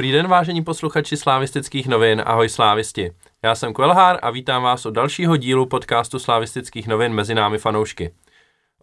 Dobrý 0.00 0.12
den, 0.12 0.28
vážení 0.28 0.64
posluchači 0.64 1.16
slávistických 1.16 1.88
novin, 1.88 2.22
ahoj 2.26 2.48
slávisti. 2.48 3.12
Já 3.42 3.54
jsem 3.54 3.72
Kvelhár 3.72 4.18
a 4.22 4.30
vítám 4.30 4.62
vás 4.62 4.86
od 4.86 4.90
dalšího 4.90 5.36
dílu 5.36 5.66
podcastu 5.66 6.18
slávistických 6.18 6.88
novin 6.88 7.12
mezi 7.12 7.34
námi 7.34 7.58
fanoušky. 7.58 8.10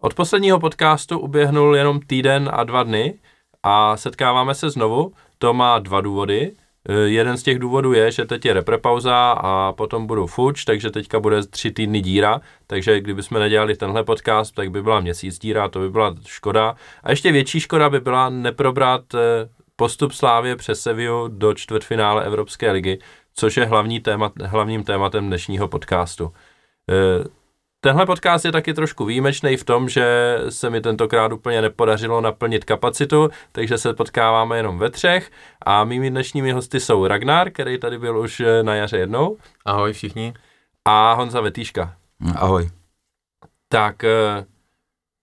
Od 0.00 0.14
posledního 0.14 0.60
podcastu 0.60 1.18
uběhnul 1.18 1.76
jenom 1.76 2.00
týden 2.00 2.50
a 2.52 2.64
dva 2.64 2.82
dny 2.82 3.18
a 3.62 3.96
setkáváme 3.96 4.54
se 4.54 4.70
znovu. 4.70 5.12
To 5.38 5.54
má 5.54 5.78
dva 5.78 6.00
důvody. 6.00 6.52
E, 6.88 6.94
jeden 6.94 7.36
z 7.36 7.42
těch 7.42 7.58
důvodů 7.58 7.92
je, 7.92 8.10
že 8.10 8.24
teď 8.24 8.44
je 8.44 8.52
reprepauza 8.52 9.30
a 9.30 9.72
potom 9.72 10.06
budu 10.06 10.26
fuč, 10.26 10.64
takže 10.64 10.90
teďka 10.90 11.20
bude 11.20 11.46
tři 11.46 11.70
týdny 11.70 12.00
díra, 12.00 12.40
takže 12.66 13.00
kdybychom 13.00 13.40
nedělali 13.40 13.76
tenhle 13.76 14.04
podcast, 14.04 14.54
tak 14.54 14.70
by 14.70 14.82
byla 14.82 15.00
měsíc 15.00 15.38
díra, 15.38 15.68
to 15.68 15.78
by 15.78 15.90
byla 15.90 16.14
škoda. 16.26 16.76
A 17.02 17.10
ještě 17.10 17.32
větší 17.32 17.60
škoda 17.60 17.90
by 17.90 18.00
byla 18.00 18.28
neprobrat 18.28 19.14
e, 19.14 19.18
postup 19.78 20.12
Slávě 20.12 20.56
přes 20.56 20.80
Seviu 20.80 21.28
do 21.28 21.54
čtvrtfinále 21.54 22.24
Evropské 22.24 22.70
ligy, 22.70 22.98
což 23.34 23.56
je 23.56 23.64
hlavní 23.64 24.00
témat, 24.00 24.32
hlavním 24.44 24.84
tématem 24.84 25.26
dnešního 25.26 25.68
podcastu. 25.68 26.32
E, 26.90 27.24
tenhle 27.80 28.06
podcast 28.06 28.44
je 28.44 28.52
taky 28.52 28.74
trošku 28.74 29.04
výjimečný 29.04 29.56
v 29.56 29.64
tom, 29.64 29.88
že 29.88 30.38
se 30.48 30.70
mi 30.70 30.80
tentokrát 30.80 31.32
úplně 31.32 31.62
nepodařilo 31.62 32.20
naplnit 32.20 32.64
kapacitu, 32.64 33.30
takže 33.52 33.78
se 33.78 33.94
potkáváme 33.94 34.56
jenom 34.56 34.78
ve 34.78 34.90
třech 34.90 35.30
a 35.66 35.84
mými 35.84 36.10
dnešními 36.10 36.52
hosty 36.52 36.80
jsou 36.80 37.06
Ragnar, 37.06 37.50
který 37.50 37.78
tady 37.78 37.98
byl 37.98 38.18
už 38.18 38.42
na 38.62 38.74
jaře 38.74 38.98
jednou. 38.98 39.36
Ahoj 39.64 39.92
všichni. 39.92 40.34
A 40.84 41.12
Honza 41.12 41.40
Vetýška. 41.40 41.96
Ahoj. 42.36 42.70
Tak 43.68 44.04
e, 44.04 44.44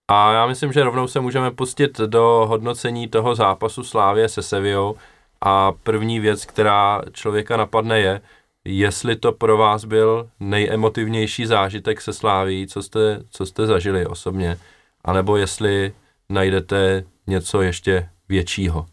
a 0.08 0.34
já 0.34 0.48
myslím, 0.48 0.74
že 0.74 0.84
rovnou 0.84 1.08
se 1.08 1.20
můžeme 1.20 1.52
pustit 1.52 1.98
do 1.98 2.46
hodnocení 2.50 3.08
toho 3.08 3.36
zápasu 3.36 3.84
Slávě 3.84 4.30
se 4.30 4.44
Sevillou 4.44 4.96
a 5.42 5.72
první 5.72 6.20
věc, 6.20 6.46
která 6.46 7.02
člověka 7.12 7.58
napadne 7.58 8.00
je, 8.00 8.22
jestli 8.66 9.16
to 9.16 9.32
pro 9.32 9.58
vás 9.58 9.86
byl 9.86 10.30
nejemotivnější 10.40 11.46
zážitek 11.46 12.02
se 12.02 12.14
Sláví, 12.14 12.68
co 12.68 12.84
jste, 12.84 13.20
co 13.30 13.46
jste 13.46 13.66
zažili 13.66 14.06
osobně, 14.06 14.58
anebo 15.04 15.38
jestli 15.38 15.94
najdete 16.30 17.04
něco 17.28 17.62
ještě 17.62 18.10
většího. 18.30 18.86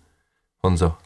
Honzo 0.64 1.01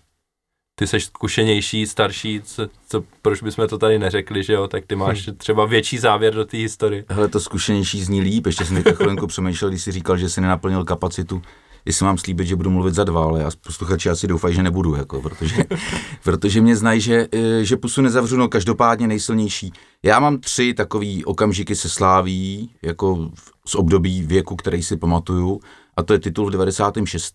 ty 0.78 0.86
seš 0.86 1.04
zkušenější, 1.04 1.86
starší, 1.86 2.40
co, 2.44 2.68
co, 2.88 3.04
proč 3.22 3.42
bychom 3.42 3.68
to 3.68 3.78
tady 3.78 3.98
neřekli, 3.98 4.42
že 4.42 4.52
jo, 4.52 4.68
tak 4.68 4.86
ty 4.86 4.96
máš 4.96 5.28
hm. 5.28 5.34
třeba 5.36 5.66
větší 5.66 5.98
závěr 5.98 6.34
do 6.34 6.44
té 6.44 6.56
historie. 6.56 7.04
Hele, 7.08 7.28
to 7.28 7.40
zkušenější 7.40 8.04
zní 8.04 8.20
líp, 8.20 8.46
ještě 8.46 8.64
jsem 8.64 8.82
teď 8.82 8.96
chvilinku 8.96 9.26
přemýšlel, 9.26 9.70
když 9.70 9.82
jsi 9.82 9.92
říkal, 9.92 10.16
že 10.16 10.28
jsi 10.28 10.40
nenaplnil 10.40 10.84
kapacitu, 10.84 11.42
jestli 11.84 12.04
mám 12.04 12.18
slíbit, 12.18 12.46
že 12.46 12.56
budu 12.56 12.70
mluvit 12.70 12.94
za 12.94 13.04
dva, 13.04 13.24
ale 13.24 13.42
já 13.42 13.50
posluchači 13.66 14.10
asi 14.10 14.26
doufají, 14.26 14.54
že 14.54 14.62
nebudu, 14.62 14.94
jako, 14.94 15.22
protože, 15.22 15.64
protože 16.24 16.60
mě 16.60 16.76
znají, 16.76 17.00
že, 17.00 17.26
eh, 17.32 17.64
že 17.64 17.76
pusu 17.76 18.02
nezavřu, 18.02 18.36
no 18.36 18.48
každopádně 18.48 19.08
nejsilnější. 19.08 19.72
Já 20.02 20.20
mám 20.20 20.38
tři 20.38 20.74
takové 20.74 21.24
okamžiky 21.24 21.76
se 21.76 21.88
sláví, 21.88 22.70
jako 22.82 23.30
z 23.66 23.74
období 23.74 24.22
věku, 24.22 24.56
který 24.56 24.82
si 24.82 24.96
pamatuju, 24.96 25.60
a 25.96 26.02
to 26.02 26.12
je 26.12 26.18
titul 26.18 26.46
v 26.46 26.50
96. 26.50 27.34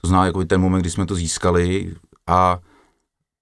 To 0.00 0.06
znamená 0.08 0.26
jako 0.26 0.44
ten 0.44 0.60
moment, 0.60 0.80
kdy 0.80 0.90
jsme 0.90 1.06
to 1.06 1.14
získali, 1.14 1.94
a 2.26 2.58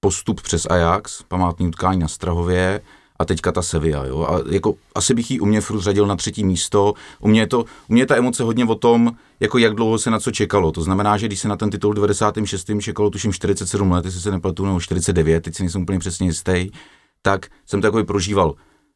postup 0.01 0.41
přes 0.41 0.67
Ajax, 0.71 1.23
památný 1.23 1.67
utkání 1.69 1.99
na 1.99 2.09
Strahově 2.09 2.81
a 3.19 3.25
teďka 3.25 3.53
ta 3.53 3.63
Sevilla. 3.63 4.05
Jo? 4.07 4.27
A 4.31 4.41
jako, 4.51 4.75
asi 4.95 5.15
bych 5.15 5.31
ji 5.31 5.41
u 5.41 5.47
mě 5.47 5.61
furt 5.61 5.81
řadil 5.81 6.07
na 6.07 6.17
třetí 6.17 6.45
místo. 6.45 6.95
U 7.21 7.29
mě, 7.29 7.41
je 7.41 7.47
to, 7.47 7.61
u 7.61 7.93
mě 7.93 8.03
je 8.03 8.07
ta 8.07 8.17
emoce 8.17 8.43
hodně 8.43 8.65
o 8.65 8.75
tom, 8.75 9.13
jako 9.41 9.59
jak 9.59 9.75
dlouho 9.75 9.99
se 9.99 10.11
na 10.11 10.21
co 10.21 10.31
čekalo. 10.31 10.73
To 10.73 10.83
znamená, 10.83 11.17
že 11.17 11.27
když 11.27 11.41
se 11.41 11.49
na 11.49 11.57
ten 11.57 11.71
titul 11.71 11.95
96. 11.95 12.71
čekalo 12.81 13.11
tuším 13.11 13.33
47 13.33 13.93
let, 13.93 14.05
jestli 14.05 14.21
se 14.21 14.31
nepletu, 14.31 14.67
nebo 14.67 14.81
49, 14.81 15.45
teď 15.45 15.55
si 15.55 15.63
nejsem 15.63 15.83
úplně 15.83 15.99
přesně 15.99 16.27
jistý, 16.27 16.71
tak 17.23 17.47
jsem 17.67 17.81
takový 17.81 18.05
prožíval 18.05 18.55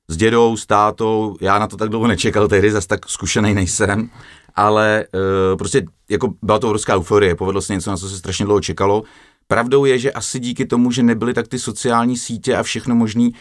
s 0.09 0.17
dědou, 0.17 0.57
s 0.57 0.67
tátou, 0.67 1.37
já 1.41 1.59
na 1.59 1.67
to 1.67 1.77
tak 1.77 1.89
dlouho 1.89 2.07
nečekal, 2.07 2.49
tehdy 2.49 2.71
zase 2.71 2.89
tak 2.89 3.09
zkušený 3.09 3.55
nejsem, 3.55 4.11
ale 4.55 5.05
uh, 5.15 5.59
prostě 5.59 5.87
jako 6.11 6.33
byla 6.43 6.59
to 6.59 6.67
obrovská 6.67 6.97
euforie, 6.97 7.35
povedlo 7.35 7.63
se 7.63 7.73
něco, 7.73 7.91
na 7.91 7.97
co 7.97 8.09
se 8.09 8.19
strašně 8.19 8.45
dlouho 8.45 8.61
čekalo 8.61 9.03
Pravdou 9.53 9.85
je, 9.85 9.99
že 9.99 10.13
asi 10.13 10.41
díky 10.41 10.67
tomu, 10.67 10.91
že 10.91 11.03
nebyly 11.03 11.35
tak 11.35 11.49
ty 11.49 11.59
sociální 11.59 12.17
sítě 12.17 12.57
a 12.57 12.63
všechno 12.63 12.95
možný, 12.95 13.35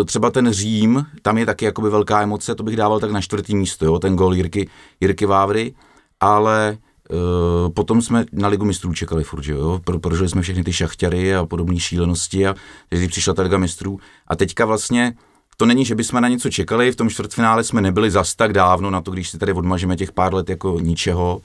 e, 0.00 0.04
třeba 0.04 0.30
ten 0.30 0.52
Řím, 0.52 1.06
tam 1.22 1.38
je 1.38 1.46
taky 1.46 1.64
jakoby 1.64 1.90
velká 1.90 2.22
emoce, 2.22 2.54
to 2.54 2.62
bych 2.62 2.76
dával 2.76 3.00
tak 3.00 3.10
na 3.10 3.20
čtvrtý 3.20 3.56
místo, 3.56 3.86
jo, 3.86 3.98
ten 3.98 4.16
gol 4.16 4.34
Jirky, 4.34 4.68
Jirky 5.00 5.26
Vávry, 5.26 5.74
ale 6.20 6.70
e, 6.70 7.70
potom 7.70 8.02
jsme 8.02 8.24
na 8.32 8.48
Ligu 8.48 8.64
mistrů 8.64 8.94
čekali 8.94 9.24
furt, 9.24 9.42
že 9.42 9.52
jo, 9.52 9.80
Pro, 9.84 9.98
prožili 9.98 10.28
jsme 10.28 10.42
všechny 10.42 10.64
ty 10.64 10.72
šachťary 10.72 11.34
a 11.34 11.46
podobné 11.46 11.80
šílenosti 11.80 12.46
a 12.46 12.54
když 12.88 13.10
přišla 13.10 13.34
ta 13.34 13.42
Liga 13.42 13.58
mistrů. 13.58 13.98
A 14.26 14.36
teďka 14.36 14.64
vlastně 14.64 15.14
to 15.56 15.66
není, 15.66 15.84
že 15.84 15.94
bychom 15.94 16.20
na 16.20 16.28
něco 16.28 16.50
čekali, 16.50 16.92
v 16.92 16.96
tom 16.96 17.10
čtvrtfinále 17.10 17.64
jsme 17.64 17.80
nebyli 17.80 18.10
zas 18.10 18.34
tak 18.34 18.52
dávno 18.52 18.90
na 18.90 19.00
to, 19.00 19.10
když 19.10 19.30
si 19.30 19.38
tady 19.38 19.52
odmažeme 19.52 19.96
těch 19.96 20.12
pár 20.12 20.34
let 20.34 20.50
jako 20.50 20.80
ničeho, 20.80 21.40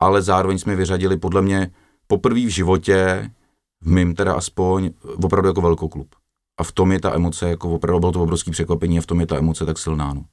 ale 0.00 0.22
zároveň 0.22 0.58
jsme 0.58 0.76
vyřadili 0.76 1.16
podle 1.16 1.42
mě 1.42 1.70
poprvé 2.06 2.40
v 2.40 2.48
životě, 2.48 3.30
v 3.82 3.90
mým 3.90 4.14
teda 4.14 4.34
aspoň, 4.34 4.90
opravdu 5.24 5.48
jako 5.48 5.60
velkou 5.60 5.88
klub. 5.88 6.08
A 6.60 6.64
v 6.64 6.72
tom 6.72 6.92
je 6.92 7.00
ta 7.00 7.14
emoce, 7.14 7.48
jako 7.48 7.70
opravdu 7.70 8.00
bylo 8.00 8.12
to 8.12 8.22
obrovské 8.22 8.50
překvapení 8.50 8.98
a 8.98 9.02
v 9.02 9.06
tom 9.06 9.20
je 9.20 9.26
ta 9.26 9.36
emoce 9.36 9.66
tak 9.66 9.78
silná. 9.78 10.14
No. 10.14 10.24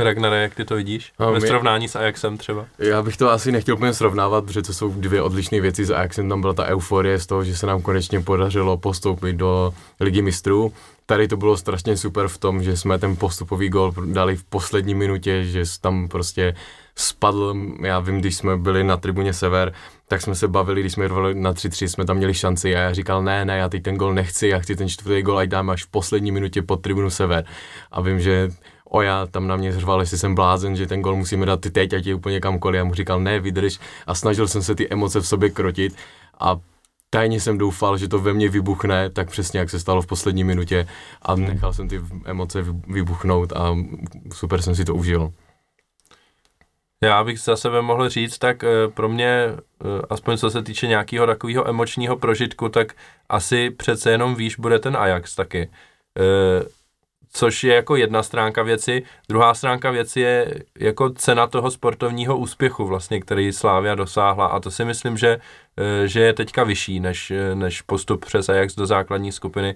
Ragnare, 0.00 0.42
jak 0.42 0.54
ty 0.54 0.64
to 0.64 0.74
vidíš? 0.74 1.12
No, 1.20 1.32
Ve 1.32 1.40
srovnání 1.40 1.88
s 1.88 1.96
Ajaxem 1.96 2.38
třeba? 2.38 2.66
Já 2.78 3.02
bych 3.02 3.16
to 3.16 3.30
asi 3.30 3.52
nechtěl 3.52 3.74
úplně 3.74 3.94
srovnávat, 3.94 4.44
protože 4.44 4.62
to 4.62 4.72
jsou 4.72 4.92
dvě 4.92 5.22
odlišné 5.22 5.60
věci. 5.60 5.84
S 5.84 5.90
Ajaxem 5.90 6.28
tam 6.28 6.40
byla 6.40 6.54
ta 6.54 6.66
euforie 6.66 7.18
z 7.18 7.26
toho, 7.26 7.44
že 7.44 7.56
se 7.56 7.66
nám 7.66 7.82
konečně 7.82 8.20
podařilo 8.20 8.76
postoupit 8.76 9.36
do 9.36 9.74
Ligy 10.00 10.22
mistrů. 10.22 10.72
Tady 11.06 11.28
to 11.28 11.36
bylo 11.36 11.56
strašně 11.56 11.96
super 11.96 12.28
v 12.28 12.38
tom, 12.38 12.62
že 12.62 12.76
jsme 12.76 12.98
ten 12.98 13.16
postupový 13.16 13.68
gol 13.68 13.94
dali 14.06 14.36
v 14.36 14.44
poslední 14.44 14.94
minutě, 14.94 15.44
že 15.44 15.62
tam 15.80 16.08
prostě 16.08 16.54
spadl, 16.96 17.54
já 17.82 18.00
vím, 18.00 18.20
když 18.20 18.36
jsme 18.36 18.56
byli 18.56 18.84
na 18.84 18.96
tribuně 18.96 19.32
Sever, 19.32 19.72
tak 20.08 20.22
jsme 20.22 20.34
se 20.34 20.48
bavili, 20.48 20.80
když 20.80 20.92
jsme 20.92 21.08
rovali 21.08 21.34
na 21.34 21.52
3-3, 21.52 21.86
jsme 21.86 22.04
tam 22.04 22.16
měli 22.16 22.34
šanci 22.34 22.76
a 22.76 22.80
já 22.80 22.92
říkal, 22.92 23.22
ne, 23.22 23.44
ne, 23.44 23.58
já 23.58 23.68
teď 23.68 23.82
ten 23.82 23.96
gol 23.96 24.14
nechci, 24.14 24.48
já 24.48 24.58
chci 24.58 24.76
ten 24.76 24.88
čtvrtý 24.88 25.22
gol, 25.22 25.38
ať 25.38 25.48
dáme 25.48 25.72
až 25.72 25.84
v 25.84 25.90
poslední 25.90 26.32
minutě 26.32 26.62
pod 26.62 26.76
tribunu 26.76 27.10
Sever. 27.10 27.44
A 27.90 28.00
vím, 28.00 28.20
že 28.20 28.50
Oja 28.90 29.26
tam 29.26 29.46
na 29.46 29.56
mě 29.56 29.72
řval, 29.72 30.00
jestli 30.00 30.18
jsem 30.18 30.34
blázen, 30.34 30.76
že 30.76 30.86
ten 30.86 31.02
gol 31.02 31.16
musíme 31.16 31.46
dát 31.46 31.60
ty 31.60 31.70
teď, 31.70 31.92
ať 31.92 32.06
je 32.06 32.14
úplně 32.14 32.40
kamkoliv. 32.40 32.78
Já 32.78 32.84
mu 32.84 32.94
říkal, 32.94 33.20
ne, 33.20 33.40
vydrž. 33.40 33.78
A 34.06 34.14
snažil 34.14 34.48
jsem 34.48 34.62
se 34.62 34.74
ty 34.74 34.88
emoce 34.88 35.20
v 35.20 35.26
sobě 35.26 35.50
krotit 35.50 35.96
a 36.40 36.56
tajně 37.10 37.40
jsem 37.40 37.58
doufal, 37.58 37.98
že 37.98 38.08
to 38.08 38.18
ve 38.18 38.32
mně 38.32 38.48
vybuchne, 38.48 39.10
tak 39.10 39.30
přesně 39.30 39.60
jak 39.60 39.70
se 39.70 39.80
stalo 39.80 40.02
v 40.02 40.06
poslední 40.06 40.44
minutě 40.44 40.86
a 41.22 41.36
nechal 41.36 41.72
jsem 41.72 41.88
ty 41.88 42.00
emoce 42.24 42.64
vybuchnout 42.86 43.52
a 43.52 43.76
super 44.34 44.62
jsem 44.62 44.74
si 44.74 44.84
to 44.84 44.94
užil. 44.94 45.32
Já 47.02 47.24
bych 47.24 47.40
za 47.40 47.56
sebe 47.56 47.82
mohl 47.82 48.08
říct, 48.08 48.38
tak 48.38 48.64
eh, 48.64 48.88
pro 48.88 49.08
mě, 49.08 49.28
eh, 49.28 49.56
aspoň 50.10 50.36
co 50.36 50.50
se 50.50 50.62
týče 50.62 50.86
nějakého 50.86 51.26
takového 51.26 51.68
emočního 51.68 52.16
prožitku, 52.16 52.68
tak 52.68 52.94
asi 53.28 53.70
přece 53.70 54.10
jenom 54.10 54.34
výš 54.34 54.56
bude 54.56 54.78
ten 54.78 54.96
Ajax 54.96 55.34
taky. 55.34 55.70
Eh, 56.18 56.78
což 57.32 57.64
je 57.64 57.74
jako 57.74 57.96
jedna 57.96 58.22
stránka 58.22 58.62
věci. 58.62 59.02
Druhá 59.28 59.54
stránka 59.54 59.90
věci 59.90 60.20
je 60.20 60.64
jako 60.78 61.10
cena 61.10 61.46
toho 61.46 61.70
sportovního 61.70 62.38
úspěchu, 62.38 62.86
vlastně, 62.86 63.20
který 63.20 63.52
Slávia 63.52 63.94
dosáhla. 63.94 64.46
A 64.46 64.60
to 64.60 64.70
si 64.70 64.84
myslím, 64.84 65.16
že, 65.16 65.38
že 66.04 66.20
je 66.20 66.32
teďka 66.32 66.64
vyšší 66.64 67.00
než, 67.00 67.32
než 67.54 67.82
postup 67.82 68.24
přes 68.24 68.48
Ajax 68.48 68.74
do 68.74 68.86
základní 68.86 69.32
skupiny. 69.32 69.74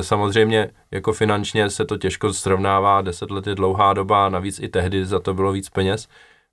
Samozřejmě 0.00 0.70
jako 0.90 1.12
finančně 1.12 1.70
se 1.70 1.84
to 1.84 1.96
těžko 1.96 2.32
srovnává, 2.32 3.02
deset 3.02 3.30
let 3.30 3.46
je 3.46 3.54
dlouhá 3.54 3.92
doba, 3.92 4.28
navíc 4.28 4.58
i 4.58 4.68
tehdy 4.68 5.06
za 5.06 5.20
to 5.20 5.34
bylo 5.34 5.52
víc 5.52 5.68
peněz. 5.68 6.08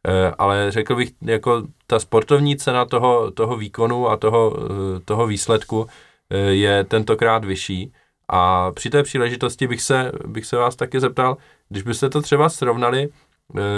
Eh, 0.08 0.32
ale 0.38 0.72
řekl 0.72 0.96
bych, 0.96 1.12
jako 1.22 1.64
ta 1.88 2.00
sportovní 2.00 2.58
cena 2.58 2.86
toho, 2.86 3.32
toho 3.32 3.58
výkonu 3.58 4.10
a 4.10 4.18
toho, 4.18 4.58
eh, 4.58 5.00
toho 5.06 5.28
výsledku 5.28 5.88
eh, 6.30 6.38
je 6.38 6.84
tentokrát 6.84 7.46
vyšší. 7.46 7.94
A 8.28 8.72
při 8.72 8.90
té 8.90 9.04
příležitosti 9.04 9.68
bych 9.68 9.82
se, 9.82 10.12
bych 10.28 10.46
se 10.46 10.58
vás 10.58 10.76
taky 10.76 11.00
zeptal, 11.00 11.38
když 11.70 11.84
byste 11.84 12.10
to 12.10 12.22
třeba 12.22 12.50
srovnali 12.50 13.10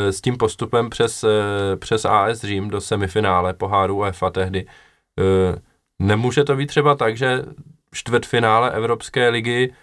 s 0.09 0.21
tím 0.21 0.37
postupem 0.37 0.89
přes, 0.89 1.25
přes 1.79 2.05
AS 2.05 2.41
Řím 2.41 2.69
do 2.69 2.81
semifinále 2.81 3.53
poháru 3.53 3.95
UEFA 3.95 4.29
tehdy, 4.29 4.65
nemůže 5.99 6.43
to 6.43 6.55
být 6.55 6.67
třeba 6.67 6.95
tak, 6.95 7.17
že 7.17 7.45
čtvrtfinále 7.93 8.71
Evropské 8.71 9.29
ligy 9.29 9.73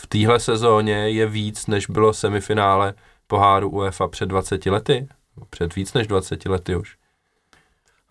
v 0.00 0.06
téhle 0.06 0.40
sezóně 0.40 0.94
je 0.94 1.26
víc, 1.26 1.66
než 1.66 1.86
bylo 1.86 2.12
semifinále 2.12 2.94
poháru 3.26 3.70
UEFA 3.70 4.08
před 4.08 4.26
20 4.26 4.66
lety? 4.66 5.08
Před 5.50 5.74
víc 5.74 5.92
než 5.92 6.06
20 6.06 6.46
lety 6.46 6.76
už. 6.76 6.96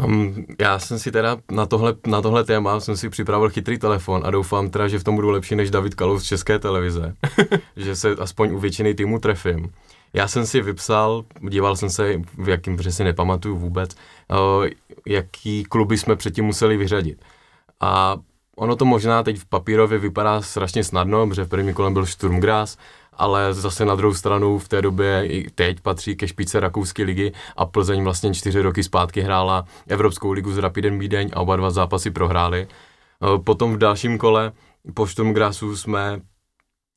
Um, 0.06 0.46
já 0.60 0.80
jsem 0.80 1.00
si 1.00 1.12
teda 1.12 1.38
na 1.52 1.66
tohle, 1.66 1.96
na 2.08 2.22
tohle 2.22 2.44
téma 2.44 2.80
jsem 2.80 2.98
si 2.98 3.10
připravil 3.10 3.50
chytrý 3.50 3.78
telefon 3.78 4.22
a 4.26 4.32
doufám 4.32 4.70
teda, 4.70 4.88
že 4.88 5.00
v 5.00 5.04
tom 5.04 5.16
budu 5.16 5.30
lepší 5.30 5.56
než 5.56 5.72
David 5.72 5.96
Kalous 5.96 6.24
z 6.24 6.28
České 6.28 6.60
televize, 6.60 7.16
že 7.76 7.96
se 7.96 8.12
aspoň 8.12 8.52
u 8.52 8.60
většiny 8.60 8.94
týmu 8.94 9.20
trefím. 9.20 9.72
Já 10.14 10.28
jsem 10.28 10.46
si 10.46 10.62
vypsal, 10.62 11.26
díval 11.50 11.76
jsem 11.76 11.90
se, 11.90 12.18
v 12.38 12.50
jakým, 12.50 12.78
protože 12.78 12.92
si 12.92 13.04
nepamatuju 13.04 13.58
vůbec, 13.58 13.96
uh, 14.30 14.66
jaký 15.08 15.64
kluby 15.64 15.98
jsme 15.98 16.16
předtím 16.16 16.46
museli 16.46 16.78
vyřadit. 16.78 17.22
A 17.80 18.18
ono 18.58 18.76
to 18.76 18.86
možná 18.86 19.24
teď 19.24 19.38
v 19.38 19.46
papírově 19.46 20.00
vypadá 20.00 20.42
strašně 20.42 20.84
snadno, 20.84 21.28
protože 21.28 21.44
v 21.44 21.50
prvním 21.50 21.74
kolem 21.74 21.94
byl 21.94 22.06
Sturmgras, 22.06 22.78
ale 23.14 23.54
zase 23.54 23.86
na 23.86 23.96
druhou 23.96 24.14
stranu 24.14 24.60
v 24.60 24.68
té 24.68 24.82
době 24.82 25.28
i 25.28 25.50
teď 25.50 25.80
patří 25.82 26.16
ke 26.16 26.28
špičce 26.28 26.60
rakouské 26.60 27.04
ligy 27.04 27.32
a 27.58 27.66
Plzeň 27.66 28.04
vlastně 28.04 28.34
čtyři 28.34 28.62
roky 28.62 28.84
zpátky 28.84 29.22
hrála 29.22 29.66
Evropskou 29.88 30.32
ligu 30.32 30.52
s 30.52 30.58
Rapidem 30.58 31.00
Vídeň 31.00 31.30
a 31.34 31.40
oba 31.40 31.56
dva 31.56 31.72
zápasy 31.72 32.12
prohráli. 32.12 32.68
Eh, 32.68 33.40
potom 33.40 33.74
v 33.74 33.78
dalším 33.78 34.18
kole 34.18 34.52
po 34.94 35.08
Sturmgrasu 35.08 35.78
jsme, 35.78 36.22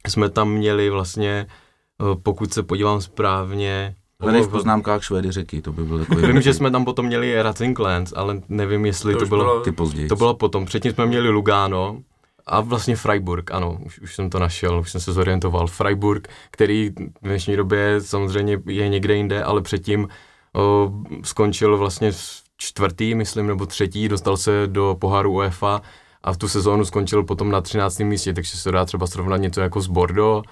jsme 0.09 0.31
tam 0.31 0.51
měli 0.51 0.91
vlastně, 0.91 1.47
eh, 1.49 2.17
pokud 2.23 2.53
se 2.53 2.63
podívám 2.63 3.01
správně, 3.01 3.95
Hledej 4.21 4.43
v 4.43 4.49
poznámkách 4.49 5.03
Švédy 5.05 5.33
řeky, 5.33 5.63
to 5.63 5.73
by 5.73 5.85
bylo 5.85 5.99
takový... 5.99 6.27
Vím, 6.27 6.41
že 6.43 6.55
jsme 6.55 6.71
tam 6.71 6.85
potom 6.85 7.07
měli 7.07 7.43
Racing 7.43 7.79
Lens, 7.79 8.13
ale 8.17 8.41
nevím, 8.49 8.87
jestli 8.87 9.13
to, 9.13 9.19
To 9.19 9.27
bylo... 9.27 9.45
bylo- 9.45 9.61
Ty 9.61 9.73
později. 9.73 10.09
To 10.09 10.17
bylo 10.17 10.35
potom. 10.35 10.65
Předtím 10.65 10.93
jsme 10.93 11.07
měli 11.07 11.29
Lugano 11.29 11.99
a 12.47 12.61
vlastně 12.61 12.97
Freiburg, 12.97 13.51
ano, 13.51 13.79
už, 13.87 13.99
už 14.01 14.15
jsem 14.15 14.31
to 14.31 14.39
našel, 14.39 14.81
už 14.81 14.91
jsem 14.91 15.01
se 15.01 15.13
zorientoval. 15.13 15.67
Freiburg, 15.67 16.29
který 16.51 16.91
v 17.23 17.27
dnešní 17.29 17.57
době 17.57 18.01
samozřejmě 18.01 18.59
je 18.67 18.89
někde 18.89 19.15
jinde, 19.17 19.45
ale 19.45 19.63
předtím 19.63 20.09
o, 20.57 20.91
skončil 21.23 21.79
vlastně 21.79 22.13
čtvrtý, 22.57 23.15
myslím, 23.15 23.47
nebo 23.47 23.67
třetí, 23.67 24.09
dostal 24.09 24.37
se 24.37 24.63
do 24.67 24.97
poháru 25.01 25.33
UEFA 25.33 25.81
a 26.23 26.33
v 26.33 26.37
tu 26.37 26.49
sezónu 26.49 26.85
skončil 26.85 27.25
potom 27.25 27.51
na 27.51 27.61
13. 27.61 27.99
místě, 27.99 28.33
takže 28.33 28.57
se 28.59 28.73
dá 28.73 28.85
třeba 28.85 29.07
srovnat 29.07 29.37
něco 29.37 29.61
jako 29.61 29.81
s 29.81 29.87
Bordeaux. 29.87 30.49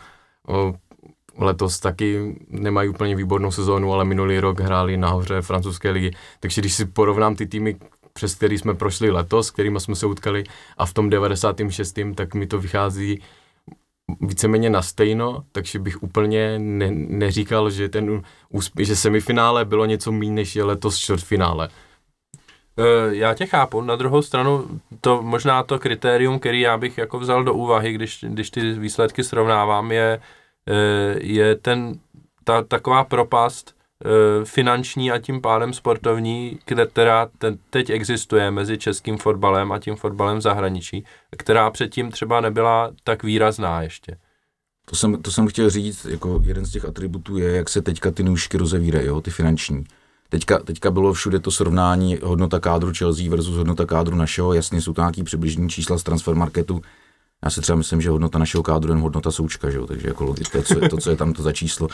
O, 0.49 0.75
letos 1.38 1.81
taky 1.81 2.37
nemají 2.49 2.88
úplně 2.88 3.17
výbornou 3.17 3.50
sezónu, 3.50 3.93
ale 3.93 4.05
minulý 4.05 4.40
rok 4.40 4.61
hráli 4.61 4.96
nahoře 4.96 5.43
francouzské 5.43 5.90
ligy. 5.90 6.11
Takže 6.40 6.61
když 6.61 6.75
si 6.75 6.84
porovnám 6.84 7.37
ty 7.37 7.46
týmy, 7.46 7.76
přes 8.12 8.34
který 8.34 8.58
jsme 8.58 8.75
prošli 8.75 9.11
letos, 9.11 9.46
s 9.46 9.50
kterými 9.50 9.81
jsme 9.81 9.94
se 9.94 10.06
utkali 10.06 10.44
a 10.79 10.87
v 10.87 10.94
tom 10.94 11.11
96. 11.11 11.99
tak 12.14 12.34
mi 12.34 12.46
to 12.46 12.58
vychází 12.58 13.23
víceméně 14.20 14.70
na 14.70 14.82
stejno, 14.82 15.44
takže 15.52 15.79
bych 15.79 16.02
úplně 16.02 16.58
ne, 16.58 16.90
neříkal, 16.90 17.70
že 17.70 17.88
ten 17.88 18.23
úspěch, 18.49 18.87
že 18.87 18.96
semifinále 18.96 19.64
bylo 19.64 19.84
něco 19.84 20.12
méně, 20.12 20.32
než 20.32 20.56
je 20.56 20.64
letos 20.64 20.99
čtvrtfinále. 20.99 21.69
Eh, 22.79 23.14
Já 23.14 23.34
tě 23.34 23.46
chápu, 23.46 23.81
na 23.81 23.96
druhou 23.96 24.23
stranu 24.23 24.81
to 25.00 25.23
možná 25.23 25.62
to 25.62 25.79
kritérium, 25.79 26.38
který 26.38 26.61
já 26.61 26.79
bych 26.79 26.99
jako 26.99 27.19
vzal 27.19 27.44
do 27.44 27.55
úvahy, 27.55 27.93
když, 27.93 28.25
když 28.29 28.50
ty 28.50 28.73
výsledky 28.73 29.25
srovnávám, 29.25 29.93
je, 29.93 30.20
je 31.20 31.56
ten, 31.56 31.99
ta 32.44 32.62
taková 32.62 33.05
propast 33.05 33.75
eh, 34.05 34.44
finanční 34.44 35.11
a 35.11 35.19
tím 35.19 35.41
pádem 35.41 35.73
sportovní, 35.73 36.59
která 36.64 37.29
te, 37.38 37.56
teď 37.70 37.91
existuje 37.91 38.50
mezi 38.50 38.79
českým 38.79 39.19
fotbalem 39.19 39.73
a 39.73 39.79
tím 39.79 39.97
fotbalem 39.97 40.38
v 40.38 40.41
zahraničí, 40.41 41.05
která 41.37 41.70
předtím 41.70 42.11
třeba 42.11 42.41
nebyla 42.41 42.91
tak 43.05 43.23
výrazná 43.23 43.82
ještě. 43.82 44.17
To 44.85 44.97
jsem, 44.97 45.23
to 45.23 45.31
jsem 45.31 45.47
chtěl 45.47 45.70
říct, 45.70 46.05
jako 46.05 46.41
jeden 46.44 46.67
z 46.67 46.73
těch 46.73 46.85
atributů 46.85 47.38
je, 47.38 47.56
jak 47.56 47.69
se 47.69 47.82
teďka 47.82 48.11
ty 48.11 48.23
nůžky 48.23 48.56
rozevírají, 48.56 49.06
jo, 49.06 49.20
ty 49.20 49.31
finanční. 49.31 49.85
Teďka, 50.29 50.58
teďka 50.58 50.91
bylo 50.91 51.12
všude 51.12 51.41
to 51.41 51.50
srovnání 51.50 52.19
hodnota 52.23 52.61
kádru 52.61 52.93
Chelsea 52.99 53.31
versus 53.31 53.56
hodnota 53.56 53.87
kádru 53.87 54.17
našeho, 54.17 54.53
jasně 54.53 54.82
jsou 54.82 54.93
to 54.93 55.00
nějaký 55.00 55.23
přibližní 55.23 55.69
čísla 55.69 55.99
z 55.99 56.03
transfer 56.03 56.35
marketu. 56.35 56.82
Já 57.44 57.50
si 57.50 57.61
třeba 57.61 57.77
myslím, 57.77 58.00
že 58.00 58.11
hodnota 58.11 58.39
našeho 58.39 58.62
kádru 58.62 58.93
je 58.93 59.00
hodnota 59.00 59.31
součka, 59.31 59.71
že 59.71 59.79
jo? 59.79 59.87
takže 59.87 60.09
jako 60.09 60.25
logické, 60.25 60.62
co 60.62 60.85
je 60.85 60.89
to, 60.89 60.97
co 60.97 61.11
je 61.11 61.17
tam 61.17 61.33
to 61.33 61.43
za 61.43 61.53
číslo. 61.53 61.89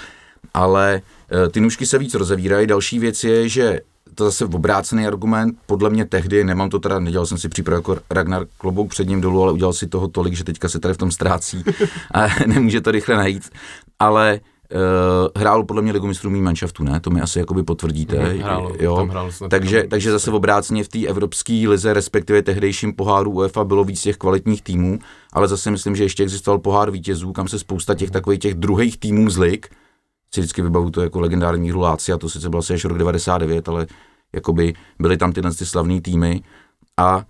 Ale 0.55 1.03
e, 1.45 1.49
ty 1.49 1.61
nůžky 1.61 1.87
se 1.87 1.99
víc 1.99 2.15
rozevírají. 2.15 2.67
Další 2.67 2.99
věc 2.99 3.25
je, 3.25 3.49
že 3.49 3.81
to 4.15 4.25
zase 4.25 4.45
obrácený 4.45 5.07
argument, 5.07 5.59
podle 5.67 5.91
mě 5.91 6.05
tehdy, 6.05 6.45
nemám 6.45 6.71
to 6.71 6.79
teda, 6.79 6.99
nedělal 6.99 7.27
jsem 7.27 7.39
si 7.39 7.49
přípravu 7.49 7.79
jako 7.79 7.99
Ragnar 8.11 8.47
klobouk 8.59 8.91
před 8.91 9.09
ním 9.09 9.21
dolů, 9.21 9.43
ale 9.43 9.53
udělal 9.53 9.73
si 9.73 9.87
toho 9.87 10.09
tolik, 10.09 10.35
že 10.35 10.45
teďka 10.45 10.69
se 10.69 10.81
tady 10.81 10.95
v 10.95 10.99
tom 10.99 11.11
ztrácí 11.11 11.65
a 12.15 12.27
nemůže 12.47 12.81
to 12.81 12.91
rychle 12.91 13.17
najít. 13.17 13.51
Ale 13.99 14.41
uh, 14.75 14.81
hrál 15.37 15.65
podle 15.65 15.83
mě 15.83 15.93
Ligu 15.93 16.07
mistrů 16.07 16.31
mý 16.31 16.41
manšaftu, 16.43 16.85
ne? 16.85 17.01
To 17.01 17.11
mi 17.11 17.21
asi 17.21 17.39
jakoby 17.39 17.63
potvrdíte. 17.63 18.19
Mhm, 18.19 18.39
hrál, 18.39 18.73
jo. 18.81 18.97
tam 18.97 19.09
hrál 19.09 19.33
snad 19.33 19.49
takže, 19.49 19.77
jenom- 19.77 19.89
takže 19.91 20.11
zase 20.11 20.31
obráceně 20.31 20.85
v 20.85 20.89
té 20.89 21.07
evropské 21.07 21.65
lize, 21.69 21.93
respektive 21.93 22.43
tehdejším 22.43 22.93
poháru 22.93 23.31
UEFA 23.31 23.65
bylo 23.65 23.85
víc 23.85 24.01
těch 24.03 24.17
kvalitních 24.17 24.63
týmů, 24.63 24.99
ale 25.33 25.49
zase 25.49 25.71
myslím, 25.71 25.97
že 25.97 26.03
ještě 26.03 26.23
existoval 26.23 26.59
pohár 26.59 26.91
vítězů, 26.91 27.33
kam 27.33 27.49
se 27.49 27.59
spousta 27.59 27.95
těch 27.95 28.11
takových 28.11 28.41
těch 28.41 28.55
druhých 28.55 28.99
týmů 28.99 29.31
z 29.31 29.39
lig, 29.39 29.67
si 30.35 30.41
vždycky 30.41 30.63
vybavu 30.63 30.91
to 30.91 31.01
jako 31.03 31.21
legendární 31.21 31.71
hru 31.71 31.81
Lácia, 31.81 32.19
to 32.19 32.29
sice 32.29 32.49
byl 32.49 32.59
asi 32.59 32.75
až 32.75 32.85
rok 32.85 32.99
99, 32.99 33.69
ale 33.69 33.87
jakoby 34.33 34.75
byly 34.99 35.17
tam 35.17 35.33
tyhle 35.33 35.55
ty 35.55 35.67
slavné 35.67 36.01
týmy 36.01 36.43
a 36.97 37.25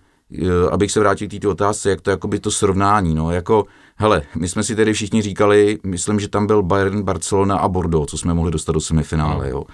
abych 0.70 0.92
se 0.92 1.00
vrátil 1.00 1.28
k 1.28 1.30
této 1.30 1.50
otázce, 1.50 1.90
jak 1.90 2.00
to 2.00 2.10
jakoby 2.10 2.40
to 2.40 2.50
srovnání, 2.50 3.14
no, 3.14 3.30
jako, 3.30 3.64
hele, 3.96 4.22
my 4.36 4.48
jsme 4.48 4.62
si 4.62 4.76
tedy 4.76 4.92
všichni 4.92 5.22
říkali, 5.22 5.78
myslím, 5.86 6.20
že 6.20 6.28
tam 6.28 6.46
byl 6.46 6.62
Bayern, 6.62 7.02
Barcelona 7.02 7.58
a 7.58 7.68
Bordeaux, 7.68 8.10
co 8.10 8.18
jsme 8.18 8.34
mohli 8.34 8.50
dostat 8.50 8.72
do 8.72 8.80
semifinále, 8.80 9.50
jo. 9.50 9.64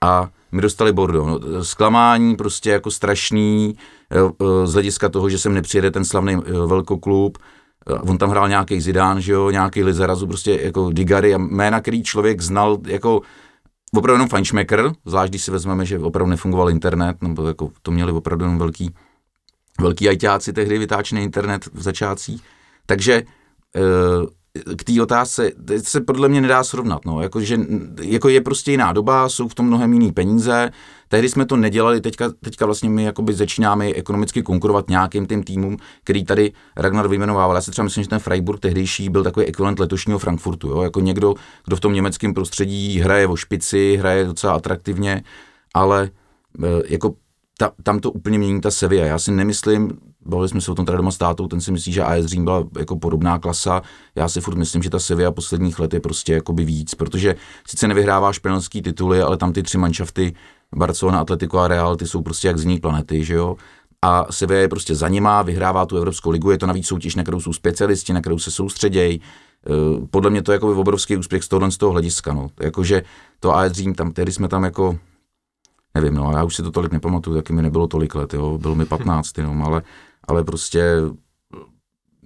A 0.00 0.28
my 0.52 0.62
dostali 0.62 0.92
Bordeaux, 0.92 1.28
no, 1.28 1.64
zklamání 1.64 2.36
prostě 2.36 2.70
jako 2.70 2.90
strašný, 2.90 3.76
e, 4.10 4.18
e, 4.18 4.66
z 4.66 4.72
hlediska 4.72 5.08
toho, 5.08 5.28
že 5.28 5.38
sem 5.38 5.54
nepřijede 5.54 5.90
ten 5.90 6.04
slavný 6.04 6.36
velkoklub, 6.66 7.38
on 7.86 8.18
tam 8.18 8.30
hrál 8.30 8.48
nějaký 8.48 8.80
Zidane, 8.80 9.20
že 9.20 9.32
jo, 9.32 9.50
nějaký 9.50 9.82
Lizarazu, 9.84 10.26
prostě 10.26 10.60
jako 10.62 10.90
Digary 10.92 11.34
a 11.34 11.38
jména, 11.38 11.80
který 11.80 12.02
člověk 12.02 12.40
znal 12.40 12.78
jako 12.86 13.20
opravdu 13.96 14.14
jenom 14.14 14.28
Feinschmecker, 14.28 14.92
zvlášť 15.04 15.30
když 15.30 15.42
si 15.42 15.50
vezmeme, 15.50 15.86
že 15.86 15.98
opravdu 15.98 16.30
nefungoval 16.30 16.70
internet, 16.70 17.22
nebo 17.22 17.46
jako 17.46 17.70
to 17.82 17.90
měli 17.90 18.12
opravdu 18.12 18.44
jenom 18.44 18.58
velký, 18.58 18.94
velký 19.80 20.08
ajťáci 20.08 20.52
tehdy 20.52 20.78
vytáčený 20.78 21.22
internet 21.22 21.68
v 21.72 21.82
začátcích. 21.82 22.42
Takže 22.86 23.22
eh, 23.76 24.44
k 24.76 24.84
té 24.84 25.02
otázce 25.02 25.52
se 25.82 26.00
podle 26.00 26.28
mě 26.28 26.40
nedá 26.40 26.64
srovnat, 26.64 27.04
no, 27.04 27.20
jako, 27.20 27.40
že, 27.40 27.58
jako 28.02 28.28
je 28.28 28.40
prostě 28.40 28.70
jiná 28.70 28.92
doba, 28.92 29.28
jsou 29.28 29.48
v 29.48 29.54
tom 29.54 29.66
mnohem 29.66 29.92
jiný 29.92 30.12
peníze, 30.12 30.70
tehdy 31.08 31.28
jsme 31.28 31.46
to 31.46 31.56
nedělali, 31.56 32.00
teďka, 32.00 32.30
teďka 32.40 32.66
vlastně 32.66 32.90
my 32.90 33.04
jakoby 33.04 33.32
začínáme 33.32 33.86
ekonomicky 33.86 34.42
konkurovat 34.42 34.90
nějakým 34.90 35.26
tím 35.26 35.42
týmům, 35.42 35.76
který 36.04 36.24
tady 36.24 36.52
Ragnar 36.76 37.08
vyjmenovával. 37.08 37.56
Já 37.56 37.62
si 37.62 37.70
třeba 37.70 37.84
myslím, 37.84 38.04
že 38.04 38.10
ten 38.10 38.18
Freiburg 38.18 38.60
tehdejší 38.60 39.08
byl 39.08 39.24
takový 39.24 39.46
ekvivalent 39.46 39.78
letošního 39.78 40.18
Frankfurtu, 40.18 40.68
jo? 40.68 40.82
jako 40.82 41.00
někdo, 41.00 41.34
kdo 41.64 41.76
v 41.76 41.80
tom 41.80 41.92
německém 41.92 42.34
prostředí 42.34 43.00
hraje 43.00 43.26
o 43.26 43.36
špici, 43.36 43.96
hraje 43.96 44.24
docela 44.24 44.52
atraktivně, 44.52 45.22
ale 45.74 46.10
eh, 46.64 46.82
jako 46.86 47.14
ta, 47.58 47.72
tam 47.82 47.98
to 47.98 48.10
úplně 48.10 48.38
mění 48.38 48.60
ta 48.60 48.70
Sevilla. 48.70 49.06
Já 49.06 49.18
si 49.18 49.32
nemyslím, 49.32 49.92
bavili 50.26 50.48
jsme 50.48 50.60
se 50.60 50.70
o 50.70 50.74
tom 50.74 50.86
teda 50.86 50.96
doma 50.96 51.10
s 51.10 51.18
tátou, 51.18 51.46
ten 51.48 51.60
si 51.60 51.72
myslí, 51.72 51.92
že 51.92 52.02
AS 52.02 52.24
Řím 52.24 52.44
byla 52.44 52.64
jako 52.78 52.96
podobná 52.96 53.38
klasa. 53.38 53.82
Já 54.14 54.28
si 54.28 54.40
furt 54.40 54.56
myslím, 54.56 54.82
že 54.82 54.90
ta 54.90 54.98
Sevilla 54.98 55.32
posledních 55.32 55.78
let 55.78 55.94
je 55.94 56.00
prostě 56.00 56.32
jakoby 56.32 56.64
víc, 56.64 56.94
protože 56.94 57.34
sice 57.66 57.88
nevyhrává 57.88 58.32
španělský 58.32 58.82
tituly, 58.82 59.22
ale 59.22 59.36
tam 59.36 59.52
ty 59.52 59.62
tři 59.62 59.78
manšafty, 59.78 60.34
Barcelona, 60.76 61.20
Atletico 61.20 61.58
a 61.58 61.68
Real, 61.68 61.96
ty 61.96 62.06
jsou 62.06 62.22
prostě 62.22 62.48
jak 62.48 62.58
z 62.58 62.62
jiný 62.62 62.80
planety, 62.80 63.24
že 63.24 63.34
jo. 63.34 63.56
A 64.02 64.26
Sevilla 64.30 64.60
je 64.60 64.68
prostě 64.68 64.94
za 64.94 65.08
nima, 65.08 65.42
vyhrává 65.42 65.86
tu 65.86 65.96
Evropskou 65.96 66.30
ligu, 66.30 66.50
je 66.50 66.58
to 66.58 66.66
navíc 66.66 66.86
soutěž, 66.86 67.14
na 67.14 67.22
kterou 67.22 67.40
jsou 67.40 67.52
specialisti, 67.52 68.12
na 68.12 68.20
kterou 68.20 68.38
se 68.38 68.50
soustředějí. 68.50 69.20
Eh, 69.66 70.06
Podle 70.10 70.30
mě 70.30 70.42
to 70.42 70.52
je 70.52 70.54
jako 70.54 70.80
obrovský 70.80 71.16
úspěch 71.16 71.44
z 71.44 71.48
tohohle 71.48 71.70
z 71.70 71.76
toho 71.76 71.92
hlediska. 71.92 72.32
No. 72.32 72.48
Jakože 72.60 73.02
to 73.40 73.56
AS 73.56 73.72
Řím, 73.72 73.94
tam, 73.94 74.12
tehdy 74.12 74.32
jsme 74.32 74.48
tam 74.48 74.64
jako 74.64 74.98
nevím, 75.94 76.14
no, 76.14 76.32
já 76.32 76.44
už 76.44 76.56
si 76.56 76.62
to 76.62 76.70
tolik 76.70 76.92
nepamatuju, 76.92 77.36
taky 77.36 77.52
mi 77.52 77.62
nebylo 77.62 77.86
tolik 77.86 78.14
let, 78.14 78.34
jo, 78.34 78.58
bylo 78.58 78.74
mi 78.74 78.84
15, 78.84 79.38
jenom, 79.38 79.62
ale, 79.62 79.82
ale 80.28 80.44
prostě 80.44 80.84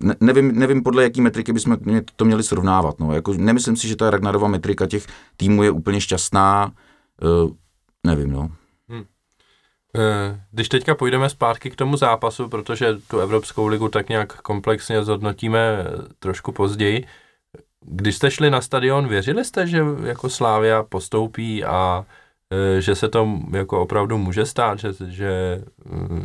ne, 0.00 0.14
nevím, 0.20 0.58
nevím, 0.58 0.82
podle 0.82 1.02
jaký 1.02 1.20
metriky 1.20 1.52
bychom 1.52 1.76
to 2.16 2.24
měli 2.24 2.42
srovnávat, 2.42 3.00
no, 3.00 3.14
jako 3.14 3.32
nemyslím 3.32 3.76
si, 3.76 3.88
že 3.88 3.96
ta 3.96 4.10
Ragnarova 4.10 4.48
metrika 4.48 4.86
těch 4.86 5.06
týmů 5.36 5.62
je 5.62 5.70
úplně 5.70 6.00
šťastná, 6.00 6.72
uh, 7.22 7.50
nevím, 8.06 8.32
no. 8.32 8.50
Eh, 9.96 10.40
Když 10.50 10.68
teďka 10.68 10.94
půjdeme 10.94 11.30
zpátky 11.30 11.70
k 11.70 11.76
tomu 11.76 11.96
zápasu, 11.96 12.48
protože 12.48 12.94
tu 13.08 13.18
Evropskou 13.18 13.66
ligu 13.66 13.88
tak 13.88 14.08
nějak 14.08 14.40
komplexně 14.40 15.04
zhodnotíme 15.04 15.58
eh, 15.58 15.84
trošku 16.18 16.52
později, 16.52 17.06
když 17.80 18.16
jste 18.16 18.30
šli 18.30 18.50
na 18.50 18.60
stadion, 18.60 19.08
věřili 19.08 19.44
jste, 19.44 19.66
že 19.66 19.84
jako 20.02 20.28
Slávia 20.28 20.82
postoupí 20.82 21.64
a 21.64 22.06
že 22.78 22.94
se 22.94 23.08
to 23.08 23.28
jako 23.52 23.80
opravdu 23.80 24.18
může 24.18 24.46
stát, 24.46 24.78
že, 24.78 24.92
že, 25.08 25.62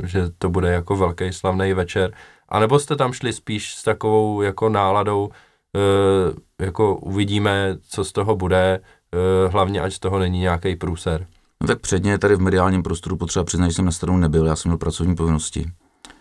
eh, 0.04 0.08
že 0.08 0.30
to 0.38 0.50
bude 0.50 0.72
jako 0.72 0.96
velký 0.96 1.34
slavný 1.34 1.74
večer, 1.74 2.14
a 2.50 2.60
nebo 2.60 2.80
jste 2.80 2.96
tam 2.96 3.14
šli 3.14 3.34
spíš 3.34 3.76
s 3.76 3.84
takovou 3.84 4.42
jako 4.42 4.70
náladou, 4.70 5.30
eh, 5.76 6.64
jako 6.66 6.96
uvidíme, 6.96 7.78
co 7.90 8.06
z 8.06 8.12
toho 8.12 8.36
bude, 8.36 8.80
eh, 9.14 9.48
hlavně 9.48 9.82
ať 9.82 9.94
z 9.94 10.00
toho 10.00 10.20
není 10.20 10.40
nějaký 10.40 10.76
průser. 10.76 11.28
No 11.62 11.68
tak 11.68 11.80
předně 11.80 12.18
tady 12.18 12.36
v 12.36 12.42
mediálním 12.42 12.84
prostoru 12.84 13.18
potřeba 13.18 13.46
přiznat, 13.46 13.68
že 13.68 13.74
jsem 13.74 13.86
na 13.86 13.92
stadionu 13.92 14.20
nebyl, 14.20 14.46
já 14.46 14.56
jsem 14.56 14.70
měl 14.70 14.78
pracovní 14.78 15.16
povinnosti. 15.16 15.66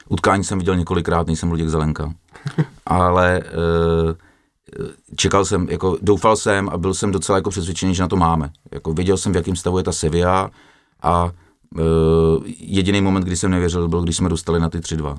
Utkání 0.09 0.45
jsem 0.45 0.59
viděl 0.59 0.77
několikrát, 0.77 1.27
nejsem 1.27 1.51
Luděk 1.51 1.69
Zelenka. 1.69 2.13
Ale 2.87 3.43
eh, 3.45 4.15
čekal 5.17 5.45
jsem, 5.45 5.69
jako 5.71 5.99
doufal 6.03 6.37
jsem 6.37 6.69
a 6.69 6.79
byl 6.79 6.95
jsem 6.95 7.11
docela 7.13 7.39
jako 7.39 7.51
přesvědčený, 7.51 7.95
že 7.95 8.03
na 8.03 8.09
to 8.09 8.17
máme. 8.17 8.51
Jako 8.73 8.93
věděl 8.95 9.17
jsem, 9.17 9.33
v 9.33 9.37
jakém 9.37 9.57
stavu 9.57 9.79
je 9.79 9.85
ta 9.85 9.93
Sevilla 9.93 10.51
a 11.03 11.25
uh, 11.25 11.81
jediný 12.59 13.01
moment, 13.01 13.25
kdy 13.25 13.37
jsem 13.37 13.51
nevěřil, 13.51 13.89
byl, 13.89 14.03
když 14.03 14.17
jsme 14.17 14.29
dostali 14.29 14.61
na 14.61 14.69
ty 14.69 14.79
3-2. 14.79 15.17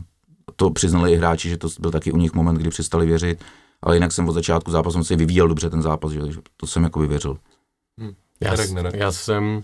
To 0.55 0.69
přiznali 0.69 1.11
i 1.13 1.15
hráči, 1.15 1.49
že 1.49 1.57
to 1.57 1.67
byl 1.79 1.91
taky 1.91 2.11
u 2.11 2.17
nich 2.17 2.33
moment, 2.33 2.55
kdy 2.55 2.69
přestali 2.69 3.05
věřit, 3.05 3.43
ale 3.81 3.95
jinak 3.95 4.11
jsem 4.11 4.29
od 4.29 4.33
začátku 4.33 4.71
zápasu 4.71 5.03
si 5.03 5.15
vyvíjel 5.15 5.47
dobře 5.47 5.69
ten 5.69 5.81
zápas, 5.81 6.11
že, 6.11 6.19
takže 6.19 6.39
to 6.57 6.67
jsem 6.67 6.83
jako 6.83 6.99
vyvěřil. 6.99 7.37
Já, 8.41 8.57
s- 8.57 8.71
nerek. 8.71 8.93
já 8.95 9.11
jsem, 9.11 9.63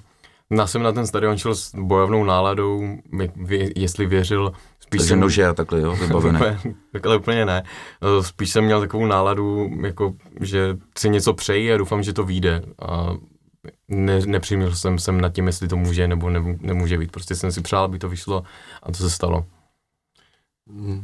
já 0.52 0.68
jsem 0.68 0.84
na 0.84 0.92
ten 0.92 1.08
stadion 1.08 1.38
šel 1.38 1.56
s 1.56 1.72
bojovnou 1.76 2.24
náladou, 2.24 2.84
jestli 3.76 4.06
věřil, 4.06 4.52
spíš 4.90 5.00
Takže 5.00 5.10
jsem, 5.10 5.20
nože 5.20 5.46
a 5.48 5.54
takhle, 5.54 5.82
jo, 5.82 5.96
vybavené. 5.96 6.40
Úplně- 6.40 6.76
Takhle 6.92 7.18
úplně 7.18 7.46
ne. 7.46 7.64
Eh, 8.20 8.24
Spíš 8.24 8.50
jsem 8.50 8.64
měl 8.66 8.80
takovou 8.80 9.06
náladu, 9.06 9.70
jako, 9.82 10.14
že 10.42 10.78
si 10.98 11.10
něco 11.10 11.34
přeji 11.34 11.74
a 11.74 11.78
doufám, 11.78 12.04
že 12.04 12.14
to 12.14 12.24
vyjde. 12.24 12.62
A 12.82 13.14
ne, 13.88 14.20
nepřiměl 14.26 14.76
jsem 14.76 15.00
sem 15.00 15.22
nad 15.22 15.34
tím, 15.34 15.48
jestli 15.48 15.68
to 15.68 15.76
může 15.78 16.08
nebo 16.08 16.30
ne, 16.30 16.40
nemůže 16.62 16.98
být. 16.98 17.12
Prostě 17.12 17.36
jsem 17.36 17.52
si 17.52 17.62
přál, 17.62 17.84
aby 17.84 18.00
to 18.00 18.10
vyšlo 18.10 18.44
a 18.84 18.92
to 18.92 18.98
se 18.98 19.10
stalo. 19.10 19.46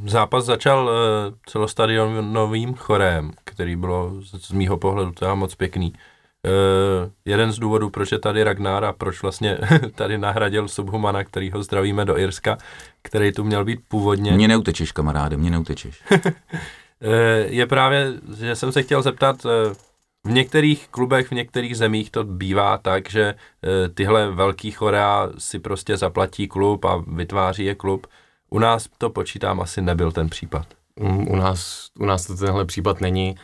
Zápas 0.07 0.45
začal 0.45 0.85
uh, 0.85 1.35
celostadionovým 1.45 2.73
chorem, 2.73 3.31
který 3.43 3.75
bylo 3.75 4.21
z, 4.21 4.45
z 4.47 4.51
mýho 4.51 4.77
pohledu 4.77 5.11
teda 5.11 5.35
moc 5.35 5.55
pěkný. 5.55 5.93
Uh, 6.45 7.11
jeden 7.25 7.51
z 7.51 7.59
důvodů, 7.59 7.89
proč 7.89 8.11
je 8.11 8.19
tady 8.19 8.43
Ragnar 8.43 8.85
a 8.85 8.93
proč 8.93 9.21
vlastně 9.21 9.57
tady 9.95 10.17
nahradil 10.17 10.67
Subhumana, 10.67 11.23
který 11.23 11.51
ho 11.51 11.63
zdravíme 11.63 12.05
do 12.05 12.17
Irska, 12.17 12.57
který 13.01 13.31
tu 13.31 13.43
měl 13.43 13.65
být 13.65 13.79
původně. 13.87 14.31
Mně 14.31 14.47
neutečeš, 14.47 14.91
kamaráde, 14.91 15.37
mně 15.37 15.51
neutečeš. 15.51 16.03
Eh, 17.01 17.45
je 17.47 17.65
právě, 17.65 18.13
že 18.37 18.55
jsem 18.55 18.71
se 18.71 18.83
chtěl 18.83 19.01
zeptat, 19.01 19.45
eh, 19.45 19.73
v 20.25 20.31
některých 20.31 20.87
klubech, 20.87 21.27
v 21.27 21.31
některých 21.31 21.77
zemích 21.77 22.11
to 22.11 22.23
bývá 22.23 22.77
tak, 22.77 23.09
že 23.09 23.35
eh, 23.63 23.89
tyhle 23.89 24.31
velký 24.31 24.71
chorea 24.71 25.29
si 25.37 25.59
prostě 25.59 25.97
zaplatí 25.97 26.47
klub 26.47 26.85
a 26.85 27.03
vytváří 27.07 27.65
je 27.65 27.75
klub. 27.75 28.07
U 28.49 28.59
nás 28.59 28.87
to 28.97 29.09
počítám, 29.09 29.61
asi 29.61 29.81
nebyl 29.81 30.11
ten 30.11 30.29
případ. 30.29 30.67
Mm, 30.99 31.27
U 31.31 31.35
nás, 31.35 31.89
u 31.99 32.05
nás 32.05 32.25
to 32.25 32.35
tenhle 32.35 32.65
případ 32.65 33.01
není. 33.01 33.35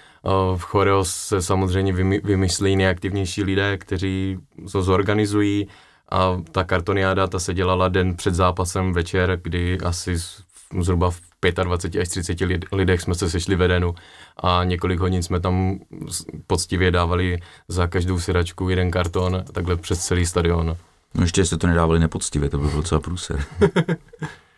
V 0.55 0.61
choreo 0.61 1.05
se 1.05 1.41
samozřejmě 1.41 1.93
vymy- 1.93 2.21
vymyslí 2.23 2.75
nejaktivnější 2.75 3.43
lidé, 3.43 3.77
kteří 3.77 4.37
to 4.71 4.81
zorganizují 4.81 5.67
a 6.09 6.41
ta 6.51 6.63
kartoniáda 6.63 7.27
ta 7.27 7.39
se 7.39 7.53
dělala 7.53 7.87
den 7.87 8.15
před 8.15 8.35
zápasem 8.35 8.93
večer, 8.93 9.39
kdy 9.43 9.79
asi 9.79 10.15
zhruba 10.79 11.09
v 11.11 11.21
25 11.63 12.01
až 12.01 12.07
30 12.07 12.45
lid- 12.45 12.65
lidech 12.71 13.01
jsme 13.01 13.15
se 13.15 13.29
sešli 13.29 13.55
v 13.55 13.61
Edenu 13.61 13.95
a 14.37 14.63
několik 14.63 14.99
hodin 14.99 15.23
jsme 15.23 15.39
tam 15.39 15.79
poctivě 16.47 16.91
dávali 16.91 17.39
za 17.67 17.87
každou 17.87 18.19
syračku 18.19 18.69
jeden 18.69 18.91
karton, 18.91 19.43
takhle 19.51 19.75
přes 19.75 20.05
celý 20.05 20.25
stadion. 20.25 20.77
No 21.13 21.21
ještě 21.23 21.45
jste 21.45 21.57
to 21.57 21.67
nedávali 21.67 21.99
nepoctivě, 21.99 22.49
to 22.49 22.57
by 22.57 22.67
byl 22.67 22.77
docela 22.77 23.01
průser. 23.01 23.43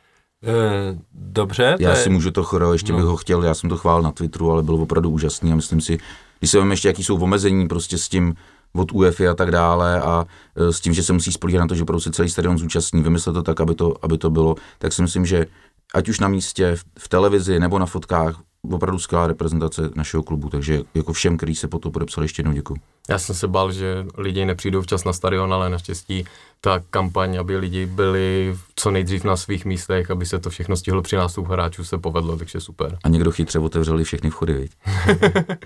Eh, 0.43 0.97
Dobře, 1.13 1.75
Já 1.79 1.91
to 1.91 1.97
je- 1.97 2.03
si 2.03 2.09
můžu 2.09 2.31
to 2.31 2.43
choreo, 2.43 2.73
ještě 2.73 2.91
no. 2.91 2.97
bych 2.97 3.07
ho 3.07 3.17
chtěl, 3.17 3.43
já 3.43 3.53
jsem 3.53 3.69
to 3.69 3.77
chválil 3.77 4.03
na 4.03 4.11
Twitteru, 4.11 4.51
ale 4.51 4.63
byl 4.63 4.75
opravdu 4.75 5.09
úžasný 5.09 5.51
a 5.51 5.55
myslím 5.55 5.81
si, 5.81 5.97
když 6.39 6.51
se 6.51 6.57
ještě, 6.59 6.87
jaký 6.87 7.03
jsou 7.03 7.17
omezení 7.21 7.67
prostě 7.67 7.97
s 7.97 8.09
tím 8.09 8.35
od 8.75 8.91
UEFA 8.91 9.31
a 9.31 9.33
tak 9.33 9.51
dále 9.51 10.01
a 10.01 10.25
e, 10.55 10.73
s 10.73 10.79
tím, 10.81 10.93
že 10.93 11.03
se 11.03 11.13
musí 11.13 11.31
spolíhat 11.31 11.61
na 11.61 11.67
to, 11.67 11.75
že 11.75 11.83
opravdu 11.83 12.01
se 12.01 12.11
celý 12.11 12.29
stadion 12.29 12.57
zúčastní, 12.57 13.03
vymyslet 13.03 13.33
to 13.33 13.43
tak, 13.43 13.61
aby 13.61 13.75
to, 13.75 13.93
aby 14.01 14.17
to 14.17 14.29
bylo, 14.29 14.55
tak 14.79 14.93
si 14.93 15.01
myslím, 15.01 15.25
že 15.25 15.45
ať 15.93 16.09
už 16.09 16.19
na 16.19 16.27
místě, 16.27 16.75
v, 16.75 16.83
v 16.99 17.09
televizi 17.09 17.59
nebo 17.59 17.79
na 17.79 17.85
fotkách, 17.85 18.39
opravdu 18.71 18.99
skvělá 18.99 19.27
reprezentace 19.27 19.89
našeho 19.95 20.23
klubu, 20.23 20.49
takže 20.49 20.81
jako 20.95 21.13
všem, 21.13 21.37
kteří 21.37 21.55
se 21.55 21.67
po 21.67 21.79
to 21.79 21.91
podepsali, 21.91 22.25
ještě 22.25 22.39
jednou 22.39 22.53
děkuji. 22.53 22.75
Já 23.09 23.19
jsem 23.19 23.35
se 23.35 23.47
bál, 23.47 23.71
že 23.71 24.05
lidi 24.17 24.45
nepřijdou 24.45 24.81
včas 24.81 25.03
na 25.03 25.13
stadion, 25.13 25.53
ale 25.53 25.69
naštěstí 25.69 26.25
ta 26.65 26.79
kampaň, 26.89 27.37
aby 27.39 27.57
lidi 27.57 27.85
byli 27.85 28.55
co 28.75 28.91
nejdřív 28.91 29.23
na 29.23 29.37
svých 29.37 29.65
místech, 29.65 30.11
aby 30.11 30.25
se 30.25 30.39
to 30.39 30.49
všechno 30.49 30.75
stihlo 30.75 31.01
při 31.01 31.15
nástupu 31.15 31.51
hráčů, 31.51 31.83
se 31.83 31.97
povedlo, 31.97 32.37
takže 32.37 32.59
super. 32.59 32.97
A 33.03 33.09
někdo 33.09 33.31
chytře 33.31 33.59
otevřeli 33.59 34.03
všechny 34.03 34.29
vchody, 34.29 34.53
viď? 34.53 34.71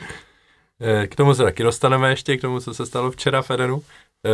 Eh, 0.81 1.07
K 1.07 1.15
tomu 1.15 1.33
se 1.33 1.43
taky 1.43 1.63
dostaneme 1.63 2.09
ještě, 2.09 2.37
k 2.37 2.41
tomu, 2.41 2.59
co 2.59 2.73
se 2.73 2.85
stalo 2.85 3.11
včera 3.11 3.41
v 3.41 3.51
Edenu. 3.51 3.83
Eh, 4.25 4.29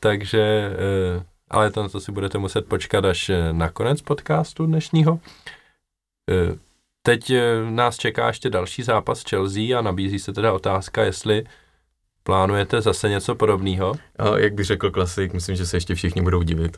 takže, 0.00 0.70
eh, 0.72 1.24
ale 1.50 1.70
to, 1.70 1.88
to 1.88 2.00
si 2.00 2.12
budete 2.12 2.38
muset 2.38 2.66
počkat 2.66 3.04
až 3.04 3.30
na 3.52 3.68
konec 3.70 4.02
podcastu 4.02 4.66
dnešního. 4.66 5.20
Eh, 6.30 6.58
Teď 7.02 7.32
nás 7.70 7.96
čeká 7.96 8.26
ještě 8.26 8.50
další 8.50 8.82
zápas 8.82 9.22
Chelsea 9.30 9.78
a 9.78 9.82
nabízí 9.82 10.18
se 10.18 10.32
teda 10.32 10.52
otázka, 10.52 11.02
jestli 11.04 11.44
plánujete 12.28 12.80
zase 12.80 13.08
něco 13.08 13.34
podobného. 13.34 13.94
A 14.18 14.38
jak 14.38 14.54
by 14.54 14.64
řekl 14.64 14.90
klasik, 14.90 15.32
myslím, 15.32 15.56
že 15.56 15.66
se 15.66 15.76
ještě 15.76 15.94
všichni 15.94 16.22
budou 16.22 16.42
divit. 16.42 16.76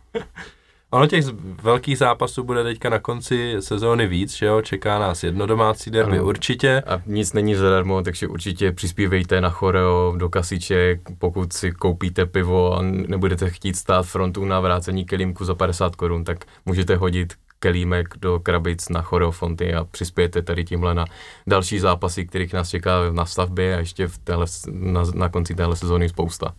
Ono 0.90 1.06
těch 1.06 1.24
velkých 1.62 1.98
zápasů 1.98 2.44
bude 2.44 2.62
teďka 2.64 2.90
na 2.90 2.98
konci 2.98 3.56
sezóny 3.60 4.06
víc, 4.06 4.36
že 4.36 4.46
jo? 4.46 4.62
Čeká 4.62 4.98
nás 4.98 5.24
jedno 5.24 5.46
domácí 5.46 5.90
derby 5.90 6.18
Ano. 6.18 6.26
určitě. 6.26 6.82
A 6.86 7.02
nic 7.06 7.32
není 7.32 7.54
zadarmo, 7.54 8.02
takže 8.02 8.26
určitě 8.28 8.72
přispívejte 8.72 9.40
na 9.40 9.50
choreo, 9.50 10.14
do 10.16 10.28
kasiček, 10.28 11.00
pokud 11.18 11.52
si 11.52 11.72
koupíte 11.72 12.26
pivo 12.26 12.74
a 12.74 12.82
nebudete 12.82 13.50
chtít 13.50 13.76
stát 13.76 14.06
frontu 14.06 14.44
na 14.44 14.60
vrácení 14.60 15.04
kelímku 15.04 15.44
za 15.44 15.54
50 15.54 15.96
korun, 15.96 16.24
tak 16.24 16.38
můžete 16.64 16.96
hodit 16.96 17.34
kelímek 17.58 18.08
do 18.18 18.40
krabic 18.40 18.88
na 18.88 19.02
choreofonty 19.02 19.74
a 19.74 19.84
přispějete 19.84 20.42
tady 20.42 20.64
tímhle 20.64 20.94
na 20.94 21.04
další 21.46 21.78
zápasy, 21.78 22.26
kterých 22.26 22.52
nás 22.52 22.68
čeká 22.68 23.10
na 23.10 23.26
stavbě 23.26 23.76
a 23.76 23.78
ještě 23.78 24.06
v 24.06 24.18
téhle, 24.18 24.46
na, 24.70 25.02
na 25.14 25.28
konci 25.28 25.54
téhle 25.54 25.76
sezóny 25.76 26.08
spousta. 26.08 26.54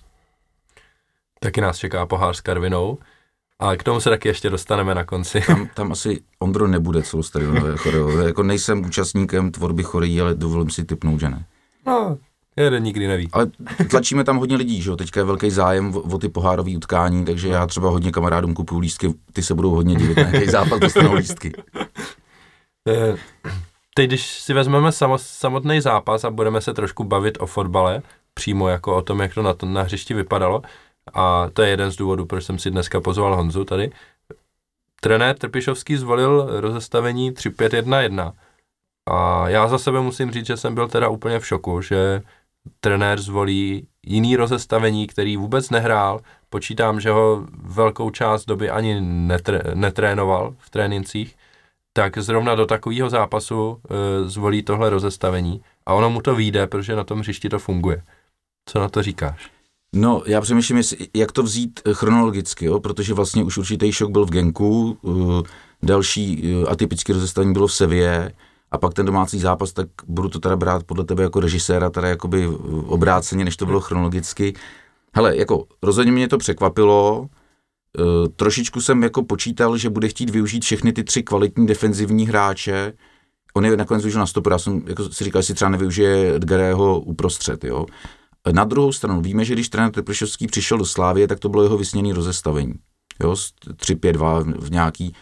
Taky 1.40 1.62
nás 1.62 1.78
čeká 1.78 2.06
pohár 2.06 2.34
s 2.34 2.42
Karvinou. 2.42 2.98
A 3.60 3.76
k 3.76 3.84
tomu 3.84 4.00
se 4.00 4.10
taky 4.10 4.28
ještě 4.28 4.50
dostaneme 4.50 4.96
na 4.96 5.04
konci. 5.04 5.42
Tam, 5.48 5.68
tam 5.74 5.92
asi 5.92 6.22
Ondro 6.40 6.68
nebude 6.68 7.04
celostadionové 7.04 7.78
choreo. 7.78 8.10
Jako 8.10 8.44
nejsem 8.44 8.86
účastníkem 8.86 9.52
tvorby 9.52 9.84
choreí, 9.84 10.22
ale 10.22 10.36
dovolím 10.36 10.70
si 10.70 10.86
typnout, 10.86 11.20
že 11.20 11.30
ne. 11.30 11.46
No, 11.88 12.18
jeden 12.64 12.84
nikdy 12.84 13.08
neví. 13.08 13.30
Ale 13.32 13.48
tlačíme 13.90 14.24
tam 14.24 14.38
hodně 14.38 14.56
lidí, 14.56 14.82
že 14.82 14.90
jo? 14.90 14.96
Teďka 14.96 15.20
je 15.20 15.24
velký 15.24 15.50
zájem 15.50 15.96
o, 15.96 16.00
o 16.00 16.18
ty 16.18 16.30
pohárové 16.30 16.78
utkání, 16.78 17.26
takže 17.26 17.48
já 17.48 17.68
třeba 17.68 17.90
hodně 17.90 18.12
kamarádům 18.12 18.54
kupuju 18.54 18.80
lístky, 18.80 19.14
ty 19.34 19.44
se 19.44 19.54
budou 19.54 19.72
hodně 19.72 19.96
divit, 19.96 20.18
na 20.18 20.24
jaký 20.24 20.46
zápas 20.50 20.80
dostanou 20.80 21.14
lístky. 21.14 21.54
Eh, 22.88 23.18
Teď, 23.98 24.10
když 24.10 24.42
si 24.42 24.54
vezmeme 24.54 24.92
samo, 24.92 25.18
samotný 25.18 25.82
zápas 25.82 26.24
a 26.24 26.30
budeme 26.30 26.62
se 26.62 26.74
trošku 26.74 27.04
bavit 27.04 27.38
o 27.42 27.46
fotbale, 27.46 28.02
přímo 28.34 28.68
jako 28.68 28.96
o 28.96 29.02
tom, 29.02 29.20
jak 29.20 29.34
to 29.34 29.42
na, 29.42 29.54
to 29.54 29.66
na 29.66 29.82
hřišti 29.82 30.14
vypadalo, 30.14 30.62
a 31.14 31.50
to 31.54 31.62
je 31.62 31.70
jeden 31.70 31.92
z 31.92 31.96
důvodů, 31.96 32.26
proč 32.26 32.44
jsem 32.44 32.60
si 32.60 32.72
dneska 32.72 33.02
pozval 33.02 33.36
Honzu 33.36 33.64
tady. 33.64 33.92
Trenér 35.02 35.38
Trpišovský 35.38 35.96
zvolil 35.96 36.62
rozestavení 36.62 37.32
3-5-1-1. 37.32 38.34
A 39.10 39.50
já 39.50 39.68
za 39.68 39.78
sebe 39.78 40.02
musím 40.02 40.32
říct, 40.32 40.46
že 40.46 40.58
jsem 40.58 40.76
byl 40.76 40.88
teda 40.88 41.10
úplně 41.10 41.40
v 41.40 41.48
šoku, 41.48 41.82
že 41.82 42.22
trenér 42.80 43.22
zvolí 43.22 43.88
jiný 44.06 44.36
rozestavení, 44.36 45.08
který 45.08 45.38
vůbec 45.38 45.70
nehrál. 45.70 46.20
Počítám, 46.50 47.00
že 47.00 47.12
ho 47.12 47.46
velkou 47.64 48.10
část 48.10 48.46
doby 48.46 48.70
ani 48.70 49.02
netré, 49.02 49.62
netrénoval 49.74 50.56
v 50.60 50.70
trénincích 50.70 51.36
tak 51.98 52.18
zrovna 52.18 52.56
do 52.56 52.66
takového 52.66 53.10
zápasu 53.10 53.70
uh, 53.70 53.78
zvolí 54.26 54.64
tohle 54.64 54.90
rozestavení 54.90 55.62
a 55.86 55.94
ono 55.94 56.10
mu 56.10 56.22
to 56.22 56.36
vyjde, 56.36 56.68
protože 56.68 56.96
na 56.96 57.04
tom 57.04 57.20
hřišti 57.20 57.50
to 57.50 57.60
funguje. 57.60 58.04
Co 58.70 58.80
na 58.80 58.90
to 58.90 59.04
říkáš? 59.04 59.52
No, 59.96 60.24
já 60.26 60.42
přemýšlím, 60.42 60.82
jak 61.14 61.32
to 61.32 61.44
vzít 61.44 61.80
eh, 61.86 61.94
chronologicky, 61.94 62.66
jo? 62.66 62.80
protože 62.80 63.14
vlastně 63.14 63.44
už 63.44 63.58
určitý 63.58 63.92
šok 63.92 64.12
byl 64.12 64.26
v 64.26 64.30
Genku, 64.30 64.98
uh, 65.02 65.42
další 65.84 66.56
uh, 66.56 66.70
atypické 66.70 67.14
rozestavení 67.14 67.54
bylo 67.54 67.68
v 67.68 67.74
Sevě, 67.74 68.32
a 68.72 68.78
pak 68.78 68.94
ten 68.94 69.06
domácí 69.06 69.40
zápas, 69.40 69.74
tak 69.74 69.88
budu 70.08 70.30
to 70.30 70.40
teda 70.40 70.56
brát 70.56 70.84
podle 70.84 71.04
tebe 71.06 71.24
jako 71.24 71.40
režiséra, 71.40 71.90
teda 71.90 72.08
jakoby 72.08 72.48
obráceně, 72.86 73.46
než 73.46 73.58
to 73.58 73.66
bylo 73.66 73.80
chronologicky. 73.80 74.54
Hele, 75.14 75.38
jako 75.38 75.66
rozhodně 75.82 76.12
mě 76.12 76.28
to 76.28 76.38
překvapilo, 76.38 77.20
uh, 77.20 78.28
trošičku 78.36 78.82
jsem 78.82 79.04
jako 79.04 79.24
počítal, 79.24 79.78
že 79.78 79.90
bude 79.90 80.08
chtít 80.08 80.30
využít 80.30 80.64
všechny 80.64 80.94
ty 80.94 81.04
tři 81.04 81.24
kvalitní 81.24 81.68
defenzivní 81.68 82.28
hráče, 82.28 82.94
on 83.54 83.66
je 83.66 83.78
nakonec 83.78 84.04
využil 84.04 84.20
na 84.20 84.28
stoper, 84.28 84.52
já 84.52 84.60
jsem 84.60 84.84
jako 84.88 85.10
si 85.10 85.24
říkal, 85.24 85.40
jestli 85.40 85.54
třeba 85.54 85.70
nevyužije 85.70 86.36
Edgarého 86.36 87.00
uprostřed, 87.00 87.64
jo. 87.64 87.86
Na 88.52 88.64
druhou 88.64 88.92
stranu 88.92 89.22
víme, 89.22 89.46
že 89.46 89.54
když 89.54 89.70
trenér 89.70 89.92
Teplišovský 89.92 90.48
přišel 90.48 90.78
do 90.78 90.86
Slávie, 90.86 91.28
tak 91.28 91.40
to 91.40 91.50
bylo 91.50 91.64
jeho 91.64 91.78
vysněné 91.78 92.14
rozestavení. 92.14 92.74
Jo, 93.24 93.36
z 93.36 93.54
3-5-2 93.66 94.54
v 94.60 94.72
nějaký, 94.72 95.14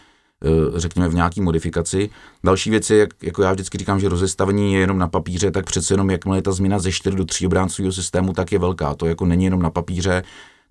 řekněme, 0.76 1.08
v 1.08 1.14
nějaký 1.14 1.40
modifikaci. 1.40 2.10
Další 2.44 2.70
věc 2.70 2.90
je, 2.90 2.98
jak, 2.98 3.10
jako 3.22 3.42
já 3.42 3.52
vždycky 3.52 3.78
říkám, 3.78 4.00
že 4.00 4.08
rozestavení 4.08 4.74
je 4.74 4.80
jenom 4.80 4.98
na 4.98 5.08
papíře, 5.08 5.50
tak 5.50 5.66
přece 5.66 5.94
jenom, 5.94 6.10
jakmile 6.10 6.38
je 6.38 6.42
ta 6.42 6.52
změna 6.52 6.78
ze 6.78 6.92
4 6.92 7.16
do 7.16 7.24
3 7.24 7.46
obráncového 7.46 7.92
systému, 7.92 8.32
tak 8.32 8.52
je 8.52 8.58
velká. 8.58 8.94
To 8.94 9.06
jako 9.06 9.26
není 9.26 9.44
jenom 9.44 9.62
na 9.62 9.70
papíře, 9.70 10.22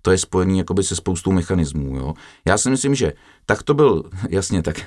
to 0.02 0.10
je 0.10 0.18
spojený 0.18 0.58
jakoby 0.58 0.82
se 0.82 0.96
spoustou 0.96 1.32
mechanismů. 1.32 1.96
Jo. 1.96 2.14
Já 2.44 2.58
si 2.58 2.70
myslím, 2.70 2.94
že 2.94 3.12
tak 3.46 3.62
to 3.62 3.74
byl, 3.74 4.02
jasně, 4.28 4.62
tak 4.62 4.80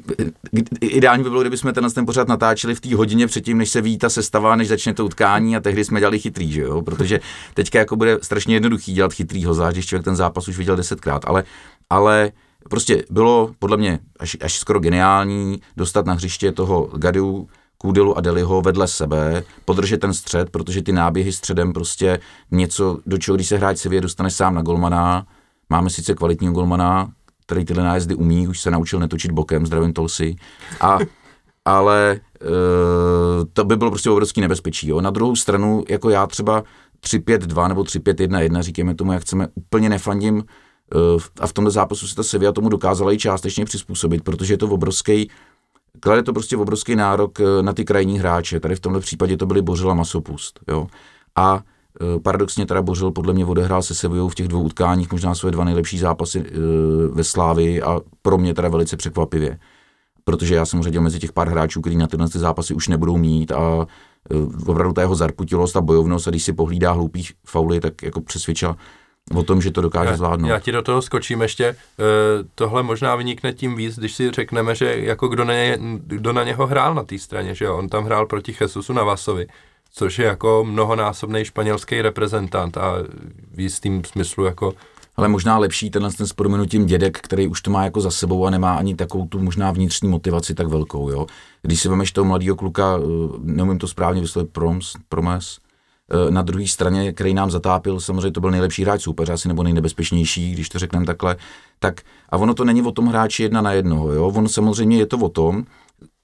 ideální 0.80 1.24
by 1.24 1.30
bylo, 1.30 1.40
kdybychom 1.40 1.72
tenhle 1.72 1.92
ten 1.92 2.06
pořád 2.06 2.28
natáčeli 2.28 2.74
v 2.74 2.80
té 2.80 2.94
hodině 2.94 3.26
předtím, 3.26 3.58
než 3.58 3.70
se 3.70 3.80
ví 3.80 3.98
ta 3.98 4.10
sestava, 4.10 4.56
než 4.56 4.68
začne 4.68 4.94
to 4.94 5.04
utkání 5.04 5.56
a 5.56 5.60
tehdy 5.60 5.84
jsme 5.84 6.00
dělali 6.00 6.18
chytrý, 6.18 6.52
že 6.52 6.60
jo, 6.60 6.82
protože 6.82 7.20
teďka 7.54 7.78
jako 7.78 7.96
bude 7.96 8.18
strašně 8.22 8.56
jednoduchý 8.56 8.92
dělat 8.92 9.12
chytrýho, 9.12 9.54
zvlášť 9.54 9.74
když 9.74 9.86
člověk 9.86 10.04
ten 10.04 10.16
zápas 10.16 10.48
už 10.48 10.58
viděl 10.58 10.76
desetkrát, 10.76 11.22
ale, 11.24 11.44
ale 11.90 12.32
prostě 12.70 13.04
bylo 13.10 13.50
podle 13.58 13.76
mě 13.76 13.98
až, 14.18 14.36
až 14.40 14.58
skoro 14.58 14.80
geniální 14.80 15.60
dostat 15.76 16.06
na 16.06 16.12
hřiště 16.12 16.52
toho 16.52 16.90
Gadiu, 16.96 17.48
Kůdelu 17.78 18.18
a 18.18 18.20
Deliho 18.20 18.62
vedle 18.62 18.88
sebe, 18.88 19.44
podržet 19.64 20.00
ten 20.00 20.14
střed, 20.14 20.50
protože 20.50 20.82
ty 20.82 20.92
náběhy 20.92 21.32
středem 21.32 21.72
prostě 21.72 22.20
něco, 22.50 22.98
do 23.06 23.18
čeho 23.18 23.34
když 23.36 23.48
se 23.48 23.56
hráč 23.56 23.78
Sevě 23.78 24.00
dostane 24.00 24.30
sám 24.30 24.54
na 24.54 24.62
golmana, 24.62 25.26
máme 25.70 25.90
sice 25.90 26.14
kvalitního 26.14 26.52
golmana, 26.52 27.12
který 27.46 27.64
tyhle 27.64 27.84
nájezdy 27.84 28.14
umí, 28.14 28.48
už 28.48 28.60
se 28.60 28.70
naučil 28.70 28.98
netočit 29.00 29.30
bokem, 29.30 29.66
zdravím 29.66 29.92
Tolsi, 29.92 30.36
a, 30.80 30.98
ale 31.64 32.10
e, 32.12 32.20
to 33.52 33.64
by 33.64 33.76
bylo 33.76 33.90
prostě 33.90 34.10
obrovský 34.10 34.40
nebezpečí. 34.40 34.88
Jo. 34.88 35.00
Na 35.00 35.10
druhou 35.10 35.36
stranu, 35.36 35.84
jako 35.88 36.10
já 36.10 36.26
třeba 36.26 36.64
3-5-2 37.04 37.68
nebo 37.68 37.82
3-5-1-1, 37.82 38.62
říkáme 38.62 38.94
tomu, 38.94 39.12
jak 39.12 39.22
chceme, 39.22 39.48
úplně 39.54 39.88
nefandím 39.88 40.44
a 41.40 41.46
v 41.46 41.52
tomto 41.52 41.70
zápasu 41.70 42.08
se 42.08 42.14
ta 42.14 42.22
Sevilla 42.22 42.52
tomu 42.52 42.68
dokázala 42.68 43.12
i 43.12 43.18
částečně 43.18 43.64
přizpůsobit, 43.64 44.24
protože 44.24 44.54
je 44.54 44.58
to 44.58 44.68
obrovský 44.68 45.30
klade 46.00 46.22
to 46.22 46.32
prostě 46.32 46.56
obrovský 46.56 46.96
nárok 46.96 47.40
e, 47.40 47.62
na 47.62 47.72
ty 47.72 47.84
krajní 47.84 48.18
hráče. 48.18 48.60
Tady 48.60 48.74
v 48.74 48.80
tomto 48.80 49.00
případě 49.00 49.36
to 49.36 49.46
byly 49.46 49.62
Bořil 49.62 49.90
a 49.90 49.94
Masopust. 49.94 50.60
Jo. 50.68 50.86
A 51.36 51.62
e, 52.16 52.20
paradoxně 52.20 52.66
teda 52.66 52.82
Bořil 52.82 53.10
podle 53.10 53.34
mě 53.34 53.46
odehrál 53.46 53.82
se 53.82 53.94
Sevillou 53.94 54.28
v 54.28 54.34
těch 54.34 54.48
dvou 54.48 54.62
utkáních 54.62 55.12
možná 55.12 55.34
svoje 55.34 55.52
dva 55.52 55.64
nejlepší 55.64 55.98
zápasy 55.98 56.44
ve 57.12 57.24
Slávii 57.24 57.82
a 57.82 58.00
pro 58.22 58.38
mě 58.38 58.54
teda 58.54 58.68
velice 58.68 58.96
překvapivě. 58.96 59.58
Protože 60.24 60.54
já 60.54 60.66
jsem 60.66 60.82
řadil 60.82 61.02
mezi 61.02 61.18
těch 61.18 61.32
pár 61.32 61.48
hráčů, 61.48 61.80
kteří 61.80 61.96
na 61.96 62.06
tyhle 62.06 62.28
ty 62.28 62.38
zápasy 62.38 62.74
už 62.74 62.88
nebudou 62.88 63.16
mít 63.16 63.52
a 63.52 63.86
opravdu 64.66 64.92
ta 64.92 65.00
jeho 65.00 65.14
zarputilost 65.14 65.76
a 65.76 65.80
bojovnost 65.80 66.28
a 66.28 66.30
když 66.30 66.42
si 66.42 66.52
pohlídá 66.52 66.92
hloupých 66.92 67.32
fauly, 67.46 67.80
tak 67.80 68.02
jako 68.02 68.20
přesvědčila 68.20 68.76
o 69.34 69.42
tom, 69.42 69.62
že 69.62 69.70
to 69.70 69.80
dokáže 69.80 70.10
já, 70.10 70.16
zvládnout. 70.16 70.48
Já 70.48 70.60
ti 70.60 70.72
do 70.72 70.82
toho 70.82 71.02
skočím 71.02 71.42
ještě. 71.42 71.64
E, 71.64 71.76
tohle 72.54 72.82
možná 72.82 73.16
vynikne 73.16 73.52
tím 73.52 73.76
víc, 73.76 73.98
když 73.98 74.14
si 74.14 74.30
řekneme, 74.30 74.74
že 74.74 74.96
jako 74.98 75.28
kdo 75.28 75.44
na, 75.44 75.54
ně, 75.54 75.78
kdo 76.06 76.32
na 76.32 76.44
něho 76.44 76.66
hrál 76.66 76.94
na 76.94 77.02
té 77.02 77.18
straně, 77.18 77.54
že 77.54 77.64
jo? 77.64 77.76
On 77.76 77.88
tam 77.88 78.04
hrál 78.04 78.26
proti 78.26 78.56
Jesusu 78.60 78.92
Navasovi, 78.92 79.46
což 79.92 80.18
je 80.18 80.26
jako 80.26 80.64
mnohonásobný 80.68 81.44
španělský 81.44 82.02
reprezentant 82.02 82.76
a 82.76 82.94
v 83.54 83.60
jistým 83.60 84.04
smyslu 84.04 84.44
jako 84.44 84.74
ale 85.18 85.28
možná 85.28 85.58
lepší 85.58 85.90
tenhle 85.90 86.12
ten 86.12 86.26
s 86.26 86.32
proměnutím 86.32 86.86
dědek, 86.86 87.18
který 87.20 87.48
už 87.48 87.60
to 87.62 87.70
má 87.70 87.84
jako 87.84 88.00
za 88.00 88.10
sebou 88.10 88.46
a 88.46 88.50
nemá 88.50 88.74
ani 88.74 88.94
takovou 88.94 89.26
tu 89.26 89.38
možná 89.38 89.72
vnitřní 89.72 90.08
motivaci 90.08 90.54
tak 90.54 90.66
velkou, 90.66 91.10
jo. 91.10 91.26
Když 91.62 91.80
si 91.80 91.88
vemeš 91.88 92.12
toho 92.12 92.24
mladého 92.24 92.56
kluka, 92.56 92.98
neumím 93.42 93.78
to 93.78 93.88
správně 93.88 94.20
vyslovit, 94.20 94.50
proms, 94.52 94.92
promes, 95.08 95.58
Eh, 95.58 95.65
na 96.30 96.42
druhé 96.42 96.66
straně, 96.66 97.12
který 97.12 97.34
nám 97.34 97.50
zatápil, 97.50 98.00
samozřejmě 98.00 98.30
to 98.30 98.40
byl 98.40 98.50
nejlepší 98.50 98.82
hráč 98.82 99.02
soupeře, 99.02 99.32
asi 99.32 99.48
nebo 99.48 99.62
nejnebezpečnější, 99.62 100.52
když 100.52 100.68
to 100.68 100.78
řekneme 100.78 101.06
takhle. 101.06 101.36
Tak, 101.78 102.00
a 102.28 102.36
ono 102.36 102.54
to 102.54 102.64
není 102.64 102.82
o 102.82 102.92
tom 102.92 103.06
hráči 103.06 103.42
jedna 103.42 103.60
na 103.60 103.72
jednoho, 103.72 104.12
jo? 104.12 104.28
ono 104.28 104.48
samozřejmě 104.48 104.98
je 104.98 105.06
to 105.06 105.18
o 105.18 105.28
tom, 105.28 105.64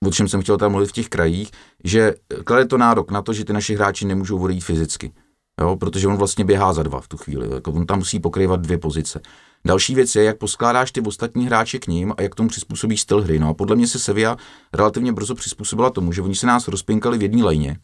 o 0.07 0.11
čem 0.11 0.29
jsem 0.29 0.43
chtěl 0.43 0.57
tam 0.57 0.73
mluvit 0.73 0.89
v 0.89 0.93
těch 0.93 1.09
krajích, 1.09 1.51
že 1.85 2.15
klade 2.45 2.65
to 2.65 2.79
nárok 2.79 3.11
na 3.11 3.23
to, 3.23 3.33
že 3.33 3.45
ty 3.45 3.53
naši 3.53 3.75
hráči 3.75 4.07
nemůžou 4.07 4.39
odejít 4.39 4.65
fyzicky. 4.65 5.13
Jo, 5.61 5.77
protože 5.77 6.09
on 6.09 6.17
vlastně 6.17 6.45
běhá 6.45 6.73
za 6.73 6.83
dva 6.83 7.01
v 7.01 7.09
tu 7.09 7.17
chvíli. 7.17 7.55
Jako 7.55 7.73
on 7.73 7.87
tam 7.87 7.99
musí 7.99 8.21
pokrývat 8.21 8.61
dvě 8.61 8.79
pozice. 8.79 9.21
Další 9.67 9.95
věc 9.95 10.17
je, 10.17 10.25
jak 10.25 10.39
poskládáš 10.39 10.93
ty 10.93 11.01
ostatní 11.01 11.47
hráče 11.47 11.79
k 11.79 11.87
ním 11.87 12.15
a 12.17 12.23
jak 12.23 12.35
tomu 12.35 12.49
přizpůsobíš 12.49 13.01
styl 13.01 13.23
hry. 13.23 13.39
No 13.39 13.49
a 13.49 13.55
podle 13.55 13.77
mě 13.77 13.87
se 13.87 13.99
Sevilla 13.99 14.37
relativně 14.73 15.13
brzo 15.13 15.35
přizpůsobila 15.35 15.91
tomu, 15.91 16.13
že 16.13 16.23
oni 16.23 16.35
se 16.35 16.47
nás 16.47 16.69
rozpinkali 16.69 17.19
v 17.19 17.23
jedné 17.23 17.45
lejně 17.45 17.79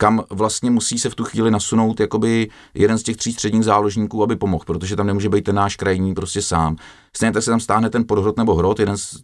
kam 0.00 0.24
vlastně 0.30 0.70
musí 0.70 0.98
se 0.98 1.10
v 1.10 1.14
tu 1.14 1.24
chvíli 1.24 1.50
nasunout 1.50 2.00
jakoby 2.00 2.50
jeden 2.74 2.98
z 2.98 3.02
těch 3.02 3.16
tří 3.16 3.32
středních 3.32 3.64
záložníků, 3.64 4.22
aby 4.22 4.36
pomohl, 4.36 4.64
protože 4.66 4.96
tam 4.96 5.06
nemůže 5.06 5.28
být 5.28 5.44
ten 5.44 5.54
náš 5.54 5.76
krajní 5.76 6.14
prostě 6.14 6.42
sám. 6.42 6.76
Stejně 7.16 7.32
tak 7.32 7.42
se 7.42 7.50
tam 7.50 7.60
stáhne 7.60 7.90
ten 7.90 8.04
podhrot 8.06 8.36
nebo 8.36 8.54
hrot, 8.54 8.80
jeden 8.80 8.96
z, 8.96 9.16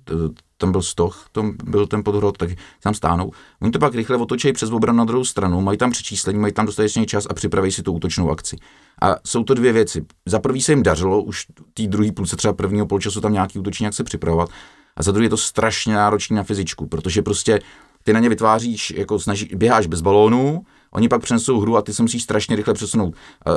tam 0.58 0.72
byl 0.72 0.82
stoch, 0.82 1.26
tam 1.32 1.54
byl 1.64 1.86
ten 1.86 2.04
podhrot, 2.04 2.36
tak 2.38 2.50
tam 2.82 2.94
stáhnou. 2.94 3.30
Oni 3.62 3.70
to 3.70 3.78
pak 3.78 3.94
rychle 3.94 4.16
otočí 4.16 4.52
přes 4.52 4.70
obranu 4.70 4.98
na 4.98 5.04
druhou 5.04 5.24
stranu, 5.24 5.60
mají 5.60 5.78
tam 5.78 5.90
přečíslení, 5.90 6.38
mají 6.38 6.52
tam 6.52 6.66
dostatečný 6.66 7.06
čas 7.06 7.26
a 7.30 7.34
připraví 7.34 7.72
si 7.72 7.82
tu 7.82 7.92
útočnou 7.92 8.30
akci. 8.30 8.56
A 9.02 9.14
jsou 9.26 9.44
to 9.44 9.54
dvě 9.54 9.72
věci. 9.72 10.04
Za 10.26 10.38
prvý 10.38 10.62
se 10.62 10.72
jim 10.72 10.82
dařilo 10.82 11.22
už 11.22 11.46
té 11.74 11.82
druhé 11.86 12.12
půlce 12.12 12.36
třeba 12.36 12.54
prvního 12.54 12.86
polčasu 12.86 13.20
tam 13.20 13.32
nějaký 13.32 13.58
útočník 13.58 13.94
se 13.94 14.04
připravovat. 14.04 14.50
A 14.96 15.02
za 15.02 15.12
druhé 15.12 15.24
je 15.24 15.30
to 15.30 15.36
strašně 15.36 15.94
náročné 15.94 16.36
na 16.36 16.42
fyzičku, 16.42 16.86
protože 16.86 17.22
prostě 17.22 17.60
ty 18.02 18.12
na 18.12 18.20
ně 18.20 18.28
vytváříš, 18.28 18.90
jako 18.96 19.18
snaží, 19.18 19.50
běháš 19.54 19.86
bez 19.86 20.00
balónu, 20.00 20.64
oni 20.96 21.08
pak 21.08 21.22
přenesou 21.22 21.60
hru 21.60 21.76
a 21.76 21.82
ty 21.82 21.94
se 21.94 22.02
musíš 22.02 22.22
strašně 22.22 22.56
rychle 22.56 22.74
přesunout. 22.74 23.14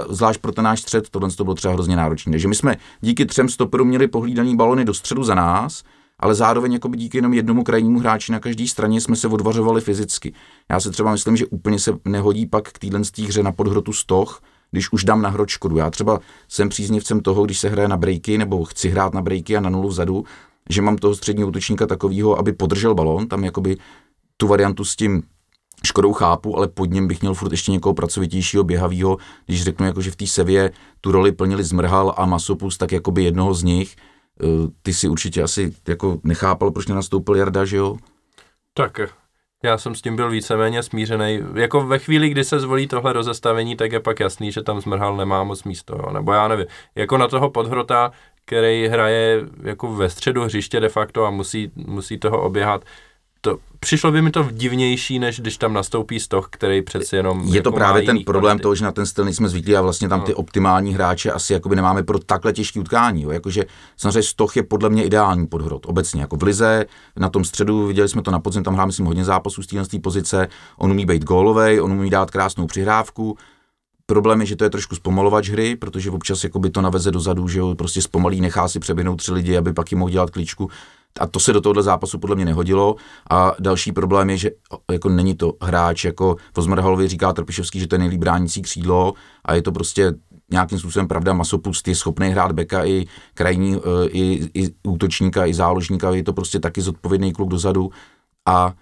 Zvlášť 0.10 0.42
pro 0.42 0.52
ten 0.52 0.64
náš 0.64 0.82
střed, 0.82 1.10
tohle 1.10 1.32
to 1.32 1.44
bylo 1.44 1.56
třeba 1.56 1.74
hrozně 1.74 1.96
náročné. 1.96 2.32
Takže 2.32 2.48
my 2.48 2.56
jsme 2.56 2.78
díky 3.02 3.26
třem 3.26 3.50
stoperům 3.50 3.88
měli 3.88 4.08
pohlídaný 4.08 4.56
balony 4.56 4.86
do 4.86 4.94
středu 4.94 5.24
za 5.24 5.36
nás, 5.36 5.84
ale 6.20 6.36
zároveň 6.36 6.74
jako 6.74 6.90
díky 6.96 7.18
jenom 7.18 7.34
jednomu 7.34 7.64
krajnímu 7.64 8.00
hráči 8.00 8.32
na 8.32 8.40
každé 8.40 8.68
straně 8.68 9.02
jsme 9.02 9.16
se 9.16 9.28
odvařovali 9.28 9.82
fyzicky. 9.82 10.34
Já 10.70 10.80
se 10.80 10.92
třeba 10.92 11.12
myslím, 11.12 11.38
že 11.38 11.46
úplně 11.46 11.80
se 11.80 11.94
nehodí 12.06 12.46
pak 12.46 12.72
k 12.72 12.80
téhle 12.80 13.02
hře 13.28 13.44
na 13.44 13.52
podhrotu 13.52 13.94
stoch, 13.94 14.42
když 14.72 14.92
už 14.92 15.04
dám 15.04 15.22
na 15.22 15.30
hrot 15.30 15.50
škodu. 15.50 15.78
Já 15.78 15.90
třeba 15.90 16.20
jsem 16.48 16.70
příznivcem 16.70 17.20
toho, 17.20 17.46
když 17.46 17.60
se 17.60 17.70
hraje 17.70 17.88
na 17.88 17.98
breaky 17.98 18.38
nebo 18.38 18.66
chci 18.66 18.90
hrát 18.90 19.14
na 19.14 19.22
breaky 19.22 19.58
a 19.58 19.62
na 19.62 19.70
nulu 19.70 19.88
vzadu, 19.88 20.24
že 20.70 20.82
mám 20.82 20.98
toho 20.98 21.16
středního 21.16 21.50
útočníka 21.50 21.88
takového, 21.88 22.40
aby 22.40 22.54
podržel 22.54 22.96
balón, 22.96 23.28
tam 23.28 23.44
jakoby 23.44 23.78
tu 24.38 24.48
variantu 24.48 24.86
s 24.86 24.96
tím 24.96 25.24
Škodou 25.86 26.14
chápu, 26.14 26.58
ale 26.58 26.68
pod 26.68 26.86
ním 26.86 27.08
bych 27.08 27.22
měl 27.22 27.34
furt 27.34 27.52
ještě 27.52 27.72
někoho 27.72 27.94
pracovitějšího, 27.94 28.64
běhavého. 28.64 29.18
Když 29.46 29.64
řeknu, 29.64 29.86
jako, 29.86 30.02
že 30.02 30.12
v 30.12 30.16
té 30.16 30.28
sevě 30.28 30.72
tu 31.02 31.12
roli 31.12 31.32
plnili 31.32 31.64
Zmrhal 31.64 32.14
a 32.18 32.26
Masopus, 32.26 32.78
tak 32.78 32.92
jakoby 32.92 33.24
jednoho 33.24 33.54
z 33.54 33.64
nich. 33.64 33.96
Eh, 34.44 34.46
ty 34.82 34.94
si 34.94 35.08
určitě 35.08 35.44
asi 35.44 35.74
jako 35.88 36.20
nechápal, 36.24 36.72
proč 36.72 36.88
nenastoupil 36.88 37.36
Jarda, 37.36 37.66
že 37.66 37.78
jo? 37.78 37.98
Tak 38.74 39.00
já 39.64 39.78
jsem 39.78 39.96
s 39.96 40.02
tím 40.02 40.16
byl 40.16 40.30
víceméně 40.30 40.84
smířený. 40.84 41.40
Jako 41.54 41.82
ve 41.82 42.00
chvíli, 42.00 42.30
kdy 42.30 42.44
se 42.44 42.60
zvolí 42.60 42.88
tohle 42.88 43.14
rozestavení, 43.14 43.76
tak 43.76 43.92
je 43.92 44.00
pak 44.00 44.20
jasný, 44.20 44.52
že 44.52 44.64
tam 44.64 44.82
Zmrhal 44.82 45.18
nemá 45.18 45.44
moc 45.44 45.64
místo, 45.64 45.96
jo? 45.96 46.14
nebo 46.14 46.34
já 46.34 46.48
nevím. 46.48 46.66
Jako 46.96 47.18
na 47.18 47.28
toho 47.28 47.50
podhrota, 47.50 48.12
který 48.46 48.88
hraje 48.88 49.42
jako 49.64 49.94
ve 49.96 50.10
středu 50.10 50.44
hřiště 50.44 50.80
de 50.80 50.90
facto 50.90 51.26
a 51.26 51.30
musí, 51.30 51.72
musí 51.76 52.18
toho 52.18 52.42
oběhat, 52.42 52.86
to, 53.42 53.58
přišlo 53.80 54.12
by 54.12 54.22
mi 54.22 54.32
to 54.32 54.48
divnější, 54.52 55.20
než 55.20 55.40
když 55.40 55.58
tam 55.58 55.74
nastoupí 55.74 56.20
stoch, 56.20 56.48
který 56.52 56.82
přeci 56.82 57.16
jenom. 57.16 57.40
Je 57.46 57.62
to 57.62 57.70
jako 57.70 57.72
právě 57.72 58.04
ten 58.04 58.24
problém 58.24 58.42
kvality. 58.52 58.64
toho, 58.64 58.76
že 58.76 58.86
na 58.86 58.92
ten 58.92 59.06
styl 59.06 59.26
nejsme 59.26 59.50
zvyklí 59.50 59.76
a 59.76 59.82
vlastně 59.82 60.10
tam 60.10 60.20
no. 60.20 60.26
ty 60.26 60.34
optimální 60.34 60.94
hráče 60.94 61.32
asi 61.32 61.54
jakoby 61.54 61.76
nemáme 61.76 62.04
pro 62.04 62.20
takhle 62.20 62.54
těžké 62.54 62.80
utkání. 62.80 63.22
Jo. 63.22 63.32
Jakože 63.32 63.66
samozřejmě 63.98 64.24
stoch 64.24 64.58
je 64.58 64.64
podle 64.64 64.90
mě 64.90 65.04
ideální 65.04 65.48
podhrot 65.48 65.86
obecně. 65.86 66.22
Jako 66.22 66.36
v 66.36 66.44
Lize, 66.44 66.86
na 67.18 67.30
tom 67.30 67.44
středu, 67.44 67.88
viděli 67.88 68.10
jsme 68.10 68.22
to 68.22 68.32
na 68.32 68.40
podzim, 68.40 68.64
tam 68.64 68.74
hrál 68.74 68.88
myslím 68.88 69.06
hodně 69.06 69.26
zápasů 69.26 69.64
z 69.64 69.88
té 69.88 70.00
pozice. 70.00 70.48
On 70.78 70.92
umí 70.92 71.06
být 71.06 71.24
gólovej, 71.24 71.82
on 71.82 71.92
umí 71.92 72.10
dát 72.10 72.32
krásnou 72.32 72.68
přihrávku. 72.68 73.38
Problém 74.06 74.42
je, 74.42 74.48
že 74.48 74.56
to 74.56 74.64
je 74.64 74.70
trošku 74.70 74.96
zpomalovač 74.96 75.50
hry, 75.50 75.76
protože 75.76 76.12
občas 76.12 76.44
jakoby 76.44 76.70
to 76.70 76.82
naveze 76.82 77.12
dozadu, 77.12 77.48
že 77.48 77.62
ho 77.62 77.76
prostě 77.76 78.02
zpomalí, 78.02 78.42
nechá 78.42 78.68
si 78.68 78.80
přeběhnout 78.80 79.16
tři 79.16 79.34
lidi, 79.34 79.58
aby 79.58 79.74
pak 79.74 79.92
jim 79.92 80.00
mohl 80.00 80.12
dělat 80.12 80.30
klíčku 80.30 80.70
a 81.20 81.28
to 81.28 81.40
se 81.40 81.54
do 81.54 81.62
tohohle 81.62 81.84
zápasu 81.84 82.20
podle 82.20 82.36
mě 82.36 82.46
nehodilo. 82.46 82.96
A 83.32 83.54
další 83.60 83.92
problém 83.92 84.30
je, 84.30 84.38
že 84.38 84.52
jako 84.92 85.10
není 85.10 85.36
to 85.36 85.54
hráč, 85.62 86.06
jako 86.06 86.36
Vozmrhalovi 86.56 87.08
říká 87.08 87.34
Trpišovský, 87.34 87.80
že 87.80 87.88
to 87.88 87.96
je 87.96 88.00
nejlíp 88.00 88.20
bránící 88.20 88.62
křídlo. 88.62 89.14
A 89.46 89.54
je 89.54 89.62
to 89.62 89.72
prostě 89.72 90.14
nějakým 90.52 90.80
způsobem 90.80 91.08
pravda, 91.08 91.34
Masopust 91.34 91.88
je 91.88 91.96
schopný 91.96 92.30
hrát 92.30 92.52
beka 92.52 92.86
i 92.86 93.06
krajní, 93.34 93.76
e, 93.76 94.08
i, 94.08 94.50
i 94.54 94.70
útočníka, 94.84 95.46
i 95.46 95.54
záložníka, 95.54 96.12
je 96.12 96.24
to 96.24 96.34
prostě 96.34 96.60
taky 96.60 96.82
zodpovědný 96.82 97.34
kluk 97.34 97.50
dozadu. 97.50 97.90
A 98.46 98.74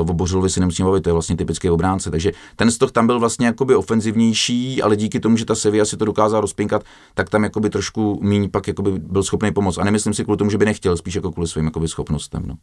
o 0.00 0.14
Bořilovi 0.14 0.50
si 0.50 0.60
nemusíme 0.60 0.88
bavit, 0.88 1.00
to 1.00 1.08
je 1.08 1.12
vlastně 1.12 1.36
typický 1.36 1.70
obránce. 1.70 2.10
Takže 2.10 2.32
ten 2.56 2.70
stoch 2.70 2.92
tam 2.92 3.06
byl 3.06 3.20
vlastně 3.20 3.46
jakoby 3.46 3.74
ofenzivnější, 3.74 4.82
ale 4.82 4.96
díky 4.96 5.20
tomu, 5.20 5.36
že 5.36 5.44
ta 5.44 5.54
Sevilla 5.54 5.84
si 5.84 5.96
to 5.96 6.04
dokázala 6.04 6.40
rozpinkat, 6.40 6.82
tak 7.14 7.30
tam 7.30 7.44
jakoby 7.44 7.70
trošku 7.70 8.18
míň 8.22 8.50
pak 8.50 8.68
jakoby 8.68 8.90
byl 8.98 9.22
schopný 9.22 9.52
pomoct. 9.52 9.78
A 9.78 9.84
nemyslím 9.84 10.14
si 10.14 10.24
kvůli 10.24 10.38
tomu, 10.38 10.50
že 10.50 10.58
by 10.58 10.64
nechtěl, 10.64 10.96
spíš 10.96 11.14
jako 11.14 11.32
kvůli 11.32 11.48
svým 11.48 11.64
jakoby 11.64 11.88
schopnostem. 11.88 12.42
No. 12.46 12.54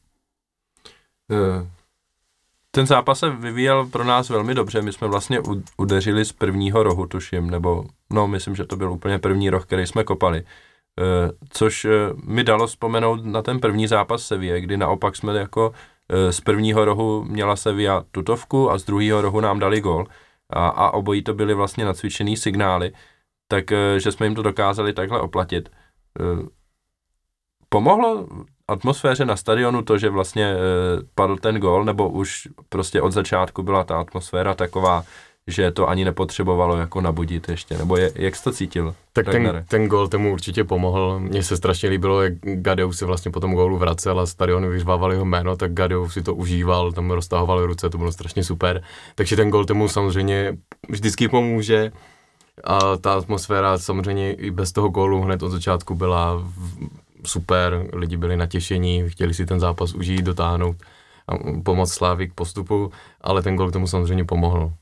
Eh, 1.31 1.67
ten 2.71 2.85
zápas 2.85 3.19
se 3.19 3.29
vyvíjel 3.29 3.85
pro 3.85 4.03
nás 4.03 4.29
velmi 4.29 4.53
dobře. 4.53 4.81
My 4.81 4.93
jsme 4.93 5.07
vlastně 5.07 5.39
udeřili 5.77 6.25
z 6.25 6.31
prvního 6.31 6.83
rohu, 6.83 7.05
tuším, 7.07 7.49
nebo 7.49 7.85
no, 8.13 8.27
myslím, 8.27 8.55
že 8.55 8.65
to 8.65 8.75
byl 8.75 8.91
úplně 8.91 9.19
první 9.19 9.49
roh, 9.49 9.65
který 9.65 9.87
jsme 9.87 10.03
kopali. 10.03 10.43
Eh, 10.99 11.31
což 11.49 11.85
eh, 11.85 11.89
mi 12.25 12.43
dalo 12.43 12.67
vzpomenout 12.67 13.25
na 13.25 13.41
ten 13.41 13.59
první 13.59 13.87
zápas 13.87 14.25
Sevilla, 14.25 14.59
kdy 14.59 14.77
naopak 14.77 15.15
jsme 15.15 15.37
jako 15.37 15.73
z 16.29 16.41
prvního 16.41 16.85
rohu 16.85 17.23
měla 17.23 17.55
Sevilla 17.55 18.05
tutovku 18.11 18.71
a 18.71 18.77
z 18.77 18.83
druhého 18.83 19.21
rohu 19.21 19.39
nám 19.39 19.59
dali 19.59 19.81
gol 19.81 20.05
a, 20.49 20.67
a 20.67 20.91
obojí 20.91 21.23
to 21.23 21.33
byly 21.33 21.53
vlastně 21.53 21.85
nacvičený 21.85 22.37
signály, 22.37 22.91
tak 23.47 23.71
eh, 23.71 24.11
jsme 24.11 24.25
jim 24.25 24.35
to 24.35 24.41
dokázali 24.41 24.93
takhle 24.93 25.21
oplatit. 25.21 25.69
Eh, 26.19 26.47
pomohlo 27.69 28.27
atmosféře 28.67 29.25
na 29.25 29.35
stadionu 29.35 29.81
to, 29.81 29.97
že 29.97 30.09
vlastně 30.09 30.45
eh, 30.45 30.57
padl 31.15 31.37
ten 31.37 31.59
gol, 31.59 31.85
nebo 31.85 32.09
už 32.09 32.47
prostě 32.69 33.01
od 33.01 33.11
začátku 33.11 33.63
byla 33.63 33.83
ta 33.83 33.99
atmosféra 33.99 34.53
taková, 34.53 35.03
že 35.47 35.71
to 35.71 35.89
ani 35.89 36.05
nepotřebovalo 36.05 36.77
jako 36.77 37.01
nabudit 37.01 37.49
ještě, 37.49 37.77
nebo 37.77 37.97
je, 37.97 38.11
jak 38.15 38.35
jsi 38.35 38.43
to 38.43 38.51
cítil? 38.51 38.95
Tak 39.13 39.27
Ragnare? 39.27 39.59
ten, 39.59 39.67
ten 39.67 39.87
gol 39.87 40.07
tomu 40.07 40.33
určitě 40.33 40.63
pomohl. 40.63 41.19
Mně 41.19 41.43
se 41.43 41.57
strašně 41.57 41.89
líbilo, 41.89 42.21
jak 42.21 42.33
Gadeu 42.41 42.93
si 42.93 43.05
vlastně 43.05 43.31
po 43.31 43.39
tom 43.39 43.53
gólu 43.53 43.77
vracel 43.77 44.19
a 44.19 44.25
stadion 44.25 44.69
vyřvával 44.69 45.11
jeho 45.11 45.25
jméno, 45.25 45.57
tak 45.57 45.73
Gadeu 45.73 46.09
si 46.09 46.21
to 46.21 46.35
užíval, 46.35 46.91
tam 46.91 47.11
roztahoval 47.11 47.65
ruce, 47.65 47.89
to 47.89 47.97
bylo 47.97 48.11
strašně 48.11 48.43
super. 48.43 48.83
Takže 49.15 49.35
ten 49.35 49.49
gol 49.49 49.65
tomu 49.65 49.87
samozřejmě 49.87 50.57
vždycky 50.89 51.27
pomůže. 51.27 51.91
A 52.63 52.97
ta 52.97 53.13
atmosféra 53.13 53.77
samozřejmě 53.77 54.33
i 54.33 54.51
bez 54.51 54.71
toho 54.71 54.89
gólu 54.89 55.21
hned 55.21 55.43
od 55.43 55.49
začátku 55.49 55.95
byla 55.95 56.43
super, 57.25 57.89
lidi 57.93 58.17
byli 58.17 58.37
natěšení, 58.37 59.09
chtěli 59.09 59.33
si 59.33 59.45
ten 59.45 59.59
zápas 59.59 59.93
užít, 59.93 60.25
dotáhnout 60.25 60.75
a 61.27 61.31
pomoct 61.63 61.93
Slávy 61.93 62.27
k 62.27 62.33
postupu, 62.33 62.91
ale 63.21 63.41
ten 63.41 63.55
gol 63.55 63.71
tomu 63.71 63.87
samozřejmě 63.87 64.25
pomohl. 64.25 64.73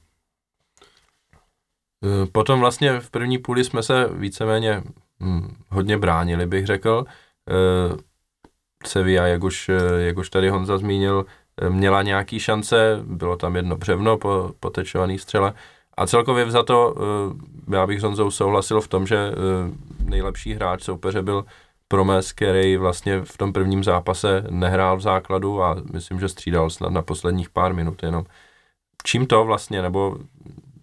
Potom 2.31 2.59
vlastně 2.59 2.99
v 2.99 3.09
první 3.09 3.37
půli 3.37 3.63
jsme 3.63 3.83
se 3.83 4.09
víceméně 4.11 4.83
hm, 5.19 5.55
hodně 5.69 5.97
bránili, 5.97 6.45
bych 6.45 6.65
řekl. 6.65 7.05
Eh, 7.49 7.97
Sevilla, 8.85 9.27
jak 9.27 9.43
už, 9.43 9.69
eh, 9.69 10.01
jak 10.01 10.17
už 10.17 10.29
tady 10.29 10.49
Honza 10.49 10.77
zmínil, 10.77 11.25
eh, 11.61 11.69
měla 11.69 12.01
nějaký 12.01 12.39
šance, 12.39 12.99
bylo 13.03 13.37
tam 13.37 13.55
jedno 13.55 13.75
břevno 13.75 14.17
po, 14.17 14.51
po 14.59 14.69
tečovaný 14.69 15.19
střele. 15.19 15.53
A 15.97 16.07
celkově 16.07 16.45
vzato, 16.45 16.95
já 17.73 17.87
bych 17.87 17.99
s 17.99 18.03
Honzou 18.03 18.31
souhlasil 18.31 18.81
v 18.81 18.87
tom, 18.87 19.07
že 19.07 19.31
nejlepší 20.05 20.53
hráč 20.53 20.83
soupeře 20.83 21.21
byl 21.21 21.45
Promes, 21.87 22.31
který 22.31 22.77
vlastně 22.77 23.21
v 23.21 23.37
tom 23.37 23.53
prvním 23.53 23.83
zápase 23.83 24.43
nehrál 24.49 24.97
v 24.97 25.01
základu 25.01 25.63
a 25.63 25.75
myslím, 25.93 26.19
že 26.19 26.29
střídal 26.29 26.69
snad 26.69 26.91
na 26.91 27.01
posledních 27.01 27.49
pár 27.49 27.73
minut 27.73 28.03
jenom. 28.03 28.23
Čím 29.03 29.27
to 29.27 29.45
vlastně, 29.45 29.81
nebo 29.81 30.17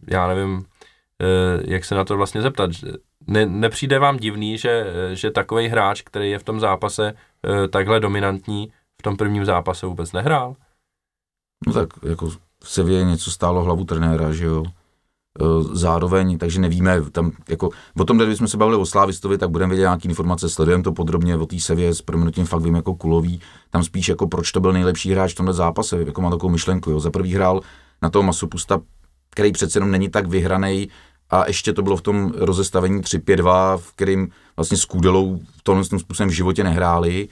já 0.06 0.28
nevím, 0.28 0.64
jak 1.64 1.84
se 1.84 1.94
na 1.94 2.04
to 2.04 2.16
vlastně 2.16 2.42
zeptat. 2.42 2.70
Ne, 3.26 3.46
nepřijde 3.46 3.98
vám 3.98 4.16
divný, 4.16 4.58
že, 4.58 4.70
eh, 4.70 5.16
že 5.16 5.30
takový 5.30 5.68
hráč, 5.68 6.02
který 6.02 6.30
je 6.30 6.38
v 6.38 6.44
tom 6.44 6.60
zápase 6.60 7.12
eh, 7.44 7.68
takhle 7.68 8.00
dominantní, 8.00 8.72
v 9.00 9.02
tom 9.02 9.16
prvním 9.16 9.44
zápase 9.44 9.86
vůbec 9.86 10.12
nehrál? 10.12 10.56
No 11.66 11.72
tak 11.72 11.88
jako 12.08 12.30
v 12.64 12.70
Sevě 12.70 13.04
něco 13.04 13.30
stálo 13.30 13.62
hlavu 13.62 13.84
trenéra, 13.84 14.32
že 14.32 14.44
jo. 14.44 14.64
Zároveň, 15.72 16.38
takže 16.38 16.60
nevíme, 16.60 17.10
tam 17.10 17.32
jako, 17.48 17.70
o 17.98 18.04
tom, 18.04 18.18
když 18.18 18.38
jsme 18.38 18.48
se 18.48 18.56
bavili 18.56 18.76
o 18.76 18.86
Slávistovi, 18.86 19.38
tak 19.38 19.50
budeme 19.50 19.68
vědět 19.68 19.82
nějaké 19.82 20.08
informace, 20.08 20.48
sledujeme 20.48 20.84
to 20.84 20.92
podrobně 20.92 21.36
o 21.36 21.46
té 21.46 21.60
Sevě, 21.60 21.94
s 21.94 22.02
proměnutím 22.02 22.46
fakt 22.46 22.62
vím 22.62 22.74
jako 22.74 22.94
kulový, 22.94 23.40
tam 23.70 23.84
spíš 23.84 24.08
jako 24.08 24.26
proč 24.26 24.52
to 24.52 24.60
byl 24.60 24.72
nejlepší 24.72 25.12
hráč 25.12 25.32
v 25.32 25.36
tomhle 25.36 25.54
zápase, 25.54 26.02
jako 26.02 26.20
mám 26.20 26.30
takovou 26.32 26.52
myšlenku, 26.52 26.90
jo. 26.90 27.00
Za 27.00 27.10
prvý 27.10 27.34
hrál 27.34 27.60
na 28.02 28.10
toho 28.10 28.22
Masopusta, 28.22 28.80
který 29.30 29.52
přece 29.52 29.76
jenom 29.76 29.90
není 29.90 30.08
tak 30.08 30.26
vyhraný, 30.26 30.88
a 31.30 31.46
ještě 31.46 31.72
to 31.72 31.82
bylo 31.82 31.96
v 31.96 32.02
tom 32.02 32.32
rozestavení 32.36 33.00
3-5-2, 33.00 33.78
v 33.78 33.92
kterým 33.92 34.30
vlastně 34.56 34.76
s 34.76 34.84
Kůdelou 34.84 35.40
v 35.56 35.62
tomhle 35.62 35.84
tom 35.84 35.98
způsobem 35.98 36.28
v 36.28 36.32
životě 36.32 36.64
nehráli. 36.64 37.28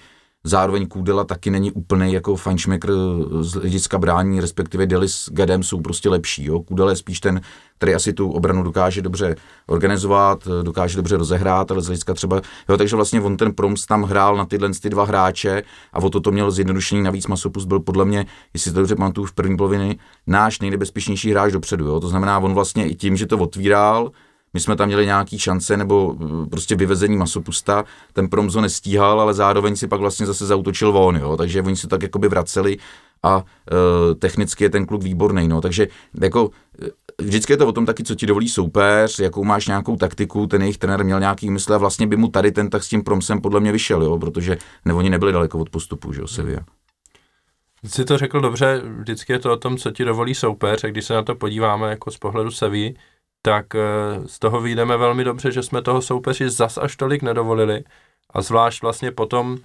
Zároveň 0.47 0.87
Kůdela 0.87 1.25
taky 1.25 1.51
není 1.51 1.73
úplný 1.73 2.13
jako 2.13 2.37
fajnšmekr 2.37 2.93
z 3.41 3.53
hlediska 3.53 3.99
brání, 3.99 4.41
respektive 4.41 4.87
Deli 4.87 5.09
s 5.09 5.31
Gadem 5.33 5.63
jsou 5.63 5.81
prostě 5.81 6.09
lepší. 6.09 6.45
Jo? 6.45 6.61
Kůdel 6.61 6.91
je 6.91 6.97
spíš 6.97 7.21
ten, 7.21 7.41
který 7.79 7.95
asi 7.95 8.13
tu 8.13 8.31
obranu 8.31 8.63
dokáže 8.63 9.03
dobře 9.03 9.37
organizovat, 9.67 10.49
dokáže 10.63 10.97
dobře 10.97 11.17
rozehrát, 11.17 11.71
ale 11.71 11.83
z 11.83 11.87
hlediska 11.87 12.15
třeba, 12.15 12.41
jo, 12.69 12.77
takže 12.77 12.97
vlastně 12.97 13.21
on 13.21 13.37
ten 13.37 13.53
Proms 13.53 13.87
tam 13.87 14.03
hrál 14.03 14.37
na 14.37 14.45
tyhle 14.45 14.71
ty 14.83 14.91
dva 14.91 15.05
hráče 15.05 15.63
a 15.93 15.99
o 15.99 16.11
to 16.11 16.21
to 16.21 16.31
měl 16.31 16.51
zjednodušený, 16.51 17.03
navíc 17.03 17.27
Masopus 17.27 17.65
byl 17.65 17.81
podle 17.81 18.05
mě, 18.05 18.27
jestli 18.55 18.73
to 18.73 18.79
dobře 18.79 18.97
pamatuju, 18.97 19.27
v 19.27 19.33
první 19.33 19.57
polovině 19.57 19.95
náš 20.27 20.61
nejnebezpečnější 20.61 21.31
hráč 21.31 21.53
dopředu, 21.53 21.87
jo? 21.87 22.01
to 22.01 22.09
znamená, 22.09 22.39
on 22.39 22.55
vlastně 22.55 22.89
i 22.89 22.95
tím, 22.95 23.17
že 23.17 23.27
to 23.27 23.39
otvíral, 23.39 24.11
my 24.57 24.61
jsme 24.61 24.77
tam 24.77 24.87
měli 24.87 25.07
nějaký 25.07 25.39
šance 25.39 25.77
nebo 25.77 26.17
eh, 26.21 26.47
prostě 26.47 26.77
vyvezení 26.77 27.17
masopusta, 27.17 27.85
ten 28.13 28.29
Promzo 28.29 28.61
nestíhal, 28.61 29.21
ale 29.21 29.35
zároveň 29.35 29.77
si 29.77 29.87
pak 29.87 30.01
vlastně 30.01 30.27
zase 30.27 30.47
zautočil 30.47 30.93
von, 30.93 31.17
jo, 31.17 31.37
takže 31.37 31.63
oni 31.63 31.77
se 31.77 31.89
tak 31.89 32.03
jakoby 32.03 32.29
vraceli 32.29 32.77
a 33.23 33.45
e, 33.45 34.15
technicky 34.15 34.65
je 34.65 34.71
ten 34.71 34.87
kluk 34.87 35.03
výborný, 35.03 35.49
no, 35.49 35.61
takže 35.61 35.89
jako 36.23 36.51
e, 36.83 36.89
vždycky 37.23 37.53
je 37.53 37.57
to 37.57 37.67
o 37.67 37.73
tom 37.73 37.87
taky, 37.87 38.05
co 38.05 38.15
ti 38.15 38.27
dovolí 38.27 38.49
soupeř, 38.49 39.19
jakou 39.19 39.45
máš 39.45 39.67
nějakou 39.67 39.97
taktiku, 39.97 40.47
ten 40.47 40.63
jejich 40.63 40.79
trenér 40.79 41.05
měl 41.05 41.21
nějaký 41.21 41.51
mysl 41.51 41.75
a 41.75 41.79
vlastně 41.79 42.07
by 42.07 42.17
mu 42.17 42.29
tady 42.29 42.53
ten 42.53 42.71
tak 42.71 42.85
s 42.85 42.89
tím 42.89 43.03
Promsem 43.03 43.41
podle 43.41 43.61
mě 43.61 43.73
vyšel, 43.73 44.03
jo, 44.03 44.19
protože 44.19 44.57
ne, 44.85 44.95
oni 44.95 45.11
nebyli 45.11 45.33
daleko 45.33 45.59
od 45.59 45.71
postupu, 45.71 46.13
že 46.13 46.21
jo, 46.21 46.27
Sevilla. 46.27 46.63
Jsi 47.85 48.05
to 48.05 48.19
řekl 48.19 48.41
dobře, 48.41 48.83
vždycky 48.99 49.33
je 49.33 49.39
to 49.39 49.53
o 49.53 49.57
tom, 49.57 49.77
co 49.77 49.91
ti 49.91 50.05
dovolí 50.05 50.35
soupeř 50.35 50.85
a 50.85 50.89
když 50.89 51.05
se 51.05 51.15
na 51.15 51.23
to 51.23 51.35
podíváme 51.35 51.91
jako 51.91 52.11
z 52.11 52.19
pohledu 52.19 52.51
Sevy, 52.51 52.95
tak 53.47 53.75
eh, 53.75 53.81
z 54.27 54.39
toho 54.39 54.61
vyjdeme 54.61 54.97
velmi 54.97 55.25
dobře, 55.25 55.53
že 55.53 55.63
jsme 55.63 55.83
toho 55.83 56.03
soupeři 56.03 56.51
zas 56.51 56.79
až 56.79 56.97
tolik 56.97 57.23
nedovolili 57.23 57.85
a 58.31 58.43
zvlášť 58.43 58.83
vlastně 58.83 59.13
potom 59.13 59.59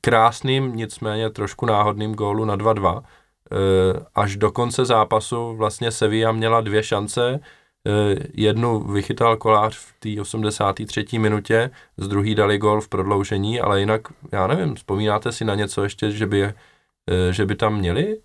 krásným, 0.00 0.76
nicméně 0.76 1.30
trošku 1.30 1.66
náhodným 1.66 2.14
gólu 2.14 2.44
na 2.44 2.56
2-2. 2.56 3.02
eh, 3.02 3.56
Až 4.14 4.36
do 4.36 4.52
konce 4.52 4.84
zápasu 4.84 5.56
vlastně 5.56 5.90
Sevilla 5.90 6.32
měla 6.32 6.60
dvě 6.60 6.82
šance, 6.82 7.40
eh, 7.40 8.16
jednu 8.34 8.80
vychytal 8.80 9.36
kolář 9.36 9.76
v 9.76 9.92
té 9.98 10.20
83. 10.20 11.18
minutě, 11.18 11.70
z 11.96 12.08
druhý 12.08 12.34
dali 12.34 12.58
gól 12.58 12.80
v 12.80 12.88
prodloužení, 12.88 13.60
ale 13.60 13.80
jinak, 13.80 14.00
já 14.32 14.46
nevím, 14.46 14.74
vzpomínáte 14.74 15.32
si 15.32 15.44
na 15.44 15.54
něco 15.54 15.82
ještě, 15.82 16.10
že 16.10 16.26
by, 16.26 16.54
že 17.30 17.46
by 17.46 17.56
tam 17.56 17.78
měli? 17.78 18.18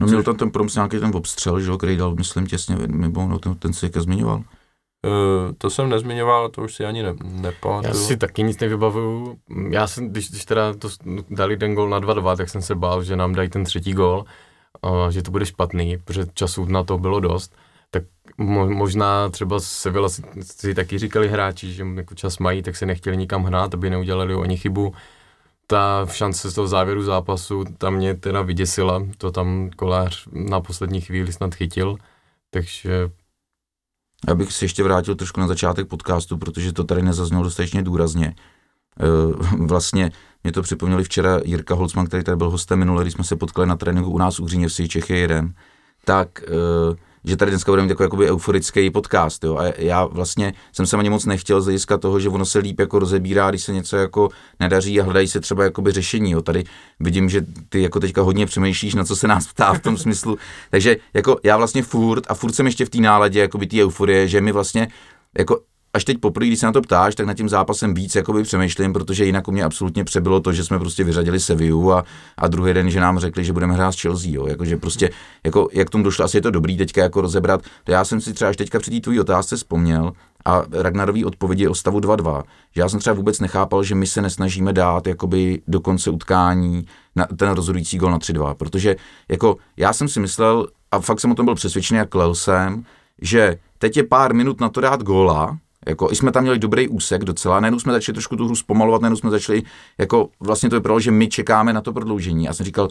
No 0.00 0.06
měl 0.06 0.22
tam 0.22 0.36
ten 0.36 0.50
Proms 0.50 0.74
nějaký 0.74 0.98
ten 0.98 1.10
obstřel, 1.14 1.60
že 1.60 1.70
jo, 1.70 1.78
který 1.78 1.96
dal, 1.96 2.14
myslím, 2.14 2.46
těsně, 2.46 2.76
mimo, 2.86 3.28
no, 3.28 3.38
ten, 3.38 3.54
ten 3.54 3.72
se 3.72 3.86
jak 3.86 3.96
zmiňoval. 3.96 4.42
Eh, 5.06 5.52
To 5.58 5.70
jsem 5.70 5.88
nezmiňoval, 5.88 6.48
to 6.48 6.62
už 6.62 6.74
si 6.74 6.84
ani 6.84 7.02
ne, 7.02 7.08
Já 7.08 7.40
nepamatuju. 7.42 7.94
si 7.94 8.16
taky 8.16 8.42
nic 8.42 8.58
nevybavuju. 8.60 9.38
Já 9.70 9.86
jsem, 9.86 10.08
když, 10.10 10.30
když 10.30 10.44
teda 10.44 10.74
to 10.74 10.88
dali 11.30 11.56
ten 11.56 11.74
gol 11.74 11.88
na 11.88 12.00
2-2, 12.00 12.36
tak 12.36 12.48
jsem 12.48 12.62
se 12.62 12.74
bál, 12.74 13.04
že 13.04 13.16
nám 13.16 13.34
dají 13.34 13.48
ten 13.48 13.64
třetí 13.64 13.92
gol, 13.92 14.24
a 14.82 15.10
že 15.10 15.22
to 15.22 15.30
bude 15.30 15.46
špatný, 15.46 15.98
protože 16.04 16.26
času 16.34 16.64
na 16.64 16.84
to 16.84 16.98
bylo 16.98 17.20
dost. 17.20 17.56
Tak 17.90 18.02
mo, 18.38 18.66
možná 18.70 19.28
třeba 19.28 19.60
Sevilla 19.60 20.08
si, 20.08 20.22
si 20.42 20.74
taky 20.74 20.98
říkali 20.98 21.28
hráči, 21.28 21.72
že 21.72 21.84
jako 21.94 22.14
čas 22.14 22.38
mají, 22.38 22.62
tak 22.62 22.76
se 22.76 22.86
nechtěli 22.86 23.16
nikam 23.16 23.44
hnát, 23.44 23.74
aby 23.74 23.90
neudělali 23.90 24.34
oni 24.34 24.56
chybu. 24.56 24.94
Ta 25.70 26.06
šance 26.10 26.50
z 26.50 26.54
toho 26.54 26.66
závěru 26.66 27.02
zápasu, 27.02 27.64
ta 27.78 27.90
mě 27.90 28.14
teda 28.14 28.42
vyděsila, 28.42 29.06
to 29.18 29.30
tam 29.30 29.70
kolář 29.76 30.28
na 30.32 30.60
poslední 30.60 31.00
chvíli 31.00 31.32
snad 31.32 31.54
chytil, 31.54 31.96
takže 32.50 33.10
Já 34.28 34.34
bych 34.34 34.52
se 34.52 34.64
ještě 34.64 34.82
vrátil 34.82 35.14
trošku 35.14 35.40
na 35.40 35.46
začátek 35.46 35.88
podcastu, 35.88 36.38
protože 36.38 36.72
to 36.72 36.84
tady 36.84 37.02
nezaznělo 37.02 37.42
dostatečně 37.42 37.82
důrazně. 37.82 38.34
Eh, 39.00 39.56
Vlastně 39.66 40.12
mě 40.44 40.52
to 40.52 40.62
připomněli 40.62 41.04
včera 41.04 41.40
Jirka 41.44 41.74
Holcman, 41.74 42.06
který 42.06 42.24
tady 42.24 42.36
byl 42.36 42.50
hostem 42.50 42.78
minule, 42.78 43.04
když 43.04 43.14
jsme 43.14 43.24
se 43.24 43.36
potkali 43.36 43.66
na 43.66 43.76
tréninku 43.76 44.10
u 44.10 44.18
nás 44.18 44.40
u 44.40 44.44
Hříněvsi 44.44 44.88
Čechy 44.88 45.18
jeden, 45.18 45.54
tak 46.04 46.42
eh, 46.42 47.09
že 47.24 47.36
tady 47.36 47.50
dneska 47.50 47.72
budeme 47.72 47.88
mít 47.88 48.00
jakoby 48.00 48.30
euforický 48.30 48.90
podcast, 48.90 49.44
jo, 49.44 49.56
a 49.56 49.64
já 49.78 50.04
vlastně 50.04 50.52
jsem 50.72 50.86
se 50.86 50.96
ani 50.96 51.10
moc 51.10 51.26
nechtěl 51.26 51.60
z 51.60 51.64
hlediska 51.64 51.98
toho, 51.98 52.20
že 52.20 52.28
ono 52.28 52.44
se 52.44 52.58
líp 52.58 52.80
jako 52.80 52.98
rozebírá, 52.98 53.50
když 53.50 53.62
se 53.62 53.72
něco 53.72 53.96
jako 53.96 54.28
nedaří 54.60 55.00
a 55.00 55.04
hledají 55.04 55.28
se 55.28 55.40
třeba 55.40 55.64
jakoby 55.64 55.92
řešení, 55.92 56.30
jo, 56.30 56.42
tady 56.42 56.64
vidím, 57.00 57.28
že 57.28 57.46
ty 57.68 57.82
jako 57.82 58.00
teďka 58.00 58.22
hodně 58.22 58.46
přemýšlíš, 58.46 58.94
na 58.94 59.04
co 59.04 59.16
se 59.16 59.28
nás 59.28 59.46
ptá 59.46 59.72
v 59.72 59.80
tom 59.80 59.96
smyslu, 59.96 60.38
takže 60.70 60.96
jako 61.14 61.38
já 61.42 61.56
vlastně 61.56 61.82
furt 61.82 62.24
a 62.28 62.34
furt 62.34 62.52
jsem 62.52 62.66
ještě 62.66 62.84
v 62.84 62.90
té 62.90 62.98
náladě, 62.98 63.40
jakoby 63.40 63.66
té 63.66 63.82
euforie, 63.82 64.28
že 64.28 64.40
mi 64.40 64.52
vlastně 64.52 64.88
jako 65.38 65.60
až 65.94 66.04
teď 66.04 66.18
poprvé, 66.18 66.46
když 66.46 66.58
se 66.58 66.66
na 66.66 66.72
to 66.72 66.82
ptáš, 66.82 67.14
tak 67.14 67.26
nad 67.26 67.34
tím 67.34 67.48
zápasem 67.48 67.94
víc 67.94 68.14
jakoby 68.14 68.42
přemýšlím, 68.42 68.92
protože 68.92 69.24
jinak 69.24 69.48
u 69.48 69.52
mě 69.52 69.64
absolutně 69.64 70.04
přebylo 70.04 70.40
to, 70.40 70.52
že 70.52 70.64
jsme 70.64 70.78
prostě 70.78 71.04
vyřadili 71.04 71.40
Sevillu 71.40 71.92
a, 71.92 72.04
a 72.38 72.48
druhý 72.48 72.74
den, 72.74 72.90
že 72.90 73.00
nám 73.00 73.18
řekli, 73.18 73.44
že 73.44 73.52
budeme 73.52 73.74
hrát 73.74 73.92
s 73.92 74.00
Chelsea, 74.00 74.30
jo. 74.32 74.46
Jakože 74.46 74.76
prostě, 74.76 75.10
jako, 75.44 75.68
jak 75.72 75.90
tomu 75.90 76.04
došlo, 76.04 76.24
asi 76.24 76.36
je 76.36 76.40
to 76.40 76.50
dobrý 76.50 76.76
teďka 76.76 77.02
jako 77.02 77.20
rozebrat. 77.20 77.62
To 77.84 77.92
já 77.92 78.04
jsem 78.04 78.20
si 78.20 78.32
třeba 78.32 78.50
až 78.50 78.56
teďka 78.56 78.78
při 78.78 78.90
té 78.90 79.00
tvojí 79.00 79.20
otázce 79.20 79.56
vzpomněl 79.56 80.12
a 80.44 80.62
Ragnarový 80.72 81.24
odpovědi 81.24 81.68
o 81.68 81.74
stavu 81.74 82.00
2-2, 82.00 82.42
že 82.74 82.80
já 82.80 82.88
jsem 82.88 83.00
třeba 83.00 83.14
vůbec 83.14 83.40
nechápal, 83.40 83.82
že 83.82 83.94
my 83.94 84.06
se 84.06 84.22
nesnažíme 84.22 84.72
dát 84.72 85.06
jakoby 85.06 85.62
do 85.68 85.80
konce 85.80 86.10
utkání 86.10 86.86
na 87.16 87.26
ten 87.36 87.50
rozhodující 87.50 87.98
gol 87.98 88.10
na 88.10 88.18
3-2, 88.18 88.54
protože 88.54 88.96
jako 89.28 89.56
já 89.76 89.92
jsem 89.92 90.08
si 90.08 90.20
myslel, 90.20 90.66
a 90.90 91.00
fakt 91.00 91.20
jsem 91.20 91.30
o 91.30 91.34
tom 91.34 91.46
byl 91.46 91.54
přesvědčený, 91.54 91.98
jak 91.98 92.08
klel 92.08 92.34
jsem, 92.34 92.84
že 93.22 93.58
teď 93.78 93.96
je 93.96 94.02
pár 94.02 94.34
minut 94.34 94.60
na 94.60 94.68
to 94.68 94.80
dát 94.80 95.02
góla, 95.02 95.58
jako 95.88 96.12
i 96.12 96.16
jsme 96.16 96.32
tam 96.32 96.42
měli 96.42 96.58
dobrý 96.58 96.88
úsek 96.88 97.24
docela, 97.24 97.60
najednou 97.60 97.80
jsme 97.80 97.92
začali 97.92 98.14
trošku 98.14 98.36
tu 98.36 98.44
hru 98.44 98.56
zpomalovat, 98.56 99.02
najednou 99.02 99.16
jsme 99.16 99.30
začali, 99.30 99.62
jako 99.98 100.28
vlastně 100.40 100.70
to 100.70 100.76
vypadalo, 100.76 101.00
že 101.00 101.10
my 101.10 101.28
čekáme 101.28 101.72
na 101.72 101.80
to 101.80 101.92
prodloužení. 101.92 102.44
Já 102.44 102.52
jsem 102.52 102.66
říkal, 102.66 102.88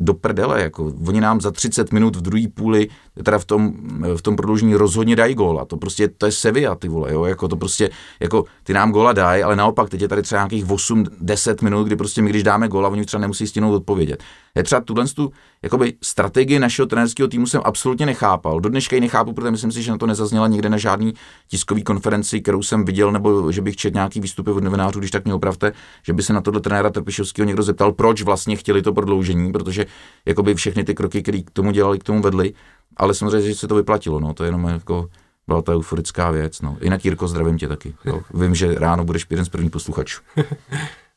do 0.00 0.14
prdele, 0.14 0.62
jako 0.62 0.92
oni 1.06 1.20
nám 1.20 1.40
za 1.40 1.50
30 1.50 1.92
minut 1.92 2.16
v 2.16 2.20
druhé 2.20 2.44
půli, 2.54 2.88
teda 3.22 3.38
v 3.38 3.44
tom, 3.44 3.72
v 4.16 4.22
tom 4.22 4.36
prodloužení 4.36 4.74
rozhodně 4.74 5.16
dají 5.16 5.34
gól 5.34 5.60
a 5.60 5.64
to 5.64 5.76
prostě, 5.76 6.08
to 6.08 6.26
je 6.26 6.32
Sevilla, 6.32 6.74
ty 6.74 6.88
vole, 6.88 7.12
jo, 7.12 7.24
jako 7.24 7.48
to 7.48 7.56
prostě, 7.56 7.90
jako 8.20 8.44
ty 8.62 8.72
nám 8.72 8.92
góla 8.92 9.12
dají, 9.12 9.42
ale 9.42 9.56
naopak 9.56 9.88
teď 9.88 10.00
je 10.00 10.08
tady 10.08 10.22
třeba 10.22 10.40
nějakých 10.40 10.66
8-10 10.66 11.64
minut, 11.64 11.84
kdy 11.84 11.96
prostě 11.96 12.22
my 12.22 12.30
když 12.30 12.42
dáme 12.42 12.68
gól 12.68 12.86
a 12.86 12.88
oni 12.88 13.04
třeba 13.04 13.20
nemusí 13.20 13.46
stěnou 13.46 13.72
odpovědět. 13.72 14.22
Je 14.54 14.62
třeba 14.62 14.80
tuhle 14.80 15.06
tu, 15.06 15.32
jakoby 15.62 15.94
strategii 16.02 16.58
našeho 16.58 16.86
trenerského 16.86 17.28
týmu 17.28 17.46
jsem 17.46 17.60
absolutně 17.64 18.06
nechápal. 18.06 18.60
Do 18.60 18.68
dneška 18.68 18.96
ji 18.96 19.00
nechápu, 19.00 19.32
protože 19.32 19.50
myslím 19.50 19.72
si, 19.72 19.82
že 19.82 19.90
na 19.90 19.98
to 19.98 20.06
nezazněla 20.06 20.48
nikde 20.48 20.68
na 20.68 20.78
žádný 20.78 21.14
tiskový 21.48 21.82
konferenci, 21.82 22.40
kterou 22.40 22.62
jsem 22.62 22.84
viděl, 22.84 23.12
nebo 23.12 23.52
že 23.52 23.62
bych 23.62 23.76
četl 23.76 23.94
nějaký 23.94 24.20
výstupy 24.20 24.50
od 24.50 24.64
novinářů, 24.64 24.98
když 24.98 25.10
tak 25.10 25.24
mě 25.24 25.34
opravte, 25.34 25.72
že 26.02 26.12
by 26.12 26.22
se 26.22 26.32
na 26.32 26.40
tohle 26.40 26.60
trenéra 26.60 26.90
Trpišovského 26.90 27.46
někdo 27.46 27.62
zeptal, 27.62 27.92
proč 27.92 28.22
vlastně 28.22 28.56
chtěli 28.56 28.82
to 28.82 28.92
prodloužení, 28.92 29.52
protože 29.52 29.86
jakoby 30.26 30.54
všechny 30.54 30.84
ty 30.84 30.94
kroky, 30.94 31.22
které 31.22 31.42
k 31.42 31.50
tomu 31.50 31.70
dělali, 31.70 31.98
k 31.98 32.04
tomu 32.04 32.22
vedli, 32.22 32.52
ale 32.96 33.14
samozřejmě, 33.14 33.48
že 33.48 33.54
se 33.54 33.68
to 33.68 33.74
vyplatilo, 33.74 34.20
no, 34.20 34.34
to 34.34 34.44
je 34.44 34.48
jenom 34.48 34.64
jako 34.64 35.08
byla 35.50 35.62
ta 35.62 35.72
euforická 35.72 36.30
věc. 36.30 36.60
No. 36.60 36.76
Jinak 36.80 37.04
Jirko, 37.04 37.28
zdravím 37.28 37.58
tě 37.58 37.68
taky. 37.68 37.94
Jo. 38.04 38.20
Vím, 38.34 38.54
že 38.54 38.74
ráno 38.74 39.04
budeš 39.04 39.26
jeden 39.30 39.44
z 39.44 39.48
prvních 39.48 39.72
posluchačů. 39.72 40.22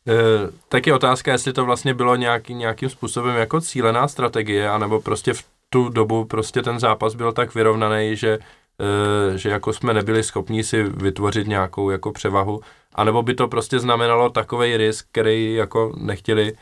E, 0.08 0.52
tak 0.70 0.88
je 0.88 0.94
otázka, 0.94 1.32
jestli 1.32 1.54
to 1.54 1.66
vlastně 1.66 1.94
bylo 1.94 2.16
nějaký, 2.16 2.54
nějakým 2.54 2.90
způsobem 2.90 3.36
jako 3.36 3.62
cílená 3.62 4.08
strategie, 4.08 4.70
anebo 4.70 5.02
prostě 5.02 5.34
v 5.34 5.44
tu 5.70 5.90
dobu 5.90 6.26
prostě 6.26 6.62
ten 6.62 6.80
zápas 6.80 7.16
byl 7.16 7.32
tak 7.32 7.56
vyrovnaný, 7.56 8.16
že, 8.16 8.40
e, 9.34 9.38
že 9.38 9.50
jako 9.50 9.74
jsme 9.74 9.94
nebyli 9.94 10.24
schopni 10.24 10.64
si 10.64 10.84
vytvořit 10.84 11.48
nějakou 11.48 11.90
jako 11.90 12.12
převahu, 12.12 12.62
anebo 12.96 13.24
by 13.24 13.36
to 13.36 13.48
prostě 13.48 13.80
znamenalo 13.80 14.30
takový 14.30 14.78
risk, 14.78 15.08
který 15.12 15.54
jako 15.54 15.94
nechtěli 15.98 16.54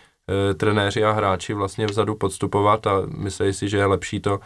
trenéři 0.57 1.03
a 1.03 1.11
hráči 1.11 1.53
vlastně 1.53 1.85
vzadu 1.85 2.15
podstupovat 2.15 2.87
a 2.87 3.01
myslí 3.17 3.53
si, 3.53 3.69
že 3.69 3.77
je 3.77 3.85
lepší 3.85 4.19
to 4.19 4.39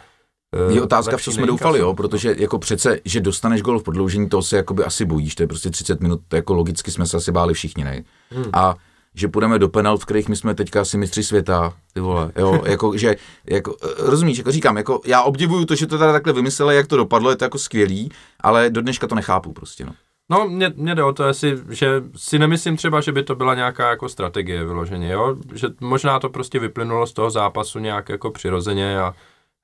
je 0.68 0.82
otázka, 0.82 1.16
v 1.16 1.22
co 1.22 1.32
jsme 1.32 1.46
doufali, 1.46 1.78
jo, 1.78 1.94
protože 1.94 2.34
jako 2.38 2.58
přece, 2.58 3.00
že 3.04 3.20
dostaneš 3.20 3.62
gol 3.62 3.78
v 3.78 3.82
prodloužení, 3.82 4.28
to 4.28 4.42
se 4.42 4.56
jakoby 4.56 4.84
asi 4.84 5.04
bojíš, 5.04 5.34
to 5.34 5.42
je 5.42 5.46
prostě 5.46 5.70
30 5.70 6.00
minut, 6.00 6.20
to 6.28 6.36
jako 6.36 6.54
logicky 6.54 6.90
jsme 6.90 7.06
se 7.06 7.16
asi 7.16 7.32
báli 7.32 7.54
všichni, 7.54 7.84
ne? 7.84 8.04
Hmm. 8.30 8.44
A 8.52 8.74
že 9.14 9.28
půjdeme 9.28 9.58
do 9.58 9.68
penalt, 9.68 10.00
v 10.00 10.04
kterých 10.04 10.28
my 10.28 10.36
jsme 10.36 10.54
teďka 10.54 10.80
asi 10.80 10.98
mistři 10.98 11.22
světa, 11.22 11.74
ty 11.92 12.00
vole, 12.00 12.32
jo, 12.36 12.62
jako, 12.66 12.96
že, 12.96 13.16
jako, 13.50 13.76
rozumíš, 13.98 14.38
jako 14.38 14.52
říkám, 14.52 14.76
jako, 14.76 15.00
já 15.06 15.22
obdivuju 15.22 15.64
to, 15.64 15.74
že 15.74 15.86
to 15.86 15.98
teda 15.98 16.12
takhle 16.12 16.32
vymysleli, 16.32 16.76
jak 16.76 16.86
to 16.86 16.96
dopadlo, 16.96 17.30
je 17.30 17.36
to 17.36 17.44
jako 17.44 17.58
skvělý, 17.58 18.10
ale 18.40 18.70
do 18.70 18.80
dneška 18.80 19.06
to 19.06 19.14
nechápu 19.14 19.52
prostě, 19.52 19.84
no. 19.84 19.92
No, 20.30 20.48
mě, 20.48 20.72
mě 20.76 20.94
jde 20.94 21.02
o 21.02 21.12
to, 21.12 21.24
jestli, 21.24 21.58
že 21.70 22.02
si 22.16 22.38
nemyslím 22.38 22.76
třeba, 22.76 23.00
že 23.00 23.12
by 23.12 23.22
to 23.22 23.34
byla 23.34 23.54
nějaká 23.54 23.90
jako 23.90 24.08
strategie 24.08 24.64
vyloženě, 24.64 25.12
jo, 25.12 25.36
že 25.54 25.68
možná 25.80 26.20
to 26.20 26.28
prostě 26.28 26.58
vyplynulo 26.58 27.06
z 27.06 27.12
toho 27.12 27.30
zápasu 27.30 27.78
nějak 27.78 28.08
jako 28.08 28.30
přirozeně 28.30 29.00
a, 29.00 29.14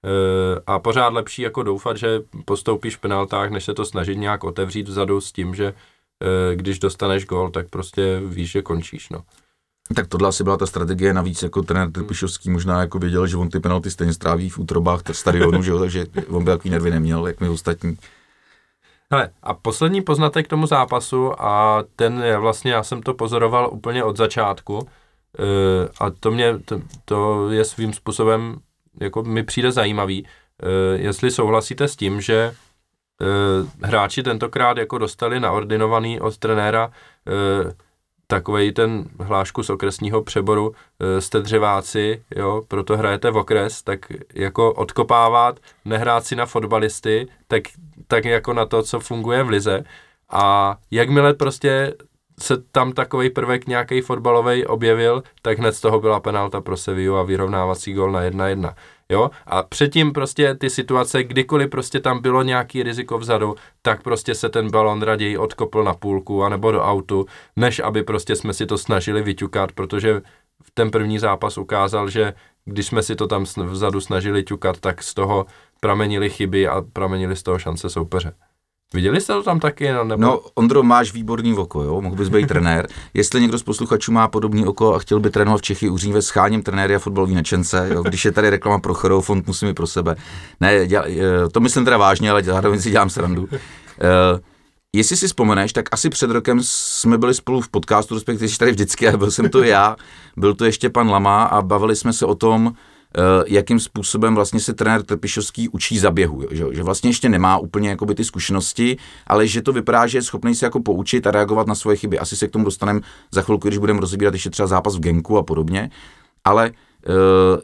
e, 0.05 0.61
a 0.67 0.79
pořád 0.79 1.13
lepší 1.13 1.43
jako 1.43 1.63
doufat, 1.63 1.97
že 1.97 2.21
postoupíš 2.45 2.97
v 2.97 3.01
penaltách, 3.01 3.51
než 3.51 3.65
se 3.65 3.75
to 3.75 3.85
snažit 3.85 4.17
nějak 4.17 4.45
otevřít 4.45 4.89
vzadu 4.89 5.21
s 5.21 5.33
tím, 5.33 5.55
že 5.55 5.67
e, 5.67 6.57
když 6.57 6.79
dostaneš 6.79 7.27
gol, 7.27 7.51
tak 7.51 7.69
prostě 7.71 8.21
víš, 8.25 8.51
že 8.51 8.63
končíš, 8.63 9.09
no. 9.09 9.23
Tak 9.95 10.07
tohle 10.07 10.29
asi 10.29 10.45
byla 10.45 10.57
ta 10.57 10.67
strategie, 10.67 11.15
navíc 11.15 11.43
jako 11.43 11.63
trenér 11.63 11.91
Trpišovský 11.91 12.51
možná 12.51 12.81
jako 12.81 12.99
věděl, 12.99 13.27
že 13.27 13.37
on 13.37 13.49
ty 13.49 13.61
penalty 13.61 13.91
stejně 13.91 14.15
stráví 14.15 14.49
v 14.49 14.59
útrobách 14.59 15.03
v 15.13 15.17
stadionu, 15.17 15.63
že 15.63 15.71
jo, 15.71 15.79
takže 15.79 16.07
on 16.29 16.45
by 16.45 16.51
takový 16.51 16.71
nervy 16.71 16.91
neměl, 16.91 17.27
jak 17.27 17.41
my 17.41 17.49
ostatní. 17.49 17.97
Hele, 19.13 19.31
a 19.43 19.55
poslední 19.55 20.03
poznatek 20.03 20.47
k 20.47 20.49
tomu 20.49 20.67
zápasu 20.67 21.43
a 21.43 21.85
ten 21.97 22.23
je 22.23 22.39
vlastně, 22.39 22.73
já 22.73 22.83
jsem 22.83 23.03
to 23.03 23.15
pozoroval 23.15 23.69
úplně 23.73 24.05
od 24.05 24.17
začátku 24.17 24.89
e, 25.39 25.89
a 26.01 26.11
to 26.11 26.31
mě, 26.31 26.59
to, 26.59 26.81
to 27.05 27.51
je 27.51 27.65
svým 27.65 27.93
způsobem, 27.93 28.57
jako 29.01 29.23
mi 29.23 29.43
přijde 29.43 29.73
zajímavý, 29.73 30.27
e, 30.27 30.69
jestli 30.99 31.31
souhlasíte 31.31 31.89
s 31.89 31.97
tím, 31.97 32.21
že 32.21 32.35
e, 32.35 32.55
hráči 33.87 34.23
tentokrát 34.23 34.77
jako 34.77 34.99
dostali 34.99 35.41
naordinovaný 35.41 36.21
od 36.21 36.39
trenéra 36.39 36.91
e, 37.27 37.92
takový 38.33 38.73
ten 38.73 39.05
hlášku 39.21 39.63
z 39.63 39.71
okresního 39.71 40.23
přeboru, 40.23 40.73
e, 41.01 41.21
jste 41.21 41.41
dřeváci, 41.41 42.23
jo, 42.37 42.63
proto 42.69 42.97
hrajete 42.97 43.31
v 43.31 43.37
okres, 43.37 43.83
tak 43.83 43.99
jako 44.35 44.73
odkopávat, 44.73 45.61
nehrát 45.85 46.27
si 46.27 46.37
na 46.37 46.47
fotbalisty, 46.47 47.29
tak, 47.49 47.63
tak 48.07 48.25
jako 48.25 48.53
na 48.53 48.67
to, 48.67 48.83
co 48.83 49.01
funguje 49.01 49.43
v 49.43 49.49
lize. 49.49 49.85
A 50.31 50.77
jakmile 50.91 51.35
prostě 51.35 51.95
se 52.43 52.63
tam 52.73 52.93
takový 52.93 53.31
prvek 53.31 53.67
nějaký 53.67 54.01
fotbalový 54.01 54.67
objevil, 54.67 55.23
tak 55.43 55.59
hned 55.59 55.73
z 55.73 55.81
toho 55.81 56.01
byla 56.01 56.21
penalta 56.21 56.61
pro 56.61 56.77
Sevillu 56.77 57.17
a 57.17 57.23
vyrovnávací 57.23 57.93
gol 57.93 58.13
na 58.13 58.21
1-1. 58.23 58.75
Jo? 59.09 59.31
A 59.47 59.63
předtím 59.63 60.13
prostě 60.13 60.55
ty 60.55 60.71
situace, 60.71 61.25
kdykoliv 61.25 61.71
prostě 61.71 62.01
tam 62.01 62.23
bylo 62.23 62.43
nějaký 62.43 62.83
riziko 62.83 63.19
vzadu, 63.19 63.55
tak 63.83 64.03
prostě 64.03 64.35
se 64.35 64.49
ten 64.49 64.71
balon 64.71 65.03
raději 65.03 65.39
odkopl 65.39 65.85
na 65.85 65.95
půlku 65.95 66.45
anebo 66.45 66.73
do 66.73 66.83
autu, 66.83 67.27
než 67.57 67.79
aby 67.79 68.03
prostě 68.03 68.37
jsme 68.37 68.53
si 68.53 68.67
to 68.67 68.79
snažili 68.79 69.23
vyťukat, 69.23 69.73
protože 69.73 70.23
v 70.63 70.71
ten 70.75 70.91
první 70.91 71.19
zápas 71.19 71.59
ukázal, 71.59 72.11
že 72.11 72.35
když 72.65 72.87
jsme 72.87 73.03
si 73.03 73.17
to 73.17 73.27
tam 73.27 73.45
vzadu 73.57 74.01
snažili 74.01 74.43
ťukat, 74.45 74.81
tak 74.81 75.03
z 75.03 75.15
toho 75.15 75.47
pramenili 75.81 76.31
chyby 76.31 76.69
a 76.69 76.83
pramenili 76.93 77.37
z 77.37 77.43
toho 77.43 77.59
šance 77.59 77.91
soupeře. 77.91 78.33
Viděli 78.95 79.21
jste 79.21 79.33
to 79.33 79.43
tam 79.43 79.61
taky? 79.61 79.93
No, 79.93 80.05
nebo... 80.05 80.23
no 80.23 80.41
Ondro, 80.55 80.83
máš 80.83 81.13
výborný 81.13 81.55
oko, 81.55 81.83
jo? 81.83 82.01
mohl 82.01 82.17
bys 82.17 82.29
být 82.29 82.49
trenér. 82.49 82.89
Jestli 83.15 83.41
někdo 83.41 83.59
z 83.59 83.63
posluchačů 83.63 84.13
má 84.13 84.29
podobný 84.29 84.67
oko 84.67 84.95
a 84.95 84.99
chtěl 84.99 85.21
by 85.21 85.31
trénovat 85.31 85.61
v 85.61 85.63
Čechy, 85.63 85.89
uříve 85.89 86.23
scháním 86.23 86.63
trenéry 86.63 86.95
a 86.95 86.99
fotbalový 86.99 87.35
načence, 87.35 87.89
jo? 87.95 88.03
když 88.03 88.25
je 88.25 88.33
tady 88.33 88.51
reklama 88.51 88.79
pro 88.79 88.95
Chorou 88.95 89.21
fond, 89.21 89.47
musím 89.47 89.69
i 89.69 89.75
pro 89.75 89.87
sebe. 89.87 90.17
Ne, 90.61 90.87
děla, 90.87 91.05
eh, 91.09 91.49
to 91.53 91.61
myslím 91.61 91.85
teda 91.85 91.97
vážně, 91.97 92.31
ale 92.31 92.43
zároveň 92.43 92.81
si 92.81 92.91
dělám 92.91 93.11
srandu. 93.11 93.43
Uh, 93.43 93.49
Jestli 94.97 95.17
si 95.17 95.27
vzpomeneš, 95.27 95.73
tak 95.73 95.89
asi 95.93 96.11
před 96.11 96.31
rokem 96.31 96.61
jsme 96.63 97.19
byli 97.19 97.35
spolu 97.35 97.61
v 97.61 97.69
podcastu, 97.69 98.15
respektive 98.15 98.57
tady 98.59 98.71
vždycky, 98.71 99.09
a 99.09 99.17
byl 99.17 99.31
jsem 99.31 99.49
to 99.49 99.63
já, 99.63 99.97
byl 100.37 100.55
to 100.55 100.65
ještě 100.65 100.91
pan 100.91 101.11
Lama 101.11 101.45
a 101.45 101.63
bavili 101.63 101.97
jsme 101.97 102.13
se 102.13 102.27
o 102.27 102.35
tom, 102.35 102.75
jakým 103.47 103.81
způsobem 103.81 104.35
vlastně 104.35 104.61
se 104.61 104.73
trenér 104.73 105.03
Trpišovský 105.03 105.69
učí 105.69 105.99
zaběhu, 105.99 106.43
že, 106.51 106.65
že 106.73 106.83
vlastně 106.83 107.11
ještě 107.11 107.29
nemá 107.29 107.59
úplně 107.59 107.89
jakoby 107.89 108.15
ty 108.15 108.25
zkušenosti, 108.25 108.97
ale 109.27 109.47
že 109.47 109.63
to 109.63 109.73
vypadá, 109.73 110.07
že 110.07 110.19
je 110.19 110.23
schopný 110.23 110.55
se 110.55 110.67
jako 110.67 110.81
poučit 110.81 111.27
a 111.27 111.31
reagovat 111.31 111.67
na 111.67 111.75
svoje 111.75 111.97
chyby. 111.97 112.19
Asi 112.19 112.37
se 112.37 112.49
k 112.49 112.51
tomu 112.51 112.65
dostaneme 112.65 113.01
za 113.31 113.43
chvilku, 113.43 113.69
když 113.69 113.79
budeme 113.79 114.01
rozebírat 114.01 114.35
ještě 114.35 114.51
třeba 114.51 114.67
zápas 114.67 114.97
v 114.97 115.01
Genku 115.01 115.39
a 115.39 115.43
podobně. 115.43 115.91
Ale 116.45 116.71
uh, 116.71 117.15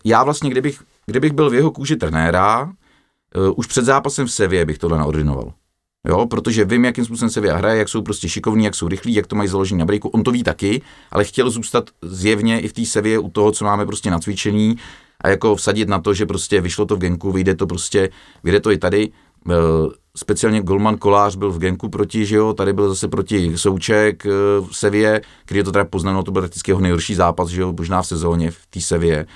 já 0.05 0.25
vlastně, 0.25 0.51
kdybych, 0.51 0.83
kdybych 1.07 1.33
byl 1.33 1.51
v 1.51 1.55
jeho 1.55 1.71
kůži 1.71 1.97
trenéra, 1.97 2.63
uh, 2.63 3.53
už 3.57 3.67
před 3.67 3.85
zápasem 3.85 4.27
v 4.27 4.33
Sevě 4.33 4.65
bych 4.65 4.79
tohle 4.79 4.99
naordinoval. 4.99 5.53
Jo, 6.09 6.27
protože 6.27 6.65
vím, 6.65 6.85
jakým 6.85 7.05
způsobem 7.05 7.31
se 7.31 7.41
hraje, 7.41 7.79
jak 7.79 7.89
jsou 7.89 8.03
prostě 8.03 8.29
šikovní, 8.29 8.65
jak 8.65 8.75
jsou 8.75 8.89
rychlí, 8.89 9.15
jak 9.15 9.27
to 9.27 9.37
mají 9.37 9.49
založený 9.49 9.79
na 9.79 9.85
brejku. 9.85 10.09
On 10.09 10.23
to 10.23 10.31
ví 10.31 10.43
taky, 10.43 10.83
ale 11.11 11.25
chtěl 11.25 11.51
zůstat 11.51 11.91
zjevně 12.03 12.61
i 12.61 12.69
v 12.69 12.73
té 12.73 12.85
sevě 12.85 13.19
u 13.19 13.31
toho, 13.31 13.53
co 13.53 13.65
máme 13.65 13.87
prostě 13.87 14.11
nacvičený 14.11 14.77
a 15.25 15.29
jako 15.29 15.57
vsadit 15.57 15.89
na 15.89 15.99
to, 15.99 16.15
že 16.15 16.27
prostě 16.27 16.61
vyšlo 16.61 16.87
to 16.87 16.97
v 16.97 16.99
Genku, 16.99 17.33
vyjde 17.33 17.55
to 17.55 17.67
prostě, 17.67 18.11
vyjde 18.45 18.61
to 18.61 18.71
i 18.71 18.79
tady. 18.79 19.11
Eh, 19.51 19.55
speciálně 20.17 20.63
Golman 20.63 20.97
Kolář 20.97 21.37
byl 21.37 21.51
v 21.51 21.59
Genku 21.59 21.89
proti, 21.89 22.27
že 22.27 22.37
jo, 22.37 22.53
tady 22.53 22.73
byl 22.73 22.89
zase 22.89 23.09
proti 23.09 23.59
Souček 23.59 24.27
eh, 24.27 24.31
v 24.71 24.77
Sevě, 24.77 25.21
který 25.45 25.63
to 25.63 25.73
teda 25.73 25.85
poznal, 25.85 26.23
to 26.23 26.31
byl 26.33 26.43
prakticky 26.43 26.71
jeho 26.71 26.81
nejhorší 26.81 27.15
zápas, 27.15 27.49
že 27.49 27.61
jo, 27.61 27.75
možná 27.79 28.03
v 28.03 28.07
sezóně 28.07 28.51
v 28.51 28.67
té 28.71 28.81
Sevě. 28.81 29.27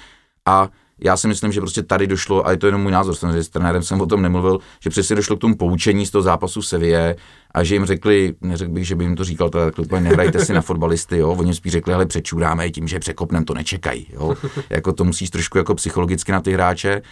A 0.47 0.68
já 1.05 1.17
si 1.17 1.29
myslím, 1.29 1.53
že 1.53 1.61
prostě 1.61 1.83
tady 1.83 2.07
došlo, 2.07 2.47
a 2.47 2.51
je 2.51 2.57
to 2.57 2.67
jenom 2.67 2.83
můj 2.83 2.93
názor, 2.93 3.15
samozřejmě 3.15 3.43
s 3.43 3.49
trenérem 3.49 3.83
jsem 3.83 4.01
o 4.01 4.07
tom 4.07 4.23
nemluvil, 4.23 4.59
že 4.81 4.91
přesně 4.91 5.17
došlo 5.17 5.37
k 5.37 5.41
tomu 5.41 5.57
poučení 5.57 6.07
z 6.07 6.11
toho 6.11 6.23
zápasu 6.23 6.62
Sevě 6.62 7.17
a 7.55 7.65
že 7.65 7.75
jim 7.75 7.87
řekli, 7.87 8.35
neřekl 8.41 8.73
bych, 8.73 8.87
že 8.87 8.95
by 8.95 9.05
jim 9.05 9.17
to 9.17 9.25
říkal, 9.25 9.51
tak 9.51 9.79
úplně 9.79 10.01
nehrajte 10.01 10.45
si 10.45 10.53
na 10.53 10.61
fotbalisty, 10.61 11.19
jo, 11.19 11.31
oni 11.31 11.55
spíš 11.55 11.73
řekli, 11.73 11.95
ale 11.95 12.07
přečuráme 12.07 12.71
tím, 12.71 12.88
že 12.88 12.99
překopnem 12.99 13.45
to 13.45 13.55
nečekají, 13.55 14.07
jo, 14.12 14.35
jako 14.71 14.93
to 14.93 15.05
musíš 15.05 15.31
trošku 15.31 15.59
jako 15.59 15.75
psychologicky 15.75 16.33
na 16.33 16.41
ty 16.41 16.53
hráče, 16.53 17.03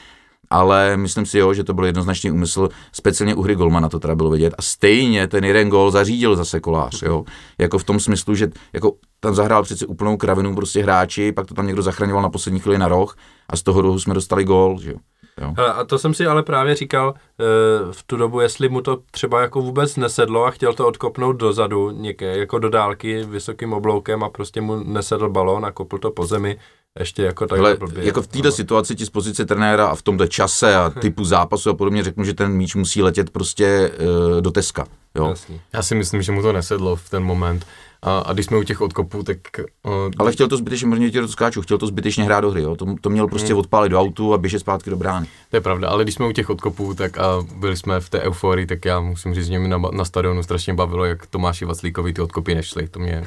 ale 0.53 0.97
myslím 0.97 1.27
si, 1.27 1.39
jo, 1.39 1.55
že 1.55 1.65
to 1.65 1.75
byl 1.75 1.85
jednoznačný 1.85 2.31
úmysl, 2.31 2.69
speciálně 2.93 3.35
u 3.35 3.43
hry 3.43 3.55
Golmana 3.55 3.89
to 3.89 3.99
teda 3.99 4.15
bylo 4.15 4.31
vidět. 4.31 4.55
A 4.59 4.63
stejně 4.63 5.27
ten 5.27 5.45
jeden 5.45 5.69
gol 5.69 5.91
zařídil 5.91 6.37
zase 6.37 6.61
kolář, 6.61 7.03
jo. 7.03 7.25
Jako 7.59 7.79
v 7.79 7.85
tom 7.85 8.01
smyslu, 8.01 8.35
že 8.35 8.51
jako 8.73 8.93
tam 9.21 9.35
zahrál 9.35 9.63
přece 9.63 9.87
úplnou 9.87 10.17
kravinu 10.17 10.55
prostě 10.55 10.83
hráči, 10.83 11.33
pak 11.33 11.47
to 11.47 11.55
tam 11.55 11.67
někdo 11.67 11.83
zachraňoval 11.83 12.23
na 12.23 12.31
poslední 12.31 12.61
chvíli 12.61 12.79
na 12.79 12.89
roh 12.89 13.17
a 13.51 13.57
z 13.57 13.63
toho 13.63 13.81
rohu 13.81 13.99
jsme 13.99 14.15
dostali 14.15 14.45
gól, 14.45 14.79
že 14.81 14.91
jo. 14.91 14.99
Jo. 15.41 15.55
A 15.77 15.85
to 15.85 15.99
jsem 15.99 16.15
si 16.15 16.27
ale 16.27 16.43
právě 16.43 16.75
říkal 16.75 17.15
e, 17.15 17.45
v 17.93 18.03
tu 18.03 18.17
dobu, 18.17 18.41
jestli 18.41 18.69
mu 18.69 18.81
to 18.81 18.99
třeba 19.11 19.41
jako 19.41 19.63
vůbec 19.63 19.97
nesedlo 19.97 20.45
a 20.45 20.51
chtěl 20.51 20.73
to 20.73 20.87
odkopnout 20.87 21.37
dozadu, 21.37 21.91
něké, 21.91 22.39
jako 22.39 22.59
do 22.59 22.69
dálky 22.69 23.25
vysokým 23.25 23.73
obloukem 23.73 24.25
a 24.25 24.29
prostě 24.29 24.61
mu 24.61 24.85
nesedl 24.85 25.29
balón 25.29 25.65
a 25.65 25.73
kopl 25.73 25.99
to 25.99 26.11
po 26.11 26.27
zemi 26.27 26.59
ještě 26.99 27.23
jako 27.23 27.47
takhle 27.47 27.77
blbě. 27.77 28.05
Jako 28.05 28.23
v 28.23 28.27
této 28.27 28.49
no. 28.49 28.53
situaci 28.53 28.95
ti 28.95 29.07
z 29.07 29.11
pozice 29.11 29.47
trenéra 29.47 29.87
a 29.87 29.95
v 29.95 30.03
tomto 30.03 30.27
čase 30.27 30.77
a 30.77 30.91
typu 30.91 31.25
zápasu 31.25 31.71
a 31.71 31.75
podobně 31.75 32.05
řeknu, 32.05 32.25
že 32.25 32.35
ten 32.35 32.53
míč 32.53 32.75
musí 32.75 33.03
letět 33.03 33.31
prostě 33.31 33.91
uh, 33.91 34.41
do 34.41 34.51
Teska. 34.51 34.87
Jo. 35.15 35.35
Já 35.73 35.83
si 35.83 35.95
myslím, 35.95 36.23
že 36.23 36.33
mu 36.33 36.43
to 36.43 36.53
nesedlo 36.53 36.97
v 36.97 37.11
ten 37.11 37.23
moment 37.23 37.67
A, 38.03 38.19
a 38.19 38.33
když 38.33 38.47
jsme 38.47 38.59
u 38.59 38.63
těch 38.63 38.81
odkopů, 38.81 39.23
tak... 39.23 39.39
Uh, 39.87 39.93
Ale 40.19 40.33
chtěl 40.33 40.49
to 40.49 40.57
zbytečně, 40.57 40.87
možná 40.87 41.11
tě 41.11 41.21
to 41.21 41.29
skáču, 41.29 41.63
chtěl 41.63 41.79
to 41.79 41.87
zbytečně 41.87 42.25
hrát 42.25 42.41
do 42.41 42.51
hry, 42.51 42.63
jo? 42.63 42.77
To, 42.77 42.87
to 43.01 43.11
měl 43.11 43.29
prostě 43.29 43.53
hmm. 43.53 43.61
odpálit 43.61 43.93
do 43.93 44.01
autu 44.01 44.35
a 44.35 44.39
běžet 44.39 44.59
zpátky 44.59 44.91
do 44.91 44.97
brány. 44.97 45.27
To 45.51 45.57
je 45.57 45.61
pravda, 45.61 45.89
ale 45.89 46.03
když 46.03 46.15
jsme 46.15 46.27
u 46.27 46.33
těch 46.33 46.51
odkopů, 46.51 46.95
tak 46.95 47.19
a 47.19 47.25
byli 47.57 47.77
jsme 47.77 48.01
v 48.01 48.11
té 48.11 48.21
euforii, 48.21 48.67
tak 48.67 48.85
já 48.85 49.01
musím 49.01 49.35
říct, 49.35 49.47
že 49.47 49.59
mě 49.59 49.69
na, 49.69 49.79
na 49.93 50.05
stadionu 50.05 50.43
strašně 50.43 50.75
bavilo, 50.75 51.05
jak 51.05 51.27
Tomáši 51.27 51.65
Vaclíkovi 51.65 52.13
ty 52.13 52.21
odkopy 52.23 52.55
nešly. 52.55 52.89
To 52.89 52.99
mě, 52.99 53.25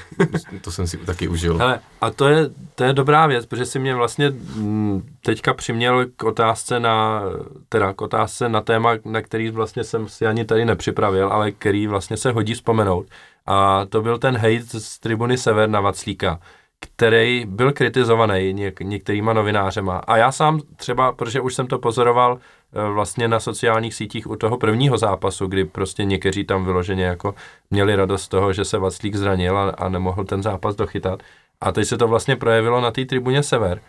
to 0.62 0.72
jsem 0.72 0.88
si 0.88 0.98
taky 0.98 1.28
užil. 1.28 1.58
Hele, 1.58 1.80
a 2.02 2.12
to 2.12 2.28
je, 2.28 2.50
to 2.76 2.84
je 2.84 2.94
dobrá 2.94 3.28
věc, 3.28 3.46
protože 3.46 3.66
si 3.66 3.80
mě 3.80 3.96
vlastně 3.96 4.30
mm, 4.56 5.04
teďka 5.26 5.54
přiměl 5.54 6.06
k 6.16 6.24
otázce 6.24 6.80
na, 6.80 7.22
teda 7.70 7.94
k 7.94 8.02
otázce 8.02 8.50
na 8.50 8.62
téma, 8.62 8.92
na 9.06 9.22
který 9.22 9.50
vlastně 9.50 9.84
jsem 9.84 10.08
si 10.08 10.26
ani 10.26 10.46
tady 10.46 10.66
nepřipravil, 10.66 11.28
ale 11.28 11.52
který 11.52 11.88
vlastně 11.88 12.18
se 12.18 12.32
hodí 12.32 12.54
vzpomenout. 12.54 13.06
A 13.46 13.86
to 13.86 14.02
byl 14.02 14.18
ten 14.18 14.38
hate 14.38 14.80
z 14.80 15.00
tribuny 15.00 15.38
Sever 15.38 15.70
na 15.70 15.82
Vaclíka, 15.82 16.40
který 16.80 17.46
byl 17.46 17.72
kritizovaný 17.74 18.54
něk, 18.54 18.80
některýma 18.80 19.34
novinářema. 19.34 19.98
A 19.98 20.18
já 20.18 20.32
sám 20.32 20.60
třeba, 20.76 21.12
protože 21.12 21.42
už 21.42 21.56
jsem 21.56 21.68
to 21.68 21.80
pozoroval 21.80 22.40
e, 22.74 22.90
vlastně 22.90 23.28
na 23.28 23.40
sociálních 23.40 23.94
sítích 23.94 24.30
u 24.30 24.36
toho 24.36 24.58
prvního 24.58 24.98
zápasu, 24.98 25.48
kdy 25.48 25.66
prostě 25.66 26.06
někteří 26.06 26.44
tam 26.44 26.66
vyloženě 26.66 27.04
jako 27.04 27.36
měli 27.72 27.96
radost 27.96 28.24
z 28.24 28.28
toho, 28.28 28.54
že 28.54 28.66
se 28.66 28.78
Vaclík 28.78 29.16
zranil 29.16 29.58
a, 29.58 29.70
a 29.70 29.90
nemohl 29.90 30.24
ten 30.24 30.44
zápas 30.44 30.76
dochytat. 30.76 31.24
A 31.62 31.72
teď 31.72 31.88
se 31.88 31.98
to 31.98 32.08
vlastně 32.08 32.36
projevilo 32.36 32.82
na 32.82 32.92
té 32.92 33.06
tribuně 33.06 33.44
Sever. 33.44 33.82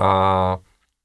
A 0.00 0.58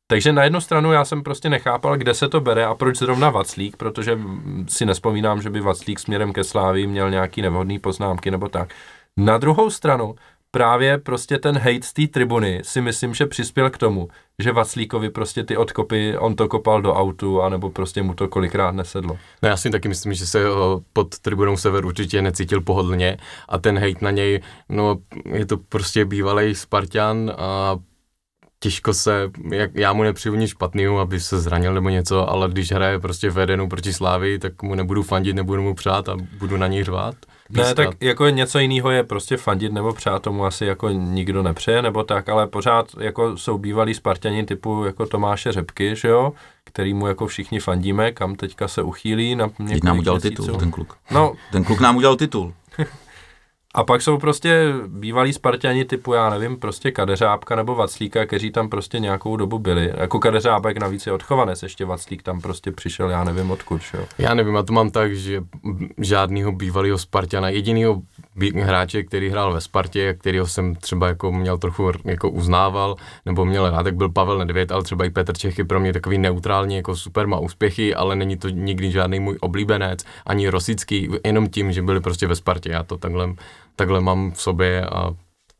takže 0.07 0.33
na 0.33 0.43
jednu 0.43 0.61
stranu 0.61 0.91
já 0.91 1.05
jsem 1.05 1.23
prostě 1.23 1.49
nechápal, 1.49 1.97
kde 1.97 2.13
se 2.13 2.29
to 2.29 2.41
bere 2.41 2.65
a 2.65 2.75
proč 2.75 2.97
zrovna 2.97 3.29
Vaclík, 3.29 3.77
protože 3.77 4.19
si 4.67 4.85
nespomínám, 4.85 5.41
že 5.41 5.49
by 5.49 5.61
Vaclík 5.61 5.99
směrem 5.99 6.33
ke 6.33 6.43
Slávii 6.43 6.87
měl 6.87 7.09
nějaký 7.09 7.41
nevhodný 7.41 7.79
poznámky 7.79 8.31
nebo 8.31 8.49
tak. 8.49 8.73
Na 9.17 9.37
druhou 9.37 9.69
stranu, 9.69 10.15
právě 10.51 10.97
prostě 10.97 11.37
ten 11.37 11.57
hate 11.57 11.81
z 11.81 11.93
té 11.93 12.07
tribuny 12.07 12.61
si 12.63 12.81
myslím, 12.81 13.13
že 13.13 13.25
přispěl 13.25 13.69
k 13.69 13.77
tomu, 13.77 14.07
že 14.39 14.51
Vaclíkovi 14.51 15.09
prostě 15.09 15.43
ty 15.43 15.57
odkopy, 15.57 16.17
on 16.17 16.35
to 16.35 16.47
kopal 16.47 16.81
do 16.81 16.93
autu, 16.93 17.41
anebo 17.41 17.69
prostě 17.69 18.03
mu 18.03 18.13
to 18.13 18.27
kolikrát 18.27 18.71
nesedlo. 18.71 19.17
No 19.43 19.49
já 19.49 19.57
si 19.57 19.69
taky 19.69 19.87
myslím, 19.87 20.13
že 20.13 20.25
se 20.25 20.43
pod 20.93 21.19
tribunou 21.19 21.57
Sever 21.57 21.85
určitě 21.85 22.21
necítil 22.21 22.61
pohodlně 22.61 23.17
a 23.49 23.57
ten 23.57 23.79
hate 23.79 24.05
na 24.05 24.11
něj, 24.11 24.41
no 24.69 24.97
je 25.25 25.45
to 25.45 25.57
prostě 25.57 26.05
bývalý 26.05 26.55
Spartan 26.55 27.31
a 27.37 27.77
těžko 28.59 28.93
se, 28.93 29.31
jak, 29.51 29.71
já 29.75 29.93
mu 29.93 30.03
nepřiju 30.03 30.35
nic 30.35 30.49
špatného, 30.49 30.99
aby 30.99 31.19
se 31.19 31.39
zranil 31.39 31.73
nebo 31.73 31.89
něco, 31.89 32.29
ale 32.29 32.49
když 32.49 32.71
hraje 32.71 32.99
prostě 32.99 33.29
v 33.29 33.39
Edenu 33.39 33.69
proti 33.69 33.93
Slávi, 33.93 34.39
tak 34.39 34.63
mu 34.63 34.75
nebudu 34.75 35.03
fandit, 35.03 35.35
nebudu 35.35 35.61
mu 35.61 35.75
přát 35.75 36.09
a 36.09 36.17
budu 36.39 36.57
na 36.57 36.67
něj 36.67 36.83
řvát. 36.83 37.15
Ne, 37.49 37.75
tak 37.75 37.89
jako 38.01 38.29
něco 38.29 38.59
jiného 38.59 38.91
je 38.91 39.03
prostě 39.03 39.37
fandit 39.37 39.73
nebo 39.73 39.93
přát, 39.93 40.21
tomu 40.21 40.45
asi 40.45 40.65
jako 40.65 40.89
nikdo 40.89 41.43
nepřeje, 41.43 41.81
nebo 41.81 42.03
tak, 42.03 42.29
ale 42.29 42.47
pořád 42.47 42.87
jako 42.99 43.37
jsou 43.37 43.57
bývalí 43.57 43.93
Spartani 43.93 44.45
typu 44.45 44.85
jako 44.85 45.05
Tomáše 45.05 45.51
Řepky, 45.51 45.95
že 45.95 46.07
jo, 46.07 46.33
který 46.63 46.93
mu 46.93 47.07
jako 47.07 47.27
všichni 47.27 47.59
fandíme, 47.59 48.11
kam 48.11 48.35
teďka 48.35 48.67
se 48.67 48.81
uchýlí 48.81 49.35
na 49.35 49.49
Teď 49.67 49.83
nám 49.83 49.99
udělal 49.99 50.19
měsíců. 50.19 50.43
titul, 50.43 50.59
ten 50.59 50.71
kluk. 50.71 50.97
No. 51.11 51.33
Ten 51.51 51.63
kluk 51.63 51.79
nám 51.79 51.95
udělal 51.95 52.15
titul. 52.15 52.53
A 53.77 53.83
pak 53.83 54.01
jsou 54.01 54.17
prostě 54.17 54.73
bývalí 54.87 55.33
Spartani 55.33 55.85
typu, 55.85 56.13
já 56.13 56.29
nevím, 56.29 56.57
prostě 56.57 56.91
Kadeřábka 56.91 57.55
nebo 57.55 57.75
Vaclíka, 57.75 58.25
kteří 58.25 58.51
tam 58.51 58.69
prostě 58.69 58.99
nějakou 58.99 59.37
dobu 59.37 59.59
byli. 59.59 59.93
Jako 59.97 60.19
Kadeřábek 60.19 60.77
navíc 60.77 61.07
je 61.07 61.13
odchovanec, 61.13 61.63
ještě 61.63 61.85
Vaclík 61.85 62.23
tam 62.23 62.41
prostě 62.41 62.71
přišel, 62.71 63.09
já 63.09 63.23
nevím 63.23 63.51
odkud, 63.51 63.81
jo. 63.93 64.05
Já 64.17 64.33
nevím, 64.33 64.55
já 64.55 64.63
to 64.63 64.73
mám 64.73 64.91
tak, 64.91 65.15
že 65.15 65.43
žádného 65.97 66.51
bývalého 66.51 66.97
Spartana, 66.97 67.49
jedinýho 67.49 68.01
hráče, 68.55 69.03
který 69.03 69.29
hrál 69.29 69.53
ve 69.53 69.61
Spartě, 69.61 70.13
kterého 70.13 70.47
jsem 70.47 70.75
třeba 70.75 71.07
jako 71.07 71.31
měl 71.31 71.57
trochu 71.57 71.91
jako 72.05 72.29
uznával, 72.29 72.95
nebo 73.25 73.45
měl 73.45 73.69
rád, 73.69 73.83
tak 73.83 73.95
byl 73.95 74.09
Pavel 74.09 74.37
Nedvěd, 74.37 74.71
ale 74.71 74.83
třeba 74.83 75.05
i 75.05 75.09
Petr 75.09 75.37
Čech 75.37 75.57
je 75.57 75.65
pro 75.65 75.79
mě 75.79 75.93
takový 75.93 76.17
neutrální, 76.17 76.75
jako 76.75 76.95
super, 76.95 77.27
má 77.27 77.39
úspěchy, 77.39 77.95
ale 77.95 78.15
není 78.15 78.37
to 78.37 78.49
nikdy 78.49 78.91
žádný 78.91 79.19
můj 79.19 79.37
oblíbenec, 79.41 80.05
ani 80.25 80.49
Rosický, 80.49 81.09
jenom 81.25 81.49
tím, 81.49 81.71
že 81.71 81.81
byli 81.81 81.99
prostě 81.99 82.27
ve 82.27 82.35
Spartě, 82.35 82.69
já 82.69 82.83
to 82.83 82.97
takhle 82.97 83.33
takhle 83.77 84.01
mám 84.01 84.31
v 84.31 84.41
sobě 84.41 84.85
a 84.85 85.09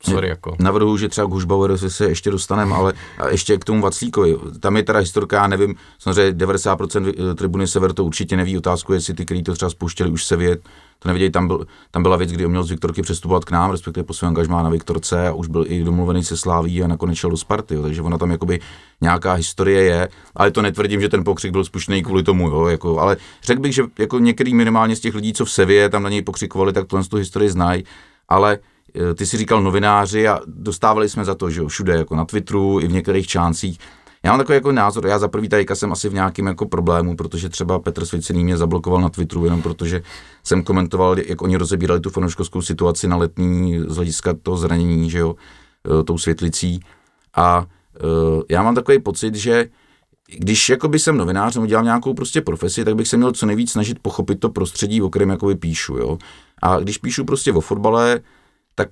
sorry 0.03 0.29
jako. 0.29 0.55
Navrhuji, 0.59 0.97
že 0.97 1.09
třeba 1.09 1.27
k 1.27 1.31
Hušbaueru 1.31 1.77
se 1.77 2.09
ještě 2.09 2.31
dostaneme, 2.31 2.75
ale 2.75 2.93
a 3.17 3.27
ještě 3.27 3.57
k 3.57 3.65
tomu 3.65 3.81
Vaclíkovi. 3.81 4.35
Tam 4.59 4.77
je 4.77 4.83
teda 4.83 4.99
historka, 4.99 5.37
já 5.37 5.47
nevím, 5.47 5.75
samozřejmě 5.99 6.31
90% 6.45 7.31
eh, 7.31 7.35
tribuny 7.35 7.67
Sever 7.67 7.93
to 7.93 8.03
určitě 8.03 8.37
neví. 8.37 8.57
Otázku 8.57 8.93
jestli 8.93 9.13
ty, 9.13 9.25
kteří 9.25 9.43
to 9.43 9.53
třeba 9.53 9.69
spouštěli, 9.69 10.09
už 10.09 10.25
se 10.25 10.35
vědět, 10.35 10.61
to 10.99 11.09
nevědějí. 11.09 11.31
Tam, 11.31 11.47
byl, 11.47 11.67
tam 11.91 12.03
byla 12.03 12.17
věc, 12.17 12.31
kdy 12.31 12.45
on 12.45 12.51
měl 12.51 12.63
z 12.63 12.69
Viktorky 12.69 13.01
přestupovat 13.01 13.45
k 13.45 13.51
nám, 13.51 13.71
respektive 13.71 14.03
po 14.03 14.13
svém 14.13 14.27
angažmá 14.27 14.63
na 14.63 14.69
Viktorce 14.69 15.27
a 15.27 15.33
už 15.33 15.47
byl 15.47 15.65
i 15.67 15.83
domluvený 15.83 16.23
se 16.23 16.37
Sláví 16.37 16.83
a 16.83 16.87
nakonec 16.87 17.17
šel 17.17 17.29
do 17.29 17.37
Sparty. 17.37 17.75
Jo. 17.75 17.81
Takže 17.81 18.01
ona 18.01 18.17
tam 18.17 18.31
jakoby 18.31 18.59
nějaká 19.01 19.33
historie 19.33 19.83
je, 19.83 20.09
ale 20.35 20.51
to 20.51 20.61
netvrdím, 20.61 21.01
že 21.01 21.09
ten 21.09 21.23
pokřik 21.23 21.51
byl 21.51 21.65
spuštěný 21.65 22.03
kvůli 22.03 22.23
tomu, 22.23 22.49
jo, 22.49 22.65
jako, 22.65 22.99
ale 22.99 23.17
řekl 23.43 23.61
bych, 23.61 23.73
že 23.73 23.83
jako 23.99 24.19
některý 24.19 24.53
minimálně 24.53 24.95
z 24.95 24.99
těch 24.99 25.15
lidí, 25.15 25.33
co 25.33 25.45
v 25.45 25.51
Sevě 25.51 25.89
tam 25.89 26.03
na 26.03 26.09
něj 26.09 26.21
pokřikovali, 26.21 26.73
tak 26.73 26.87
tohle 26.87 27.05
tu 27.05 27.17
historii 27.17 27.49
znají, 27.49 27.83
ale 28.29 28.59
e, 29.11 29.13
ty 29.13 29.25
si 29.25 29.37
říkal 29.37 29.61
novináři 29.63 30.27
a 30.27 30.39
dostávali 30.45 31.09
jsme 31.09 31.25
za 31.25 31.35
to, 31.35 31.49
že 31.49 31.61
jo, 31.61 31.67
všude, 31.67 31.93
jako 31.93 32.15
na 32.15 32.25
Twitteru 32.25 32.79
i 32.79 32.87
v 32.87 32.91
některých 32.91 33.27
článcích. 33.27 33.79
Já 34.23 34.31
mám 34.31 34.39
takový 34.39 34.55
jako 34.55 34.71
názor, 34.71 35.07
já 35.07 35.19
za 35.19 35.27
prvý 35.27 35.49
tajka 35.49 35.75
jsem 35.75 35.91
asi 35.91 36.09
v 36.09 36.13
nějakém 36.13 36.45
jako 36.45 36.65
problému, 36.65 37.15
protože 37.15 37.49
třeba 37.49 37.79
Petr 37.79 38.05
Svěcený 38.05 38.43
mě 38.43 38.57
zablokoval 38.57 39.01
na 39.01 39.09
Twitteru 39.09 39.45
jenom 39.45 39.61
protože 39.61 40.01
jsem 40.43 40.63
komentoval, 40.63 41.19
jak 41.19 41.41
oni 41.41 41.57
rozebírali 41.57 41.99
tu 41.99 42.09
fanouškovskou 42.09 42.61
situaci 42.61 43.07
na 43.07 43.17
letní 43.17 43.79
z 43.87 43.95
hlediska 43.95 44.33
toho 44.43 44.57
zranění, 44.57 45.09
že 45.09 45.19
jo, 45.19 45.35
e, 45.99 46.03
tou 46.03 46.17
světlicí. 46.17 46.79
A 47.37 47.65
uh, 48.03 48.41
já 48.49 48.63
mám 48.63 48.75
takový 48.75 48.99
pocit, 48.99 49.35
že 49.35 49.69
když 50.37 50.69
jakoby 50.69 50.99
jsem 50.99 51.17
novinář 51.17 51.55
nebo 51.55 51.67
dělám 51.67 51.85
nějakou 51.85 52.13
prostě 52.13 52.41
profesi, 52.41 52.85
tak 52.85 52.95
bych 52.95 53.07
se 53.07 53.17
měl 53.17 53.31
co 53.31 53.45
nejvíc 53.45 53.71
snažit 53.71 53.99
pochopit 53.99 54.39
to 54.39 54.49
prostředí, 54.49 55.01
o 55.01 55.09
kterém 55.09 55.29
jakoby 55.29 55.55
píšu, 55.55 55.97
jo. 55.97 56.17
A 56.61 56.79
když 56.79 56.97
píšu 56.97 57.25
prostě 57.25 57.53
o 57.53 57.61
fotbale, 57.61 58.19
tak 58.75 58.89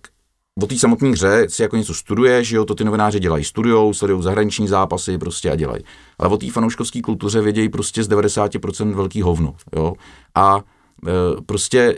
o 0.63 0.67
té 0.67 0.77
samotné 0.77 1.09
hře 1.09 1.45
si 1.49 1.61
jako 1.61 1.77
něco 1.77 1.93
studuje, 1.93 2.43
že 2.43 2.55
jo, 2.55 2.65
to 2.65 2.75
ty 2.75 2.83
novináři 2.83 3.19
dělají, 3.19 3.43
studujou, 3.43 3.93
sledují 3.93 4.23
zahraniční 4.23 4.67
zápasy 4.67 5.17
prostě 5.17 5.51
a 5.51 5.55
dělají. 5.55 5.83
Ale 6.19 6.29
o 6.29 6.37
té 6.37 6.51
fanouškovské 6.51 7.01
kultuře 7.01 7.41
vědějí 7.41 7.69
prostě 7.69 8.03
z 8.03 8.09
90% 8.09 8.93
velký 8.93 9.21
hovno, 9.21 9.55
jo. 9.75 9.93
A 10.35 10.59
e, 11.07 11.41
prostě 11.45 11.95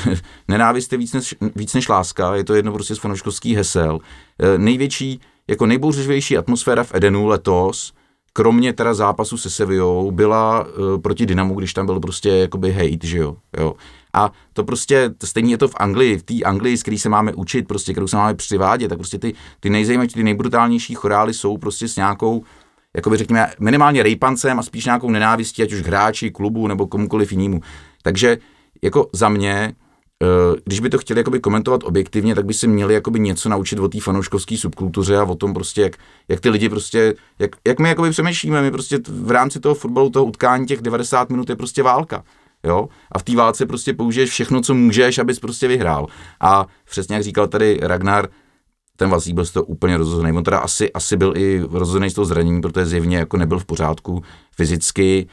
e, 0.00 0.16
nenávist 0.48 0.92
je 0.92 0.98
víc 0.98 1.12
než, 1.12 1.34
víc 1.56 1.74
než 1.74 1.88
láska, 1.88 2.34
je 2.34 2.44
to 2.44 2.54
jedno 2.54 2.72
prostě 2.72 2.94
z 2.94 2.98
fanouškovských 2.98 3.56
hesel. 3.56 3.98
E, 4.38 4.58
největší, 4.58 5.20
jako 5.48 5.66
nejbouřivější 5.66 6.36
atmosféra 6.36 6.84
v 6.84 6.94
Edenu 6.94 7.26
letos, 7.26 7.92
kromě 8.36 8.72
teda 8.72 8.94
zápasu 8.94 9.38
se 9.38 9.50
Sevillou, 9.50 10.10
byla 10.10 10.66
uh, 10.66 11.00
proti 11.00 11.26
Dynamu, 11.26 11.54
když 11.54 11.74
tam 11.74 11.86
byl 11.86 12.00
prostě 12.00 12.28
jakoby 12.28 12.72
hate, 12.72 13.06
že 13.06 13.18
jo, 13.18 13.36
jo. 13.58 13.74
A 14.16 14.32
to 14.52 14.64
prostě, 14.64 15.10
stejně 15.24 15.52
je 15.52 15.58
to 15.58 15.68
v 15.68 15.74
Anglii, 15.76 16.18
v 16.18 16.22
té 16.22 16.34
Anglii, 16.44 16.76
z 16.76 16.82
který 16.82 16.98
se 16.98 17.08
máme 17.08 17.34
učit, 17.34 17.68
prostě, 17.68 17.92
kterou 17.92 18.06
se 18.06 18.16
máme 18.16 18.34
přivádět, 18.34 18.88
tak 18.88 18.98
prostě 18.98 19.18
ty, 19.18 19.34
ty 19.60 19.70
nejzajímavější, 19.70 20.14
ty 20.14 20.22
nejbrutálnější 20.22 20.94
chorály 20.94 21.34
jsou 21.34 21.58
prostě 21.58 21.88
s 21.88 21.96
nějakou, 21.96 22.44
jakoby 22.96 23.16
řekněme, 23.16 23.52
minimálně 23.60 24.02
rejpancem 24.02 24.58
a 24.58 24.62
spíš 24.62 24.84
nějakou 24.84 25.10
nenávistí, 25.10 25.62
ať 25.62 25.72
už 25.72 25.82
hráči, 25.82 26.30
klubu 26.30 26.66
nebo 26.66 26.86
komukoliv 26.86 27.32
jinému. 27.32 27.60
Takže 28.02 28.38
jako 28.82 29.08
za 29.12 29.28
mě, 29.28 29.74
Eh, 30.22 30.60
když 30.64 30.80
by 30.80 30.90
to 30.90 30.98
chtěli 30.98 31.20
jakoby 31.20 31.40
komentovat 31.40 31.84
objektivně, 31.84 32.34
tak 32.34 32.46
by 32.46 32.54
si 32.54 32.68
měli 32.68 32.94
jakoby 32.94 33.20
něco 33.20 33.48
naučit 33.48 33.78
o 33.78 33.88
té 33.88 34.00
fanouškovské 34.00 34.56
subkultuře 34.56 35.16
a 35.16 35.24
o 35.24 35.34
tom 35.34 35.54
prostě, 35.54 35.82
jak, 35.82 35.96
jak 36.28 36.40
ty 36.40 36.50
lidi 36.50 36.68
prostě, 36.68 37.14
jak, 37.38 37.50
jak 37.66 37.78
my 37.78 37.88
jakoby 37.88 38.10
přemýšlíme, 38.10 38.62
my 38.62 38.70
prostě 38.70 38.98
v 39.08 39.30
rámci 39.30 39.60
toho 39.60 39.74
fotbalu, 39.74 40.10
toho 40.10 40.24
utkání 40.24 40.66
těch 40.66 40.80
90 40.82 41.30
minut 41.30 41.50
je 41.50 41.56
prostě 41.56 41.82
válka. 41.82 42.24
Jo? 42.66 42.88
A 43.12 43.18
v 43.18 43.22
té 43.22 43.36
válce 43.36 43.66
prostě 43.66 43.94
použiješ 43.94 44.30
všechno, 44.30 44.60
co 44.60 44.74
můžeš, 44.74 45.18
abys 45.18 45.38
prostě 45.40 45.68
vyhrál. 45.68 46.06
A 46.40 46.66
přesně 46.90 47.14
jak 47.14 47.24
říkal 47.24 47.46
tady 47.46 47.78
Ragnar, 47.82 48.28
ten 48.96 49.10
Vazík 49.10 49.34
byl 49.34 49.44
z 49.44 49.50
toho 49.50 49.64
úplně 49.64 49.96
rozhozený. 49.96 50.32
On 50.32 50.44
teda 50.44 50.58
asi, 50.58 50.92
asi 50.92 51.16
byl 51.16 51.32
i 51.36 51.60
rozhozený 51.70 52.10
z 52.10 52.14
toho 52.14 52.24
zranění, 52.24 52.60
protože 52.60 52.86
zjevně 52.86 53.16
jako 53.16 53.36
nebyl 53.36 53.58
v 53.58 53.64
pořádku 53.64 54.22
fyzicky 54.56 55.26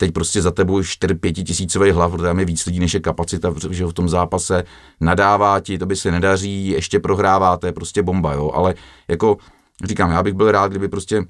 teď 0.00 0.12
prostě 0.12 0.42
za 0.42 0.50
tebou 0.50 0.80
4-5 0.80 1.44
tisícový 1.44 1.90
hlav, 1.90 2.10
protože 2.10 2.26
tam 2.26 2.38
je 2.38 2.44
víc 2.44 2.66
lidí, 2.66 2.80
než 2.80 2.94
je 2.94 3.00
kapacita, 3.00 3.54
že 3.70 3.86
v 3.86 3.92
tom 3.92 4.08
zápase 4.08 4.64
nadává 5.00 5.60
ti, 5.60 5.78
to 5.78 5.86
by 5.86 5.96
se 5.96 6.10
nedaří, 6.10 6.68
ještě 6.68 7.00
prohrává, 7.00 7.56
to 7.56 7.66
je 7.66 7.72
prostě 7.72 8.02
bomba, 8.02 8.32
jo, 8.32 8.50
ale 8.54 8.74
jako 9.08 9.36
říkám, 9.84 10.10
já 10.10 10.22
bych 10.22 10.34
byl 10.34 10.52
rád, 10.52 10.68
kdyby 10.68 10.88
prostě 10.88 11.24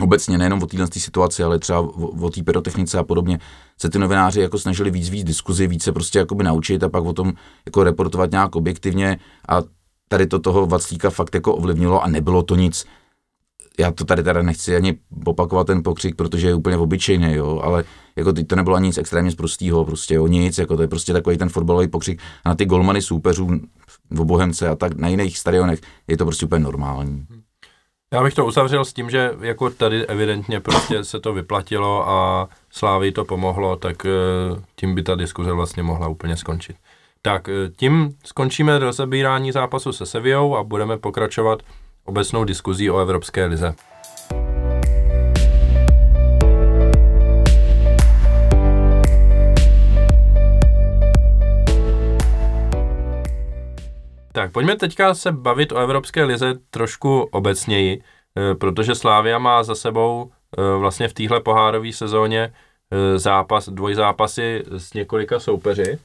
obecně 0.00 0.38
nejenom 0.38 0.62
o 0.62 0.66
téhle 0.66 0.86
situaci, 0.92 1.42
ale 1.42 1.58
třeba 1.58 1.80
o, 1.80 2.08
o 2.20 2.30
té 2.30 2.42
pyrotechnice 2.42 2.98
a 2.98 3.02
podobně, 3.02 3.38
se 3.80 3.90
ty 3.90 3.98
novináři 3.98 4.40
jako 4.40 4.58
snažili 4.58 4.90
víc 4.90 5.08
víc 5.08 5.24
diskuzi, 5.24 5.66
více 5.66 5.92
prostě 5.92 6.18
jakoby 6.18 6.44
naučit 6.44 6.82
a 6.82 6.88
pak 6.88 7.04
o 7.04 7.12
tom 7.12 7.32
jako 7.66 7.84
reportovat 7.84 8.30
nějak 8.30 8.56
objektivně 8.56 9.18
a 9.48 9.62
tady 10.08 10.26
to 10.26 10.38
toho 10.38 10.66
Vaclíka 10.66 11.10
fakt 11.10 11.34
jako 11.34 11.54
ovlivnilo 11.54 12.02
a 12.02 12.08
nebylo 12.08 12.42
to 12.42 12.56
nic 12.56 12.86
já 13.78 13.92
to 13.92 14.04
tady 14.04 14.22
teda 14.22 14.42
nechci 14.42 14.76
ani 14.76 14.98
opakovat 15.24 15.66
ten 15.66 15.82
pokřik, 15.82 16.16
protože 16.16 16.48
je 16.48 16.54
úplně 16.54 16.76
obyčejný, 16.76 17.34
jo, 17.34 17.60
ale 17.62 17.84
jako 18.16 18.32
teď 18.32 18.46
to 18.46 18.56
nebylo 18.56 18.76
ani 18.76 18.86
nic 18.86 18.98
extrémně 18.98 19.32
prostého, 19.36 19.84
prostě 19.84 20.20
o 20.20 20.26
nic, 20.26 20.58
jako 20.58 20.76
to 20.76 20.82
je 20.82 20.88
prostě 20.88 21.12
takový 21.12 21.38
ten 21.38 21.48
fotbalový 21.48 21.88
pokřik 21.88 22.20
a 22.44 22.48
na 22.48 22.54
ty 22.54 22.64
golmany 22.64 23.02
soupeřů 23.02 23.60
v 24.10 24.24
Bohemce 24.24 24.68
a 24.68 24.76
tak 24.76 24.96
na 24.96 25.08
jiných 25.08 25.38
stadionech 25.38 25.80
je 26.08 26.16
to 26.16 26.24
prostě 26.24 26.46
úplně 26.46 26.64
normální. 26.64 27.26
Já 28.12 28.22
bych 28.22 28.34
to 28.34 28.46
uzavřel 28.46 28.84
s 28.84 28.92
tím, 28.92 29.10
že 29.10 29.30
jako 29.40 29.70
tady 29.70 30.06
evidentně 30.06 30.60
prostě 30.60 31.04
se 31.04 31.20
to 31.20 31.32
vyplatilo 31.32 32.08
a 32.08 32.48
Slávy 32.70 33.12
to 33.12 33.24
pomohlo, 33.24 33.76
tak 33.76 34.06
eh, 34.06 34.10
tím 34.76 34.94
by 34.94 35.02
ta 35.02 35.14
diskuze 35.14 35.52
vlastně 35.52 35.82
mohla 35.82 36.08
úplně 36.08 36.36
skončit. 36.36 36.76
Tak 37.22 37.48
eh, 37.48 37.52
tím 37.76 38.16
skončíme 38.24 38.78
rozebírání 38.78 39.52
zápasu 39.52 39.92
se 39.92 40.06
Sevillou 40.06 40.56
a 40.56 40.64
budeme 40.64 40.98
pokračovat 40.98 41.62
obecnou 42.04 42.44
diskuzí 42.44 42.90
o 42.90 42.98
Evropské 42.98 43.44
lize. 43.44 43.74
Tak 54.32 54.52
pojďme 54.52 54.76
teďka 54.76 55.14
se 55.14 55.32
bavit 55.32 55.72
o 55.72 55.78
Evropské 55.78 56.24
lize 56.24 56.54
trošku 56.70 57.20
obecněji, 57.22 58.02
eh, 58.02 58.54
protože 58.54 58.94
Slávia 58.94 59.38
má 59.38 59.62
za 59.62 59.74
sebou 59.74 60.30
eh, 60.58 60.78
vlastně 60.78 61.08
v 61.08 61.12
téhle 61.12 61.40
pohárové 61.40 61.92
sezóně 61.92 62.52
eh, 62.90 63.18
zápas, 63.18 63.68
dvojzápasy 63.68 64.64
s 64.70 64.94
několika 64.94 65.40
soupeři. 65.40 65.98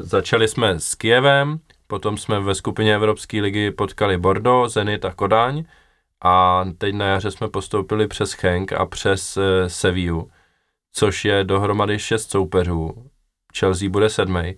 Začali 0.00 0.48
jsme 0.48 0.80
s 0.80 0.94
Kijevem, 0.94 1.58
potom 1.86 2.18
jsme 2.18 2.40
ve 2.40 2.54
skupině 2.54 2.94
Evropské 2.94 3.40
ligy 3.40 3.70
potkali 3.70 4.18
Bordeaux, 4.18 4.72
Zenit 4.72 5.04
a 5.04 5.12
Kodaň 5.12 5.64
a 6.24 6.64
teď 6.78 6.94
na 6.94 7.06
jaře 7.06 7.30
jsme 7.30 7.48
postoupili 7.48 8.06
přes 8.08 8.36
Henk 8.42 8.72
a 8.72 8.86
přes 8.86 9.38
Sevillu, 9.66 10.30
což 10.92 11.24
je 11.24 11.44
dohromady 11.44 11.98
šest 11.98 12.30
soupeřů. 12.30 13.10
Chelsea 13.58 13.88
bude 13.88 14.08
sedmý 14.08 14.56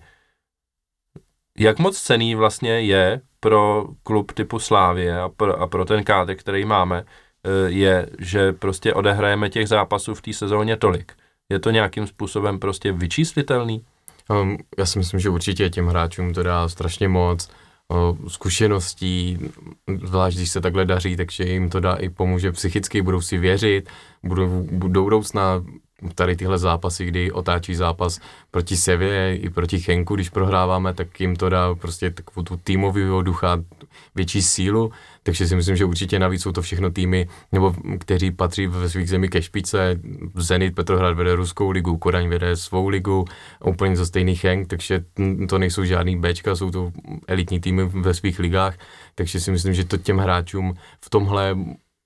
jak 1.61 1.79
moc 1.79 2.01
cený 2.01 2.35
vlastně 2.35 2.81
je 2.81 3.21
pro 3.39 3.85
klub 4.03 4.31
typu 4.31 4.59
Slávie 4.59 5.21
a 5.21 5.29
pro, 5.29 5.61
a 5.61 5.67
pro 5.67 5.85
ten 5.85 6.03
kádr, 6.03 6.35
který 6.35 6.65
máme, 6.65 7.03
eh, 7.03 7.69
je, 7.69 8.09
že 8.19 8.53
prostě 8.53 8.93
odehrajeme 8.93 9.49
těch 9.49 9.67
zápasů 9.67 10.15
v 10.15 10.21
té 10.21 10.33
sezóně 10.33 10.77
tolik. 10.77 11.13
Je 11.49 11.59
to 11.59 11.71
nějakým 11.71 12.07
způsobem 12.07 12.59
prostě 12.59 12.91
vyčíslitelný? 12.91 13.85
Um, 14.29 14.57
já 14.77 14.85
si 14.85 14.99
myslím, 14.99 15.19
že 15.19 15.29
určitě 15.29 15.69
těm 15.69 15.87
hráčům 15.87 16.33
to 16.33 16.43
dá 16.43 16.69
strašně 16.69 17.07
moc 17.07 17.49
zkušeností, 18.27 19.39
zvlášť 20.03 20.37
když 20.37 20.51
se 20.51 20.61
takhle 20.61 20.85
daří, 20.85 21.15
takže 21.15 21.43
jim 21.43 21.69
to 21.69 21.79
dá 21.79 21.93
i 21.93 22.09
pomůže 22.09 22.51
psychicky, 22.51 23.01
budou 23.01 23.21
si 23.21 23.37
věřit, 23.37 23.89
budou 24.23 24.67
do 24.71 25.03
budoucna 25.03 25.63
tady 26.15 26.35
tyhle 26.35 26.57
zápasy, 26.57 27.05
kdy 27.05 27.31
otáčí 27.31 27.75
zápas 27.75 28.19
proti 28.51 28.77
Sevě 28.77 29.35
i 29.35 29.49
proti 29.49 29.79
Chenku, 29.79 30.15
když 30.15 30.29
prohráváme, 30.29 30.93
tak 30.93 31.19
jim 31.19 31.35
to 31.35 31.49
dá 31.49 31.75
prostě 31.75 32.11
takovou 32.11 32.43
tu 32.43 32.57
týmovou 32.57 33.21
ducha, 33.21 33.63
větší 34.15 34.41
sílu, 34.41 34.91
takže 35.23 35.47
si 35.47 35.55
myslím, 35.55 35.75
že 35.75 35.85
určitě 35.85 36.19
navíc 36.19 36.41
jsou 36.41 36.51
to 36.51 36.61
všechno 36.61 36.91
týmy, 36.91 37.27
nebo 37.51 37.75
kteří 37.99 38.31
patří 38.31 38.67
ve 38.67 38.89
svých 38.89 39.09
zemi 39.09 39.29
ke 39.29 39.41
špice, 39.41 39.99
Zenit 40.35 40.75
Petrohrad 40.75 41.17
vede 41.17 41.35
ruskou 41.35 41.71
ligu, 41.71 41.97
Kodaň 41.97 42.27
vede 42.29 42.55
svou 42.55 42.87
ligu, 42.87 43.25
úplně 43.65 43.95
za 43.95 44.05
stejný 44.05 44.39
Henk, 44.43 44.67
takže 44.67 45.03
to 45.49 45.57
nejsou 45.57 45.83
žádný 45.83 46.19
Bčka, 46.19 46.55
jsou 46.55 46.71
to 46.71 46.91
elitní 47.27 47.59
týmy 47.59 47.85
ve 47.85 48.13
svých 48.13 48.39
ligách, 48.39 48.77
takže 49.15 49.39
si 49.39 49.51
myslím, 49.51 49.73
že 49.73 49.85
to 49.85 49.97
těm 49.97 50.17
hráčům 50.17 50.73
v 51.05 51.09
tomhle 51.09 51.55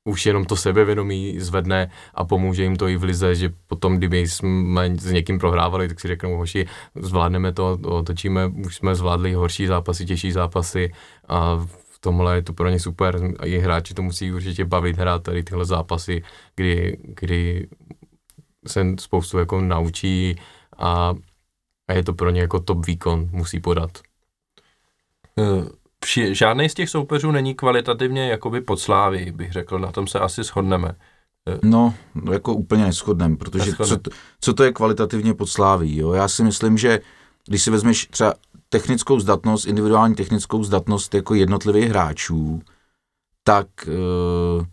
už 0.06 0.26
jenom 0.26 0.46
to 0.46 0.56
sebevědomí 0.56 1.40
zvedne 1.40 1.92
a 2.14 2.26
pomůže 2.26 2.64
jim 2.64 2.76
to 2.76 2.88
i 2.88 2.98
v 2.98 3.04
lize, 3.04 3.36
že 3.36 3.54
potom, 3.68 3.98
kdyby 3.98 4.28
jsme 4.28 4.98
s 4.98 5.12
někým 5.12 5.40
prohrávali, 5.40 5.88
tak 5.88 6.00
si 6.00 6.08
řeknou, 6.08 6.38
hoši, 6.38 6.66
zvládneme 6.96 7.54
to, 7.54 7.80
otočíme, 7.84 8.48
už 8.48 8.76
jsme 8.76 8.96
zvládli 8.96 9.34
horší 9.34 9.68
zápasy, 9.68 10.06
těžší 10.06 10.32
zápasy 10.32 10.94
a 11.28 11.56
v 11.56 12.00
tomhle 12.00 12.36
je 12.36 12.42
to 12.42 12.54
pro 12.54 12.70
ně 12.70 12.80
super 12.80 13.34
a 13.40 13.46
i 13.46 13.58
hráči 13.58 13.94
to 13.94 14.02
musí 14.02 14.32
určitě 14.32 14.66
bavit 14.66 14.98
hrát 14.98 15.24
tady 15.24 15.44
tyhle 15.44 15.66
zápasy, 15.66 16.24
kdy, 16.56 16.98
kdy 17.04 17.68
se 18.68 18.86
spoustu 19.00 19.38
jako 19.38 19.62
naučí 19.62 20.36
a, 20.78 21.14
a 21.88 21.94
je 21.94 22.04
to 22.04 22.14
pro 22.14 22.30
ně 22.30 22.42
jako 22.42 22.60
top 22.60 22.86
výkon, 22.86 23.30
musí 23.32 23.60
podat. 23.60 24.02
Uh 25.36 25.66
žádný 26.32 26.70
z 26.70 26.74
těch 26.74 26.90
soupeřů 26.90 27.32
není 27.32 27.56
kvalitativně 27.56 28.30
jakoby 28.30 28.62
pod 28.62 28.80
slávy, 28.80 29.32
bych 29.36 29.52
řekl, 29.52 29.80
na 29.80 29.92
tom 29.92 30.08
se 30.08 30.20
asi 30.20 30.44
shodneme. 30.44 30.96
No, 31.64 31.94
jako 32.32 32.54
úplně 32.54 32.84
neschodnem, 32.84 33.38
protože 33.38 33.74
co 33.74 33.98
to, 33.98 34.12
co 34.42 34.54
to 34.54 34.64
je 34.64 34.74
kvalitativně 34.74 35.34
pod 35.34 35.48
sláví, 35.48 35.98
jo? 35.98 36.12
Já 36.12 36.28
si 36.28 36.44
myslím, 36.44 36.78
že 36.78 37.00
když 37.48 37.62
si 37.62 37.72
vezmeš 37.72 38.06
třeba 38.06 38.34
technickou 38.70 39.20
zdatnost, 39.20 39.68
individuální 39.68 40.16
technickou 40.16 40.64
zdatnost 40.64 41.14
jako 41.14 41.36
jednotlivých 41.36 41.90
hráčů, 41.90 42.62
tak 43.44 43.68
uh, 43.88 44.66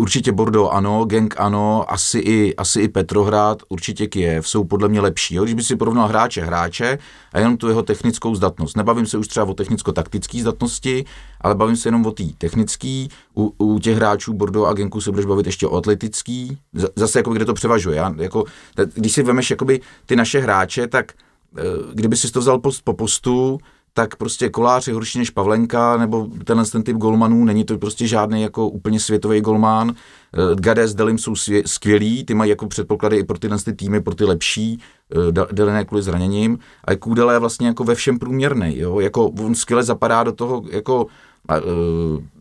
Určitě 0.00 0.32
Bordeaux 0.32 0.70
ano, 0.72 1.04
Genk 1.04 1.34
ano, 1.38 1.92
asi 1.92 2.18
i, 2.18 2.56
asi 2.56 2.80
i 2.80 2.88
Petrohrad, 2.88 3.62
určitě 3.68 4.06
Kiev 4.06 4.48
jsou 4.48 4.64
podle 4.64 4.88
mě 4.88 5.00
lepší. 5.00 5.34
Jo? 5.34 5.42
Když 5.44 5.54
by 5.54 5.62
si 5.62 5.76
porovnal 5.76 6.08
hráče 6.08 6.42
hráče 6.42 6.98
a 7.32 7.38
jenom 7.38 7.56
tu 7.56 7.68
jeho 7.68 7.82
technickou 7.82 8.34
zdatnost. 8.34 8.76
Nebavím 8.76 9.06
se 9.06 9.18
už 9.18 9.28
třeba 9.28 9.46
o 9.46 9.54
technicko-taktické 9.54 10.40
zdatnosti, 10.40 11.04
ale 11.40 11.54
bavím 11.54 11.76
se 11.76 11.88
jenom 11.88 12.06
o 12.06 12.10
té 12.10 12.24
technické. 12.38 13.06
U, 13.36 13.54
u 13.58 13.78
těch 13.78 13.96
hráčů 13.96 14.32
Bordeaux 14.32 14.70
a 14.70 14.72
Genku 14.72 15.00
se 15.00 15.10
budeš 15.10 15.26
bavit 15.26 15.46
ještě 15.46 15.66
o 15.66 15.76
atletický. 15.76 16.58
Zase 16.96 17.18
jako 17.18 17.32
kde 17.32 17.44
to 17.44 17.54
převažuje. 17.54 17.96
Já, 17.96 18.14
jako, 18.16 18.44
když 18.94 19.12
si 19.12 19.22
vemeš 19.22 19.50
jakoby 19.50 19.80
ty 20.06 20.16
naše 20.16 20.40
hráče, 20.40 20.86
tak 20.86 21.12
eh, 21.58 21.62
kdyby 21.94 22.16
si 22.16 22.32
to 22.32 22.40
vzal 22.40 22.58
post 22.58 22.80
po 22.84 22.92
postu, 22.92 23.58
tak 23.92 24.16
prostě 24.16 24.48
Kolář 24.48 24.88
je 24.88 24.94
horší 24.94 25.18
než 25.18 25.30
Pavlenka, 25.30 25.96
nebo 25.96 26.28
tenhle 26.44 26.66
ten 26.66 26.82
typ 26.82 26.96
golmanů, 26.96 27.44
není 27.44 27.64
to 27.64 27.78
prostě 27.78 28.06
žádný 28.06 28.42
jako 28.42 28.68
úplně 28.68 29.00
světový 29.00 29.40
golman. 29.40 29.90
Eh, 29.90 30.54
Gade 30.54 30.88
s 30.88 30.94
Delim 30.94 31.18
jsou 31.18 31.34
skvělí, 31.66 32.24
ty 32.24 32.34
mají 32.34 32.50
jako 32.50 32.66
předpoklady 32.66 33.16
i 33.16 33.24
pro 33.24 33.38
tyhle 33.38 33.58
ty 33.58 33.72
týmy, 33.72 34.00
pro 34.00 34.14
ty 34.14 34.24
lepší, 34.24 34.80
eh, 35.14 35.52
Delené 35.52 35.84
kvůli 35.84 36.02
zraněním, 36.02 36.58
a 36.84 36.96
Kůdele 36.96 37.34
je 37.34 37.38
vlastně 37.38 37.66
jako 37.66 37.84
ve 37.84 37.94
všem 37.94 38.18
průměrný, 38.18 38.78
jo, 38.78 39.00
jako 39.00 39.26
on 39.26 39.54
skvěle 39.54 39.82
zapadá 39.82 40.22
do 40.22 40.32
toho 40.32 40.62
jako 40.70 41.06
eh, 41.50 41.60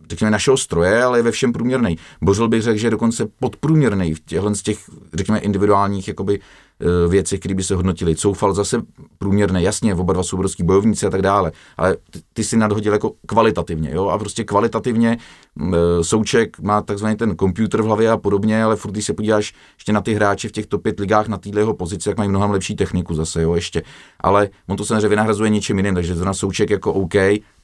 řekněme, 0.09 0.31
našeho 0.31 0.57
stroje, 0.57 1.03
ale 1.03 1.19
je 1.19 1.23
ve 1.23 1.31
všem 1.31 1.53
průměrný. 1.53 1.97
Bořil 2.21 2.47
bych 2.47 2.61
řekl, 2.61 2.77
že 2.77 2.87
je 2.87 2.91
dokonce 2.91 3.27
podprůměrný 3.39 4.13
v 4.13 4.19
těchto 4.19 4.55
z 4.55 4.61
těch, 4.61 4.79
řekněme, 5.13 5.39
individuálních 5.39 6.07
jakoby, 6.07 6.39
Eh, 6.81 7.07
věci, 7.07 7.39
které 7.39 7.55
by 7.55 7.63
se 7.63 7.75
hodnotily. 7.75 8.15
Coufal 8.15 8.53
zase 8.53 8.81
průměrné, 9.17 9.61
jasně, 9.61 9.95
oba 9.95 10.13
dva 10.13 10.23
jsou 10.23 10.37
obrovský 10.37 10.63
bojovníci 10.63 11.05
a 11.05 11.09
tak 11.09 11.21
dále, 11.21 11.51
ale 11.77 11.97
ty, 12.11 12.19
ty 12.33 12.43
si 12.43 12.57
nadhodil 12.57 12.93
jako 12.93 13.11
kvalitativně, 13.25 13.91
jo, 13.93 14.07
a 14.07 14.17
prostě 14.17 14.43
kvalitativně 14.43 15.17
mm, 15.55 15.73
eh, 15.73 16.03
Souček 16.03 16.59
má 16.59 16.81
takzvaný 16.81 17.15
ten 17.15 17.35
počítač 17.37 17.81
v 17.81 17.83
hlavě 17.83 18.11
a 18.11 18.17
podobně, 18.17 18.63
ale 18.63 18.75
furt, 18.75 18.91
když 18.91 19.05
se 19.05 19.13
podíváš 19.13 19.53
ještě 19.77 19.93
na 19.93 20.01
ty 20.01 20.13
hráče 20.13 20.49
v 20.49 20.51
těch 20.51 20.65
top 20.65 20.83
5 20.83 20.99
ligách 20.99 21.27
na 21.27 21.37
téhle 21.37 21.61
jeho 21.61 21.73
pozici, 21.73 22.09
jak 22.09 22.17
mají 22.17 22.29
mnohem 22.29 22.51
lepší 22.51 22.75
techniku 22.75 23.13
zase, 23.13 23.41
jo, 23.41 23.55
ještě. 23.55 23.83
Ale 24.19 24.49
on 24.67 24.77
to 24.77 24.85
samozřejmě 24.85 25.07
vynahrazuje 25.07 25.49
něčím 25.49 25.77
jiným, 25.77 25.95
takže 25.95 26.15
zrovna 26.15 26.33
Souček 26.33 26.69
jako 26.69 26.93
OK, 26.93 27.13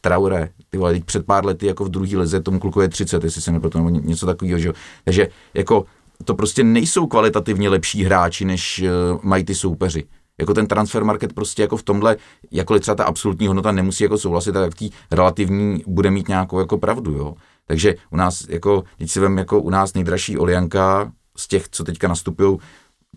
Traure, 0.01 0.49
ty 0.70 0.78
vole, 0.78 0.99
před 1.05 1.26
pár 1.26 1.45
lety 1.45 1.66
jako 1.66 1.86
v 1.86 1.89
druhý 1.89 2.18
lize 2.18 2.41
tomu 2.41 2.59
kluku 2.59 2.82
je 2.82 2.89
30, 2.89 3.24
jestli 3.24 3.41
se 3.41 3.51
nepletu, 3.51 3.78
nebo 3.78 3.89
něco 3.89 4.26
takového, 4.26 4.59
že 4.59 4.68
jo. 4.68 4.74
Takže 5.03 5.28
jako 5.53 5.86
to 6.24 6.36
prostě 6.36 6.63
nejsou 6.63 7.07
kvalitativně 7.07 7.70
lepší 7.70 8.03
hráči, 8.03 8.45
než 8.45 8.84
uh, 8.84 9.20
mají 9.24 9.43
ty 9.43 9.55
soupeři. 9.55 10.03
Jako 10.39 10.53
ten 10.53 10.68
transfer 10.68 11.03
market 11.03 11.34
prostě 11.34 11.61
jako 11.61 11.78
v 11.78 11.84
tomhle, 11.84 12.18
jakkoliv 12.51 12.82
třeba 12.82 12.95
ta 12.95 13.03
absolutní 13.03 13.47
hodnota 13.47 13.72
nemusí 13.72 14.03
jako 14.03 14.18
souhlasit, 14.18 14.51
tak 14.51 14.76
tý 14.76 14.89
relativní 15.11 15.84
bude 15.88 16.11
mít 16.11 16.28
nějakou 16.28 16.59
jako 16.59 16.78
pravdu, 16.78 17.11
jo. 17.11 17.34
Takže 17.68 17.95
u 18.11 18.16
nás, 18.16 18.47
jako, 18.49 18.84
když 18.97 19.11
si 19.11 19.20
vem, 19.20 19.38
jako 19.38 19.61
u 19.61 19.70
nás 19.70 19.93
nejdražší 19.93 20.38
Olianka 20.38 21.11
z 21.38 21.47
těch, 21.47 21.70
co 21.70 21.84
teďka 21.84 22.07
nastupují 22.07 22.57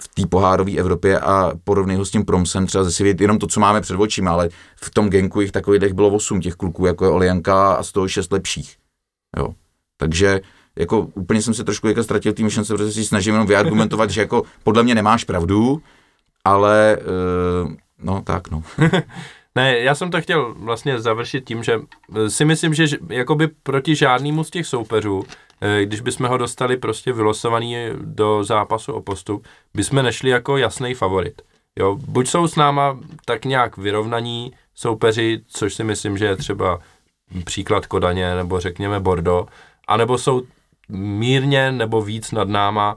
v 0.02 0.08
té 0.08 0.26
pohárové 0.26 0.72
Evropě 0.72 1.20
a 1.20 1.52
porovnej 1.64 1.96
ho 1.96 2.04
s 2.04 2.10
tím 2.10 2.24
Promsem 2.24 2.66
třeba 2.66 2.84
ze 2.84 2.92
svět, 2.92 3.20
jenom 3.20 3.38
to, 3.38 3.46
co 3.46 3.60
máme 3.60 3.80
před 3.80 3.96
očima, 3.96 4.30
ale 4.30 4.48
v 4.76 4.90
tom 4.90 5.10
genku 5.10 5.40
jich 5.40 5.52
takových 5.52 5.92
bylo 5.92 6.10
8 6.10 6.40
těch 6.40 6.54
kluků, 6.54 6.86
jako 6.86 7.04
je 7.04 7.10
Olianka 7.10 7.72
a 7.72 7.82
z 7.82 7.92
toho 7.92 8.08
6 8.08 8.32
lepších. 8.32 8.76
Jo. 9.36 9.54
Takže 9.96 10.40
jako 10.78 11.00
úplně 11.00 11.42
jsem 11.42 11.54
se 11.54 11.64
trošku 11.64 11.88
jako 11.88 12.02
ztratil 12.02 12.32
tím 12.32 12.44
myšlence, 12.44 12.74
protože 12.74 12.92
si 12.92 13.04
snažím 13.04 13.34
jenom 13.34 13.46
vyargumentovat, 13.46 14.10
že 14.10 14.20
jako 14.20 14.42
podle 14.64 14.82
mě 14.82 14.94
nemáš 14.94 15.24
pravdu, 15.24 15.82
ale 16.44 16.98
uh, 17.64 17.72
no 18.02 18.22
tak 18.22 18.50
no. 18.50 18.62
Ne, 19.54 19.78
já 19.78 19.94
jsem 19.94 20.10
to 20.10 20.20
chtěl 20.20 20.54
vlastně 20.54 21.00
završit 21.00 21.44
tím, 21.44 21.62
že 21.62 21.80
eh, 22.16 22.30
si 22.30 22.44
myslím, 22.44 22.74
že 22.74 22.86
jakoby 23.08 23.48
proti 23.62 23.94
žádnému 23.94 24.44
z 24.44 24.50
těch 24.50 24.66
soupeřů, 24.66 25.24
eh, 25.60 25.84
když 25.84 26.00
bychom 26.00 26.28
ho 26.28 26.36
dostali 26.36 26.76
prostě 26.76 27.12
vylosovaný 27.12 27.76
do 27.94 28.44
zápasu 28.44 28.92
o 28.92 29.02
postup, 29.02 29.46
bychom 29.74 30.02
nešli 30.02 30.30
jako 30.30 30.56
jasný 30.56 30.94
favorit. 30.94 31.42
Jo, 31.78 31.96
buď 32.06 32.28
jsou 32.28 32.48
s 32.48 32.56
náma 32.56 32.98
tak 33.24 33.44
nějak 33.44 33.76
vyrovnaní 33.76 34.52
soupeři, 34.74 35.40
což 35.46 35.74
si 35.74 35.84
myslím, 35.84 36.18
že 36.18 36.24
je 36.24 36.36
třeba 36.36 36.80
příklad 37.44 37.86
Kodaně, 37.86 38.34
nebo 38.34 38.60
řekněme 38.60 39.00
Bordeaux, 39.00 39.50
anebo 39.88 40.18
jsou 40.18 40.42
mírně 40.88 41.72
nebo 41.72 42.02
víc 42.02 42.32
nad 42.32 42.48
náma, 42.48 42.96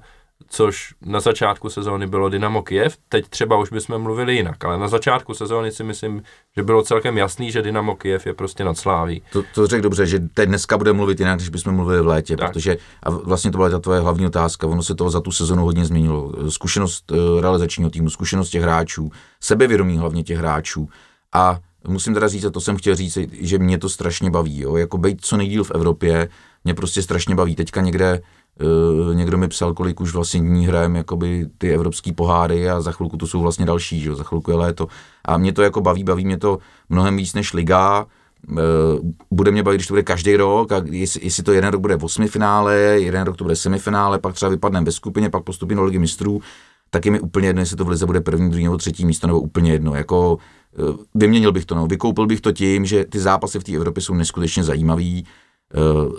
což 0.53 0.93
na 1.01 1.19
začátku 1.19 1.69
sezóny 1.69 2.07
bylo 2.07 2.29
Dynamo 2.29 2.61
Kiev, 2.61 2.97
teď 3.09 3.27
třeba 3.27 3.57
už 3.57 3.69
bychom 3.71 4.01
mluvili 4.01 4.35
jinak, 4.35 4.65
ale 4.65 4.77
na 4.77 4.87
začátku 4.87 5.33
sezóny 5.33 5.71
si 5.71 5.83
myslím, 5.83 6.23
že 6.55 6.63
bylo 6.63 6.83
celkem 6.83 7.17
jasný, 7.17 7.51
že 7.51 7.61
Dynamo 7.61 7.95
Kiev 7.95 8.25
je 8.25 8.33
prostě 8.33 8.63
nad 8.63 8.77
Sláví. 8.77 9.21
To, 9.31 9.43
to 9.55 9.67
řekl 9.67 9.83
dobře, 9.83 10.05
že 10.05 10.19
teď 10.33 10.49
dneska 10.49 10.77
bude 10.77 10.93
mluvit 10.93 11.19
jinak, 11.19 11.37
když 11.39 11.49
bychom 11.49 11.75
mluvili 11.75 12.01
v 12.01 12.07
létě, 12.07 12.37
Tak. 12.37 12.51
protože 12.51 12.77
a 13.03 13.09
vlastně 13.09 13.51
to 13.51 13.57
byla 13.57 13.69
ta 13.69 13.79
tvoje 13.79 13.99
hlavní 13.99 14.25
otázka, 14.25 14.67
ono 14.67 14.83
se 14.83 14.95
toho 14.95 15.09
za 15.09 15.21
tu 15.21 15.31
sezonu 15.31 15.63
hodně 15.63 15.85
změnilo. 15.85 16.31
Zkušenost 16.49 17.11
eh, 17.11 17.41
realizačního 17.41 17.89
týmu, 17.89 18.09
zkušenost 18.09 18.49
těch 18.49 18.61
hráčů, 18.61 19.11
sebevědomí 19.39 19.97
hlavně 19.97 20.23
těch 20.23 20.37
hráčů 20.37 20.89
a 21.33 21.59
musím 21.87 22.13
teda 22.13 22.27
říct, 22.27 22.45
a 22.45 22.49
to 22.49 22.61
jsem 22.61 22.77
chtěl 22.77 22.95
říct, 22.95 23.17
že 23.31 23.59
mě 23.59 23.77
to 23.77 23.89
strašně 23.89 24.31
baví, 24.31 24.59
jo? 24.59 24.75
jako 24.77 24.97
být 24.97 25.25
co 25.25 25.37
nejdíl 25.37 25.63
v 25.63 25.71
Evropě, 25.71 26.29
mě 26.63 26.73
prostě 26.73 27.01
strašně 27.01 27.35
baví. 27.35 27.55
Teďka 27.55 27.81
někde 27.81 28.21
Uh, 28.61 29.15
někdo 29.15 29.37
mi 29.37 29.47
psal, 29.47 29.73
kolik 29.73 30.01
už 30.01 30.13
vlastně 30.13 30.39
dní 30.39 30.67
hrajeme 30.67 30.97
jakoby 30.97 31.47
ty 31.57 31.73
evropský 31.73 32.11
poháry 32.11 32.69
a 32.69 32.81
za 32.81 32.91
chvilku 32.91 33.17
to 33.17 33.27
jsou 33.27 33.41
vlastně 33.41 33.65
další, 33.65 33.99
že? 33.99 34.15
za 34.15 34.23
chvilku 34.23 34.51
je 34.51 34.57
léto. 34.57 34.87
A 35.25 35.37
mě 35.37 35.53
to 35.53 35.61
jako 35.61 35.81
baví, 35.81 36.03
baví 36.03 36.25
mě 36.25 36.37
to 36.37 36.57
mnohem 36.89 37.17
víc 37.17 37.33
než 37.33 37.53
liga, 37.53 38.05
Eh, 38.49 39.13
bude 39.31 39.51
mě 39.51 39.63
bavit, 39.63 39.77
když 39.77 39.87
to 39.87 39.93
bude 39.93 40.03
každý 40.03 40.35
rok, 40.35 40.71
a 40.71 40.81
jestli, 40.85 41.21
jestli 41.23 41.43
to 41.43 41.51
jeden 41.51 41.71
rok 41.71 41.81
bude 41.81 41.95
v 41.95 42.03
osmi 42.03 42.27
finále, 42.27 42.75
jeden 42.77 43.23
rok 43.23 43.37
to 43.37 43.43
bude 43.43 43.55
semifinále, 43.55 44.19
pak 44.19 44.35
třeba 44.35 44.49
vypadneme 44.49 44.85
ve 44.85 44.91
skupině, 44.91 45.29
pak 45.29 45.43
postupím 45.43 45.77
do 45.77 45.83
ligy 45.83 45.99
mistrů, 45.99 46.41
tak 46.89 47.05
je 47.05 47.11
mi 47.11 47.19
úplně 47.19 47.47
jedno, 47.47 47.61
jestli 47.61 47.77
to 47.77 47.85
v 47.85 47.89
lize 47.89 48.05
bude 48.05 48.21
první, 48.21 48.49
druhý 48.49 48.63
nebo 48.63 48.77
třetí 48.77 49.05
místo, 49.05 49.27
nebo 49.27 49.39
úplně 49.39 49.71
jedno. 49.71 49.95
Jako, 49.95 50.37
eh, 50.73 50.97
vyměnil 51.15 51.51
bych 51.51 51.65
to, 51.65 51.75
no. 51.75 51.87
vykoupil 51.87 52.27
bych 52.27 52.41
to 52.41 52.51
tím, 52.51 52.85
že 52.85 53.05
ty 53.05 53.19
zápasy 53.19 53.59
v 53.59 53.63
té 53.63 53.75
Evropě 53.75 54.03
jsou 54.03 54.13
neskutečně 54.13 54.63
zajímavý, 54.63 55.25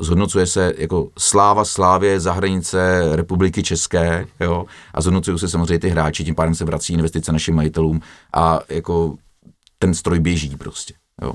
zhodnocuje 0.00 0.46
se 0.46 0.72
jako 0.78 1.08
sláva 1.18 1.64
slávě 1.64 2.20
za 2.20 2.32
hranice 2.32 3.08
republiky 3.16 3.62
České, 3.62 4.26
jo, 4.40 4.64
a 4.94 5.00
zhodnocují 5.00 5.38
se 5.38 5.48
samozřejmě 5.48 5.78
ty 5.78 5.88
hráči, 5.88 6.24
tím 6.24 6.34
pádem 6.34 6.54
se 6.54 6.64
vrací 6.64 6.92
investice 6.92 7.32
našim 7.32 7.54
majitelům 7.54 8.00
a 8.32 8.60
jako 8.68 9.14
ten 9.78 9.94
stroj 9.94 10.20
běží 10.20 10.56
prostě, 10.56 10.94
jo. 11.22 11.32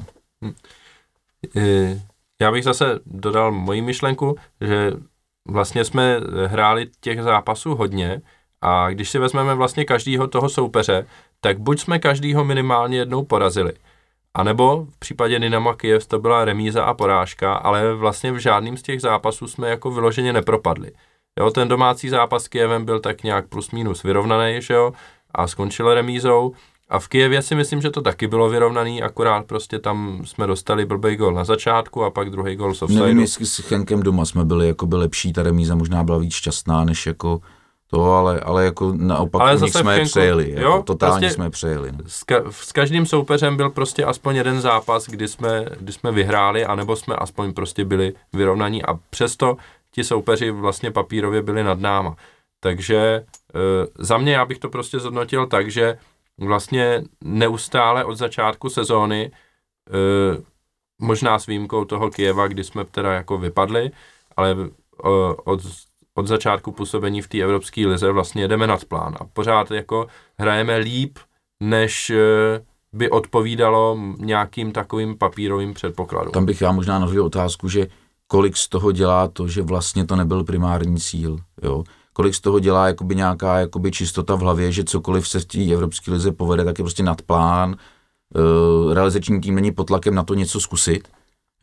Eh, 1.55 2.01
Já 2.41 2.51
bych 2.51 2.63
zase 2.63 2.99
dodal 3.05 3.51
moji 3.51 3.81
myšlenku, 3.81 4.35
že 4.61 4.91
vlastně 5.47 5.85
jsme 5.85 6.19
hráli 6.45 6.87
těch 6.99 7.23
zápasů 7.23 7.75
hodně 7.75 8.21
a 8.61 8.89
když 8.89 9.09
si 9.09 9.19
vezmeme 9.19 9.55
vlastně 9.55 9.85
každýho 9.85 10.27
toho 10.27 10.49
soupeře, 10.49 11.05
tak 11.41 11.59
buď 11.59 11.79
jsme 11.79 11.99
každýho 11.99 12.43
minimálně 12.45 12.97
jednou 12.97 13.23
porazili, 13.23 13.73
anebo 14.33 14.85
v 14.95 14.99
případě 14.99 15.39
Dynama 15.39 15.75
Kiev 15.75 16.07
to 16.07 16.19
byla 16.19 16.45
remíza 16.45 16.83
a 16.83 16.93
porážka, 16.93 17.53
ale 17.53 17.93
vlastně 17.93 18.31
v 18.31 18.37
žádným 18.37 18.77
z 18.77 18.81
těch 18.81 19.01
zápasů 19.01 19.47
jsme 19.47 19.69
jako 19.69 19.91
vyloženě 19.91 20.33
nepropadli. 20.33 20.91
Jo, 21.39 21.51
ten 21.51 21.67
domácí 21.67 22.09
zápas 22.09 22.43
s 22.43 22.47
Kijevem 22.47 22.85
byl 22.85 22.99
tak 22.99 23.23
nějak 23.23 23.47
plus 23.47 23.71
minus 23.71 24.03
vyrovnaný, 24.03 24.61
že 24.61 24.73
jo, 24.73 24.93
a 25.31 25.47
skončil 25.47 25.93
remízou. 25.93 26.53
A 26.89 26.99
v 26.99 27.07
Kijevě 27.07 27.41
si 27.41 27.55
myslím, 27.55 27.81
že 27.81 27.89
to 27.89 28.01
taky 28.01 28.27
bylo 28.27 28.49
vyrovnaný, 28.49 29.03
akorát 29.03 29.45
prostě 29.45 29.79
tam 29.79 30.21
jsme 30.25 30.47
dostali 30.47 30.85
blbej 30.85 31.15
gol 31.15 31.33
na 31.33 31.43
začátku 31.43 32.03
a 32.03 32.11
pak 32.11 32.29
druhý 32.29 32.55
gol 32.55 32.73
z 32.73 32.81
Nevím, 32.81 33.19
jestli 33.19 33.45
s 33.45 33.57
Chenkem 33.57 34.03
doma 34.03 34.25
jsme 34.25 34.45
byli 34.45 34.67
jako 34.67 34.85
by 34.85 34.95
lepší, 34.95 35.33
ta 35.33 35.43
remíza 35.43 35.75
možná 35.75 36.03
byla 36.03 36.17
víc 36.17 36.33
šťastná, 36.33 36.83
než 36.83 37.05
jako 37.05 37.41
to, 37.87 38.11
ale, 38.11 38.39
ale 38.39 38.65
jako 38.65 38.93
naopak 38.97 39.41
Ale 39.41 39.57
zase 39.57 39.79
jsme 39.79 39.95
Chenku- 39.95 40.05
přejeli, 40.09 40.51
jo, 40.51 40.71
jako 40.71 40.83
totálně 40.83 41.13
prostě- 41.19 41.35
jsme 41.35 41.45
je 41.45 41.49
přejeli. 41.49 41.91
No. 41.91 41.97
S, 42.07 42.23
ka- 42.25 42.47
s 42.51 42.71
každým 42.71 43.05
soupeřem 43.05 43.57
byl 43.57 43.69
prostě 43.69 44.05
aspoň 44.05 44.35
jeden 44.35 44.61
zápas, 44.61 45.05
kdy 45.07 45.27
jsme, 45.27 45.65
kdy 45.79 45.93
jsme 45.93 46.11
vyhráli, 46.11 46.65
anebo 46.65 46.95
jsme 46.95 47.15
aspoň 47.15 47.53
prostě 47.53 47.85
byli 47.85 48.13
vyrovnaní 48.33 48.83
a 48.85 48.93
přesto 49.09 49.57
ti 49.91 50.03
soupeři 50.03 50.51
vlastně 50.51 50.91
papírově 50.91 51.41
byli 51.41 51.63
nad 51.63 51.79
náma. 51.79 52.15
Takže 52.59 52.97
e, 52.97 53.23
za 53.99 54.17
mě 54.17 54.33
já 54.33 54.45
bych 54.45 54.59
to 54.59 54.69
prostě 54.69 54.99
zhodnotil 54.99 55.47
tak, 55.47 55.71
že 55.71 55.97
vlastně 56.39 57.03
neustále 57.23 58.05
od 58.05 58.15
začátku 58.15 58.69
sezóny, 58.69 59.31
e, 59.31 60.41
možná 61.01 61.39
s 61.39 61.45
výjimkou 61.45 61.85
toho 61.85 62.09
Kijeva, 62.09 62.47
kdy 62.47 62.63
jsme 62.63 62.85
teda 62.85 63.13
jako 63.13 63.37
vypadli, 63.37 63.91
ale 64.37 64.51
e, 64.51 64.55
od, 65.43 65.61
od 66.17 66.27
začátku 66.27 66.71
působení 66.71 67.21
v 67.21 67.27
té 67.27 67.37
evropské 67.37 67.87
lize 67.87 68.11
vlastně 68.11 68.41
jedeme 68.41 68.67
nad 68.67 68.85
plán 68.85 69.15
a 69.19 69.23
pořád 69.33 69.71
jako 69.71 70.07
hrajeme 70.39 70.77
líp, 70.77 71.19
než 71.63 72.09
e, 72.09 72.15
by 72.93 73.09
odpovídalo 73.09 73.97
nějakým 74.17 74.71
takovým 74.71 75.17
papírovým 75.17 75.73
předpokladům. 75.73 76.31
Tam 76.31 76.45
bych 76.45 76.61
já 76.61 76.71
možná 76.71 76.99
navil 76.99 77.25
otázku, 77.25 77.69
že 77.69 77.87
kolik 78.27 78.57
z 78.57 78.69
toho 78.69 78.91
dělá 78.91 79.27
to, 79.27 79.47
že 79.47 79.61
vlastně 79.61 80.05
to 80.05 80.15
nebyl 80.15 80.43
primární 80.43 80.97
cíl, 80.97 81.37
jo? 81.63 81.83
Kolik 82.13 82.35
z 82.35 82.41
toho 82.41 82.59
dělá 82.59 82.87
jakoby 82.87 83.15
nějaká 83.15 83.59
jakoby 83.59 83.91
čistota 83.91 84.35
v 84.35 84.39
hlavě, 84.39 84.71
že 84.71 84.83
cokoliv 84.83 85.27
se 85.27 85.39
v 85.39 85.45
té 85.45 85.73
evropské 85.73 86.11
lize 86.11 86.31
povede, 86.31 86.63
tak 86.63 86.79
je 86.79 86.83
prostě 86.83 87.03
nad 87.03 87.21
plán, 87.21 87.75
uh, 88.35 88.93
realizační 88.93 89.41
tým 89.41 89.55
není 89.55 89.71
pod 89.71 89.83
tlakem 89.83 90.15
na 90.15 90.23
to 90.23 90.33
něco 90.33 90.59
zkusit, 90.59 91.07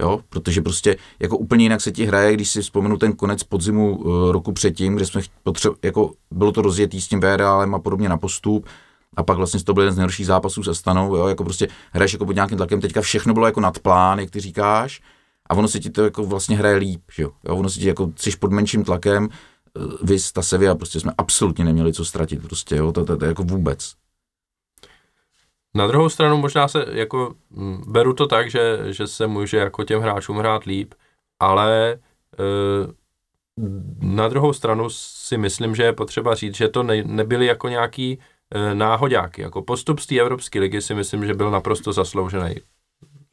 jo, 0.00 0.20
protože 0.28 0.62
prostě 0.62 0.96
jako 1.20 1.38
úplně 1.38 1.64
jinak 1.64 1.80
se 1.80 1.92
ti 1.92 2.04
hraje, 2.04 2.34
když 2.34 2.50
si 2.50 2.62
vzpomenu 2.62 2.96
ten 2.96 3.12
konec 3.12 3.42
podzimu 3.42 3.96
uh, 3.96 4.32
roku 4.32 4.52
předtím, 4.52 4.94
kde 4.94 5.06
jsme 5.06 5.20
potře- 5.46 5.74
jako 5.82 6.12
bylo 6.30 6.52
to 6.52 6.62
rozjetý 6.62 7.00
s 7.00 7.08
tím 7.08 7.20
VRLem 7.20 7.74
a 7.74 7.78
podobně 7.78 8.08
na 8.08 8.16
postup, 8.16 8.66
a 9.16 9.22
pak 9.22 9.36
vlastně 9.36 9.64
to 9.64 9.74
byl 9.74 9.82
jeden 9.82 9.94
z 9.94 9.96
nejhorších 9.96 10.26
zápasů 10.26 10.62
se 10.62 10.74
Stanou, 10.74 11.16
jo, 11.16 11.26
jako 11.26 11.44
prostě 11.44 11.68
hraješ 11.92 12.12
jako 12.12 12.26
pod 12.26 12.34
nějakým 12.34 12.56
tlakem, 12.56 12.80
teďka 12.80 13.00
všechno 13.00 13.34
bylo 13.34 13.46
jako 13.46 13.60
nad 13.60 13.78
plán, 13.78 14.18
jak 14.18 14.30
ty 14.30 14.40
říkáš, 14.40 15.00
a 15.50 15.54
ono 15.54 15.68
se 15.68 15.80
ti 15.80 15.90
to 15.90 16.04
jako 16.04 16.24
vlastně 16.24 16.56
hraje 16.56 16.76
líp, 16.76 17.02
že 17.16 17.22
jo, 17.22 17.30
jo 17.48 17.56
ono 17.56 17.70
se 17.70 17.80
ti 17.80 17.88
jako, 17.88 18.12
jsi 18.16 18.36
pod 18.36 18.52
menším 18.52 18.84
tlakem, 18.84 19.28
eh, 19.28 19.80
vys 20.02 20.32
ta 20.32 20.42
Sevilla, 20.42 20.74
prostě 20.74 21.00
jsme 21.00 21.12
absolutně 21.18 21.64
neměli 21.64 21.92
co 21.92 22.04
ztratit, 22.04 22.42
prostě, 22.42 22.76
jo, 22.76 22.92
to, 22.92 23.04
to, 23.04 23.16
to 23.16 23.24
jako 23.24 23.42
vůbec. 23.42 23.94
Na 25.74 25.86
druhou 25.86 26.08
stranu 26.08 26.36
možná 26.36 26.68
se 26.68 26.86
jako 26.92 27.34
mm, 27.50 27.82
beru 27.86 28.12
to 28.14 28.26
tak, 28.26 28.50
že, 28.50 28.78
že 28.90 29.06
se 29.06 29.26
může 29.26 29.56
jako 29.56 29.84
těm 29.84 30.00
hráčům 30.00 30.36
hrát 30.38 30.64
líp, 30.64 30.94
ale 31.40 31.92
e, 31.92 31.98
na 34.00 34.28
druhou 34.28 34.52
stranu 34.52 34.90
si 34.90 35.38
myslím, 35.38 35.74
že 35.74 35.82
je 35.82 35.92
potřeba 35.92 36.34
říct, 36.34 36.56
že 36.56 36.68
to 36.68 36.82
ne, 36.82 37.02
nebyly 37.04 37.46
jako 37.46 37.68
nějaký 37.68 38.18
e, 38.54 38.74
náhodáky. 38.74 39.42
Jako 39.42 39.62
postup 39.62 39.98
z 40.00 40.06
té 40.06 40.20
Evropské 40.20 40.60
ligy 40.60 40.82
si 40.82 40.94
myslím, 40.94 41.26
že 41.26 41.34
byl 41.34 41.50
naprosto 41.50 41.92
zasloužený 41.92 42.54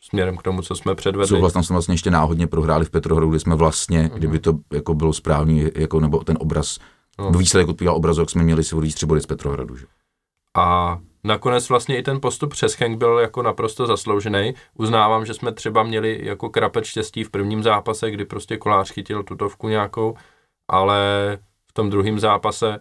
směrem 0.04 0.38
k 0.38 0.44
tomu, 0.44 0.62
co 0.62 0.76
jsme 0.76 0.96
předvedli. 0.96 1.28
Souhlas, 1.28 1.54
tam 1.54 1.64
jsme 1.64 1.74
vlastně 1.74 1.94
ještě 1.94 2.12
náhodně 2.12 2.48
prohráli 2.48 2.86
v 2.86 2.90
Petrohradu, 2.90 3.30
kde 3.30 3.40
jsme 3.40 3.56
vlastně, 3.56 4.00
Mhm. 4.02 4.10
kdyby 4.10 4.40
to 4.40 4.54
jako 4.74 4.94
bylo 4.94 5.14
správný, 5.14 5.66
jako, 5.76 6.00
nebo 6.00 6.24
ten 6.24 6.38
obraz, 6.40 6.78
No. 7.20 7.32
výsledek 7.32 7.68
odpovídal 7.70 7.96
obrazu, 7.96 8.22
jak 8.22 8.30
jsme 8.30 8.44
měli 8.44 8.64
si 8.64 8.76
tři 8.94 9.06
body 9.06 9.22
z 9.22 9.26
Petrohradu, 9.26 9.76
že? 9.76 9.86
A 10.58 11.00
nakonec 11.24 11.70
vlastně 11.70 11.98
i 11.98 12.04
ten 12.04 12.22
postup 12.22 12.52
přes 12.52 12.80
Henk 12.80 12.98
byl 12.98 13.20
jako 13.20 13.42
naprosto 13.42 13.86
zasloužený. 13.86 14.54
Uznávám, 14.76 15.26
že 15.26 15.34
jsme 15.34 15.52
třeba 15.52 15.84
měli 15.84 16.20
jako 16.24 16.50
krapet 16.50 16.86
štěstí 16.86 17.24
v 17.24 17.30
prvním 17.30 17.64
zápase, 17.64 18.12
kdy 18.12 18.26
prostě 18.26 18.58
kolář 18.58 18.92
chytil 18.92 19.24
tutovku 19.24 19.68
nějakou, 19.68 20.16
ale 20.68 21.00
v 21.68 21.74
tom 21.74 21.90
druhém 21.90 22.20
zápase 22.20 22.80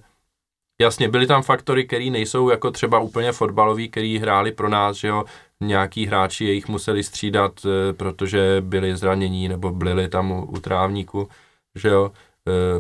jasně 0.81 1.09
byly 1.09 1.27
tam 1.27 1.43
faktory, 1.43 1.87
které 1.87 2.11
nejsou 2.11 2.51
jako 2.51 2.71
třeba 2.71 2.99
úplně 2.99 3.33
fotbalový, 3.33 3.89
který 3.89 4.19
hráli 4.19 4.53
pro 4.53 4.69
nás, 4.69 4.97
že 4.97 5.09
jo, 5.09 5.25
nějaký 5.61 6.07
hráči 6.07 6.45
jejich 6.45 6.69
museli 6.69 7.05
střídat, 7.05 7.53
eh, 7.67 7.93
protože 7.93 8.57
byli 8.61 8.97
zranění 8.97 9.49
nebo 9.49 9.71
byli 9.71 10.09
tam 10.09 10.31
u, 10.31 10.45
u 10.45 10.61
trávníku, 10.61 11.29
že 11.75 11.89
jo, 11.89 12.13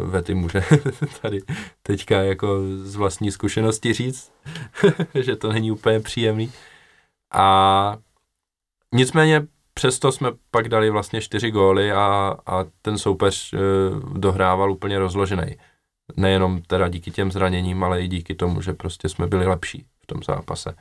Vety 0.04 0.34
může 0.34 0.62
tady 1.22 1.40
teďka 1.82 2.22
jako 2.22 2.58
z 2.82 2.96
vlastní 2.96 3.30
zkušenosti 3.30 3.92
říct, 3.92 4.32
že 5.14 5.36
to 5.36 5.52
není 5.52 5.70
úplně 5.70 6.00
příjemný. 6.00 6.52
A 7.32 7.96
nicméně 8.94 9.46
přesto 9.74 10.12
jsme 10.12 10.30
pak 10.50 10.68
dali 10.68 10.90
vlastně 10.90 11.20
čtyři 11.20 11.50
góly 11.50 11.92
a, 11.92 12.36
a 12.46 12.64
ten 12.82 12.98
soupeř 12.98 13.52
e, 13.52 13.58
dohrával 14.18 14.72
úplně 14.72 14.98
rozložený. 14.98 15.56
Nejenom 16.16 16.62
teda 16.62 16.88
díky 16.88 17.10
těm 17.10 17.32
zraněním, 17.32 17.84
ale 17.84 18.02
i 18.02 18.08
díky 18.08 18.34
tomu, 18.34 18.62
že 18.62 18.72
prostě 18.72 19.08
jsme 19.08 19.26
byli 19.26 19.46
lepší 19.46 19.86
v 20.02 20.06
tom 20.06 20.22
zápase. 20.22 20.74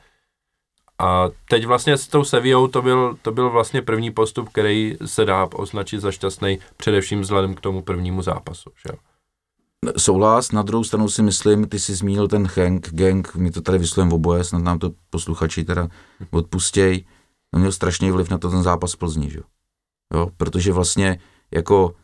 A 1.00 1.30
teď 1.48 1.66
vlastně 1.66 1.96
s 1.96 2.08
tou 2.08 2.24
Sevillou 2.24 2.66
to 2.66 2.82
byl, 2.82 3.16
to 3.22 3.32
byl 3.32 3.50
vlastně 3.50 3.82
první 3.82 4.10
postup, 4.10 4.48
který 4.48 4.96
se 5.06 5.24
dá 5.24 5.48
označit 5.54 6.00
za 6.00 6.12
šťastný, 6.12 6.58
především 6.76 7.20
vzhledem 7.20 7.54
k 7.54 7.60
tomu 7.60 7.82
prvnímu 7.82 8.22
zápasu. 8.22 8.70
Že? 8.86 8.96
Souhlas, 9.96 10.52
na 10.52 10.62
druhou 10.62 10.84
stranu 10.84 11.08
si 11.08 11.22
myslím, 11.22 11.68
ty 11.68 11.78
jsi 11.78 11.94
zmínil 11.94 12.28
ten 12.28 12.48
Hank, 12.56 12.88
gang, 12.90 13.34
my 13.34 13.50
to 13.50 13.60
tady 13.60 13.78
vyslovujeme 13.78 14.14
oboje, 14.14 14.44
snad 14.44 14.62
nám 14.62 14.78
to 14.78 14.90
posluchači 15.10 15.64
teda 15.64 15.88
odpustěj, 16.30 17.04
on 17.54 17.60
měl 17.60 17.72
strašný 17.72 18.10
vliv 18.10 18.30
na 18.30 18.38
to 18.38 18.50
ten 18.50 18.62
zápas 18.62 18.92
v 18.92 18.96
Plzni, 18.96 19.30
že? 19.30 19.38
jo? 19.38 19.44
jo, 20.14 20.30
protože 20.36 20.72
vlastně 20.72 21.20
jako 21.50 21.94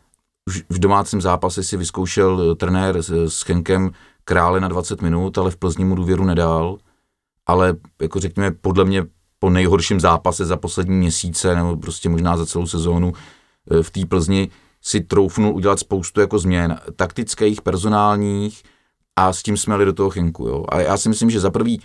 už 0.47 0.63
v 0.69 0.79
domácím 0.79 1.21
zápase 1.21 1.63
si 1.63 1.77
vyzkoušel 1.77 2.51
eh, 2.51 2.55
trenér 2.55 3.01
s, 3.01 3.09
s 3.09 3.45
Henkem 3.47 3.91
krále 4.23 4.59
na 4.59 4.67
20 4.67 5.01
minut, 5.01 5.37
ale 5.37 5.51
v 5.51 5.57
Plzni 5.57 5.85
mu 5.85 5.95
důvěru 5.95 6.23
nedal, 6.25 6.77
ale 7.47 7.75
jako 8.01 8.19
řekněme 8.19 8.51
podle 8.51 8.85
mě 8.85 9.05
po 9.39 9.49
nejhorším 9.49 9.99
zápase 9.99 10.45
za 10.45 10.57
poslední 10.57 10.95
měsíce 10.95 11.55
nebo 11.55 11.77
prostě 11.77 12.09
možná 12.09 12.37
za 12.37 12.45
celou 12.45 12.67
sezónu 12.67 13.13
eh, 13.71 13.83
v 13.83 13.91
té 13.91 14.05
Plzni 14.05 14.49
si 14.81 15.01
troufnul 15.01 15.55
udělat 15.55 15.79
spoustu 15.79 16.21
jako 16.21 16.39
změn 16.39 16.79
taktických, 16.95 17.61
personálních 17.61 18.63
a 19.15 19.33
s 19.33 19.43
tím 19.43 19.57
jsme 19.57 19.73
jeli 19.73 19.85
do 19.85 19.93
toho 19.93 20.09
chinku. 20.09 20.47
Jo. 20.47 20.65
A 20.69 20.81
já 20.81 20.97
si 20.97 21.09
myslím, 21.09 21.29
že 21.29 21.39
za 21.39 21.51
prvý 21.51 21.81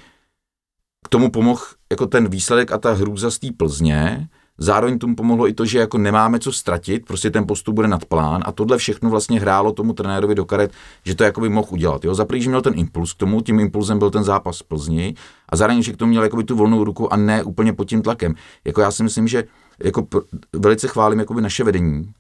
k 1.05 1.09
tomu 1.09 1.31
pomohl 1.31 1.63
jako 1.91 2.07
ten 2.07 2.29
výsledek 2.29 2.73
a 2.73 2.79
ta 2.79 2.93
hrůza 2.93 3.31
z 3.31 3.39
té 3.39 3.49
Plzně, 3.57 4.29
Zároveň 4.63 4.99
tomu 4.99 5.17
pomohlo 5.17 5.49
i 5.49 5.53
to, 5.53 5.67
že 5.67 5.79
jako 5.79 5.99
nemáme 5.99 6.39
co 6.39 6.53
ztratit, 6.53 7.07
prostě 7.07 7.31
ten 7.31 7.47
postup 7.47 7.75
bude 7.75 7.89
nad 7.89 8.05
plán 8.05 8.43
a 8.47 8.53
tohle 8.53 8.79
všechno 8.79 9.11
vlastně 9.11 9.41
hrálo 9.41 9.73
tomu 9.73 9.93
trenérovi 9.93 10.35
do 10.35 10.45
karet, 10.45 10.73
že 11.05 11.15
to 11.15 11.25
jakoby 11.25 11.49
mohl 11.49 11.69
udělat. 11.71 12.05
Jo? 12.05 12.15
Za 12.15 12.27
že 12.35 12.49
měl 12.49 12.63
ten 12.63 12.73
impuls 12.77 13.13
k 13.13 13.17
tomu, 13.17 13.41
tím 13.41 13.61
impulzem 13.61 13.99
byl 13.99 14.11
ten 14.11 14.25
zápas 14.25 14.61
v 14.61 14.65
Plzni 14.65 15.15
a 15.49 15.57
zároveň, 15.57 15.83
že 15.83 15.93
k 15.93 15.97
tomu 15.97 16.11
měl 16.11 16.23
jakoby 16.23 16.45
tu 16.45 16.57
volnou 16.57 16.85
ruku 16.85 17.13
a 17.13 17.17
ne 17.17 17.43
úplně 17.43 17.73
pod 17.73 17.85
tím 17.85 18.03
tlakem. 18.03 18.35
Jako 18.65 18.81
já 18.81 18.91
si 18.91 19.03
myslím, 19.03 19.29
že 19.29 19.45
jako 19.85 20.07
velice 20.53 20.89
chválím 20.89 21.19
jakoby 21.19 21.43
naše 21.43 21.65
vedení, 21.65 22.13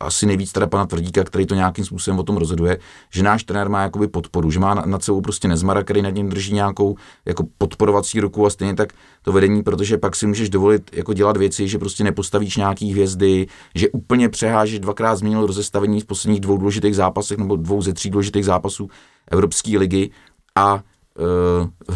asi 0.00 0.26
nejvíc 0.26 0.52
teda 0.52 0.66
pana 0.66 0.86
Tvrdíka, 0.86 1.24
který 1.24 1.46
to 1.46 1.54
nějakým 1.54 1.84
způsobem 1.84 2.18
o 2.18 2.22
tom 2.22 2.36
rozhoduje, 2.36 2.78
že 3.12 3.22
náš 3.22 3.44
trenér 3.44 3.68
má 3.68 3.82
jakoby 3.82 4.08
podporu, 4.08 4.50
že 4.50 4.60
má 4.60 4.74
nad 4.74 5.04
sebou 5.04 5.20
prostě 5.20 5.48
nezmara, 5.48 5.82
který 5.82 6.02
nad 6.02 6.10
ním 6.10 6.28
drží 6.28 6.54
nějakou 6.54 6.96
jako 7.26 7.46
podporovací 7.58 8.20
ruku 8.20 8.46
a 8.46 8.50
stejně 8.50 8.74
tak 8.74 8.92
to 9.22 9.32
vedení, 9.32 9.62
protože 9.62 9.98
pak 9.98 10.16
si 10.16 10.26
můžeš 10.26 10.50
dovolit 10.50 10.90
jako 10.92 11.12
dělat 11.12 11.36
věci, 11.36 11.68
že 11.68 11.78
prostě 11.78 12.04
nepostavíš 12.04 12.56
nějaký 12.56 12.92
hvězdy, 12.92 13.46
že 13.74 13.88
úplně 13.88 14.28
přehážeš, 14.28 14.78
dvakrát 14.80 15.16
změnil 15.16 15.46
rozestavení 15.46 16.00
v 16.00 16.04
posledních 16.04 16.40
dvou 16.40 16.56
důležitých 16.56 16.96
zápasech 16.96 17.38
nebo 17.38 17.56
dvou 17.56 17.82
ze 17.82 17.92
tří 17.92 18.10
důležitých 18.10 18.44
zápasů 18.44 18.88
Evropské 19.30 19.78
ligy 19.78 20.10
a 20.56 20.82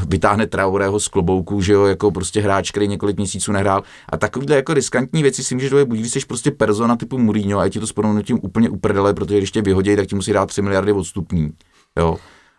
vytáhne 0.07 0.47
Traorého 0.47 1.01
z 1.01 1.09
klobouku, 1.09 1.61
že 1.61 1.73
jo, 1.73 1.85
jako 1.85 2.11
prostě 2.11 2.41
hráč, 2.41 2.71
který 2.71 2.89
několik 2.89 3.17
měsíců 3.17 3.53
nehrál. 3.53 3.83
A 4.09 4.17
takovýhle 4.17 4.57
jako 4.57 4.75
riskantní 4.75 5.23
věci 5.23 5.45
si 5.45 5.55
můžeš 5.55 5.71
dojet, 5.71 5.89
buď 5.89 5.99
když 5.99 6.13
jsi 6.13 6.21
prostě 6.29 6.51
persona 6.51 6.97
typu 6.97 7.19
Mourinho 7.19 7.59
a 7.59 7.65
je 7.65 7.71
ti 7.71 7.81
to 7.81 7.87
s 7.87 7.95
tím 8.23 8.39
úplně 8.43 8.69
uprdele, 8.71 9.15
protože 9.15 9.39
když 9.39 9.51
tě 9.51 9.63
vyhodí, 9.63 9.97
tak 9.97 10.07
ti 10.07 10.15
musí 10.15 10.33
dát 10.33 10.47
3 10.47 10.63
miliardy 10.63 10.93
odstupní. 10.93 11.51
Jo. 11.99 12.17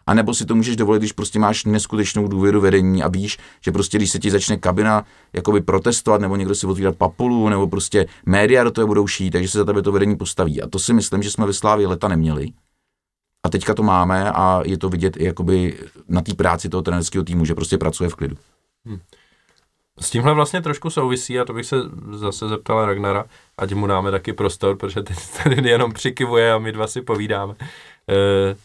A 0.08 0.14
nebo 0.14 0.34
si 0.34 0.46
to 0.46 0.56
můžeš 0.56 0.76
dovolit, 0.76 1.00
když 1.00 1.12
prostě 1.12 1.40
máš 1.40 1.66
neskutečnou 1.66 2.28
důvěru 2.28 2.62
vedení 2.62 3.04
a 3.04 3.08
víš, 3.08 3.38
že 3.62 3.72
prostě 3.72 3.98
když 3.98 4.12
se 4.12 4.20
ti 4.20 4.32
začne 4.32 4.58
kabina 4.58 5.06
jakoby 5.34 5.62
protestovat, 5.62 6.22
nebo 6.22 6.36
někdo 6.36 6.56
si 6.56 6.68
otvírat 6.68 6.96
papulu, 6.96 7.50
nebo 7.50 7.68
prostě 7.68 8.06
média 8.26 8.64
do 8.64 8.72
toho 8.72 8.88
budou 8.88 9.08
šít, 9.08 9.32
takže 9.32 9.50
se 9.50 9.58
za 9.58 9.66
tebe 9.66 9.82
to 9.82 9.92
vedení 9.92 10.16
postaví. 10.16 10.62
A 10.62 10.68
to 10.68 10.80
si 10.80 10.94
myslím, 10.94 11.24
že 11.24 11.32
jsme 11.32 11.46
ve 11.46 11.54
Slávě 11.54 11.88
leta 11.88 12.08
neměli. 12.08 12.48
A 13.46 13.50
teďka 13.50 13.74
to 13.74 13.84
máme 13.84 14.32
a 14.32 14.62
je 14.66 14.78
to 14.78 14.90
vidět 14.90 15.18
i 15.18 15.26
jakoby 15.26 15.78
na 16.08 16.22
té 16.22 16.34
práci 16.34 16.70
toho 16.70 16.82
trenerského 16.82 17.24
týmu, 17.24 17.46
že 17.46 17.56
prostě 17.56 17.78
pracuje 17.78 18.10
v 18.10 18.16
klidu. 18.16 18.36
Hmm. 18.86 19.00
S 20.00 20.10
tímhle 20.10 20.34
vlastně 20.34 20.62
trošku 20.62 20.90
souvisí, 20.90 21.40
a 21.40 21.46
to 21.46 21.54
bych 21.54 21.66
se 21.66 21.76
zase 22.12 22.50
zeptal 22.50 22.86
Ragnara, 22.86 23.26
ať 23.58 23.74
mu 23.74 23.88
dáme 23.88 24.12
taky 24.12 24.34
prostor, 24.34 24.78
protože 24.78 25.04
teď 25.04 25.18
tady 25.44 25.70
jenom 25.70 25.94
přikivuje 25.94 26.54
a 26.54 26.58
my 26.58 26.72
dva 26.72 26.88
si 26.88 27.02
povídáme. 27.02 27.56
E, 28.10 28.56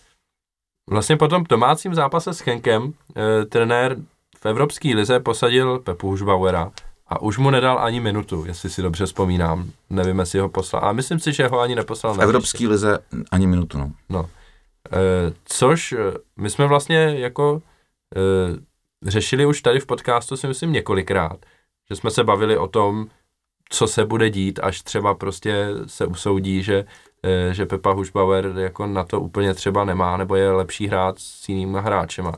vlastně 0.91 1.17
po 1.17 1.29
tom 1.29 1.45
domácím 1.49 1.95
zápase 1.95 2.35
s 2.35 2.41
Henkem 2.41 2.93
e, 3.17 3.45
trenér 3.45 3.97
v 4.39 4.47
Evropské 4.47 4.89
lize 4.89 5.21
posadil 5.21 5.79
Pepu 5.79 6.09
Hušbauera 6.09 6.73
a 7.07 7.23
už 7.23 7.39
mu 7.39 7.51
nedal 7.51 7.79
ani 7.79 8.01
minutu, 8.01 8.45
jestli 8.47 8.71
si 8.71 8.83
dobře 8.83 9.07
vzpomínám. 9.07 9.71
Nevím, 9.91 10.19
jestli 10.19 10.39
ho 10.39 10.49
poslal. 10.49 10.85
A 10.85 10.93
myslím 10.93 11.21
si, 11.21 11.33
že 11.33 11.49
ho 11.49 11.61
ani 11.61 11.75
neposlal. 11.75 12.15
V 12.15 12.23
Evropské 12.23 12.69
lize 12.69 12.99
ani 13.31 13.47
minutu, 13.47 13.79
no. 13.79 13.93
no. 14.09 14.29
Eh, 14.93 15.33
což 15.45 15.93
eh, 15.93 15.99
my 16.37 16.51
jsme 16.51 16.67
vlastně 16.67 16.97
jako 16.97 17.63
e, 18.17 19.11
řešili 19.11 19.47
už 19.47 19.63
tady 19.63 19.81
v 19.81 19.87
podcastu 19.87 20.37
si 20.37 20.47
myslím 20.47 20.73
několikrát, 20.73 21.47
že 21.91 21.97
jsme 21.97 22.11
se 22.11 22.25
bavili 22.25 22.59
o 22.59 22.69
tom, 22.69 23.07
co 23.69 23.87
se 23.87 24.05
bude 24.05 24.31
dít, 24.31 24.61
až 24.63 24.83
třeba 24.83 25.15
prostě 25.15 25.69
se 25.87 26.07
usoudí, 26.07 26.63
že, 26.63 26.85
že 27.53 27.67
Pepa 27.67 27.93
Hušbauer 27.93 28.53
jako 28.57 28.87
na 28.87 29.05
to 29.05 29.21
úplně 29.21 29.55
třeba 29.55 29.85
nemá, 29.85 30.17
nebo 30.17 30.37
je 30.37 30.51
lepší 30.51 30.87
hrát 30.87 31.19
s 31.19 31.49
jinýma 31.49 31.81
hráčema. 31.81 32.33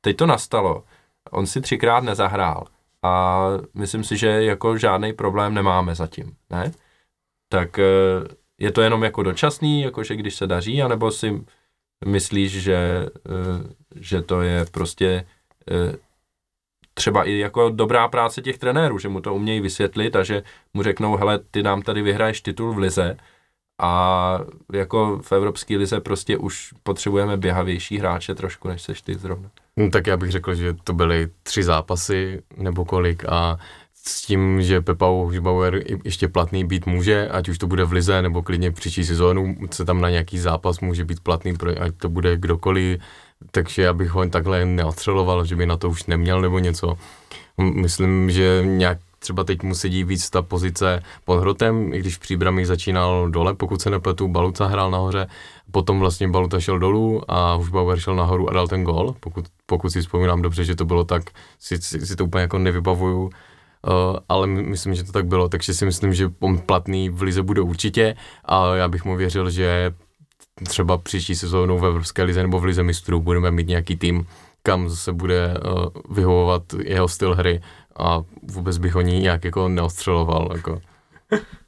Teď 0.00 0.16
to 0.16 0.26
nastalo, 0.26 0.84
on 1.30 1.46
si 1.46 1.60
třikrát 1.60 2.04
nezahrál 2.04 2.64
a 3.02 3.44
myslím 3.74 4.04
si, 4.04 4.16
že 4.16 4.28
jako 4.44 4.78
žádný 4.78 5.12
problém 5.12 5.54
nemáme 5.54 5.94
zatím, 5.94 6.36
ne? 6.50 6.72
Tak 7.48 7.78
je 8.58 8.72
to 8.72 8.82
jenom 8.82 9.04
jako 9.04 9.22
dočasný, 9.22 9.82
jakože 9.82 10.16
když 10.16 10.34
se 10.34 10.46
daří, 10.46 10.82
anebo 10.82 11.10
si 11.10 11.44
myslíš, 12.06 12.52
že, 12.52 13.08
eh, 13.26 13.74
že 13.96 14.22
to 14.22 14.42
je 14.42 14.64
prostě 14.70 15.26
eh, 15.70 15.96
třeba 16.94 17.24
i 17.24 17.38
jako 17.38 17.70
dobrá 17.70 18.08
práce 18.08 18.42
těch 18.42 18.58
trenérů, 18.58 18.98
že 18.98 19.08
mu 19.08 19.20
to 19.20 19.34
umějí 19.34 19.60
vysvětlit 19.60 20.16
a 20.16 20.22
že 20.22 20.42
mu 20.74 20.82
řeknou, 20.82 21.16
hele, 21.16 21.38
ty 21.50 21.62
nám 21.62 21.82
tady 21.82 22.02
vyhraješ 22.02 22.40
titul 22.40 22.72
v 22.72 22.78
lize 22.78 23.16
a 23.80 24.40
jako 24.72 25.20
v 25.22 25.32
Evropské 25.32 25.76
lize 25.76 26.00
prostě 26.00 26.36
už 26.36 26.74
potřebujeme 26.82 27.36
běhavější 27.36 27.98
hráče 27.98 28.34
trošku, 28.34 28.68
než 28.68 28.82
seš 28.82 29.02
ty 29.02 29.14
zrovna. 29.14 29.50
No, 29.76 29.90
tak 29.90 30.06
já 30.06 30.16
bych 30.16 30.30
řekl, 30.30 30.54
že 30.54 30.74
to 30.84 30.92
byly 30.92 31.28
tři 31.42 31.62
zápasy 31.62 32.42
nebo 32.56 32.84
kolik 32.84 33.24
a 33.28 33.58
s 34.08 34.22
tím, 34.22 34.62
že 34.62 34.80
Pepa 34.80 35.06
Hušbauer 35.06 35.82
ještě 36.04 36.28
platný 36.28 36.64
být 36.64 36.86
může, 36.86 37.28
ať 37.28 37.48
už 37.48 37.58
to 37.58 37.66
bude 37.66 37.84
v 37.84 37.92
lize 37.92 38.22
nebo 38.22 38.42
klidně 38.42 38.70
příští 38.70 39.04
sezónu, 39.04 39.56
se 39.70 39.84
tam 39.84 40.00
na 40.00 40.10
nějaký 40.10 40.38
zápas 40.38 40.80
může 40.80 41.04
být 41.04 41.20
platný, 41.20 41.54
ať 41.80 41.94
to 41.96 42.08
bude 42.08 42.36
kdokoliv, 42.36 43.00
takže 43.50 43.82
já 43.82 43.92
bych 43.92 44.10
ho 44.10 44.28
takhle 44.28 44.64
neostřeloval, 44.64 45.44
že 45.44 45.56
by 45.56 45.66
na 45.66 45.76
to 45.76 45.90
už 45.90 46.06
neměl 46.06 46.40
nebo 46.40 46.58
něco. 46.58 46.98
Myslím, 47.58 48.30
že 48.30 48.62
nějak 48.64 48.98
třeba 49.18 49.44
teď 49.44 49.62
mu 49.62 49.74
sedí 49.74 50.04
víc 50.04 50.30
ta 50.30 50.42
pozice 50.42 51.02
pod 51.24 51.40
hrotem, 51.40 51.92
i 51.94 51.98
když 51.98 52.16
v 52.16 52.20
příbrami 52.20 52.66
začínal 52.66 53.28
dole, 53.30 53.54
pokud 53.54 53.82
se 53.82 53.90
nepletu, 53.90 54.28
Baluca 54.28 54.66
hrál 54.66 54.90
nahoře, 54.90 55.26
potom 55.70 56.00
vlastně 56.00 56.28
Baluta 56.28 56.60
šel 56.60 56.78
dolů 56.78 57.22
a 57.28 57.52
Hušbauer 57.52 57.98
šel 57.98 58.16
nahoru 58.16 58.50
a 58.50 58.52
dal 58.52 58.68
ten 58.68 58.84
gol, 58.84 59.14
pokud, 59.20 59.44
pokud 59.66 59.90
si 59.90 60.00
vzpomínám 60.00 60.42
dobře, 60.42 60.64
že 60.64 60.74
to 60.74 60.84
bylo 60.84 61.04
tak, 61.04 61.22
si, 61.58 61.82
si, 61.82 62.06
si 62.06 62.16
to 62.16 62.24
úplně 62.24 62.42
jako 62.42 62.58
nevybavuju, 62.58 63.30
Uh, 63.86 64.16
ale 64.28 64.46
myslím, 64.46 64.94
že 64.94 65.04
to 65.04 65.12
tak 65.12 65.26
bylo, 65.26 65.48
takže 65.48 65.74
si 65.74 65.84
myslím, 65.84 66.14
že 66.14 66.30
on 66.40 66.58
platný 66.58 67.10
v 67.10 67.22
Lize 67.22 67.42
bude 67.42 67.60
určitě 67.60 68.16
a 68.44 68.74
já 68.74 68.88
bych 68.88 69.04
mu 69.04 69.16
věřil, 69.16 69.50
že 69.50 69.94
třeba 70.68 70.98
příští 70.98 71.34
sezónu 71.34 71.78
v 71.78 71.86
Evropské 71.86 72.22
lize 72.22 72.42
nebo 72.42 72.60
v 72.60 72.64
Lize 72.64 72.82
mistrů 72.82 73.20
budeme 73.20 73.50
mít 73.50 73.68
nějaký 73.68 73.96
tým, 73.96 74.26
kam 74.62 74.90
se 74.90 75.12
bude 75.12 75.54
uh, 75.54 76.14
vyhovovat 76.16 76.62
jeho 76.84 77.08
styl 77.08 77.34
hry 77.34 77.60
a 77.98 78.22
vůbec 78.42 78.78
bych 78.78 78.94
ho 78.94 79.00
nějak 79.00 79.44
jako 79.44 79.68
neostřeloval. 79.68 80.48
Jako. 80.52 80.80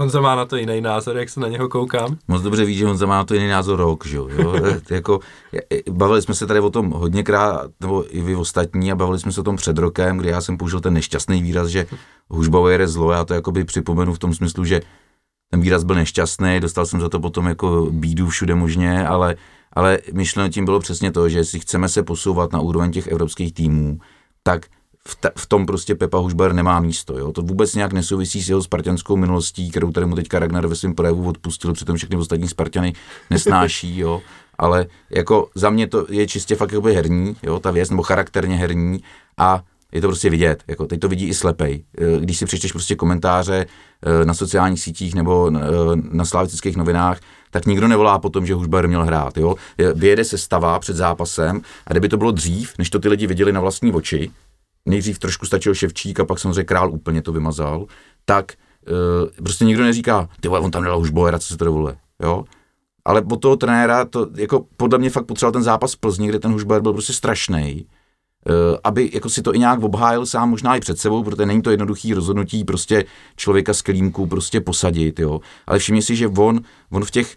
Honza 0.00 0.20
má 0.20 0.34
na 0.34 0.44
to 0.44 0.56
jiný 0.56 0.80
názor, 0.80 1.16
jak 1.16 1.28
se 1.28 1.40
na 1.40 1.48
něho 1.48 1.68
koukám. 1.68 2.16
Moc 2.28 2.42
dobře 2.42 2.64
ví, 2.64 2.74
že 2.74 2.86
Honza 2.86 3.06
má 3.06 3.16
na 3.16 3.24
to 3.24 3.34
jiný 3.34 3.48
názor 3.48 3.78
rok, 3.78 4.06
že 4.06 4.16
jo. 4.16 4.28
jako, 4.90 5.20
bavili 5.90 6.22
jsme 6.22 6.34
se 6.34 6.46
tady 6.46 6.60
o 6.60 6.70
tom 6.70 6.90
hodněkrát, 6.90 7.70
nebo 7.80 8.16
i 8.16 8.20
vy 8.20 8.36
ostatní, 8.36 8.92
a 8.92 8.96
bavili 8.96 9.18
jsme 9.18 9.32
se 9.32 9.40
o 9.40 9.44
tom 9.44 9.56
před 9.56 9.78
rokem, 9.78 10.16
kdy 10.16 10.28
já 10.28 10.40
jsem 10.40 10.56
použil 10.56 10.80
ten 10.80 10.94
nešťastný 10.94 11.42
výraz, 11.42 11.68
že 11.68 11.86
Hušbauer 12.28 12.80
je 12.80 12.88
zlo, 12.88 13.12
já 13.12 13.24
to 13.24 13.34
jakoby 13.34 13.64
připomenu 13.64 14.14
v 14.14 14.18
tom 14.18 14.34
smyslu, 14.34 14.64
že 14.64 14.80
ten 15.50 15.60
výraz 15.60 15.84
byl 15.84 15.96
nešťastný, 15.96 16.60
dostal 16.60 16.86
jsem 16.86 17.00
za 17.00 17.08
to 17.08 17.20
potom 17.20 17.46
jako 17.46 17.88
bídu 17.90 18.28
všude 18.28 18.54
možně, 18.54 19.06
ale, 19.06 19.36
ale 19.72 19.98
myšleno 20.12 20.48
tím 20.48 20.64
bylo 20.64 20.80
přesně 20.80 21.12
to, 21.12 21.28
že 21.28 21.38
jestli 21.38 21.60
chceme 21.60 21.88
se 21.88 22.02
posouvat 22.02 22.52
na 22.52 22.60
úroveň 22.60 22.92
těch 22.92 23.06
evropských 23.06 23.54
týmů, 23.54 23.98
tak 24.42 24.66
v, 25.10 25.14
ta, 25.20 25.30
v 25.36 25.46
tom 25.46 25.66
prostě 25.66 25.94
Pepa 25.94 26.18
Hušbar 26.18 26.52
nemá 26.52 26.80
místo. 26.80 27.18
Jo? 27.18 27.32
To 27.32 27.42
vůbec 27.42 27.74
nějak 27.74 27.92
nesouvisí 27.92 28.42
s 28.42 28.48
jeho 28.48 28.62
spartianskou 28.62 29.16
minulostí, 29.16 29.70
kterou 29.70 29.92
tady 29.92 30.06
mu 30.06 30.16
teďka 30.16 30.38
Ragnar 30.38 30.66
ve 30.66 30.74
svém 30.74 30.94
projevu 30.94 31.28
odpustil, 31.28 31.72
přitom 31.72 31.96
všechny 31.96 32.16
ostatní 32.16 32.48
Spartany 32.48 32.92
nesnáší, 33.30 33.98
jo? 34.04 34.22
ale 34.58 34.86
jako 35.10 35.48
za 35.54 35.70
mě 35.70 35.86
to 35.86 36.06
je 36.08 36.26
čistě 36.26 36.56
fakt 36.56 36.72
jako 36.72 36.86
herní, 36.86 37.36
jo? 37.42 37.60
ta 37.60 37.70
věc, 37.70 37.90
nebo 37.90 38.02
charakterně 38.02 38.56
herní 38.56 39.00
a 39.38 39.62
je 39.92 40.00
to 40.00 40.06
prostě 40.06 40.30
vidět, 40.30 40.62
jako 40.68 40.86
teď 40.86 41.00
to 41.00 41.08
vidí 41.08 41.28
i 41.28 41.34
slepej. 41.34 41.84
E, 41.98 42.20
když 42.20 42.38
si 42.38 42.46
přečteš 42.46 42.72
prostě 42.72 42.96
komentáře 42.96 43.66
e, 44.02 44.24
na 44.24 44.34
sociálních 44.34 44.80
sítích 44.80 45.14
nebo 45.14 45.48
e, 45.48 45.60
na 46.10 46.24
slavistických 46.24 46.76
novinách, 46.76 47.20
tak 47.50 47.66
nikdo 47.66 47.88
nevolá 47.88 48.18
po 48.18 48.30
tom, 48.30 48.46
že 48.46 48.54
Hušbar 48.54 48.88
měl 48.88 49.04
hrát. 49.04 49.36
Jo? 49.36 49.54
Vyjede 49.94 50.24
se 50.24 50.38
stava 50.38 50.78
před 50.78 50.96
zápasem 50.96 51.60
a 51.86 51.92
kdyby 51.92 52.08
to 52.08 52.16
bylo 52.16 52.30
dřív, 52.30 52.72
než 52.78 52.90
to 52.90 52.98
ty 52.98 53.08
lidi 53.08 53.26
viděli 53.26 53.52
na 53.52 53.60
vlastní 53.60 53.92
oči, 53.92 54.30
nejdřív 54.86 55.18
trošku 55.18 55.46
stačil 55.46 55.74
Ševčík 55.74 56.20
a 56.20 56.24
pak 56.24 56.38
samozřejmě 56.38 56.64
Král 56.64 56.90
úplně 56.90 57.22
to 57.22 57.32
vymazal, 57.32 57.86
tak 58.24 58.52
uh, 58.88 59.28
prostě 59.44 59.64
nikdo 59.64 59.84
neříká, 59.84 60.28
ty 60.40 60.48
vole, 60.48 60.60
on 60.60 60.70
tam 60.70 60.84
dal 60.84 61.00
už 61.00 61.10
bojera, 61.10 61.38
co 61.38 61.46
se 61.46 61.56
to 61.56 61.64
dovoluje, 61.64 61.96
jo. 62.22 62.44
Ale 63.04 63.22
od 63.30 63.36
toho 63.36 63.56
trenéra, 63.56 64.04
to 64.04 64.28
jako 64.34 64.66
podle 64.76 64.98
mě 64.98 65.10
fakt 65.10 65.26
potřeboval 65.26 65.52
ten 65.52 65.62
zápas 65.62 65.94
v 65.94 65.98
Plzni, 65.98 66.28
kde 66.28 66.38
ten 66.38 66.52
Hušbajer 66.52 66.82
byl 66.82 66.92
prostě 66.92 67.12
strašný, 67.12 67.86
uh, 68.48 68.54
aby 68.84 69.10
jako 69.12 69.28
si 69.28 69.42
to 69.42 69.54
i 69.54 69.58
nějak 69.58 69.82
obhájil 69.82 70.26
sám 70.26 70.50
možná 70.50 70.76
i 70.76 70.80
před 70.80 70.98
sebou, 70.98 71.22
protože 71.22 71.46
není 71.46 71.62
to 71.62 71.70
jednoduchý 71.70 72.14
rozhodnutí 72.14 72.64
prostě 72.64 73.04
člověka 73.36 73.74
z 73.74 73.82
klímku 73.82 74.26
prostě 74.26 74.60
posadit, 74.60 75.20
jo. 75.20 75.40
Ale 75.66 75.78
všimni 75.78 76.02
si, 76.02 76.16
že 76.16 76.28
on, 76.28 76.60
on 76.90 77.04
v 77.04 77.10
těch 77.10 77.36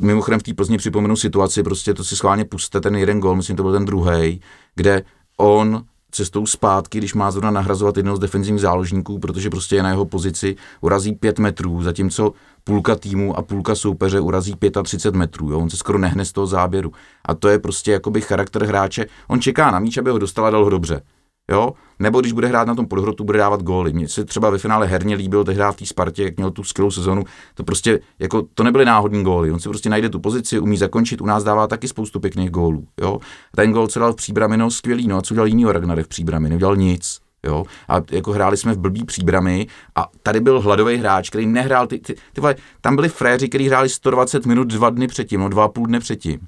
mimochodem 0.00 0.40
v 0.40 0.42
té 0.42 0.54
Plzni 0.54 0.78
připomenu 0.78 1.16
situaci, 1.16 1.62
prostě 1.62 1.94
to 1.94 2.04
si 2.04 2.16
schválně 2.16 2.44
puste, 2.44 2.80
ten 2.80 2.96
jeden 2.96 3.20
gol, 3.20 3.36
myslím, 3.36 3.56
to 3.56 3.62
byl 3.62 3.72
ten 3.72 3.84
druhý, 3.84 4.40
kde 4.74 5.02
on 5.36 5.84
cestou 6.10 6.46
zpátky, 6.46 6.98
když 6.98 7.14
má 7.14 7.30
zrovna 7.30 7.50
nahrazovat 7.50 7.96
jednoho 7.96 8.16
z 8.16 8.20
defenzivních 8.20 8.62
záložníků, 8.62 9.18
protože 9.18 9.50
prostě 9.50 9.76
je 9.76 9.82
na 9.82 9.88
jeho 9.88 10.04
pozici, 10.04 10.56
urazí 10.80 11.12
5 11.12 11.38
metrů, 11.38 11.82
zatímco 11.82 12.32
půlka 12.64 12.96
týmu 12.96 13.38
a 13.38 13.42
půlka 13.42 13.74
soupeře 13.74 14.20
urazí 14.20 14.54
35 14.82 15.18
metrů. 15.18 15.50
Jo? 15.50 15.58
On 15.58 15.70
se 15.70 15.76
skoro 15.76 15.98
nehne 15.98 16.24
z 16.24 16.32
toho 16.32 16.46
záběru. 16.46 16.92
A 17.24 17.34
to 17.34 17.48
je 17.48 17.58
prostě 17.58 17.92
jakoby 17.92 18.20
charakter 18.20 18.64
hráče. 18.64 19.06
On 19.28 19.40
čeká 19.40 19.70
na 19.70 19.78
míč, 19.78 19.96
aby 19.96 20.10
ho 20.10 20.18
dostal 20.18 20.46
a 20.46 20.50
dal 20.50 20.64
ho 20.64 20.70
dobře 20.70 21.02
jo? 21.50 21.72
Nebo 21.98 22.20
když 22.20 22.32
bude 22.32 22.48
hrát 22.48 22.68
na 22.68 22.74
tom 22.74 22.86
podhrotu, 22.86 23.24
bude 23.24 23.38
dávat 23.38 23.62
góly. 23.62 23.92
Mně 23.92 24.08
se 24.08 24.24
třeba 24.24 24.50
ve 24.50 24.58
finále 24.58 24.86
herně 24.86 25.14
líbil 25.16 25.44
tehdy 25.44 25.62
v 25.72 25.76
té 25.76 25.86
Spartě, 25.86 26.22
jak 26.22 26.36
měl 26.36 26.50
tu 26.50 26.64
skvělou 26.64 26.90
sezonu. 26.90 27.24
To 27.54 27.64
prostě, 27.64 28.00
jako, 28.18 28.42
to 28.54 28.62
nebyly 28.62 28.84
náhodní 28.84 29.24
góly. 29.24 29.52
On 29.52 29.60
si 29.60 29.68
prostě 29.68 29.90
najde 29.90 30.08
tu 30.08 30.20
pozici, 30.20 30.58
umí 30.58 30.76
zakončit, 30.76 31.20
u 31.20 31.26
nás 31.26 31.44
dává 31.44 31.66
taky 31.66 31.88
spoustu 31.88 32.20
pěkných 32.20 32.50
gólů, 32.50 32.86
jo? 33.00 33.18
Ten 33.56 33.72
gól, 33.72 33.88
co 33.88 34.00
dal 34.00 34.12
v 34.12 34.16
příbrami, 34.16 34.56
no 34.56 34.70
skvělý, 34.70 35.08
no 35.08 35.16
a 35.16 35.22
co 35.22 35.34
dělal 35.34 35.46
jinýho 35.46 35.72
Ragnar 35.72 36.02
v 36.02 36.08
příbrami, 36.08 36.48
neudělal 36.48 36.76
nic. 36.76 37.20
Jo? 37.46 37.64
A 37.88 38.02
jako 38.10 38.32
hráli 38.32 38.56
jsme 38.56 38.74
v 38.74 38.78
blbý 38.78 39.04
příbramy 39.04 39.66
a 39.94 40.08
tady 40.22 40.40
byl 40.40 40.60
hladový 40.60 40.96
hráč, 40.96 41.30
který 41.30 41.46
nehrál 41.46 41.86
ty, 41.86 41.98
ty, 41.98 42.14
ty 42.32 42.40
vole, 42.40 42.54
tam 42.80 42.96
byli 42.96 43.08
fréři, 43.08 43.48
kteří 43.48 43.68
hráli 43.68 43.88
120 43.88 44.46
minut 44.46 44.68
dva 44.68 44.90
dny 44.90 45.06
předtím, 45.08 45.40
no 45.40 45.48
dva 45.48 45.64
a 45.64 45.68
půl 45.68 45.86
dne 45.86 46.00
předtím. 46.00 46.40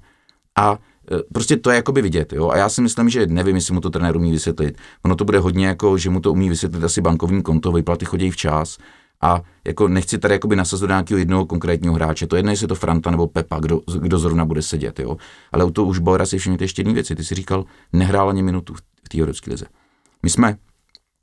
A 0.56 0.78
prostě 1.32 1.56
to 1.56 1.70
je 1.70 1.76
jakoby 1.76 2.02
vidět, 2.02 2.32
jo. 2.32 2.48
A 2.48 2.56
já 2.56 2.68
si 2.68 2.82
myslím, 2.82 3.08
že 3.08 3.26
nevím, 3.26 3.56
jestli 3.56 3.74
mu 3.74 3.80
to 3.80 3.90
trenér 3.90 4.16
umí 4.16 4.32
vysvětlit. 4.32 4.78
Ono 5.04 5.16
to 5.16 5.24
bude 5.24 5.38
hodně 5.38 5.66
jako, 5.66 5.98
že 5.98 6.10
mu 6.10 6.20
to 6.20 6.32
umí 6.32 6.48
vysvětlit 6.48 6.84
asi 6.84 7.00
bankovní 7.00 7.42
konto, 7.42 7.72
vyplaty 7.72 8.04
chodí 8.04 8.30
včas. 8.30 8.78
A 9.22 9.42
jako 9.66 9.88
nechci 9.88 10.18
tady 10.18 10.34
jakoby 10.34 10.56
nasazovat 10.56 10.88
nějakého 10.88 11.18
jednoho 11.18 11.46
konkrétního 11.46 11.94
hráče. 11.94 12.26
To 12.26 12.36
jedno, 12.36 12.50
jestli 12.50 12.64
je 12.64 12.68
to 12.68 12.74
Franta 12.74 13.10
nebo 13.10 13.26
Pepa, 13.26 13.60
kdo, 13.60 13.80
kdo 13.98 14.18
zrovna 14.18 14.44
bude 14.44 14.62
sedět, 14.62 15.00
jo. 15.00 15.16
Ale 15.52 15.64
u 15.64 15.70
toho 15.70 15.88
už 15.88 15.98
Bauera 15.98 16.26
si 16.26 16.38
všimněte 16.38 16.64
ještě 16.64 16.80
jedné 16.80 16.94
věci. 16.94 17.16
Ty 17.16 17.24
si 17.24 17.34
říkal, 17.34 17.64
nehrál 17.92 18.28
ani 18.28 18.42
minutu 18.42 18.74
v 18.74 19.08
té 19.08 19.18
evropské 19.18 19.50
lize. 19.50 19.66
My 20.22 20.30
jsme 20.30 20.56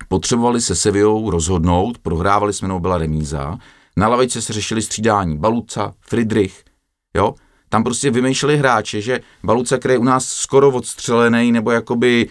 potřebovali 0.07 0.61
se 0.61 0.75
Sevillou 0.75 1.29
rozhodnout, 1.29 1.97
prohrávali 1.97 2.53
jsme, 2.53 2.67
nebo 2.67 2.79
byla 2.79 2.97
remíza. 2.97 3.57
Na 3.97 4.07
lavičce 4.07 4.41
se 4.41 4.53
řešili 4.53 4.81
střídání 4.81 5.37
Baluca, 5.37 5.93
Friedrich, 6.01 6.63
jo, 7.17 7.33
tam 7.75 7.83
prostě 7.83 8.11
vymýšleli 8.11 8.57
hráče, 8.57 9.01
že 9.01 9.19
Baluca, 9.43 9.77
který 9.77 9.93
je 9.93 9.97
u 9.97 10.03
nás 10.03 10.25
skoro 10.25 10.71
odstřelený, 10.71 11.51
nebo 11.51 11.71
jakoby 11.71 12.29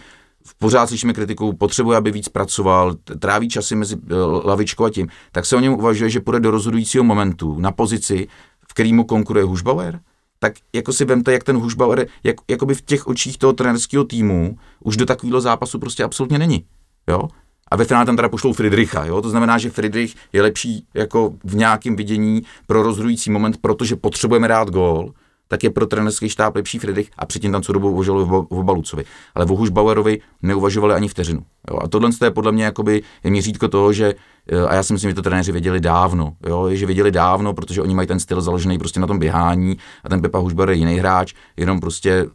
pořád 0.59 0.87
slyšíme 0.87 1.13
kritiku, 1.13 1.53
potřebuje, 1.53 1.97
aby 1.97 2.11
víc 2.11 2.29
pracoval, 2.29 2.95
tráví 3.19 3.49
časy 3.49 3.75
mezi 3.75 3.95
eh, 3.95 4.15
lavičkou 4.43 4.85
a 4.85 4.89
tím, 4.89 5.07
tak 5.31 5.45
se 5.45 5.55
o 5.55 5.59
něm 5.59 5.73
uvažuje, 5.73 6.09
že 6.09 6.19
půjde 6.19 6.39
do 6.39 6.51
rozhodujícího 6.51 7.03
momentu 7.03 7.59
na 7.59 7.71
pozici, 7.71 8.27
v 8.67 8.73
kterýmu 8.73 9.03
konkuruje 9.03 9.45
Hušbauer, 9.45 9.99
tak 10.39 10.53
jako 10.73 10.93
si 10.93 11.05
vemte, 11.05 11.33
jak 11.33 11.43
ten 11.43 11.57
Hušbauer, 11.57 12.07
jak, 12.23 12.35
jakoby 12.49 12.75
v 12.75 12.81
těch 12.81 13.07
očích 13.07 13.37
toho 13.37 13.53
trenerského 13.53 14.03
týmu 14.03 14.57
už 14.79 14.97
do 14.97 15.05
takového 15.05 15.41
zápasu 15.41 15.79
prostě 15.79 16.03
absolutně 16.03 16.39
není. 16.39 16.65
Jo? 17.07 17.27
A 17.71 17.75
ve 17.75 17.85
finále 17.85 18.05
tam 18.05 18.15
teda 18.15 18.29
pošlou 18.29 18.53
Friedricha, 18.53 19.05
jo? 19.05 19.21
to 19.21 19.29
znamená, 19.29 19.57
že 19.57 19.69
Friedrich 19.69 20.15
je 20.33 20.41
lepší 20.41 20.85
jako 20.93 21.33
v 21.43 21.55
nějakém 21.55 21.95
vidění 21.95 22.41
pro 22.67 22.83
rozhodující 22.83 23.31
moment, 23.31 23.57
protože 23.61 23.95
potřebujeme 23.95 24.47
dát 24.47 24.69
gól, 24.69 25.13
tak 25.47 25.63
je 25.63 25.69
pro 25.69 25.85
trenerský 25.85 26.29
štáb 26.29 26.55
lepší 26.55 26.79
Friedrich 26.79 27.11
a 27.17 27.25
předtím 27.25 27.51
tam 27.51 27.61
co 27.61 27.73
dobu 27.73 27.89
uvažovali 27.89 28.25
o 28.49 28.63
Balucovi. 28.63 29.03
Ale 29.35 29.45
o 29.45 29.71
Bauerovi 29.71 30.21
neuvažovali 30.41 30.93
ani 30.93 31.07
vteřinu. 31.07 31.41
Jo. 31.71 31.79
A 31.81 31.87
tohle 31.87 32.09
je 32.23 32.31
podle 32.31 32.51
mě 32.51 32.63
jakoby, 32.63 33.03
je 33.23 33.31
měřítko 33.31 33.67
toho, 33.67 33.93
že 33.93 34.15
eh, 34.51 34.61
a 34.61 34.75
já 34.75 34.83
si 34.83 34.93
myslím, 34.93 35.11
že 35.11 35.15
to 35.15 35.21
trenéři 35.21 35.51
věděli 35.51 35.79
dávno, 35.79 36.35
jo, 36.47 36.69
že 36.71 36.85
věděli 36.85 37.11
dávno, 37.11 37.53
protože 37.53 37.81
oni 37.81 37.95
mají 37.95 38.07
ten 38.07 38.19
styl 38.19 38.41
založený 38.41 38.77
prostě 38.77 38.99
na 38.99 39.07
tom 39.07 39.19
běhání 39.19 39.77
a 40.03 40.09
ten 40.09 40.21
Pepa 40.21 40.37
Hušbauer 40.37 40.69
je 40.69 40.75
jiný 40.75 40.95
hráč, 40.95 41.33
jenom 41.57 41.79
prostě 41.79 42.25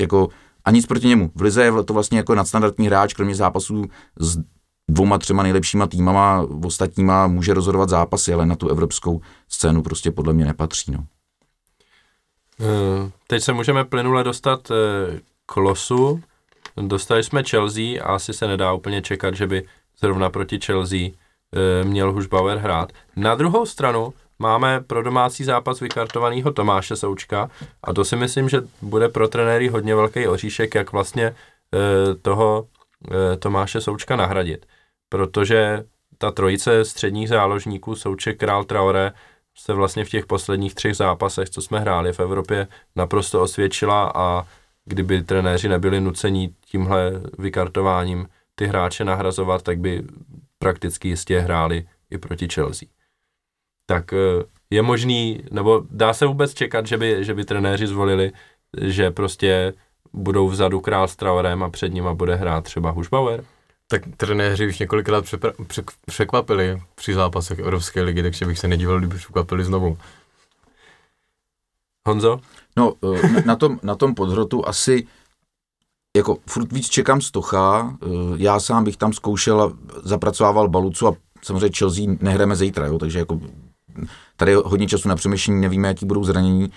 jako 0.00 0.28
a 0.64 0.70
nic 0.70 0.86
proti 0.86 1.06
němu. 1.06 1.30
V 1.34 1.42
Lize 1.42 1.64
je 1.64 1.72
to 1.84 1.94
vlastně 1.94 2.18
jako 2.18 2.34
nadstandardní 2.34 2.86
hráč, 2.86 3.14
kromě 3.14 3.34
zápasů 3.34 3.84
s 4.20 4.38
dvouma, 4.88 5.18
třema 5.18 5.42
nejlepšíma 5.42 5.86
týmama, 5.86 6.46
ostatníma 6.64 7.26
může 7.26 7.54
rozhodovat 7.54 7.88
zápasy, 7.88 8.34
ale 8.34 8.46
na 8.46 8.56
tu 8.56 8.68
evropskou 8.68 9.20
scénu 9.48 9.82
prostě 9.82 10.10
podle 10.10 10.32
mě 10.32 10.44
nepatří. 10.44 10.92
No. 10.92 11.04
Eh, 12.60 13.10
teď 13.26 13.42
se 13.42 13.52
můžeme 13.52 13.84
plynule 13.84 14.24
dostat 14.24 14.70
eh, 14.70 15.20
k 15.46 15.56
losu. 15.56 16.22
Dostali 16.76 17.22
jsme 17.22 17.42
Chelsea 17.42 18.02
a 18.02 18.14
asi 18.14 18.32
se 18.32 18.46
nedá 18.46 18.72
úplně 18.72 19.02
čekat, 19.02 19.34
že 19.34 19.46
by 19.46 19.66
zrovna 20.00 20.30
proti 20.30 20.60
Chelsea 20.60 20.98
eh, 21.08 21.84
měl 21.84 22.12
Hušbauer 22.12 22.58
hrát. 22.58 22.92
Na 23.16 23.34
druhou 23.34 23.66
stranu 23.66 24.14
máme 24.38 24.80
pro 24.80 25.02
domácí 25.02 25.44
zápas 25.44 25.80
vykartovaného 25.80 26.52
Tomáše 26.52 26.96
Součka 26.96 27.50
a 27.82 27.92
to 27.92 28.04
si 28.04 28.16
myslím, 28.16 28.48
že 28.48 28.62
bude 28.82 29.08
pro 29.08 29.28
trenéry 29.28 29.68
hodně 29.68 29.94
velký 29.94 30.26
oříšek, 30.26 30.74
jak 30.74 30.92
vlastně 30.92 31.34
toho 32.22 32.66
Tomáše 33.38 33.80
Součka 33.80 34.16
nahradit. 34.16 34.66
Protože 35.08 35.84
ta 36.18 36.30
trojice 36.30 36.84
středních 36.84 37.28
záložníků 37.28 37.96
Souček, 37.96 38.38
Král, 38.38 38.64
Traore 38.64 39.12
se 39.54 39.72
vlastně 39.72 40.04
v 40.04 40.08
těch 40.08 40.26
posledních 40.26 40.74
třech 40.74 40.96
zápasech, 40.96 41.50
co 41.50 41.62
jsme 41.62 41.80
hráli 41.80 42.12
v 42.12 42.20
Evropě, 42.20 42.68
naprosto 42.96 43.42
osvědčila 43.42 44.12
a 44.14 44.46
kdyby 44.84 45.22
trenéři 45.22 45.68
nebyli 45.68 46.00
nuceni 46.00 46.54
tímhle 46.66 47.12
vykartováním 47.38 48.28
ty 48.54 48.66
hráče 48.66 49.04
nahrazovat, 49.04 49.62
tak 49.62 49.78
by 49.78 50.02
prakticky 50.58 51.08
jistě 51.08 51.40
hráli 51.40 51.88
i 52.10 52.18
proti 52.18 52.48
Chelsea. 52.48 52.88
Tak 53.86 54.12
eh, 54.12 54.44
je 54.70 54.82
možný, 54.82 55.42
nebo 55.50 55.82
dá 55.90 56.12
se 56.12 56.26
vůbec 56.26 56.54
čekat, 56.54 56.86
že 56.86 56.98
by, 56.98 57.24
že 57.24 57.34
by 57.34 57.44
trenéři 57.44 57.86
zvolili, 57.86 58.32
že 58.80 59.10
prostě 59.10 59.72
budou 60.12 60.48
vzadu 60.48 60.80
král 60.80 61.08
s 61.08 61.16
Traorem 61.16 61.62
a 61.62 61.70
před 61.70 61.88
nima 61.88 62.14
bude 62.14 62.34
hrát 62.34 62.64
třeba 62.64 62.90
Hušbauer? 62.90 63.44
Tak 63.94 64.02
trenéři 64.16 64.68
už 64.68 64.78
několikrát 64.78 65.24
překvapili 66.06 66.82
při 66.94 67.14
zápasech 67.14 67.58
Evropské 67.58 68.02
ligy, 68.02 68.22
takže 68.22 68.46
bych 68.46 68.58
se 68.58 68.68
nedíval, 68.68 68.98
kdyby 68.98 69.16
překvapili 69.16 69.64
znovu. 69.64 69.98
Honzo? 72.06 72.40
No, 72.76 72.94
eh, 73.14 73.42
na 73.46 73.56
tom, 73.56 73.78
na 73.82 73.94
tom 73.94 74.14
podhrotu 74.14 74.68
asi 74.68 75.06
jako 76.16 76.36
furt 76.46 76.72
víc 76.72 76.88
čekám 76.88 77.20
Stocha, 77.20 77.96
eh, 78.02 78.06
já 78.36 78.60
sám 78.60 78.84
bych 78.84 78.96
tam 78.96 79.12
zkoušel 79.12 79.62
a 79.62 79.72
zapracovával 80.02 80.68
Balucu 80.68 81.08
a 81.08 81.16
samozřejmě 81.42 81.76
Chelsea 81.78 82.04
nehrajeme 82.20 82.56
zítra, 82.56 82.86
jo, 82.86 82.98
takže 82.98 83.18
jako 83.18 83.40
tady 84.36 84.52
je 84.52 84.56
hodně 84.56 84.86
času 84.86 85.08
na 85.08 85.16
přemýšlení, 85.16 85.60
nevíme, 85.60 85.88
jaký 85.88 86.06
budou 86.06 86.24
zranění, 86.24 86.72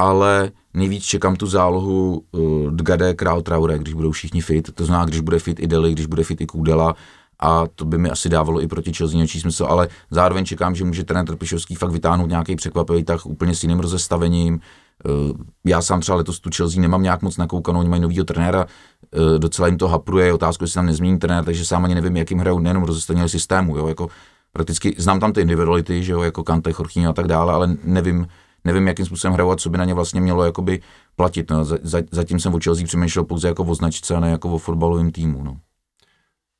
ale 0.00 0.50
nejvíc 0.74 1.04
čekám 1.04 1.36
tu 1.36 1.46
zálohu 1.46 2.22
uh, 2.32 2.70
Dgade, 2.70 3.14
Král, 3.14 3.42
Traore, 3.42 3.78
když 3.78 3.94
budou 3.94 4.10
všichni 4.10 4.40
fit, 4.40 4.74
to 4.74 4.84
znamená, 4.84 5.04
když 5.04 5.20
bude 5.20 5.38
fit 5.38 5.60
i 5.60 5.66
Deli, 5.66 5.92
když 5.92 6.06
bude 6.06 6.24
fit 6.24 6.40
i 6.40 6.46
Kudela, 6.46 6.94
a 7.40 7.64
to 7.74 7.84
by 7.84 7.98
mi 7.98 8.10
asi 8.10 8.28
dávalo 8.28 8.62
i 8.62 8.66
proti 8.66 8.92
Chelsea 8.92 9.18
něčí 9.18 9.40
smysl, 9.40 9.64
ale 9.64 9.88
zároveň 10.10 10.44
čekám, 10.44 10.74
že 10.74 10.84
může 10.84 11.04
trenér 11.04 11.26
Trpišovský 11.26 11.74
fakt 11.74 11.90
vytáhnout 11.90 12.28
nějaký 12.28 12.56
překvapivý 12.56 13.04
tak 13.04 13.26
úplně 13.26 13.54
s 13.54 13.62
jiným 13.62 13.80
rozestavením. 13.80 14.60
Uh, 15.04 15.36
já 15.64 15.82
sám 15.82 16.00
třeba 16.00 16.16
letos 16.16 16.40
tu 16.40 16.50
Chelsea 16.56 16.80
nemám 16.80 17.02
nějak 17.02 17.22
moc 17.22 17.36
nakoukanou, 17.36 17.80
oni 17.80 17.88
mají 17.88 18.02
novýho 18.02 18.24
trenéra, 18.24 18.64
uh, 18.64 19.38
docela 19.38 19.68
jim 19.68 19.78
to 19.78 19.88
hapruje, 19.88 20.32
otázku, 20.32 20.64
jestli 20.64 20.74
tam 20.74 20.86
nezmění 20.86 21.18
trenér, 21.18 21.44
takže 21.44 21.64
sám 21.64 21.84
ani 21.84 21.94
nevím, 21.94 22.16
jakým 22.16 22.38
hrajou 22.38 22.58
nejenom 22.58 22.82
rozestavení 22.82 23.28
systému, 23.28 23.76
jo, 23.76 23.88
jako 23.88 24.08
prakticky 24.52 24.94
znám 24.98 25.20
tam 25.20 25.32
ty 25.32 25.40
individuality, 25.40 26.04
že 26.04 26.12
jo, 26.12 26.22
jako 26.22 26.44
Kante, 26.44 26.72
Chorchyně 26.72 27.08
a 27.08 27.12
tak 27.12 27.26
dále, 27.26 27.52
ale 27.52 27.76
nevím, 27.84 28.26
nevím, 28.64 28.88
jakým 28.88 29.06
způsobem 29.06 29.34
hrajou 29.34 29.50
a 29.50 29.56
co 29.56 29.70
by 29.70 29.78
na 29.78 29.84
ně 29.84 29.94
vlastně 29.94 30.20
mělo 30.20 30.44
jakoby 30.44 30.80
platit. 31.16 31.50
No. 31.50 31.64
Zatím 32.10 32.40
jsem 32.40 32.54
o 32.54 32.60
Chelsea 32.64 32.86
přemýšlel 32.86 33.24
pouze 33.24 33.48
jako 33.48 33.64
o 33.64 33.74
značce 33.74 34.14
a 34.14 34.20
ne 34.20 34.30
jako 34.30 34.52
o 34.52 34.58
fotbalovém 34.58 35.12
týmu. 35.12 35.44
No. 35.44 35.56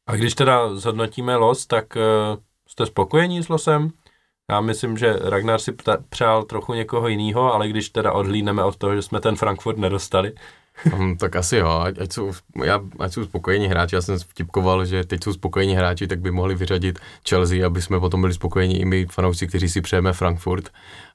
A 0.07 0.17
když 0.17 0.35
teda 0.35 0.75
zhodnotíme 0.75 1.37
los, 1.37 1.67
tak 1.67 1.97
uh, 1.97 2.03
jste 2.69 2.87
spokojení 2.87 3.43
s 3.43 3.49
losem? 3.49 3.91
Já 4.51 4.61
myslím, 4.61 4.97
že 4.97 5.17
Ragnar 5.23 5.61
si 5.61 5.73
pta- 5.73 6.05
přál 6.09 6.43
trochu 6.43 6.75
někoho 6.75 7.09
jiného, 7.09 7.55
ale 7.55 7.69
když 7.69 7.89
teda 7.89 8.13
odhlídneme 8.13 8.65
od 8.65 8.77
toho, 8.77 8.95
že 8.95 9.03
jsme 9.03 9.21
ten 9.21 9.37
Frankfurt 9.37 9.79
nedostali, 9.79 10.33
um, 10.95 11.17
tak 11.17 11.37
asi 11.37 11.57
jo, 11.57 11.69
ať, 11.69 11.99
ať, 11.99 12.13
jsou, 12.13 12.33
já, 12.65 12.81
ať 12.99 13.13
jsou 13.13 13.25
spokojení 13.25 13.69
hráči, 13.69 13.95
já 13.95 14.03
jsem 14.03 14.19
vtipkoval, 14.19 14.85
že 14.85 15.05
teď 15.05 15.25
jsou 15.25 15.33
spokojení 15.33 15.77
hráči, 15.77 16.07
tak 16.07 16.21
by 16.21 16.31
mohli 16.31 16.55
vyřadit 16.55 16.99
Chelsea, 17.29 17.67
aby 17.67 17.83
jsme 17.83 18.01
potom 18.01 18.21
byli 18.21 18.35
spokojení 18.35 18.81
i 18.81 18.85
my 18.85 19.07
fanoušci, 19.07 19.47
kteří 19.47 19.69
si 19.69 19.81
přejeme 19.81 20.13
Frankfurt. 20.13 20.69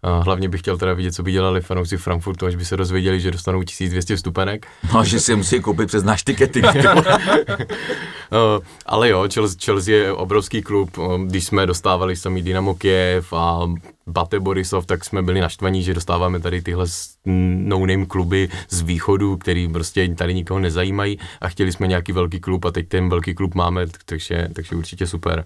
Uh, 0.03 0.24
hlavně 0.24 0.49
bych 0.49 0.61
chtěl 0.61 0.78
teda 0.78 0.93
vidět, 0.93 1.13
co 1.13 1.24
by 1.24 1.32
dělali 1.32 1.61
fanoušci 1.61 1.97
Frankfurtu, 1.97 2.45
až 2.45 2.55
by 2.55 2.66
se 2.66 2.78
dozvěděli, 2.78 3.20
že 3.20 3.32
dostanou 3.32 3.63
1200 3.63 4.16
vstupenek. 4.16 4.68
No, 4.93 5.03
že 5.03 5.20
si 5.20 5.36
musí 5.36 5.59
koupit 5.59 5.88
přes 5.88 6.03
náš 6.03 6.24
tikety. 6.24 6.61
Uh, 8.36 8.63
ale 8.86 9.09
jo, 9.09 9.27
Chelsea 9.63 9.95
je 9.95 10.13
obrovský 10.13 10.61
klub, 10.61 10.97
uh, 10.97 11.21
když 11.21 11.45
jsme 11.45 11.65
dostávali 11.65 12.15
samý 12.15 12.41
Dynamo 12.41 12.75
Kiev 12.75 13.33
a 13.33 13.59
Bate 14.07 14.39
Borisov, 14.39 14.86
tak 14.86 15.05
jsme 15.05 15.21
byli 15.21 15.41
naštvaní, 15.41 15.83
že 15.83 15.93
dostáváme 15.93 16.39
tady 16.39 16.61
tyhle 16.61 16.86
no-name 17.25 18.05
kluby 18.05 18.49
z 18.69 18.81
východu, 18.81 19.38
který 19.38 19.67
prostě 19.67 20.15
tady 20.15 20.33
nikoho 20.33 20.59
nezajímají 20.59 21.19
a 21.41 21.49
chtěli 21.49 21.71
jsme 21.71 21.88
nějaký 21.88 22.11
velký 22.11 22.39
klub 22.39 22.65
a 22.65 22.71
teď 22.71 22.88
ten 22.88 23.09
velký 23.09 23.33
klub 23.33 23.55
máme, 23.55 23.86
takže, 24.05 24.49
takže 24.53 24.75
určitě 24.75 25.07
super. 25.07 25.45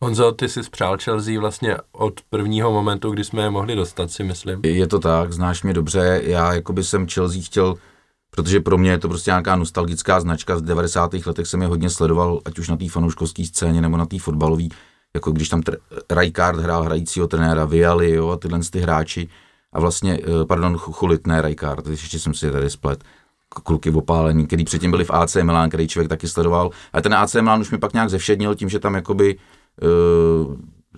Honzo, 0.00 0.32
ty 0.32 0.48
jsi 0.48 0.60
přál 0.70 0.96
Chelsea 1.02 1.40
vlastně 1.40 1.76
od 1.92 2.20
prvního 2.30 2.72
momentu, 2.72 3.10
kdy 3.10 3.24
jsme 3.24 3.42
je 3.42 3.50
mohli 3.50 3.76
dostat, 3.76 4.10
si 4.10 4.24
myslím. 4.24 4.60
Je 4.64 4.86
to 4.86 4.98
tak, 4.98 5.32
znáš 5.32 5.62
mě 5.62 5.74
dobře, 5.74 6.20
já 6.24 6.54
jakoby 6.54 6.84
jsem 6.84 7.08
Chelsea 7.08 7.42
chtěl 7.44 7.74
protože 8.42 8.60
pro 8.60 8.78
mě 8.78 8.90
je 8.90 8.98
to 8.98 9.08
prostě 9.08 9.30
nějaká 9.30 9.56
nostalgická 9.56 10.20
značka. 10.20 10.58
Z 10.58 10.62
90. 10.62 11.14
letech 11.26 11.46
jsem 11.46 11.62
je 11.62 11.68
hodně 11.68 11.90
sledoval, 11.90 12.40
ať 12.44 12.58
už 12.58 12.68
na 12.68 12.76
té 12.76 12.88
fanouškovské 12.88 13.44
scéně 13.44 13.80
nebo 13.82 13.96
na 13.96 14.06
té 14.06 14.18
fotbalové, 14.18 14.64
jako 15.14 15.30
když 15.30 15.48
tam 15.48 15.62
Rijkaard 16.10 16.58
hrál 16.58 16.82
hrajícího 16.82 17.26
trenéra, 17.26 17.64
Viali, 17.64 18.10
jo, 18.10 18.28
a 18.28 18.36
tyhle 18.36 18.60
ty 18.70 18.80
hráči. 18.80 19.28
A 19.72 19.80
vlastně, 19.80 20.18
eh, 20.22 20.44
pardon, 20.44 20.76
Chulit, 20.78 21.26
ne 21.26 21.42
Rijkaard, 21.42 21.86
ještě 21.86 22.18
jsem 22.18 22.34
si 22.34 22.50
tady 22.50 22.70
splet 22.70 23.04
kluky 23.48 23.90
opálení, 23.90 24.46
který 24.46 24.64
předtím 24.64 24.90
byli 24.90 25.04
v 25.04 25.10
AC 25.10 25.36
Milan, 25.42 25.68
který 25.68 25.88
člověk 25.88 26.08
taky 26.08 26.28
sledoval. 26.28 26.70
A 26.92 27.00
ten 27.00 27.14
AC 27.14 27.34
Milan 27.34 27.60
už 27.60 27.70
mi 27.70 27.78
pak 27.78 27.92
nějak 27.92 28.10
zevšednil 28.10 28.54
tím, 28.54 28.68
že 28.68 28.78
tam 28.78 28.94
jakoby 28.94 29.38
uh, 29.38 30.56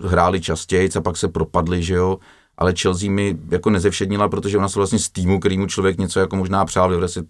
hráli 0.09 0.41
častěji 0.41 0.89
a 0.95 1.01
pak 1.01 1.17
se 1.17 1.27
propadli, 1.27 1.83
že 1.83 1.93
jo. 1.93 2.19
Ale 2.61 2.73
Chelsea 2.81 3.11
mi 3.11 3.37
jako 3.51 3.69
nezevšednila, 3.69 4.29
protože 4.29 4.57
ona 4.57 4.69
se 4.69 4.79
vlastně 4.79 4.99
z 4.99 5.09
týmu, 5.09 5.39
kterýmu 5.39 5.67
člověk 5.67 5.97
něco 5.97 6.19
jako 6.19 6.35
možná 6.35 6.65
přál 6.65 6.87
v 6.87 6.91
90. 6.91 7.25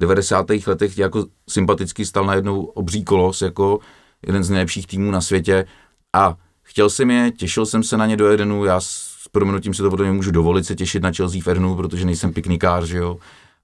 90. 0.00 0.46
letech 0.66 0.98
jako 0.98 1.26
sympaticky 1.48 2.06
stal 2.06 2.26
najednou 2.26 2.64
obří 2.64 3.04
kolos, 3.04 3.42
jako 3.42 3.78
jeden 4.26 4.44
z 4.44 4.50
nejlepších 4.50 4.86
týmů 4.86 5.10
na 5.10 5.20
světě. 5.20 5.64
A 6.12 6.36
chtěl 6.62 6.90
jsem 6.90 7.10
je, 7.10 7.30
těšil 7.30 7.66
jsem 7.66 7.82
se 7.82 7.96
na 7.96 8.06
ně 8.06 8.16
do 8.16 8.28
Edenu, 8.28 8.64
já 8.64 8.80
s 8.80 9.12
proměnutím 9.32 9.74
si 9.74 9.82
to 9.82 9.90
potom 9.90 10.16
můžu 10.16 10.30
dovolit 10.30 10.64
se 10.64 10.74
těšit 10.74 11.02
na 11.02 11.12
Chelsea 11.12 11.40
v 11.44 11.48
Edenu, 11.48 11.76
protože 11.76 12.04
nejsem 12.04 12.32
piknikář, 12.32 12.84
že 12.84 12.98
jo 12.98 13.18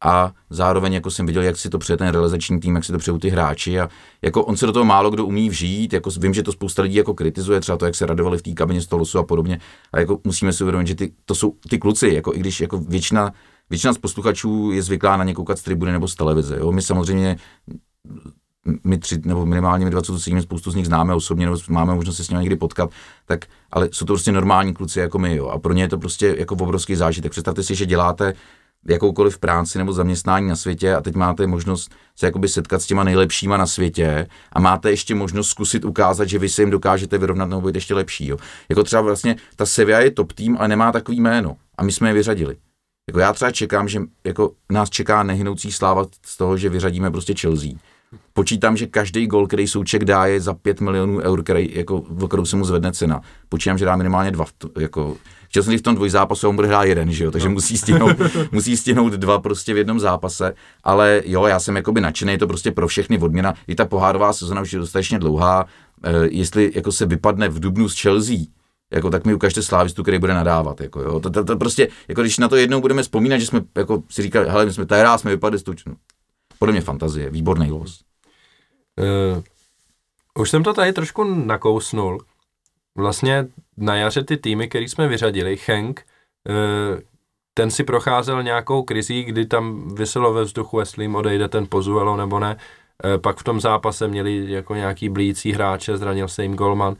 a 0.04 0.32
zároveň 0.50 0.92
jako 0.92 1.10
jsem 1.10 1.26
viděl, 1.26 1.42
jak 1.42 1.56
si 1.56 1.70
to 1.70 1.78
přeje 1.78 1.96
ten 1.96 2.08
realizační 2.08 2.60
tým, 2.60 2.74
jak 2.74 2.84
si 2.84 2.92
to 2.92 2.98
přejou 2.98 3.18
ty 3.18 3.28
hráči 3.28 3.80
a 3.80 3.88
jako 4.22 4.44
on 4.44 4.56
se 4.56 4.66
do 4.66 4.72
toho 4.72 4.84
málo 4.84 5.10
kdo 5.10 5.26
umí 5.26 5.48
vžít, 5.48 5.92
jako 5.92 6.10
vím, 6.20 6.34
že 6.34 6.42
to 6.42 6.52
spousta 6.52 6.82
lidí 6.82 6.94
jako 6.94 7.14
kritizuje, 7.14 7.60
třeba 7.60 7.78
to, 7.78 7.84
jak 7.84 7.94
se 7.94 8.06
radovali 8.06 8.38
v 8.38 8.42
té 8.42 8.52
kabině 8.52 8.82
stolosu 8.82 9.18
a 9.18 9.22
podobně, 9.22 9.60
a 9.92 10.00
jako 10.00 10.20
musíme 10.24 10.52
si 10.52 10.64
uvědomit, 10.64 10.86
že 10.86 10.94
ty, 10.94 11.12
to 11.24 11.34
jsou 11.34 11.54
ty 11.70 11.78
kluci, 11.78 12.08
jako 12.08 12.34
i 12.34 12.38
když 12.38 12.60
jako 12.60 12.78
většina, 12.78 13.32
většina 13.70 13.92
z 13.92 13.98
posluchačů 13.98 14.70
je 14.72 14.82
zvyklá 14.82 15.16
na 15.16 15.24
ně 15.24 15.34
koukat 15.34 15.58
z 15.58 15.62
tribuny 15.62 15.92
nebo 15.92 16.08
z 16.08 16.14
televize, 16.14 16.58
jo? 16.58 16.72
my 16.72 16.82
samozřejmě 16.82 17.36
my 18.84 18.98
tři, 18.98 19.20
nebo 19.24 19.46
minimálně 19.46 19.84
my 19.84 19.90
dva, 19.90 20.02
co 20.02 20.12
tu 20.12 20.18
sedíme, 20.18 20.42
spoustu 20.42 20.70
z 20.70 20.74
nich 20.74 20.86
známe 20.86 21.14
osobně, 21.14 21.46
nebo 21.46 21.58
máme 21.68 21.94
možnost 21.94 22.16
se 22.16 22.24
s 22.24 22.30
nimi 22.30 22.40
někdy 22.40 22.56
potkat, 22.56 22.90
tak, 23.26 23.44
ale 23.70 23.88
jsou 23.92 24.04
to 24.04 24.12
prostě 24.12 24.32
normální 24.32 24.74
kluci 24.74 25.00
jako 25.00 25.18
my, 25.18 25.36
jo. 25.36 25.48
A 25.48 25.58
pro 25.58 25.72
ně 25.72 25.82
je 25.82 25.88
to 25.88 25.98
prostě 25.98 26.34
jako 26.38 26.54
obrovský 26.54 26.94
zážitek. 26.94 27.32
Představte 27.32 27.62
si, 27.62 27.74
že 27.74 27.86
děláte 27.86 28.34
jakoukoliv 28.88 29.38
práci 29.38 29.78
nebo 29.78 29.92
zaměstnání 29.92 30.48
na 30.48 30.56
světě 30.56 30.94
a 30.94 31.00
teď 31.00 31.14
máte 31.14 31.46
možnost 31.46 31.94
se 32.16 32.26
jakoby 32.26 32.48
setkat 32.48 32.82
s 32.82 32.86
těma 32.86 33.04
nejlepšíma 33.04 33.56
na 33.56 33.66
světě 33.66 34.26
a 34.52 34.60
máte 34.60 34.90
ještě 34.90 35.14
možnost 35.14 35.48
zkusit 35.48 35.84
ukázat, 35.84 36.28
že 36.28 36.38
vy 36.38 36.48
se 36.48 36.62
jim 36.62 36.70
dokážete 36.70 37.18
vyrovnat 37.18 37.46
nebo 37.46 37.62
být 37.62 37.74
ještě 37.74 37.94
lepší. 37.94 38.26
Jo. 38.26 38.36
Jako 38.68 38.84
třeba 38.84 39.02
vlastně 39.02 39.36
ta 39.56 39.66
Sevilla 39.66 40.00
je 40.00 40.10
top 40.10 40.32
tým, 40.32 40.56
ale 40.58 40.68
nemá 40.68 40.92
takový 40.92 41.20
jméno 41.20 41.56
a 41.78 41.82
my 41.82 41.92
jsme 41.92 42.08
je 42.08 42.14
vyřadili. 42.14 42.56
Jako 43.08 43.18
já 43.20 43.32
třeba 43.32 43.50
čekám, 43.50 43.88
že 43.88 44.00
jako 44.24 44.52
nás 44.72 44.90
čeká 44.90 45.22
nehynoucí 45.22 45.72
sláva 45.72 46.06
z 46.26 46.36
toho, 46.36 46.56
že 46.56 46.68
vyřadíme 46.68 47.10
prostě 47.10 47.34
Chelsea. 47.34 47.70
Počítám, 48.32 48.76
že 48.76 48.86
každý 48.86 49.26
gol, 49.26 49.46
který 49.46 49.68
Souček 49.68 50.04
dá, 50.04 50.26
je 50.26 50.40
za 50.40 50.54
5 50.54 50.80
milionů 50.80 51.18
eur, 51.18 51.42
který, 51.42 51.68
jako, 51.74 52.04
v 52.08 52.28
kterou 52.28 52.44
se 52.44 52.56
mu 52.56 52.64
zvedne 52.64 52.92
cena. 52.92 53.20
Počítám, 53.48 53.78
že 53.78 53.84
dá 53.84 53.96
minimálně 53.96 54.30
dva. 54.30 54.44
Jako, 54.78 55.16
chtěl 55.48 55.62
jsem 55.62 55.78
v 55.78 55.82
tom 55.82 55.94
dvojzápasu, 55.94 56.48
on 56.48 56.56
bude 56.56 56.68
hrát 56.68 56.84
jeden, 56.84 57.12
že 57.12 57.24
jo? 57.24 57.30
takže 57.30 57.48
no. 57.48 57.54
musí, 57.54 57.78
stihnout, 57.78 58.16
musí 58.52 58.76
stihnout 58.76 59.12
dva 59.12 59.38
prostě 59.38 59.74
v 59.74 59.76
jednom 59.76 60.00
zápase, 60.00 60.54
ale 60.84 61.22
jo, 61.24 61.46
já 61.46 61.60
jsem 61.60 61.76
jakoby 61.76 62.00
nadšený, 62.00 62.32
je 62.32 62.38
to 62.38 62.46
prostě 62.46 62.72
pro 62.72 62.88
všechny 62.88 63.18
odměna, 63.18 63.54
i 63.66 63.74
ta 63.74 63.84
pohárová 63.84 64.32
sezona 64.32 64.60
už 64.60 64.72
je 64.72 64.78
dostatečně 64.78 65.18
dlouhá, 65.18 65.66
e, 66.04 66.12
jestli 66.30 66.72
jako 66.74 66.92
se 66.92 67.06
vypadne 67.06 67.48
v 67.48 67.60
Dubnu 67.60 67.88
z 67.88 68.00
Chelsea, 68.00 68.36
jako 68.90 69.10
tak 69.10 69.24
mi 69.24 69.34
ukažte 69.34 69.62
slávistu, 69.62 70.02
který 70.02 70.18
bude 70.18 70.34
nadávat. 70.34 70.80
Jako, 70.80 71.00
jo. 71.00 71.20
To, 71.20 71.30
to, 71.30 71.44
to, 71.44 71.56
prostě, 71.56 71.88
jako 72.08 72.20
když 72.20 72.38
na 72.38 72.48
to 72.48 72.56
jednou 72.56 72.80
budeme 72.80 73.02
vzpomínat, 73.02 73.38
že 73.38 73.46
jsme 73.46 73.60
jako 73.76 74.02
si 74.10 74.22
říkali, 74.22 74.48
hele, 74.48 74.64
my 74.64 74.72
jsme 74.72 74.86
tady 74.86 75.18
jsme 75.18 75.30
vypadli 75.30 75.58
z 75.58 75.64
no. 75.86 75.94
Podle 76.58 76.72
mě 76.72 76.80
fantazie, 76.80 77.30
výborný 77.30 77.70
los. 77.70 78.00
Uh, 79.36 79.42
už 80.38 80.50
jsem 80.50 80.62
to 80.62 80.74
tady 80.74 80.92
trošku 80.92 81.24
nakousnul. 81.24 82.20
Vlastně 82.98 83.46
na 83.76 83.96
jaře 83.96 84.24
ty 84.24 84.36
týmy, 84.36 84.68
které 84.68 84.84
jsme 84.84 85.08
vyřadili, 85.08 85.58
Henk, 85.66 86.06
uh, 86.48 87.00
ten 87.54 87.70
si 87.70 87.84
procházel 87.84 88.42
nějakou 88.42 88.82
krizí, 88.82 89.24
kdy 89.24 89.46
tam 89.46 89.94
vyselo 89.94 90.32
ve 90.32 90.42
vzduchu, 90.42 90.80
jestli 90.80 91.04
jim 91.04 91.14
odejde 91.14 91.48
ten 91.48 91.66
Pozuelo 91.68 92.16
nebo 92.16 92.38
ne. 92.38 92.56
Uh, 92.56 93.20
pak 93.20 93.36
v 93.36 93.44
tom 93.44 93.60
zápase 93.60 94.08
měli 94.08 94.52
jako 94.52 94.74
nějaký 94.74 95.08
blící 95.08 95.52
hráče, 95.52 95.96
zranil 95.96 96.28
se 96.28 96.42
jim 96.42 96.54
Golman. 96.54 96.96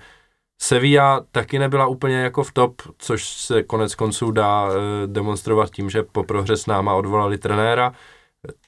Sevilla 0.61 1.25
taky 1.33 1.59
nebyla 1.59 1.87
úplně 1.87 2.17
jako 2.17 2.43
v 2.43 2.53
top, 2.53 2.83
což 2.99 3.29
se 3.29 3.63
konec 3.63 3.95
konců 3.95 4.31
dá 4.31 4.69
demonstrovat 5.07 5.71
tím, 5.71 5.91
že 5.91 6.03
po 6.03 6.25
prohře 6.25 6.57
s 6.57 6.67
náma 6.67 6.95
odvolali 6.95 7.39
trenéra, 7.39 7.93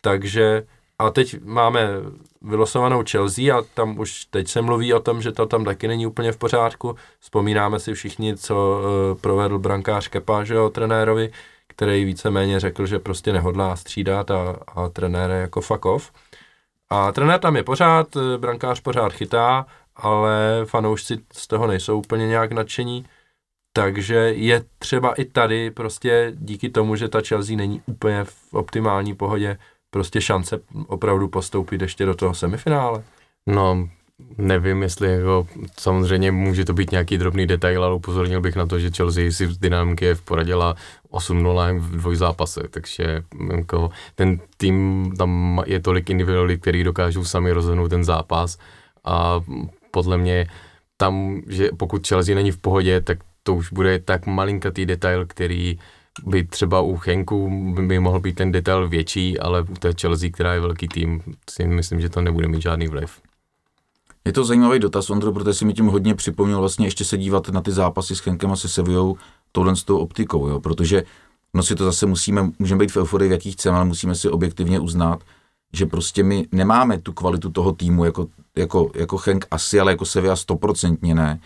takže 0.01 0.67
a 0.99 1.11
teď 1.11 1.45
máme 1.45 1.89
vylosovanou 2.43 3.03
Chelsea 3.11 3.59
a 3.59 3.63
tam 3.75 3.99
už 3.99 4.25
teď 4.25 4.49
se 4.49 4.63
mluví 4.63 4.95
o 4.95 5.01
tom, 5.01 5.23
že 5.23 5.33
to 5.33 5.47
tam 5.47 5.65
taky 5.65 5.89
není 5.89 6.07
úplně 6.07 6.33
v 6.33 6.37
pořádku. 6.37 6.97
Vzpomínáme 7.21 7.81
si 7.81 7.95
všichni, 7.95 8.37
co 8.37 8.81
uh, 8.81 9.21
provedl 9.21 9.59
brankář 9.59 10.09
Kepa, 10.09 10.45
že 10.45 10.55
jo, 10.55 10.71
trenérovi, 10.71 11.31
který 11.69 12.05
víceméně 12.05 12.61
řekl, 12.61 12.87
že 12.87 12.99
prostě 12.99 13.33
nehodlá 13.33 13.77
střídat 13.77 14.31
a, 14.31 14.57
a 14.69 14.89
trenér 14.89 15.31
je 15.31 15.37
jako 15.37 15.61
fuck 15.61 15.85
off. 15.85 16.13
A 16.91 17.13
trenér 17.13 17.41
tam 17.41 17.57
je 17.57 17.63
pořád, 17.63 18.17
eh, 18.17 18.39
brankář 18.39 18.81
pořád 18.81 19.13
chytá, 19.13 19.67
ale 19.97 20.63
fanoušci 20.65 21.19
z 21.33 21.47
toho 21.47 21.67
nejsou 21.67 21.99
úplně 21.99 22.27
nějak 22.27 22.53
nadšení. 22.53 23.07
Takže 23.73 24.15
je 24.17 24.65
třeba 24.79 25.15
i 25.15 25.25
tady 25.25 25.71
prostě 25.71 26.33
díky 26.37 26.69
tomu, 26.69 26.97
že 26.97 27.09
ta 27.09 27.21
Chelsea 27.21 27.57
není 27.57 27.83
úplně 27.87 28.25
v 28.25 28.55
optimální 28.55 29.15
pohodě, 29.15 29.59
prostě 29.91 30.21
šance 30.21 30.61
opravdu 30.87 31.29
postoupit 31.29 31.83
ještě 31.83 32.07
do 32.07 32.15
toho 32.15 32.35
semifinále? 32.35 33.03
No, 33.47 33.89
nevím, 34.39 34.83
jestli 34.83 35.13
jako, 35.13 35.47
samozřejmě 35.79 36.33
může 36.33 36.65
to 36.65 36.73
být 36.73 36.91
nějaký 36.91 37.19
drobný 37.19 37.47
detail, 37.47 37.85
ale 37.85 37.95
upozornil 37.95 38.41
bych 38.41 38.57
na 38.57 38.67
to, 38.67 38.79
že 38.79 38.91
Chelsea 38.91 39.31
si 39.31 39.47
z 39.47 39.59
Dynamky 39.59 40.15
v 40.15 40.23
poradila 40.23 40.77
8-0 41.11 41.79
v 41.79 41.97
dvoj 41.97 42.17
zápase, 42.17 42.61
takže 42.71 43.23
jako, 43.57 43.91
ten 44.15 44.41
tým, 44.57 45.13
tam 45.19 45.63
je 45.67 45.81
tolik 45.81 46.11
individualit, 46.11 46.61
který 46.61 46.85
dokážou 46.85 47.25
sami 47.25 47.53
rozhodnout 47.53 47.89
ten 47.89 48.05
zápas 48.05 48.59
a 49.05 49.41
podle 49.91 50.19
mě 50.19 50.47
tam, 50.97 51.43
že 51.49 51.69
pokud 51.77 52.09
Chelsea 52.09 52.35
není 52.35 52.51
v 52.51 52.59
pohodě, 52.59 53.01
tak 53.01 53.19
to 53.43 53.55
už 53.55 53.73
bude 53.73 53.99
tak 53.99 54.27
malinkatý 54.27 54.87
detail, 54.87 55.27
který 55.27 55.79
by 56.27 56.45
třeba 56.45 56.81
u 56.81 56.97
Henku 56.97 57.51
by 57.87 58.01
mohl 58.01 58.21
být 58.21 58.35
ten 58.35 58.53
detail 58.53 58.89
větší, 58.89 59.39
ale 59.39 59.63
u 59.63 59.75
té 59.75 59.93
Chelsea, 60.01 60.31
která 60.33 60.55
je 60.55 60.61
velký 60.61 60.89
tým, 60.89 61.23
si 61.51 61.67
myslím, 61.67 62.01
že 62.01 62.09
to 62.09 62.21
nebude 62.21 62.49
mít 62.49 62.63
žádný 62.63 62.89
vliv. 62.89 63.21
Je 64.25 64.33
to 64.33 64.45
zajímavý 64.45 64.79
dotaz, 64.79 65.11
Ondro, 65.11 65.33
protože 65.33 65.55
si 65.55 65.65
mi 65.65 65.73
tím 65.73 65.87
hodně 65.87 66.15
připomněl 66.15 66.61
vlastně 66.61 66.87
ještě 66.87 67.05
se 67.05 67.19
dívat 67.19 67.49
na 67.49 67.61
ty 67.61 67.73
zápasy 67.73 68.17
s 68.17 68.27
Henkem 68.27 68.53
a 68.53 68.57
se 68.57 68.69
Sevillou 68.69 69.17
tohle 69.53 69.77
s 69.77 69.85
tou 69.85 69.99
optikou, 69.99 70.49
jo? 70.49 70.61
protože 70.61 71.03
no 71.55 71.63
si 71.63 71.75
to 71.75 71.85
zase 71.85 72.07
musíme, 72.07 72.51
můžeme 72.59 72.79
být 72.79 72.93
v 72.93 72.97
euforii, 72.97 73.29
v 73.29 73.33
jakých 73.33 73.55
chceme, 73.55 73.77
ale 73.77 73.85
musíme 73.85 74.15
si 74.15 74.29
objektivně 74.29 74.81
uznat, 74.81 75.21
že 75.73 75.87
prostě 75.87 76.23
my 76.23 76.47
nemáme 76.53 76.99
tu 76.99 77.13
kvalitu 77.13 77.51
toho 77.51 77.73
týmu 77.73 78.05
jako, 78.05 78.27
jako, 78.57 78.91
jako 78.95 79.17
Henk 79.17 79.47
asi, 79.51 79.81
ale 79.81 79.93
jako 79.93 80.05
Sevilla 80.05 80.37
stoprocentně 80.37 81.15
ne 81.15 81.41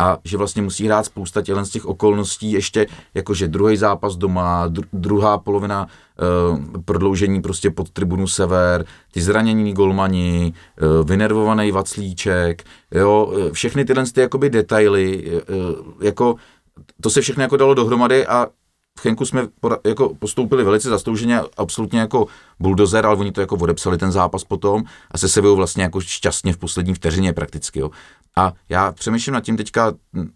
a 0.00 0.18
že 0.24 0.36
vlastně 0.36 0.62
musí 0.62 0.86
hrát 0.86 1.04
spousta 1.06 1.42
tělen 1.42 1.64
z 1.66 1.70
těch 1.70 1.86
okolností, 1.86 2.52
ještě 2.52 2.86
jakože 3.14 3.48
druhý 3.48 3.76
zápas 3.76 4.16
doma, 4.16 4.66
dru, 4.66 4.84
druhá 4.92 5.38
polovina 5.38 5.86
uh, 5.86 6.82
prodloužení 6.84 7.42
prostě 7.42 7.70
pod 7.70 7.90
tribunu 7.90 8.26
Sever, 8.26 8.84
ty 9.12 9.20
zranění 9.20 9.74
golmani, 9.74 10.52
uh, 10.82 11.08
vynervovaný 11.08 11.72
Vaclíček, 11.72 12.64
jo, 12.90 13.32
eh, 13.36 13.52
všechny 13.52 13.84
tyhle 13.84 14.04
ty 14.04 14.20
jakoby 14.20 14.50
detaily, 14.50 15.24
uh, 15.32 15.76
jako 16.00 16.36
to 17.00 17.10
se 17.10 17.20
všechno 17.20 17.42
jako 17.42 17.56
dalo 17.56 17.74
dohromady 17.74 18.26
a 18.26 18.46
v 18.98 19.02
Chenku 19.02 19.26
jsme 19.26 19.48
jako 19.84 20.14
postoupili 20.18 20.64
velice 20.64 20.88
zastouženě, 20.88 21.40
absolutně 21.56 22.00
jako 22.00 22.26
buldozer, 22.60 23.06
ale 23.06 23.16
oni 23.16 23.32
to 23.32 23.40
jako 23.40 23.56
odepsali 23.56 23.98
ten 23.98 24.12
zápas 24.12 24.44
potom 24.44 24.82
a 25.10 25.18
se 25.18 25.28
sebou 25.28 25.56
vlastně 25.56 25.82
jako 25.82 26.00
šťastně 26.00 26.52
v 26.52 26.58
poslední 26.58 26.94
vteřině 26.94 27.32
prakticky. 27.32 27.80
Jo. 27.80 27.90
A 28.36 28.52
já 28.68 28.92
přemýšlím 28.92 29.34
nad 29.34 29.40
tím 29.40 29.56
teďka, 29.56 29.92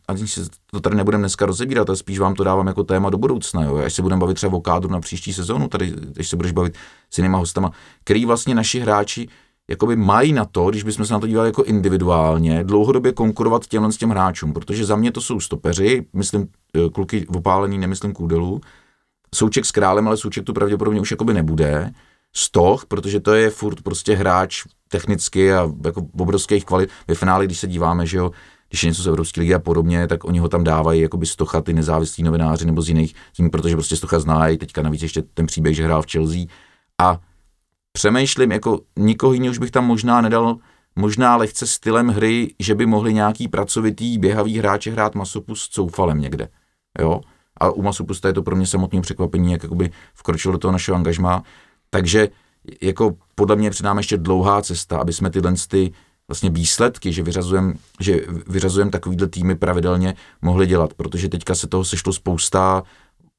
ani 0.08 0.28
si 0.28 0.40
to 0.70 0.80
tady 0.80 0.96
nebudeme 0.96 1.22
dneska 1.22 1.46
rozebírat, 1.46 1.88
ale 1.88 1.96
spíš 1.96 2.18
vám 2.18 2.34
to 2.34 2.44
dávám 2.44 2.66
jako 2.66 2.84
téma 2.84 3.10
do 3.10 3.18
budoucna, 3.18 3.62
jo. 3.62 3.76
až 3.76 3.94
se 3.94 4.02
budeme 4.02 4.20
bavit 4.20 4.34
třeba 4.34 4.56
o 4.56 4.60
kádru 4.60 4.90
na 4.90 5.00
příští 5.00 5.32
sezónu, 5.32 5.68
tady, 5.68 5.92
když 5.96 6.28
se 6.28 6.36
budeš 6.36 6.52
bavit 6.52 6.76
s 7.10 7.18
jinýma 7.18 7.38
hostama, 7.38 7.70
který 8.04 8.24
vlastně 8.24 8.54
naši 8.54 8.80
hráči 8.80 9.28
jakoby 9.70 9.96
mají 9.96 10.32
na 10.32 10.44
to, 10.44 10.70
když 10.70 10.82
bychom 10.82 11.06
se 11.06 11.12
na 11.12 11.20
to 11.20 11.26
dívali 11.26 11.48
jako 11.48 11.62
individuálně, 11.62 12.64
dlouhodobě 12.64 13.12
konkurovat 13.12 13.66
těmhle 13.66 13.92
s 13.92 13.96
těm 13.96 14.10
hráčům, 14.10 14.52
protože 14.52 14.84
za 14.84 14.96
mě 14.96 15.12
to 15.12 15.20
jsou 15.20 15.40
stopeři, 15.40 16.06
myslím 16.12 16.48
e, 16.86 16.90
kluky 16.90 17.26
opálený, 17.26 17.78
nemyslím 17.78 18.12
kůdelu, 18.12 18.60
Souček 19.34 19.64
s 19.64 19.70
králem, 19.70 20.08
ale 20.08 20.16
Souček 20.16 20.44
tu 20.44 20.52
pravděpodobně 20.52 21.00
už 21.00 21.10
jakoby 21.10 21.34
nebude, 21.34 21.92
Stoch, 22.36 22.86
protože 22.86 23.20
to 23.20 23.34
je 23.34 23.50
furt 23.50 23.82
prostě 23.82 24.14
hráč 24.14 24.64
technicky 24.88 25.52
a 25.52 25.72
jako 25.84 26.06
obrovských 26.18 26.64
kvalit. 26.64 26.90
Ve 27.08 27.14
finále, 27.14 27.46
když 27.46 27.58
se 27.58 27.66
díváme, 27.66 28.06
že 28.06 28.18
jo, 28.18 28.30
když 28.68 28.82
je 28.82 28.88
něco 28.88 29.02
z 29.02 29.06
Evropské 29.06 29.40
ligy 29.40 29.54
a 29.54 29.58
podobně, 29.58 30.08
tak 30.08 30.24
oni 30.24 30.38
ho 30.38 30.48
tam 30.48 30.64
dávají 30.64 31.00
jako 31.00 31.16
by 31.16 31.26
Stocha 31.26 31.60
ty 31.60 31.72
nezávislí 31.72 32.24
novináři 32.24 32.66
nebo 32.66 32.82
z 32.82 32.88
jiných, 32.88 33.14
z 33.40 33.48
protože 33.48 33.76
prostě 33.76 33.96
Stocha 33.96 34.18
znají, 34.18 34.58
teďka 34.58 34.82
navíc 34.82 35.02
ještě 35.02 35.22
ten 35.22 35.46
příběh, 35.46 35.76
že 35.76 35.84
hrál 35.84 36.02
v 36.02 36.06
Chelsea. 36.12 36.44
A 37.00 37.20
přemýšlím, 37.96 38.52
jako 38.52 38.80
nikoho 38.96 39.32
jiného 39.32 39.50
už 39.50 39.58
bych 39.58 39.70
tam 39.70 39.86
možná 39.86 40.20
nedal, 40.20 40.56
možná 40.96 41.36
lehce 41.36 41.66
stylem 41.66 42.08
hry, 42.08 42.54
že 42.58 42.74
by 42.74 42.86
mohli 42.86 43.14
nějaký 43.14 43.48
pracovitý 43.48 44.18
běhavý 44.18 44.58
hráče 44.58 44.90
hrát 44.90 45.14
Masopus 45.14 45.62
s 45.62 45.68
Coufalem 45.68 46.20
někde. 46.20 46.48
Jo? 47.00 47.20
A 47.60 47.70
u 47.70 47.82
Masopusta 47.82 48.28
je 48.28 48.34
to 48.34 48.42
pro 48.42 48.56
mě 48.56 48.66
samotný 48.66 49.00
překvapení, 49.00 49.52
jak 49.52 49.62
jakoby 49.62 49.90
vkročil 50.14 50.52
do 50.52 50.58
toho 50.58 50.72
našeho 50.72 50.96
angažmá. 50.96 51.42
Takže 51.90 52.28
jako 52.82 53.16
podle 53.34 53.56
mě 53.56 53.70
před 53.70 53.82
námi 53.82 53.98
ještě 53.98 54.16
dlouhá 54.16 54.62
cesta, 54.62 54.98
aby 54.98 55.12
jsme 55.12 55.30
tyhle 55.30 55.54
ty 55.68 55.92
vlastně 56.28 56.50
výsledky, 56.50 57.12
že 57.12 57.22
vyřazujeme 57.22 57.74
že 58.00 58.20
vyřazujem 58.46 58.90
takovýhle 58.90 59.28
týmy 59.28 59.54
pravidelně 59.54 60.14
mohli 60.42 60.66
dělat, 60.66 60.94
protože 60.94 61.28
teďka 61.28 61.54
se 61.54 61.66
toho 61.66 61.84
sešlo 61.84 62.12
spousta 62.12 62.82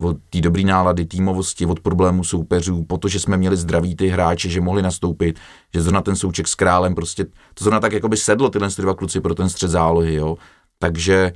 od 0.02 0.18
té 0.30 0.42
dobré 0.42 0.64
nálady, 0.64 1.06
týmovosti, 1.06 1.66
od 1.66 1.80
problémů 1.80 2.24
soupeřů, 2.24 2.84
po 2.84 2.98
to, 2.98 3.08
že 3.08 3.20
jsme 3.20 3.38
měli 3.38 3.58
zdraví 3.58 3.96
ty 3.96 4.08
hráče, 4.08 4.50
že 4.50 4.62
mohli 4.62 4.82
nastoupit, 4.82 5.40
že 5.74 5.82
zrovna 5.82 6.02
ten 6.02 6.16
souček 6.16 6.48
s 6.48 6.56
králem, 6.56 6.96
prostě 6.96 7.26
to 7.26 7.64
zrovna 7.64 7.80
tak 7.80 7.94
jako 7.94 8.10
by 8.10 8.18
sedlo 8.18 8.50
tyhle 8.50 8.70
dva 8.78 8.94
kluci 8.94 9.22
pro 9.22 9.36
ten 9.36 9.50
střed 9.50 9.70
zálohy, 9.72 10.16
jo. 10.16 10.38
Takže 10.80 11.34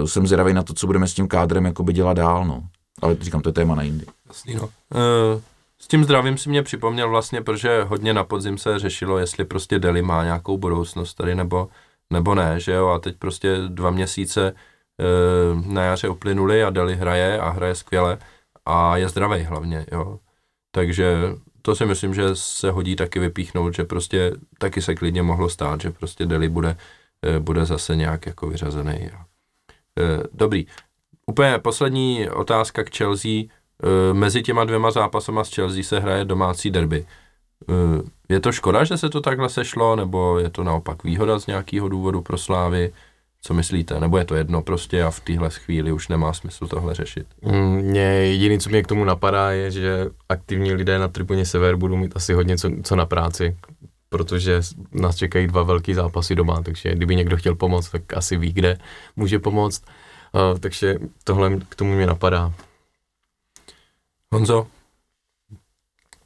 uh, 0.00 0.06
jsem 0.06 0.26
zvědavý 0.26 0.52
na 0.52 0.62
to, 0.62 0.74
co 0.74 0.86
budeme 0.86 1.08
s 1.08 1.14
tím 1.14 1.28
kádrem 1.28 1.64
jakoby 1.64 1.92
dělat 1.92 2.14
dál, 2.14 2.44
no. 2.44 2.62
Ale 3.02 3.16
říkám, 3.20 3.40
to 3.40 3.48
je 3.48 3.52
téma 3.52 3.74
na 3.74 3.82
jindy. 3.82 4.06
Jasný, 4.28 4.54
no. 4.54 4.62
Uh, 4.62 5.40
s 5.78 5.88
tím 5.88 6.04
zdravím 6.04 6.38
si 6.38 6.48
mě 6.48 6.62
připomněl 6.62 7.10
vlastně, 7.10 7.42
protože 7.42 7.82
hodně 7.82 8.14
na 8.14 8.24
podzim 8.24 8.58
se 8.58 8.78
řešilo, 8.78 9.18
jestli 9.18 9.44
prostě 9.44 9.78
Deli 9.78 10.02
má 10.02 10.24
nějakou 10.24 10.58
budoucnost 10.58 11.14
tady 11.14 11.34
nebo, 11.34 11.68
nebo 12.10 12.34
ne, 12.34 12.60
že 12.60 12.72
jo, 12.72 12.88
a 12.88 12.98
teď 12.98 13.16
prostě 13.16 13.56
dva 13.68 13.90
měsíce 13.90 14.52
na 15.66 15.82
jaře 15.82 16.08
uplynuly 16.08 16.64
a 16.64 16.70
Deli 16.70 16.96
hraje 16.96 17.40
a 17.40 17.48
hraje 17.48 17.74
skvěle 17.74 18.18
a 18.64 18.96
je 18.96 19.08
zdravý 19.08 19.42
hlavně, 19.42 19.86
jo. 19.92 20.18
Takže 20.70 21.16
to 21.62 21.74
si 21.74 21.86
myslím, 21.86 22.14
že 22.14 22.28
se 22.32 22.70
hodí 22.70 22.96
taky 22.96 23.18
vypíchnout, 23.18 23.74
že 23.74 23.84
prostě 23.84 24.32
taky 24.58 24.82
se 24.82 24.94
klidně 24.94 25.22
mohlo 25.22 25.48
stát, 25.48 25.80
že 25.80 25.90
prostě 25.90 26.26
Deli 26.26 26.48
bude, 26.48 26.76
uh, 27.28 27.38
bude 27.38 27.64
zase 27.64 27.96
nějak 27.96 28.26
jako 28.26 28.46
vyřazený. 28.46 29.10
Uh, 29.10 30.22
dobrý. 30.32 30.66
Úplně 31.26 31.58
poslední 31.58 32.30
otázka 32.30 32.84
k 32.84 32.96
Chelsea 32.96 33.42
Eh, 33.82 34.14
mezi 34.14 34.42
těma 34.42 34.64
dvěma 34.64 34.90
zápasama 34.90 35.44
s 35.44 35.54
Chelsea 35.54 35.82
se 35.82 36.00
hraje 36.00 36.24
domácí 36.24 36.70
derby. 36.70 37.06
Eh, 37.68 38.02
je 38.28 38.40
to 38.40 38.52
škoda, 38.52 38.84
že 38.84 38.96
se 38.96 39.08
to 39.08 39.20
takhle 39.20 39.48
sešlo, 39.48 39.96
nebo 39.96 40.38
je 40.38 40.50
to 40.50 40.64
naopak 40.64 41.04
výhoda 41.04 41.38
z 41.38 41.46
nějakého 41.46 41.88
důvodu 41.88 42.22
pro 42.22 42.38
Slávy? 42.38 42.92
Co 43.46 43.54
myslíte? 43.54 44.00
Nebo 44.00 44.18
je 44.18 44.24
to 44.24 44.34
jedno 44.34 44.62
prostě 44.62 45.02
a 45.02 45.10
v 45.10 45.20
téhle 45.20 45.50
chvíli 45.50 45.92
už 45.92 46.08
nemá 46.08 46.32
smysl 46.32 46.66
tohle 46.66 46.94
řešit? 46.94 47.26
Mm, 47.42 47.76
mně 47.76 48.00
jediný, 48.00 48.58
co 48.58 48.70
mě 48.70 48.82
k 48.82 48.86
tomu 48.86 49.04
napadá, 49.04 49.50
je, 49.50 49.70
že 49.70 50.06
aktivní 50.28 50.72
lidé 50.72 50.98
na 50.98 51.08
tribuně 51.08 51.46
Sever 51.46 51.76
budou 51.76 51.96
mít 51.96 52.12
asi 52.16 52.32
hodně 52.32 52.58
co, 52.58 52.70
co 52.82 52.96
na 52.96 53.06
práci, 53.06 53.56
protože 54.08 54.60
nás 54.92 55.16
čekají 55.16 55.46
dva 55.46 55.62
velký 55.62 55.94
zápasy 55.94 56.34
doma, 56.34 56.62
takže 56.62 56.94
kdyby 56.94 57.16
někdo 57.16 57.36
chtěl 57.36 57.54
pomoct, 57.54 57.90
tak 57.90 58.16
asi 58.16 58.36
ví, 58.36 58.52
kde 58.52 58.78
může 59.16 59.38
pomoct. 59.38 59.84
Uh, 60.32 60.58
takže 60.58 60.94
tohle 61.24 61.58
k 61.68 61.74
tomu 61.74 61.94
mě 61.94 62.06
napadá. 62.06 62.52
Honzo? 64.32 64.66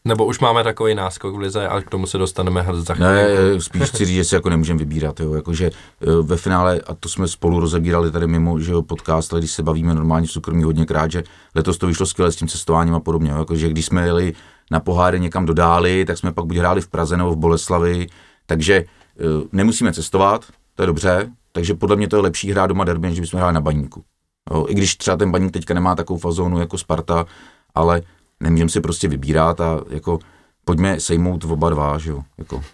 Nebo 0.04 0.26
už 0.26 0.38
máme 0.38 0.64
takový 0.64 0.94
náskok 0.94 1.34
v 1.34 1.38
lize, 1.38 1.68
ale 1.68 1.82
k 1.82 1.90
tomu 1.90 2.06
se 2.06 2.18
dostaneme 2.18 2.66
za 2.72 2.94
chvíli. 2.94 3.10
Ne, 3.10 3.60
spíš 3.60 3.82
chci 3.82 4.04
říct, 4.04 4.16
že 4.16 4.24
si 4.24 4.34
jako 4.34 4.50
nemůžeme 4.50 4.78
vybírat, 4.78 5.20
jo. 5.20 5.34
Jakože 5.34 5.66
eh, 5.66 6.06
ve 6.22 6.36
finále, 6.36 6.80
a 6.86 6.94
to 6.94 7.08
jsme 7.08 7.28
spolu 7.28 7.60
rozebírali 7.60 8.10
tady 8.10 8.26
mimo, 8.26 8.60
že 8.60 8.72
jo, 8.72 8.82
podcast, 8.82 9.32
ale 9.32 9.40
když 9.40 9.50
se 9.50 9.62
bavíme 9.62 9.94
normálně 9.94 10.26
v 10.26 10.32
soukromí 10.32 10.62
hodněkrát, 10.62 11.10
že 11.10 11.22
letos 11.54 11.78
to 11.78 11.86
vyšlo 11.86 12.06
skvěle 12.06 12.32
s 12.32 12.36
tím 12.36 12.48
cestováním 12.48 12.94
a 12.94 13.00
podobně, 13.00 13.30
jo. 13.30 13.38
Jakože 13.38 13.68
když 13.68 13.86
jsme 13.86 14.06
jeli 14.06 14.32
na 14.70 14.80
poháry 14.80 15.20
někam 15.20 15.46
do 15.46 15.54
dály, 15.54 16.04
tak 16.04 16.18
jsme 16.18 16.32
pak 16.32 16.44
buď 16.44 16.56
hráli 16.56 16.80
v 16.80 16.88
Praze 16.88 17.16
nebo 17.16 17.32
v 17.32 17.36
Boleslavi, 17.36 18.06
takže 18.46 18.74
eh, 18.74 19.22
nemusíme 19.52 19.92
cestovat, 19.92 20.44
to 20.74 20.82
je 20.82 20.86
dobře, 20.86 21.30
takže 21.52 21.74
podle 21.74 21.96
mě 21.96 22.08
to 22.08 22.16
je 22.16 22.22
lepší 22.22 22.50
hrát 22.50 22.66
doma 22.66 22.84
derby, 22.84 23.08
než 23.08 23.20
bychom 23.20 23.38
hráli 23.38 23.54
na 23.54 23.60
baníku. 23.60 24.02
Jo. 24.50 24.66
I 24.68 24.74
když 24.74 24.96
třeba 24.96 25.16
ten 25.16 25.30
baník 25.30 25.52
teďka 25.52 25.74
nemá 25.74 25.94
takovou 25.94 26.18
fazónu 26.18 26.60
jako 26.60 26.78
Sparta, 26.78 27.26
ale 27.74 28.02
nemůžeme 28.40 28.70
si 28.70 28.80
prostě 28.80 29.08
vybírat 29.08 29.60
a 29.60 29.80
jako 29.90 30.18
pojďme 30.64 31.00
sejmout 31.00 31.44
oba 31.44 31.70
dva, 31.70 31.98
že 31.98 32.10
jo, 32.10 32.22
jako. 32.38 32.64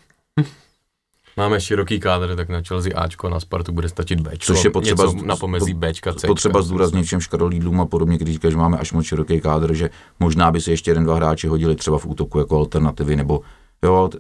Máme 1.38 1.60
široký 1.60 2.00
kádr, 2.00 2.36
tak 2.36 2.48
na 2.48 2.62
Chelsea 2.62 2.92
Ačko, 2.94 3.28
na 3.28 3.40
Spartu 3.40 3.72
bude 3.72 3.88
stačit 3.88 4.20
Bčko. 4.20 4.54
Což 4.54 4.64
je 4.64 4.70
potřeba, 4.70 5.04
něco 5.04 5.26
na 5.26 5.36
pomezí 5.36 5.74
Bčka, 5.74 6.12
Cčka. 6.12 6.26
Potřeba 6.26 6.62
zdůraznit 6.62 7.02
všem 7.02 7.20
škarolídlům 7.20 7.80
a 7.80 7.86
podobně, 7.86 8.18
když 8.18 8.34
říkáš, 8.34 8.52
že 8.52 8.58
máme 8.58 8.78
až 8.78 8.92
moc 8.92 9.06
široký 9.06 9.40
kádr, 9.40 9.74
že 9.74 9.90
možná 10.20 10.52
by 10.52 10.60
se 10.60 10.70
ještě 10.70 10.90
jeden, 10.90 11.04
dva 11.04 11.16
hráči 11.16 11.48
hodili 11.48 11.76
třeba 11.76 11.98
v 11.98 12.06
útoku 12.06 12.38
jako 12.38 12.58
alternativy, 12.58 13.16
nebo 13.16 13.40
jo, 13.82 14.10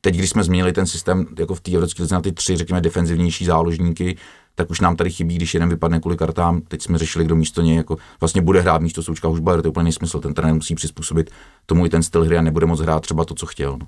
teď, 0.00 0.16
když 0.16 0.30
jsme 0.30 0.44
změnili 0.44 0.72
ten 0.72 0.86
systém 0.86 1.26
jako 1.38 1.54
v 1.54 1.60
té 1.60 1.72
evropské 1.72 2.04
na 2.10 2.20
ty 2.20 2.32
tři, 2.32 2.56
řekněme, 2.56 2.80
defenzivnější 2.80 3.44
záložníky, 3.44 4.16
tak 4.58 4.70
už 4.70 4.80
nám 4.80 4.96
tady 4.96 5.10
chybí, 5.10 5.36
když 5.36 5.54
jeden 5.54 5.68
vypadne 5.68 6.00
kvůli 6.00 6.16
kartám. 6.16 6.60
Teď 6.60 6.82
jsme 6.82 6.98
řešili, 6.98 7.24
kdo 7.24 7.36
místo 7.36 7.62
něj 7.62 7.76
jako 7.76 7.96
vlastně 8.20 8.42
bude 8.42 8.60
hrát 8.60 8.82
místo 8.82 9.02
Součka 9.02 9.28
Hušbaler, 9.28 9.62
to 9.62 9.66
je 9.66 9.70
úplně 9.70 9.84
nesmysl. 9.84 10.20
Ten 10.20 10.34
trenér 10.34 10.54
musí 10.54 10.74
přizpůsobit 10.74 11.30
tomu 11.66 11.86
i 11.86 11.88
ten 11.88 12.02
styl 12.02 12.24
hry 12.24 12.38
a 12.38 12.42
nebude 12.42 12.66
moc 12.66 12.80
hrát 12.80 13.00
třeba 13.00 13.24
to, 13.24 13.34
co 13.34 13.46
chtěl. 13.46 13.72
No. 13.80 13.86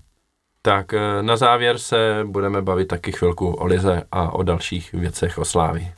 Tak 0.62 0.94
eh, 0.94 1.22
na 1.22 1.36
závěr 1.36 1.78
se 1.78 2.24
budeme 2.26 2.62
bavit 2.62 2.88
taky 2.88 3.12
chvilku 3.12 3.50
o 3.50 3.66
Lize 3.66 4.02
a 4.12 4.30
o 4.30 4.42
dalších 4.42 4.92
věcech 4.92 5.38
o 5.38 5.44
Slávii. 5.44 5.92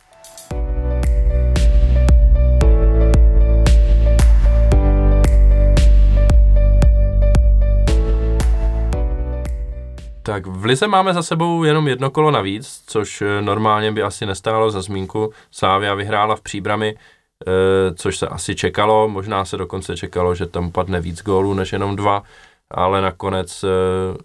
Tak 10.23 10.47
v 10.47 10.65
Lize 10.65 10.87
máme 10.87 11.15
za 11.15 11.23
sebou 11.23 11.65
jenom 11.65 11.89
jedno 11.89 12.11
kolo 12.11 12.31
navíc, 12.31 12.83
což 12.87 13.23
eh, 13.23 13.43
normálně 13.43 13.93
by 13.93 14.03
asi 14.03 14.27
nestálo 14.27 14.71
za 14.71 14.83
zmínku. 14.83 15.33
Sávia 15.51 15.95
vyhrála 15.95 16.37
v 16.37 16.41
příbrami, 16.41 16.95
eh, 16.97 17.95
což 17.95 18.19
se 18.19 18.29
asi 18.29 18.55
čekalo, 18.55 19.09
možná 19.09 19.45
se 19.45 19.57
dokonce 19.57 19.97
čekalo, 19.97 20.35
že 20.35 20.47
tam 20.47 20.73
padne 20.73 21.01
víc 21.01 21.23
gólů 21.23 21.55
než 21.55 21.73
jenom 21.73 21.97
dva, 21.97 22.23
ale 22.71 23.01
nakonec 23.01 23.65
eh, 23.65 23.69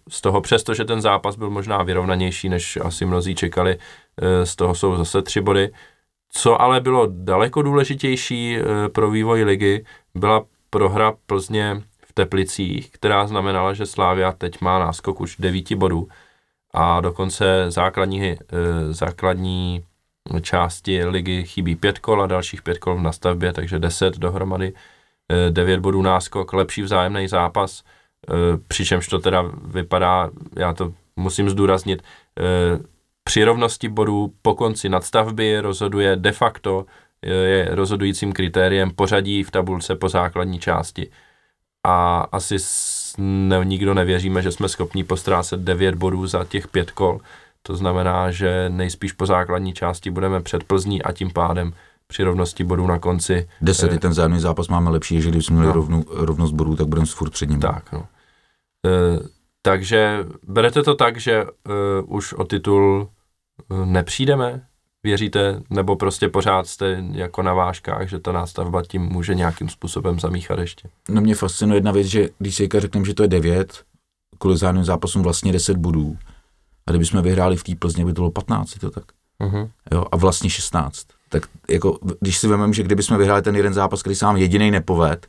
z 0.09 0.21
toho, 0.21 0.41
přesto, 0.41 0.73
že 0.73 0.85
ten 0.85 1.01
zápas 1.01 1.35
byl 1.35 1.49
možná 1.49 1.83
vyrovnanější, 1.83 2.49
než 2.49 2.77
asi 2.81 3.05
mnozí 3.05 3.35
čekali, 3.35 3.77
z 4.43 4.55
toho 4.55 4.75
jsou 4.75 4.95
zase 4.95 5.21
tři 5.21 5.41
body. 5.41 5.69
Co 6.29 6.61
ale 6.61 6.81
bylo 6.81 7.07
daleko 7.09 7.61
důležitější 7.61 8.57
pro 8.91 9.11
vývoj 9.11 9.43
ligy, 9.43 9.85
byla 10.15 10.43
prohra 10.69 11.13
Plzně 11.25 11.81
Teplicích, 12.17 12.91
která 12.91 13.27
znamenala, 13.27 13.73
že 13.73 13.85
Slávia 13.85 14.31
teď 14.31 14.61
má 14.61 14.79
náskok 14.79 15.21
už 15.21 15.35
9 15.39 15.75
bodů 15.75 16.07
a 16.73 17.01
dokonce 17.01 17.65
základní, 17.67 18.31
eh, 18.31 18.37
základní 18.89 19.83
části 20.41 21.05
ligy 21.05 21.43
chybí 21.43 21.75
pět 21.75 21.99
kol 21.99 22.21
a 22.21 22.27
dalších 22.27 22.61
pět 22.61 22.77
kol 22.77 22.95
v 22.95 23.01
nastavbě, 23.01 23.53
takže 23.53 23.79
10 23.79 24.17
dohromady, 24.17 24.73
9 25.49 25.73
eh, 25.73 25.81
bodů 25.81 26.01
náskok, 26.01 26.53
lepší 26.53 26.81
vzájemný 26.81 27.27
zápas, 27.27 27.83
eh, 27.83 28.33
přičemž 28.67 29.07
to 29.07 29.19
teda 29.19 29.45
vypadá, 29.65 30.29
já 30.55 30.73
to 30.73 30.93
musím 31.15 31.49
zdůraznit, 31.49 32.01
při 33.23 33.43
rovnosti 33.43 33.89
bodů 33.89 34.33
po 34.41 34.55
konci 34.55 34.89
nadstavby 34.89 35.59
rozhoduje 35.59 36.15
de 36.15 36.31
facto, 36.31 36.85
je 37.21 37.67
rozhodujícím 37.71 38.33
kritériem 38.33 38.91
pořadí 38.91 39.43
v 39.43 39.51
tabulce 39.51 39.95
po 39.95 40.09
základní 40.09 40.59
části 40.59 41.09
a 41.85 42.19
asi 42.31 42.57
ne, 43.17 43.59
nikdo 43.63 43.93
nevěříme, 43.93 44.41
že 44.41 44.51
jsme 44.51 44.69
schopni 44.69 45.03
postrácet 45.03 45.59
9 45.59 45.95
bodů 45.95 46.27
za 46.27 46.45
těch 46.45 46.67
pět 46.67 46.91
kol. 46.91 47.19
To 47.61 47.75
znamená, 47.75 48.31
že 48.31 48.69
nejspíš 48.69 49.11
po 49.11 49.25
základní 49.25 49.73
části 49.73 50.11
budeme 50.11 50.41
před 50.41 50.63
Plzní 50.63 51.03
a 51.03 51.11
tím 51.11 51.31
pádem 51.33 51.73
při 52.07 52.23
rovnosti 52.23 52.63
bodů 52.63 52.87
na 52.87 52.99
konci. 52.99 53.49
Deset 53.61 53.91
je 53.91 53.99
ten 53.99 54.11
vzájemný 54.11 54.39
zápas 54.39 54.67
máme 54.67 54.89
lepší, 54.89 55.21
že 55.21 55.29
když 55.29 55.45
jsme 55.45 55.55
měli 55.55 55.67
no. 55.67 55.73
rovnu, 55.73 56.05
rovnost 56.09 56.51
bodů, 56.51 56.75
tak 56.75 56.87
budeme 56.87 57.07
furt 57.07 57.29
před 57.29 57.49
ním. 57.49 57.59
Tak, 57.59 57.91
no. 57.91 58.07
E, 58.85 59.19
takže 59.61 60.25
berete 60.43 60.83
to 60.83 60.95
tak, 60.95 61.17
že 61.17 61.33
e, 61.33 61.45
už 62.05 62.33
o 62.33 62.43
titul 62.43 63.09
nepřijdeme? 63.85 64.65
Věříte, 65.03 65.61
nebo 65.69 65.95
prostě 65.95 66.29
pořád 66.29 66.67
jste 66.67 67.03
jako 67.11 67.43
na 67.43 67.53
vážkách, 67.53 68.09
že 68.09 68.19
ta 68.19 68.31
nástavba 68.31 68.83
tím 68.83 69.01
může 69.01 69.35
nějakým 69.35 69.69
způsobem 69.69 70.19
zamíchat 70.19 70.59
ještě? 70.59 70.89
No 71.09 71.21
mě 71.21 71.35
fascinuje 71.35 71.77
jedna 71.77 71.91
věc, 71.91 72.07
že 72.07 72.29
když 72.39 72.55
si 72.55 72.69
řekneme, 72.77 73.05
že 73.05 73.13
to 73.13 73.23
je 73.23 73.27
9, 73.27 73.83
kvůli 74.37 74.57
zájemným 74.57 74.85
zápasům 74.85 75.23
vlastně 75.23 75.51
10 75.51 75.77
bodů, 75.77 76.17
a 76.87 76.91
kdybychom 76.91 77.21
vyhráli 77.21 77.55
v 77.55 77.63
té 77.63 77.75
Plzně, 77.75 78.05
by 78.05 78.13
to 78.13 78.21
bylo 78.21 78.31
15, 78.31 78.73
to 78.73 78.89
tak. 78.89 79.03
Uh-huh. 79.41 79.69
Jo, 79.91 80.05
a 80.11 80.17
vlastně 80.17 80.49
16. 80.49 81.07
Tak 81.29 81.43
jako, 81.69 81.99
když 82.19 82.37
si 82.37 82.47
vezmeme, 82.47 82.73
že 82.73 82.83
kdybychom 82.83 83.17
vyhráli 83.17 83.41
ten 83.41 83.55
jeden 83.55 83.73
zápas, 83.73 84.01
který 84.01 84.15
se 84.15 84.25
nám 84.25 84.37
jediný 84.37 84.71
nepoved, 84.71 85.27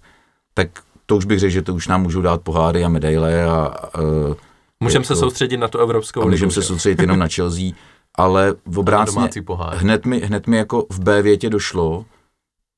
tak 0.54 0.68
to 1.06 1.16
už 1.16 1.24
bych 1.24 1.38
řekl, 1.38 1.52
že 1.52 1.62
to 1.62 1.74
už 1.74 1.88
nám 1.88 2.02
můžou 2.02 2.22
dát 2.22 2.42
poháry 2.42 2.84
a 2.84 2.88
medaile 2.88 3.44
a... 3.44 3.74
Uh, 3.98 4.34
Můžeme 4.80 5.04
se 5.04 5.16
soustředit 5.16 5.56
na 5.56 5.68
tu 5.68 5.78
Evropskou 5.78 6.20
ligu. 6.20 6.30
Můžeme 6.30 6.52
se 6.52 6.62
soustředit 6.62 7.00
jenom 7.00 7.18
na 7.18 7.28
Chelsea 7.34 7.70
ale 8.18 8.54
v 8.66 8.78
obrácně, 8.78 9.30
hned 9.72 10.06
mi, 10.06 10.20
hned 10.20 10.46
mi 10.46 10.56
jako 10.56 10.86
v 10.90 11.00
B 11.00 11.22
větě 11.22 11.50
došlo, 11.50 12.04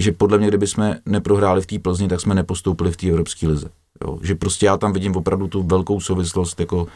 že 0.03 0.12
podle 0.12 0.38
mě, 0.38 0.49
kdyby 0.49 0.66
jsme 0.66 0.99
neprohráli 1.07 1.61
v 1.61 1.66
té 1.66 1.78
Plzni, 1.78 2.09
tak 2.09 2.20
jsme 2.20 2.34
nepostoupili 2.34 2.93
v 2.93 2.97
té 2.97 3.09
Evropské 3.09 3.49
lize. 3.49 3.70
Jo? 4.05 4.18
Že 4.22 4.34
prostě 4.34 4.66
já 4.66 4.76
tam 4.76 4.93
vidím 4.93 5.16
opravdu 5.16 5.49
tu 5.49 5.62
velkou 5.62 6.01
souvislost 6.01 6.61
jako 6.61 6.86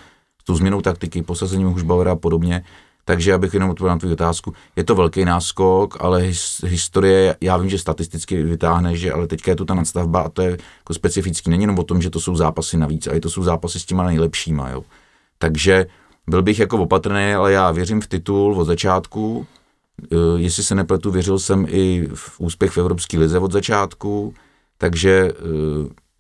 s 0.43 0.45
tou 0.45 0.57
změnou 0.57 0.81
taktiky, 0.81 1.23
posazením 1.23 1.69
Hušbauera 1.69 2.13
a 2.13 2.17
podobně. 2.17 2.65
Takže 3.05 3.35
abych 3.35 3.55
jenom 3.55 3.71
odpověděl 3.71 3.95
na 3.95 3.99
tvou 3.99 4.13
otázku, 4.13 4.53
je 4.77 4.85
to 4.85 4.95
velký 4.95 5.25
náskok, 5.25 5.97
ale 6.01 6.23
his, 6.23 6.65
historie, 6.67 7.37
já 7.41 7.57
vím, 7.57 7.71
že 7.71 7.79
statisticky 7.79 8.43
vytáhne, 8.43 8.97
že 8.97 9.13
ale 9.13 9.27
teďka 9.27 9.51
je 9.51 9.57
tu 9.57 9.65
ta 9.65 9.75
nadstavba 9.75 10.21
a 10.21 10.29
to 10.29 10.43
je 10.43 10.51
jako 10.51 10.95
specifický. 10.95 11.51
Není 11.51 11.63
jenom 11.63 11.79
o 11.79 11.83
tom, 11.83 12.03
že 12.03 12.11
to 12.11 12.21
jsou 12.21 12.37
zápasy 12.37 12.77
navíc, 12.77 13.07
ale 13.07 13.21
to 13.21 13.31
jsou 13.31 13.43
zápasy 13.43 13.81
s 13.81 13.85
těma 13.85 14.05
nejlepšíma. 14.05 14.71
Jo. 14.71 14.85
Takže 15.39 15.87
byl 16.27 16.43
bych 16.43 16.59
jako 16.59 16.79
opatrný, 16.79 17.35
ale 17.35 17.53
já 17.53 17.71
věřím 17.71 18.01
v 18.01 18.07
titul 18.07 18.61
od 18.61 18.65
začátku. 18.65 19.47
E, 20.13 20.17
jestli 20.37 20.63
se 20.63 20.75
nepletu, 20.75 21.11
věřil 21.11 21.39
jsem 21.39 21.67
i 21.69 22.09
v 22.15 22.41
úspěch 22.41 22.71
v 22.71 22.79
Evropské 22.79 23.19
lize 23.19 23.39
od 23.39 23.53
začátku, 23.53 24.35
takže 24.79 25.33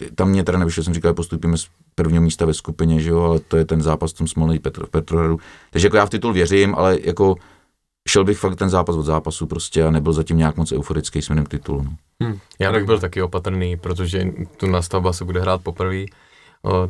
e, 0.00 0.14
tam 0.14 0.28
mě 0.28 0.44
teda 0.44 0.58
nevyšlo, 0.58 0.82
jsem 0.82 0.94
říkal, 0.94 1.10
že 1.10 1.14
postupíme 1.14 1.58
z 1.58 1.66
prvního 1.94 2.22
místa 2.22 2.46
ve 2.46 2.54
skupině, 2.54 3.00
že 3.00 3.10
jo, 3.10 3.20
ale 3.20 3.40
to 3.40 3.56
je 3.56 3.64
ten 3.64 3.82
zápas 3.82 4.12
v 4.12 4.18
tom 4.18 4.28
Smolnej 4.28 4.58
Petro, 4.58 4.86
Petrohradu. 4.86 5.38
Takže 5.70 5.86
jako 5.86 5.96
já 5.96 6.06
v 6.06 6.10
titul 6.10 6.32
věřím, 6.32 6.74
ale 6.74 6.98
jako 7.02 7.36
šel 8.08 8.24
bych 8.24 8.38
fakt 8.38 8.56
ten 8.56 8.70
zápas 8.70 8.96
od 8.96 9.02
zápasu 9.02 9.46
prostě 9.46 9.84
a 9.84 9.90
nebyl 9.90 10.12
zatím 10.12 10.38
nějak 10.38 10.56
moc 10.56 10.72
euforický 10.72 11.22
směrem 11.22 11.44
k 11.44 11.48
titulu. 11.48 11.82
No. 11.82 11.96
Hmm. 12.22 12.38
Já 12.58 12.72
bych 12.72 12.84
byl 12.84 12.98
taky 12.98 13.22
opatrný, 13.22 13.76
protože 13.76 14.26
tu 14.56 14.66
nastavba 14.66 15.12
se 15.12 15.24
bude 15.24 15.40
hrát 15.40 15.62
poprvé, 15.62 16.04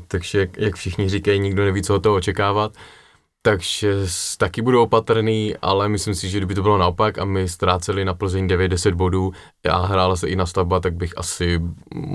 takže 0.09 0.49
jak 0.57 0.75
všichni 0.75 1.09
říkají, 1.09 1.41
nikdo 1.41 1.65
neví, 1.65 1.83
co 1.83 1.95
od 1.95 2.03
toho 2.03 2.15
očekávat. 2.15 2.73
Takže 3.47 3.97
taky 4.39 4.63
budu 4.63 4.83
opatrný, 4.83 5.55
ale 5.63 5.89
myslím 5.89 6.15
si, 6.15 6.29
že 6.29 6.39
kdyby 6.39 6.55
to 6.55 6.63
bylo 6.63 6.79
naopak 6.79 7.19
a 7.19 7.25
my 7.25 7.49
ztráceli 7.49 8.05
na 8.05 8.15
Plzeň 8.15 8.47
9-10 8.47 8.95
bodů 8.95 9.33
a 9.71 9.87
hrála 9.87 10.17
se 10.17 10.29
i 10.29 10.37
na 10.37 10.47
stavba, 10.47 10.81
tak 10.81 10.95
bych 10.95 11.19
asi, 11.19 11.61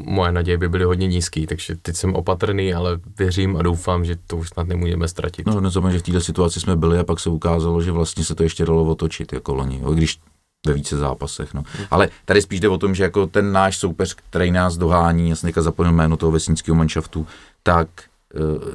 moje 0.05 0.31
naděje 0.31 0.57
by 0.57 0.69
byly 0.69 0.83
hodně 0.83 1.07
nízký, 1.07 1.47
takže 1.47 1.75
teď 1.75 1.95
jsem 1.95 2.15
opatrný, 2.15 2.73
ale 2.73 2.99
věřím 3.17 3.57
a 3.57 3.61
doufám, 3.61 4.05
že 4.05 4.15
to 4.27 4.37
už 4.37 4.49
snad 4.49 4.67
nemůžeme 4.67 5.07
ztratit. 5.07 5.47
No, 5.47 5.61
nezapomeň, 5.61 5.93
že 5.93 5.99
v 5.99 6.03
této 6.03 6.21
situaci 6.21 6.59
jsme 6.59 6.75
byli 6.75 6.99
a 6.99 7.03
pak 7.03 7.19
se 7.19 7.29
ukázalo, 7.29 7.81
že 7.81 7.91
vlastně 7.91 8.23
se 8.23 8.35
to 8.35 8.43
ještě 8.43 8.65
dalo 8.65 8.83
otočit 8.85 9.33
jako 9.33 9.53
loni, 9.53 9.81
když 9.93 10.19
ve 10.67 10.73
více 10.73 10.97
zápasech. 10.97 11.53
No. 11.53 11.63
Ale 11.91 12.09
tady 12.25 12.41
spíš 12.41 12.59
jde 12.59 12.69
o 12.69 12.77
tom, 12.77 12.95
že 12.95 13.03
jako 13.03 13.27
ten 13.27 13.51
náš 13.51 13.77
soupeř, 13.77 14.13
který 14.13 14.51
nás 14.51 14.77
dohání, 14.77 15.29
já 15.29 15.35
jsem 15.35 15.51
zapomněl 15.55 15.93
jméno 15.93 16.17
toho 16.17 16.31
vesnického 16.31 16.75
manšaftu, 16.75 17.27
tak 17.63 17.87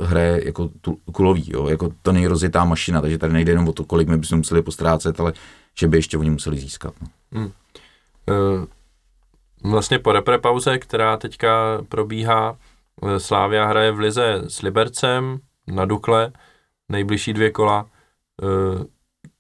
hraje 0.01 0.47
jako 0.47 0.71
tu, 0.81 0.99
kulový, 1.13 1.45
jo, 1.53 1.69
jako 1.69 1.93
to 2.03 2.13
nejrozjetá 2.13 2.65
mašina, 2.65 3.01
takže 3.01 3.19
tady 3.19 3.33
nejde 3.33 3.53
jenom 3.53 3.69
o 3.69 3.73
to, 3.73 3.85
kolik 3.85 4.09
my 4.09 4.19
bychom 4.19 4.39
museli 4.39 4.63
postrácet, 4.63 5.21
ale 5.21 5.33
že 5.79 5.89
by 5.89 5.97
ještě 5.97 6.19
oni 6.19 6.31
museli 6.31 6.59
získat. 6.59 6.95
No. 7.01 7.09
Hmm. 7.33 7.53
Uh, 8.29 8.65
vlastně 9.73 9.99
po 9.99 10.13
repre 10.13 10.39
která 10.79 11.17
teďka 11.17 11.83
probíhá, 11.89 12.57
eh, 13.03 13.21
Slávia 13.21 13.67
hraje 13.67 13.93
v 13.93 13.99
Lize 13.99 14.43
s 14.49 14.63
Libercem 14.63 15.39
na 15.67 15.85
Dukle, 15.85 16.33
nejbližší 16.89 17.33
dvě 17.33 17.51
kola, 17.51 17.87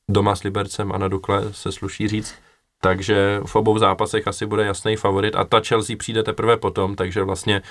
doma 0.08 0.36
s 0.36 0.42
Libercem 0.42 0.92
a 0.92 0.98
na 0.98 1.08
Dukle 1.08 1.52
se 1.52 1.72
sluší 1.72 2.08
říct. 2.08 2.34
Takže 2.80 3.40
v 3.46 3.56
obou 3.56 3.78
zápasech 3.78 4.28
asi 4.28 4.46
bude 4.46 4.64
jasný 4.64 4.96
favorit 4.96 5.36
a 5.36 5.44
ta 5.44 5.60
Chelsea 5.60 5.96
přijde 5.96 6.22
teprve 6.22 6.56
potom, 6.56 6.96
takže 6.96 7.22
vlastně 7.22 7.62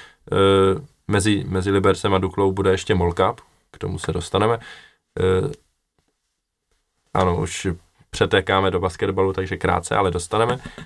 Mezi, 1.14 1.44
mezi 1.48 1.72
Libercem 1.72 2.14
a 2.14 2.18
Duklou 2.18 2.52
bude 2.52 2.72
ještě 2.72 2.96
Molkap, 2.96 3.40
k 3.72 3.78
tomu 3.78 4.00
se 4.00 4.12
dostaneme. 4.12 4.56
E, 4.56 4.60
ano, 7.14 7.42
už 7.42 7.68
přetékáme 8.10 8.72
do 8.72 8.80
basketbalu, 8.80 9.34
takže 9.34 9.58
krátce, 9.58 9.96
ale 9.96 10.12
dostaneme. 10.12 10.54
E, 10.54 10.84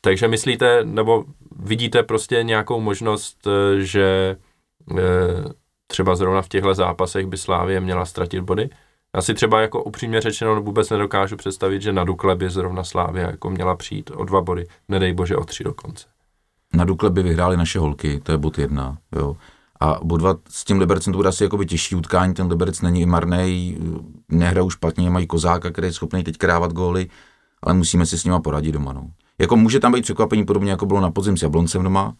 takže 0.00 0.28
myslíte, 0.28 0.84
nebo 0.84 1.24
vidíte 1.56 2.02
prostě 2.02 2.42
nějakou 2.42 2.80
možnost, 2.80 3.46
e, 3.46 3.80
že 3.80 4.36
e, 4.98 5.02
třeba 5.86 6.14
zrovna 6.14 6.42
v 6.42 6.48
těchto 6.48 6.74
zápasech 6.74 7.26
by 7.26 7.38
Slávě 7.38 7.80
měla 7.80 8.06
ztratit 8.06 8.40
body? 8.40 8.70
Já 9.14 9.22
si 9.22 9.34
třeba 9.34 9.60
jako 9.60 9.82
upřímně 9.82 10.20
řečeno 10.20 10.62
vůbec 10.62 10.90
nedokážu 10.90 11.36
představit, 11.36 11.82
že 11.82 11.92
na 11.92 12.04
Dukle 12.04 12.36
by 12.36 12.50
zrovna 12.50 12.84
Slávě 12.84 13.22
jako 13.22 13.50
měla 13.50 13.76
přijít 13.76 14.10
o 14.14 14.24
dva 14.24 14.40
body, 14.40 14.66
nedej 14.88 15.12
bože 15.12 15.36
o 15.36 15.44
tři 15.44 15.64
dokonce. 15.64 16.11
Na 16.74 16.84
Dukle 16.84 17.10
by 17.10 17.22
vyhráli 17.22 17.56
naše 17.56 17.78
holky, 17.78 18.20
to 18.22 18.32
je 18.32 18.38
bod 18.38 18.58
jedna. 18.58 18.98
Jo. 19.16 19.36
A 19.80 19.98
bod 20.02 20.16
dva, 20.16 20.36
s 20.48 20.64
tím 20.64 20.78
Libercem 20.78 21.12
to 21.12 21.16
bude 21.16 21.28
asi 21.28 21.44
jakoby 21.44 21.66
těžší 21.66 21.94
utkání, 21.94 22.34
ten 22.34 22.46
Liberec 22.46 22.80
není 22.80 23.06
marný, 23.06 23.78
nehrajou 24.28 24.70
špatně, 24.70 25.10
mají 25.10 25.26
kozáka, 25.26 25.70
který 25.70 25.86
je 25.86 25.92
schopný 25.92 26.24
teď 26.24 26.36
krávat 26.36 26.72
góly, 26.72 27.08
ale 27.62 27.74
musíme 27.74 28.06
si 28.06 28.18
s 28.18 28.24
nima 28.24 28.40
poradit 28.40 28.72
doma. 28.72 28.92
No. 28.92 29.10
Jako 29.38 29.56
může 29.56 29.80
tam 29.80 29.92
být 29.92 30.02
překvapení 30.02 30.44
podobně, 30.44 30.70
jako 30.70 30.86
bylo 30.86 31.00
na 31.00 31.10
podzim 31.10 31.36
s 31.36 31.42
Jabloncem 31.42 31.82
doma, 31.82 32.14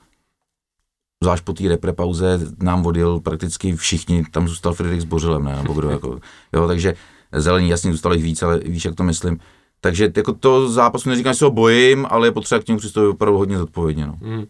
zvlášť 1.22 1.44
po 1.44 1.52
té 1.52 1.68
repre 1.68 1.92
pauze 1.92 2.40
nám 2.62 2.82
vodil 2.82 3.20
prakticky 3.20 3.76
všichni, 3.76 4.24
tam 4.30 4.48
zůstal 4.48 4.74
Friedrich 4.74 5.02
s 5.02 5.04
Bořilem, 5.04 5.44
ne, 5.44 5.56
nebo 5.56 5.72
kdo, 5.72 5.90
jako, 5.90 6.18
jo, 6.52 6.66
takže 6.66 6.94
zelení 7.32 7.68
jasně 7.68 7.92
zůstali 7.92 8.18
víc, 8.18 8.42
ale 8.42 8.58
víš, 8.58 8.84
jak 8.84 8.94
to 8.94 9.04
myslím. 9.04 9.38
Takže 9.84 10.12
jako 10.16 10.32
to 10.32 10.68
zápasu 10.68 11.08
neříkám, 11.08 11.32
že 11.32 11.38
se 11.38 11.44
ho 11.44 11.50
bojím, 11.50 12.06
ale 12.10 12.26
je 12.26 12.32
potřeba 12.32 12.60
k 12.60 12.68
němu 12.68 12.78
přistoupit 12.78 13.14
opravdu 13.14 13.38
hodně 13.38 13.58
zodpovědně. 13.58 14.06
No. 14.06 14.18
Hmm. 14.22 14.42
E, 14.42 14.46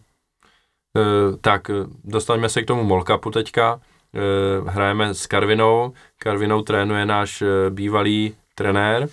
tak 1.41 1.71
dostaňme 2.03 2.49
se 2.49 2.61
k 2.61 2.65
tomu 2.65 2.83
Molkapu 2.83 3.31
teďka. 3.31 3.79
E, 4.13 4.71
hrajeme 4.71 5.13
s 5.13 5.27
Karvinou. 5.27 5.93
Karvinou 6.17 6.61
trénuje 6.61 7.05
náš 7.05 7.41
e, 7.41 7.45
bývalý 7.69 8.35
trenér 8.55 9.07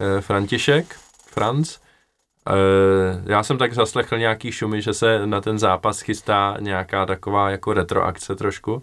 e, 0.00 0.20
František, 0.20 0.96
Franc. 1.26 1.76
E, 1.76 1.78
já 3.32 3.42
jsem 3.42 3.58
tak 3.58 3.72
zaslechl 3.72 4.18
nějaký 4.18 4.52
šumy, 4.52 4.82
že 4.82 4.94
se 4.94 5.26
na 5.26 5.40
ten 5.40 5.58
zápas 5.58 6.00
chystá 6.00 6.56
nějaká 6.60 7.06
taková 7.06 7.50
jako 7.50 7.72
retroakce 7.72 8.34
trošku. 8.36 8.80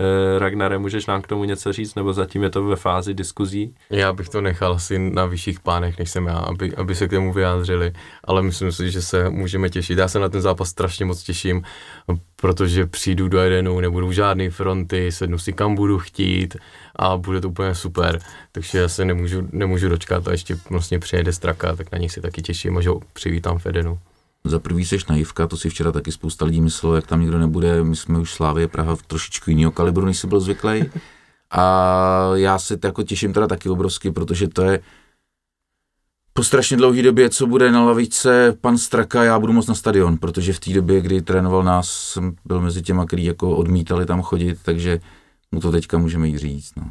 Eh, 0.00 0.38
Ragnare, 0.38 0.78
můžeš 0.78 1.06
nám 1.06 1.22
k 1.22 1.26
tomu 1.26 1.44
něco 1.44 1.72
říct, 1.72 1.94
nebo 1.94 2.12
zatím 2.12 2.42
je 2.42 2.50
to 2.50 2.64
ve 2.64 2.76
fázi 2.76 3.14
diskuzí? 3.14 3.74
Já 3.90 4.12
bych 4.12 4.28
to 4.28 4.40
nechal 4.40 4.72
asi 4.72 4.98
na 4.98 5.26
vyšších 5.26 5.60
pánech, 5.60 5.98
než 5.98 6.10
jsem 6.10 6.26
já, 6.26 6.38
aby, 6.38 6.76
aby 6.76 6.94
se 6.94 7.08
k 7.08 7.10
tomu 7.10 7.32
vyjádřili, 7.32 7.92
ale 8.24 8.42
myslím 8.42 8.72
si, 8.72 8.90
že 8.90 9.02
se 9.02 9.30
můžeme 9.30 9.70
těšit. 9.70 9.98
Já 9.98 10.08
se 10.08 10.18
na 10.18 10.28
ten 10.28 10.40
zápas 10.40 10.68
strašně 10.68 11.04
moc 11.04 11.22
těším, 11.22 11.62
protože 12.36 12.86
přijdu 12.86 13.28
do 13.28 13.38
Edenu, 13.40 13.80
nebudou 13.80 14.12
žádné 14.12 14.50
fronty, 14.50 15.12
sednu 15.12 15.38
si 15.38 15.52
kam 15.52 15.74
budu 15.74 15.98
chtít 15.98 16.56
a 16.96 17.16
bude 17.16 17.40
to 17.40 17.48
úplně 17.48 17.74
super, 17.74 18.18
takže 18.52 18.78
já 18.78 18.88
se 18.88 19.04
nemůžu, 19.04 19.48
nemůžu 19.52 19.88
dočkat 19.88 20.28
a 20.28 20.32
ještě 20.32 20.56
vlastně 20.70 20.98
přijede 20.98 21.32
Straka, 21.32 21.76
tak 21.76 21.92
na 21.92 21.98
něj 21.98 22.08
si 22.08 22.20
taky 22.20 22.42
těším 22.42 22.78
a 22.78 22.80
že 22.80 22.88
ho 22.88 23.00
přivítám 23.12 23.58
v 23.58 23.66
Edenu. 23.66 23.98
Za 24.44 24.58
prvý 24.58 24.84
seš 24.84 25.06
naivka, 25.06 25.46
to 25.46 25.56
si 25.56 25.70
včera 25.70 25.92
taky 25.92 26.12
spousta 26.12 26.44
lidí 26.44 26.60
myslelo, 26.60 26.94
jak 26.94 27.06
tam 27.06 27.20
nikdo 27.20 27.38
nebude, 27.38 27.84
my 27.84 27.96
jsme 27.96 28.18
už 28.18 28.34
Slávě 28.34 28.68
Praha 28.68 28.96
v 28.96 29.02
trošičku 29.02 29.50
jiného 29.50 29.72
kalibru, 29.72 30.06
než 30.06 30.18
jsi 30.18 30.26
byl 30.26 30.40
zvyklý. 30.40 30.90
A 31.50 32.30
já 32.34 32.58
se 32.58 32.78
jako 32.84 33.02
těším 33.02 33.32
teda 33.32 33.46
taky 33.46 33.68
obrovsky, 33.68 34.10
protože 34.10 34.48
to 34.48 34.62
je 34.62 34.80
po 36.32 36.44
strašně 36.44 36.76
dlouhé 36.76 37.02
době, 37.02 37.30
co 37.30 37.46
bude 37.46 37.72
na 37.72 37.84
lavice 37.84 38.56
pan 38.60 38.78
Straka, 38.78 39.24
já 39.24 39.38
budu 39.38 39.52
moc 39.52 39.66
na 39.66 39.74
stadion, 39.74 40.18
protože 40.18 40.52
v 40.52 40.60
té 40.60 40.72
době, 40.72 41.00
kdy 41.00 41.22
trénoval 41.22 41.62
nás, 41.62 41.90
jsem 41.90 42.36
byl 42.44 42.60
mezi 42.60 42.82
těma, 42.82 43.06
kteří 43.06 43.24
jako 43.24 43.56
odmítali 43.56 44.06
tam 44.06 44.22
chodit, 44.22 44.58
takže 44.62 45.00
mu 45.52 45.60
to 45.60 45.70
teďka 45.70 45.98
můžeme 45.98 46.28
jít 46.28 46.38
říct. 46.38 46.72
No. 46.76 46.90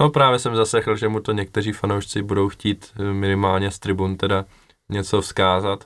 no 0.00 0.10
právě 0.10 0.38
jsem 0.38 0.56
zaslechl, 0.56 0.96
že 0.96 1.08
mu 1.08 1.20
to 1.20 1.32
někteří 1.32 1.72
fanoušci 1.72 2.22
budou 2.22 2.48
chtít 2.48 2.92
minimálně 3.12 3.70
z 3.70 3.78
tribun 3.78 4.16
teda 4.16 4.44
něco 4.88 5.20
vzkázat. 5.20 5.84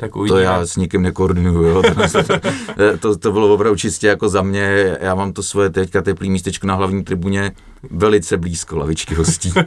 Tak 0.00 0.16
uvidíme. 0.16 0.38
To 0.38 0.42
já 0.42 0.66
s 0.66 0.76
nikým 0.76 1.02
nekoordinuju, 1.02 1.62
jo. 1.62 1.82
To, 1.82 2.98
to, 3.00 3.18
to, 3.18 3.32
bylo 3.32 3.54
opravdu 3.54 3.76
čistě 3.76 4.06
jako 4.06 4.28
za 4.28 4.42
mě, 4.42 4.96
já 5.00 5.14
mám 5.14 5.32
to 5.32 5.42
svoje 5.42 5.70
teďka 5.70 6.02
teplý 6.02 6.30
místečko 6.30 6.66
na 6.66 6.74
hlavní 6.74 7.04
tribuně 7.04 7.52
velice 7.90 8.36
blízko 8.36 8.76
lavičky 8.76 9.14
hostí. 9.14 9.52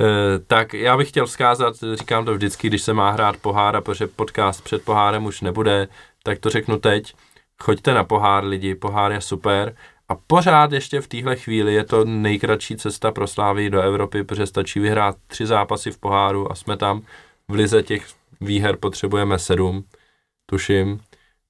Eh, 0.00 0.38
tak 0.46 0.74
já 0.74 0.96
bych 0.96 1.08
chtěl 1.08 1.26
vzkázat, 1.26 1.74
říkám 1.94 2.24
to 2.24 2.34
vždycky, 2.34 2.68
když 2.68 2.82
se 2.82 2.92
má 2.92 3.10
hrát 3.10 3.36
pohár 3.36 3.76
a 3.76 3.80
protože 3.80 4.06
podcast 4.06 4.64
před 4.64 4.82
pohárem 4.82 5.24
už 5.24 5.40
nebude, 5.40 5.88
tak 6.22 6.38
to 6.38 6.50
řeknu 6.50 6.78
teď. 6.78 7.14
Choďte 7.62 7.94
na 7.94 8.04
pohár 8.04 8.44
lidi, 8.44 8.74
pohár 8.74 9.12
je 9.12 9.20
super 9.20 9.74
a 10.08 10.14
pořád 10.26 10.72
ještě 10.72 11.00
v 11.00 11.08
téhle 11.08 11.36
chvíli 11.36 11.74
je 11.74 11.84
to 11.84 12.04
nejkratší 12.04 12.76
cesta 12.76 13.12
pro 13.12 13.26
Slávy 13.26 13.70
do 13.70 13.80
Evropy, 13.80 14.24
protože 14.24 14.46
stačí 14.46 14.80
vyhrát 14.80 15.16
tři 15.26 15.46
zápasy 15.46 15.90
v 15.90 15.98
poháru 15.98 16.52
a 16.52 16.54
jsme 16.54 16.76
tam. 16.76 17.02
V 17.48 17.54
lize 17.54 17.82
těch 17.82 18.06
výher 18.44 18.76
potřebujeme 18.76 19.38
sedm, 19.38 19.84
tuším. 20.46 21.00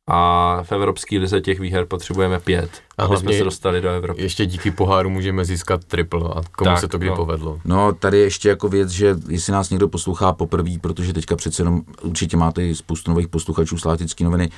A 0.06 0.58
v 0.62 0.72
Evropské 0.72 1.18
lize 1.18 1.40
těch 1.40 1.60
výher 1.60 1.86
potřebujeme 1.86 2.40
pět, 2.40 2.70
a 2.98 3.04
aby 3.04 3.16
jsme 3.16 3.32
se 3.32 3.44
dostali 3.44 3.80
do 3.80 3.88
Evropy. 3.88 4.22
Ještě 4.22 4.46
díky 4.46 4.70
poháru 4.70 5.10
můžeme 5.10 5.44
získat 5.44 5.84
triple 5.84 6.28
a 6.28 6.42
komu 6.56 6.70
tak, 6.70 6.78
se 6.78 6.88
to 6.88 6.98
kdy 6.98 7.08
no. 7.08 7.16
povedlo. 7.16 7.60
No 7.64 7.92
tady 7.92 8.18
ještě 8.18 8.48
jako 8.48 8.68
věc, 8.68 8.90
že 8.90 9.16
jestli 9.28 9.52
nás 9.52 9.70
někdo 9.70 9.88
poslouchá 9.88 10.32
poprvé, 10.32 10.70
protože 10.80 11.12
teďka 11.12 11.36
přece 11.36 11.62
jenom 11.62 11.82
určitě 12.02 12.36
máte 12.36 12.74
spoustu 12.74 13.10
nových 13.10 13.28
posluchačů 13.28 13.78
Slátický 13.78 14.24
noviny, 14.24 14.50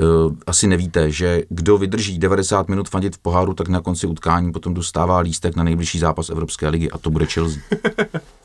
uh, 0.00 0.32
asi 0.46 0.66
nevíte, 0.66 1.10
že 1.10 1.42
kdo 1.48 1.78
vydrží 1.78 2.18
90 2.18 2.68
minut 2.68 2.88
fandit 2.88 3.16
v 3.16 3.18
poháru, 3.18 3.54
tak 3.54 3.68
na 3.68 3.80
konci 3.80 4.06
utkání 4.06 4.52
potom 4.52 4.74
dostává 4.74 5.18
lístek 5.18 5.56
na 5.56 5.64
nejbližší 5.64 5.98
zápas 5.98 6.30
Evropské 6.30 6.68
ligy 6.68 6.90
a 6.90 6.98
to 6.98 7.10
bude 7.10 7.26
Chelsea. 7.26 7.62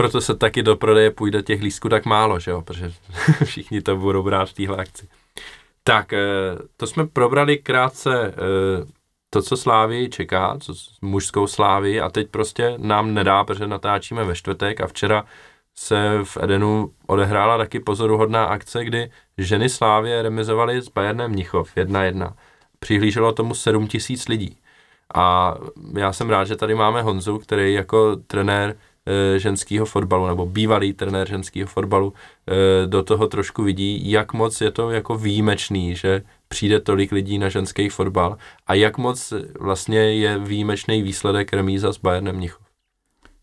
Proto 0.00 0.20
se 0.20 0.36
taky 0.36 0.62
do 0.62 0.76
prodeje 0.76 1.10
půjde 1.10 1.42
těch 1.42 1.62
lístků 1.62 1.88
tak 1.88 2.04
málo, 2.04 2.38
že 2.40 2.50
jo? 2.50 2.62
protože 2.62 2.92
všichni 3.44 3.80
to 3.82 3.96
budou 3.96 4.22
brát 4.22 4.48
v 4.48 4.52
téhle 4.52 4.76
akci. 4.76 5.08
Tak, 5.84 6.12
eh, 6.12 6.18
to 6.76 6.86
jsme 6.86 7.06
probrali 7.06 7.58
krátce 7.58 8.26
eh, 8.26 8.32
to, 9.30 9.42
co 9.42 9.56
Slávy 9.56 10.08
čeká, 10.08 10.56
co 10.60 10.74
mužskou 11.02 11.46
Slávy 11.46 12.00
a 12.00 12.10
teď 12.10 12.28
prostě 12.30 12.74
nám 12.76 13.14
nedá, 13.14 13.44
protože 13.44 13.66
natáčíme 13.66 14.24
ve 14.24 14.34
čtvrtek 14.34 14.80
a 14.80 14.86
včera 14.86 15.24
se 15.74 16.18
v 16.24 16.36
Edenu 16.42 16.92
odehrála 17.06 17.58
taky 17.58 17.80
pozoruhodná 17.80 18.44
akce, 18.44 18.84
kdy 18.84 19.10
ženy 19.38 19.68
Slávě 19.68 20.22
remizovaly 20.22 20.82
s 20.82 20.88
Bayernem 20.88 21.30
Mnichov 21.30 21.76
1-1. 21.76 22.32
Přihlíželo 22.78 23.32
tomu 23.32 23.54
7 23.54 23.86
tisíc 23.86 24.28
lidí. 24.28 24.56
A 25.14 25.54
já 25.98 26.12
jsem 26.12 26.30
rád, 26.30 26.44
že 26.44 26.56
tady 26.56 26.74
máme 26.74 27.02
Honzu, 27.02 27.38
který 27.38 27.74
jako 27.74 28.16
trenér 28.16 28.76
ženského 29.36 29.86
fotbalu, 29.86 30.26
nebo 30.26 30.46
bývalý 30.46 30.92
trenér 30.92 31.28
ženského 31.28 31.66
fotbalu, 31.66 32.12
e, 32.12 32.86
do 32.86 33.02
toho 33.02 33.26
trošku 33.26 33.62
vidí, 33.62 34.10
jak 34.10 34.32
moc 34.32 34.60
je 34.60 34.70
to 34.70 34.90
jako 34.90 35.18
výjimečný, 35.18 35.96
že 35.96 36.22
přijde 36.48 36.80
tolik 36.80 37.12
lidí 37.12 37.38
na 37.38 37.48
ženský 37.48 37.88
fotbal 37.88 38.36
a 38.66 38.74
jak 38.74 38.98
moc 38.98 39.32
vlastně 39.60 39.98
je 39.98 40.38
výjimečný 40.38 41.02
výsledek 41.02 41.52
remíza 41.52 41.92
s 41.92 41.98
Bayernem 41.98 42.36
Mnichov. 42.36 42.62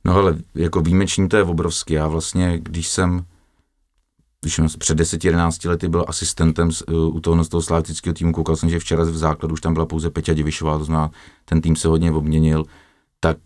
No 0.05 0.15
ale 0.15 0.37
jako 0.55 0.81
výjimečný 0.81 1.29
to 1.29 1.37
je 1.37 1.43
obrovský. 1.43 1.93
Já 1.93 2.07
vlastně, 2.07 2.59
když 2.63 2.87
jsem 2.87 3.25
když 4.41 4.55
jsem 4.55 4.67
před 4.79 4.99
10-11 4.99 5.69
lety 5.69 5.87
byl 5.87 6.05
asistentem 6.07 6.71
z, 6.71 6.81
uh, 6.81 7.15
u 7.15 7.19
toho, 7.19 7.45
toho 7.45 7.61
slavického 7.61 8.13
týmu, 8.13 8.31
koukal 8.31 8.55
jsem, 8.55 8.69
že 8.69 8.79
včera 8.79 9.03
v 9.03 9.17
základu 9.17 9.53
už 9.53 9.61
tam 9.61 9.73
byla 9.73 9.85
pouze 9.85 10.09
Peťa 10.09 10.33
Divišová, 10.33 10.77
to 10.77 10.83
znamená, 10.83 11.11
ten 11.45 11.61
tým 11.61 11.75
se 11.75 11.87
hodně 11.87 12.11
obměnil, 12.11 12.65
tak 13.19 13.37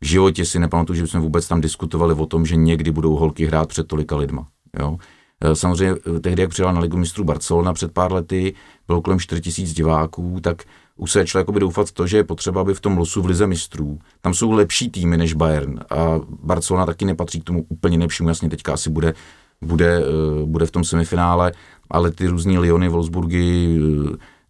v 0.00 0.06
životě 0.06 0.44
si 0.44 0.58
nepamatuju, 0.58 0.96
že 0.96 1.06
jsme 1.06 1.20
vůbec 1.20 1.48
tam 1.48 1.60
diskutovali 1.60 2.14
o 2.14 2.26
tom, 2.26 2.46
že 2.46 2.56
někdy 2.56 2.90
budou 2.90 3.16
holky 3.16 3.46
hrát 3.46 3.68
před 3.68 3.86
tolika 3.86 4.16
lidma. 4.16 4.46
Jo? 4.80 4.90
Uh, 4.90 5.52
samozřejmě 5.52 5.94
tehdy, 6.20 6.42
jak 6.42 6.50
přijela 6.50 6.72
na 6.72 6.80
Ligu 6.80 6.96
mistrů 6.96 7.24
Barcelona 7.24 7.72
před 7.72 7.92
pár 7.92 8.12
lety, 8.12 8.54
bylo 8.86 9.02
kolem 9.02 9.20
4000 9.20 9.74
diváků, 9.74 10.38
tak 10.40 10.62
už 10.96 11.12
se 11.12 11.18
začal 11.18 11.38
jakoby 11.38 11.60
doufat 11.60 11.92
to, 11.92 12.06
že 12.06 12.16
je 12.16 12.24
potřeba, 12.24 12.60
aby 12.60 12.74
v 12.74 12.80
tom 12.80 12.98
losu 12.98 13.22
v 13.22 13.26
Lize 13.26 13.46
mistrů, 13.46 13.98
tam 14.20 14.34
jsou 14.34 14.50
lepší 14.50 14.90
týmy 14.90 15.16
než 15.16 15.34
Bayern 15.34 15.80
a 15.90 16.20
Barcelona 16.28 16.86
taky 16.86 17.04
nepatří 17.04 17.40
k 17.40 17.44
tomu 17.44 17.66
úplně 17.68 17.98
nejlepšímu, 17.98 18.28
jasně 18.28 18.50
teďka 18.50 18.72
asi 18.72 18.90
bude, 18.90 19.14
bude, 19.62 19.98
uh, 19.98 20.48
bude 20.48 20.66
v 20.66 20.70
tom 20.70 20.84
semifinále, 20.84 21.52
ale 21.90 22.10
ty 22.10 22.26
různý 22.26 22.58
Lyony, 22.58 22.88
Wolfsburgy, 22.88 23.78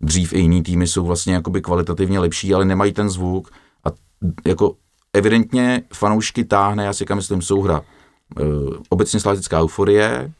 dřív 0.00 0.32
i 0.32 0.40
jiný 0.40 0.62
týmy 0.62 0.86
jsou 0.86 1.04
vlastně 1.04 1.34
jakoby 1.34 1.60
kvalitativně 1.60 2.20
lepší, 2.20 2.54
ale 2.54 2.64
nemají 2.64 2.92
ten 2.92 3.10
zvuk 3.10 3.50
a 3.84 3.88
jako 4.46 4.74
evidentně 5.12 5.82
fanoušky 5.94 6.44
táhne, 6.44 6.84
já 6.84 6.92
si 6.92 7.04
kam 7.04 7.16
myslím, 7.16 7.42
souhra. 7.42 7.82
Uh, 8.40 8.74
obecně 8.88 9.20
slávická 9.20 9.60
euforie, 9.60 10.32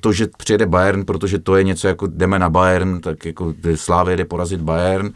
to, 0.00 0.12
že 0.12 0.26
přijede 0.36 0.66
Bayern, 0.66 1.04
protože 1.04 1.38
to 1.38 1.56
je 1.56 1.64
něco 1.64 1.88
jako 1.88 2.06
jdeme 2.06 2.38
na 2.38 2.50
Bayern, 2.50 3.00
tak 3.00 3.24
jako 3.24 3.54
Slávě 3.74 4.16
jde 4.16 4.24
porazit 4.24 4.60
Bayern 4.60 5.10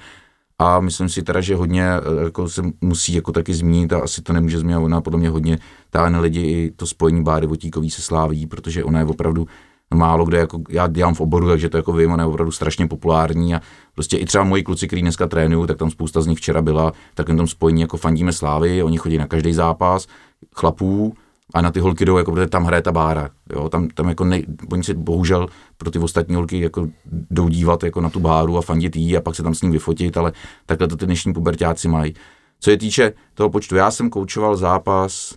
a 0.58 0.80
myslím 0.80 1.08
si 1.08 1.22
teda, 1.22 1.40
že 1.40 1.56
hodně 1.56 1.88
jako 2.24 2.48
se 2.48 2.62
musí 2.80 3.14
jako 3.14 3.32
taky 3.32 3.54
zmínit 3.54 3.92
a 3.92 3.98
asi 3.98 4.22
to 4.22 4.32
nemůže 4.32 4.58
zmínit, 4.58 4.76
ona 4.76 5.00
podle 5.00 5.18
mě 5.18 5.30
hodně 5.30 5.58
táhne 5.90 6.20
lidi 6.20 6.40
i 6.40 6.72
to 6.76 6.86
spojení 6.86 7.22
Báry 7.22 7.46
Votíkový 7.46 7.90
se 7.90 8.02
Sláví, 8.02 8.46
protože 8.46 8.84
ona 8.84 8.98
je 8.98 9.04
opravdu 9.04 9.46
málo 9.94 10.24
kde, 10.24 10.38
jako 10.38 10.62
já 10.68 10.86
dělám 10.86 11.14
v 11.14 11.20
oboru, 11.20 11.48
takže 11.48 11.68
to 11.68 11.76
jako 11.76 11.92
vím, 11.92 12.12
ona 12.12 12.22
je 12.22 12.28
opravdu 12.28 12.52
strašně 12.52 12.86
populární 12.86 13.54
a 13.54 13.60
prostě 13.94 14.16
i 14.16 14.24
třeba 14.24 14.44
moji 14.44 14.62
kluci, 14.62 14.86
kteří 14.86 15.02
dneska 15.02 15.26
trénují, 15.26 15.66
tak 15.66 15.76
tam 15.76 15.90
spousta 15.90 16.20
z 16.20 16.26
nich 16.26 16.38
včera 16.38 16.62
byla, 16.62 16.92
tak 17.14 17.26
tom 17.26 17.46
spojení 17.46 17.80
jako 17.80 17.96
fandíme 17.96 18.32
Slávy, 18.32 18.82
oni 18.82 18.98
chodí 18.98 19.18
na 19.18 19.26
každý 19.26 19.52
zápas, 19.52 20.06
chlapů, 20.54 21.14
a 21.54 21.60
na 21.60 21.70
ty 21.70 21.80
holky 21.80 22.04
jdou, 22.04 22.18
jako 22.18 22.32
protože 22.32 22.46
tam 22.46 22.64
hraje 22.64 22.82
ta 22.82 22.92
bára. 22.92 23.30
Jo, 23.52 23.68
tam, 23.68 23.88
tam 23.88 24.08
jako 24.08 24.24
ne, 24.24 24.42
oni 24.72 24.82
si 24.82 24.94
bohužel 24.94 25.48
pro 25.76 25.90
ty 25.90 25.98
ostatní 25.98 26.34
holky 26.34 26.60
jako 26.60 26.88
jdou 27.30 27.48
dívat 27.48 27.82
jako 27.82 28.00
na 28.00 28.10
tu 28.10 28.20
báru 28.20 28.58
a 28.58 28.62
fandit 28.62 28.96
jí 28.96 29.16
a 29.16 29.20
pak 29.20 29.34
se 29.34 29.42
tam 29.42 29.54
s 29.54 29.62
ním 29.62 29.72
vyfotit, 29.72 30.16
ale 30.16 30.32
takhle 30.66 30.88
to 30.88 30.96
ty 30.96 31.06
dnešní 31.06 31.32
pubertáci 31.32 31.88
mají. 31.88 32.14
Co 32.60 32.70
je 32.70 32.76
týče 32.76 33.12
toho 33.34 33.50
počtu, 33.50 33.76
já 33.76 33.90
jsem 33.90 34.10
koučoval 34.10 34.56
zápas, 34.56 35.34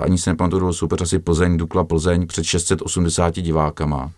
ani 0.00 0.18
se 0.18 0.30
nepamatuju, 0.30 0.72
super, 0.72 1.02
asi 1.02 1.18
Plzeň, 1.18 1.56
Dukla 1.56 1.84
Plzeň 1.84 2.26
před 2.26 2.44
680 2.44 3.34
divákama 3.34 4.10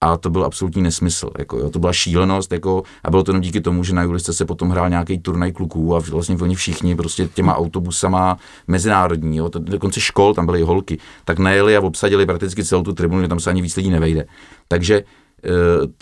a 0.00 0.16
to 0.16 0.30
byl 0.30 0.44
absolutní 0.44 0.82
nesmysl. 0.82 1.30
Jako, 1.38 1.58
jo, 1.58 1.70
to 1.70 1.78
byla 1.78 1.92
šílenost 1.92 2.52
jako, 2.52 2.82
a 3.04 3.10
bylo 3.10 3.22
to 3.22 3.30
jenom 3.30 3.40
díky 3.40 3.60
tomu, 3.60 3.84
že 3.84 3.94
na 3.94 4.02
Julice 4.02 4.32
se 4.32 4.44
potom 4.44 4.70
hrál 4.70 4.90
nějaký 4.90 5.18
turnaj 5.18 5.52
kluků 5.52 5.96
a 5.96 6.02
vlastně 6.10 6.36
oni 6.36 6.54
všichni 6.54 6.96
prostě 6.96 7.28
těma 7.34 7.56
autobusama 7.56 8.38
mezinárodní, 8.68 9.36
jo, 9.36 9.48
to, 9.48 9.58
dokonce 9.58 10.00
škol, 10.00 10.34
tam 10.34 10.46
byly 10.46 10.62
holky, 10.62 10.98
tak 11.24 11.38
najeli 11.38 11.76
a 11.76 11.80
obsadili 11.80 12.26
prakticky 12.26 12.64
celou 12.64 12.82
tu 12.82 12.92
tribunu, 12.92 13.22
že 13.22 13.28
tam 13.28 13.40
se 13.40 13.50
ani 13.50 13.62
víc 13.62 13.76
lidí 13.76 13.90
nevejde. 13.90 14.26
Takže 14.68 15.04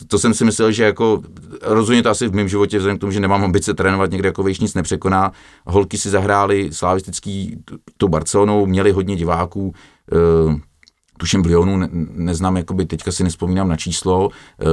to 0.08 0.18
jsem 0.18 0.34
si 0.34 0.44
myslel, 0.44 0.72
že 0.72 0.84
jako 0.84 1.22
rozhodně 1.62 2.02
to 2.02 2.10
asi 2.10 2.28
v 2.28 2.34
mém 2.34 2.48
životě, 2.48 2.78
vzhledem 2.78 2.98
k 2.98 3.00
tomu, 3.00 3.12
že 3.12 3.20
nemám 3.20 3.44
ambice 3.44 3.74
trénovat 3.74 4.10
někde 4.10 4.28
jako 4.28 4.42
vejš 4.42 4.60
nic 4.60 4.74
nepřekoná. 4.74 5.32
Holky 5.66 5.98
si 5.98 6.10
zahrály 6.10 6.68
slavistický 6.72 7.56
tu 7.96 8.08
Barcelonou, 8.08 8.66
měli 8.66 8.92
hodně 8.92 9.16
diváků, 9.16 9.74
eh, 10.12 10.56
tuším 11.18 11.42
v 11.42 11.46
Lyonu, 11.46 11.76
ne, 11.76 11.88
neznám, 12.12 12.56
jakoby 12.56 12.86
teďka 12.86 13.12
si 13.12 13.24
nespomínám 13.24 13.68
na 13.68 13.76
číslo, 13.76 14.28
eh, 14.30 14.64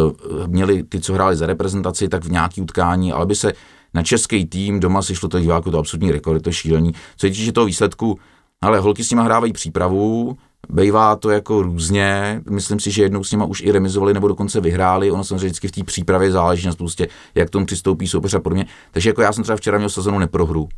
měli 0.48 0.84
ty, 0.84 1.00
co 1.00 1.14
hráli 1.14 1.36
za 1.36 1.46
reprezentaci, 1.46 2.08
tak 2.08 2.26
v 2.26 2.32
nějaký 2.32 2.62
utkání, 2.62 3.12
ale 3.12 3.26
by 3.26 3.36
se 3.36 3.54
na 3.94 4.04
český 4.04 4.46
tým 4.46 4.80
doma 4.80 5.02
si 5.02 5.16
šlo 5.16 5.30
to 5.30 5.40
diváku, 5.40 5.72
to 5.72 5.80
absolutní 5.80 6.12
rekord, 6.12 6.44
to 6.44 6.52
šílení. 6.52 6.94
Co 7.18 7.28
je 7.28 7.32
týče 7.32 7.52
toho 7.52 7.66
výsledku, 7.66 8.20
ale 8.62 8.80
holky 8.80 9.04
s 9.04 9.12
nimi 9.12 9.22
hrávají 9.24 9.54
přípravu, 9.54 10.38
Bejvá 10.70 11.16
to 11.16 11.30
jako 11.30 11.62
různě, 11.62 12.42
myslím 12.50 12.80
si, 12.80 12.92
že 12.92 13.04
jednou 13.04 13.24
s 13.24 13.32
nima 13.32 13.46
už 13.46 13.62
i 13.62 13.72
remizovali 13.72 14.14
nebo 14.14 14.28
dokonce 14.28 14.62
vyhráli, 14.62 15.12
ono 15.12 15.24
samozřejmě 15.24 15.46
vždycky 15.46 15.68
v 15.68 15.72
té 15.72 15.84
přípravě 15.84 16.32
záleží 16.32 16.68
na 16.68 16.74
prostě, 16.74 17.08
jak 17.36 17.50
tomu 17.50 17.66
přistoupí 17.66 18.08
soupeř 18.08 18.34
a 18.34 18.40
podobně. 18.40 18.66
Takže 18.92 19.10
jako 19.10 19.22
já 19.22 19.34
jsem 19.34 19.44
třeba 19.44 19.58
včera 19.58 19.78
měl 19.78 19.90
sezonu 19.90 20.20
neprohru, 20.20 20.70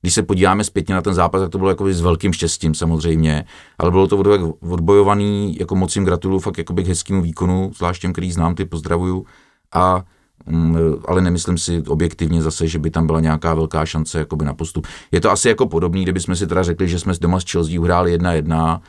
když 0.00 0.14
se 0.14 0.22
podíváme 0.22 0.64
zpětně 0.64 0.94
na 0.94 1.02
ten 1.02 1.14
zápas, 1.14 1.40
tak 1.40 1.50
to 1.50 1.58
bylo 1.58 1.70
jako 1.70 1.92
s 1.92 2.00
velkým 2.00 2.32
štěstím 2.32 2.74
samozřejmě, 2.74 3.44
ale 3.78 3.90
bylo 3.90 4.06
to 4.06 4.24
odbojovaný, 4.70 5.56
jako 5.60 5.76
moc 5.76 5.96
jim 5.96 6.04
gratuluju 6.04 6.40
fakt 6.40 6.58
jako 6.58 6.74
k 6.74 6.86
hezkému 6.86 7.22
výkonu, 7.22 7.70
zvlášť 7.76 8.02
těm, 8.02 8.12
který 8.12 8.32
znám, 8.32 8.54
ty 8.54 8.64
pozdravuju. 8.64 9.26
A 9.74 10.04
mm, 10.46 10.76
ale 11.08 11.20
nemyslím 11.20 11.58
si 11.58 11.82
objektivně 11.88 12.42
zase, 12.42 12.66
že 12.66 12.78
by 12.78 12.90
tam 12.90 13.06
byla 13.06 13.20
nějaká 13.20 13.54
velká 13.54 13.86
šance 13.86 14.18
jakoby 14.18 14.44
na 14.44 14.54
postup. 14.54 14.86
Je 15.12 15.20
to 15.20 15.30
asi 15.30 15.48
jako 15.48 15.66
podobný, 15.66 16.02
kdybychom 16.02 16.36
si 16.36 16.46
teda 16.46 16.62
řekli, 16.62 16.88
že 16.88 16.98
jsme 16.98 17.12
doma 17.20 17.40
s 17.40 17.44
Chelsea 17.44 17.80
uhráli 17.80 18.12
jedna 18.12 18.32
jedna 18.32 18.82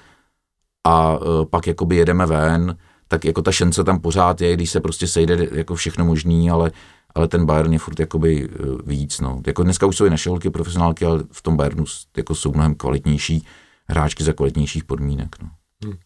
a 0.88 1.18
uh, 1.18 1.46
pak 1.46 1.68
jakoby 1.68 1.96
jedeme 1.96 2.26
ven, 2.26 2.78
tak 3.08 3.26
jako 3.26 3.42
ta 3.42 3.52
šance 3.52 3.84
tam 3.84 4.00
pořád 4.00 4.42
je, 4.42 4.54
když 4.54 4.70
se 4.70 4.80
prostě 4.80 5.08
sejde 5.08 5.48
jako 5.52 5.76
všechno 5.76 6.06
možný, 6.06 6.52
ale 6.52 6.72
ale 7.16 7.28
ten 7.28 7.46
Bayern 7.46 7.74
je 7.74 7.80
furt 7.80 8.00
jakoby 8.00 8.50
eh, 8.52 8.58
víc. 8.86 9.20
No. 9.20 9.42
Jako 9.48 9.64
dneska 9.64 9.86
už 9.86 9.98
jsou 9.98 10.06
i 10.06 10.10
naše 10.10 10.30
holky 10.30 10.50
profesionálky, 10.50 11.06
ale 11.06 11.24
v 11.32 11.42
tom 11.42 11.58
Bayernu 11.58 11.86
jako 12.18 12.36
jsou 12.36 12.54
mnohem 12.54 12.76
kvalitnější 12.76 13.46
hráčky 13.90 14.24
za 14.24 14.34
kvalitnějších 14.34 14.84
podmínek. 14.84 15.36
No. 15.42 15.50
Hmm. 15.86 15.98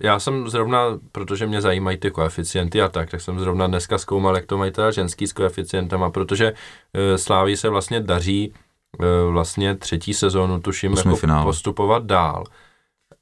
Já 0.00 0.18
jsem 0.18 0.48
zrovna, 0.48 0.98
protože 1.12 1.46
mě 1.46 1.60
zajímají 1.60 1.96
ty 1.96 2.10
koeficienty 2.10 2.82
a 2.82 2.88
tak, 2.88 3.10
tak 3.10 3.20
jsem 3.20 3.38
zrovna 3.38 3.66
dneska 3.66 3.98
zkoumal, 3.98 4.36
jak 4.36 4.46
to 4.46 4.58
mají 4.58 4.72
teda 4.72 4.90
ženský 4.90 5.26
s 5.26 5.32
koeficientama, 5.32 6.10
protože 6.10 6.52
Sláví 7.16 7.56
se 7.56 7.68
vlastně 7.68 8.00
daří 8.00 8.52
vlastně 9.30 9.74
třetí 9.74 10.14
sezónu, 10.14 10.60
tuším, 10.60 10.94
jako 10.96 11.18
postupovat 11.42 12.04
dál. 12.04 12.44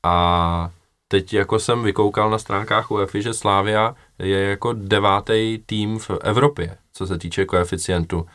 A 0.05 0.71
teď 1.09 1.35
jako 1.35 1.59
jsem 1.59 1.83
vykoukal 1.83 2.31
na 2.31 2.39
stránkách 2.39 2.91
UEFA, 2.91 3.21
že 3.21 3.35
Slávia 3.35 3.95
je 4.19 4.41
jako 4.41 4.73
devátý 4.73 5.59
tým 5.67 5.99
v 5.99 6.11
Evropě, 6.23 6.79
co 6.93 7.07
se 7.07 7.19
týče 7.19 7.45
koeficientu. 7.45 8.27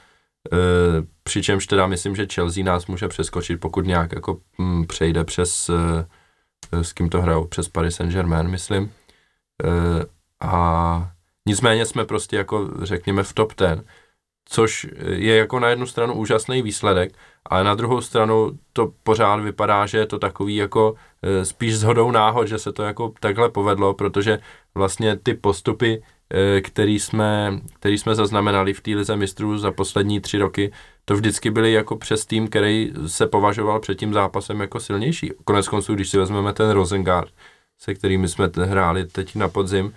E, 0.54 0.58
přičemž 1.24 1.68
teda 1.68 1.88
myslím, 1.88 2.16
že 2.16 2.28
Chelsea 2.34 2.64
nás 2.64 2.88
může 2.88 3.08
přeskočit, 3.08 3.60
pokud 3.60 3.86
nějak 3.86 4.12
jako 4.12 4.40
m, 4.60 4.66
mm, 4.66 4.88
přejde 4.88 5.24
přes, 5.24 5.70
e, 5.70 6.06
s 6.84 6.94
kým 6.94 7.10
to 7.10 7.22
hrajou, 7.22 7.46
přes 7.48 7.68
Paris 7.68 7.96
Saint-Germain, 7.96 8.48
myslím. 8.48 8.92
E, 9.64 10.06
a 10.40 11.12
nicméně 11.48 11.86
jsme 11.86 12.06
prostě 12.06 12.36
jako, 12.36 12.70
řekněme, 12.82 13.24
v 13.24 13.34
top 13.34 13.54
ten, 13.54 13.84
což 14.46 14.88
je 15.06 15.36
jako 15.36 15.60
na 15.60 15.70
jednu 15.70 15.86
stranu 15.86 16.14
úžasný 16.14 16.62
výsledek, 16.62 17.14
ale 17.46 17.64
na 17.64 17.76
druhou 17.76 18.02
stranu 18.02 18.52
to 18.74 18.94
pořád 19.04 19.36
vypadá, 19.36 19.86
že 19.86 19.98
je 19.98 20.06
to 20.06 20.20
takový 20.20 20.56
jako 20.56 20.96
e, 21.22 21.46
spíš 21.46 21.78
zhodou 21.78 22.12
náhod, 22.12 22.48
že 22.48 22.60
se 22.60 22.72
to 22.72 22.84
jako 22.84 23.14
takhle 23.20 23.50
povedlo, 23.50 23.94
protože 23.94 24.40
vlastně 24.76 25.18
ty 25.18 25.34
postupy, 25.34 26.04
e, 26.30 26.62
který 26.62 27.00
jsme, 27.00 27.60
který 27.80 27.98
jsme 27.98 28.16
zaznamenali 28.16 28.74
v 28.74 28.82
té 28.82 28.92
lize 28.92 29.16
mistrů 29.16 29.58
za 29.58 29.72
poslední 29.72 30.20
tři 30.20 30.38
roky, 30.38 30.72
to 31.06 31.16
vždycky 31.16 31.52
byly 31.52 31.74
jako 31.74 31.96
přes 31.98 32.26
tým, 32.26 32.48
který 32.48 32.92
se 33.08 33.28
považoval 33.28 33.80
před 33.80 33.96
tím 33.96 34.14
zápasem 34.14 34.62
jako 34.62 34.80
silnější. 34.80 35.32
Konec 35.44 35.68
konců, 35.68 35.96
když 35.96 36.10
si 36.10 36.18
vezmeme 36.18 36.54
ten 36.54 36.70
Rosengard, 36.70 37.30
se 37.80 37.94
kterými 37.94 38.28
jsme 38.28 38.50
hráli 38.56 39.06
teď 39.06 39.36
na 39.36 39.48
podzim, 39.48 39.94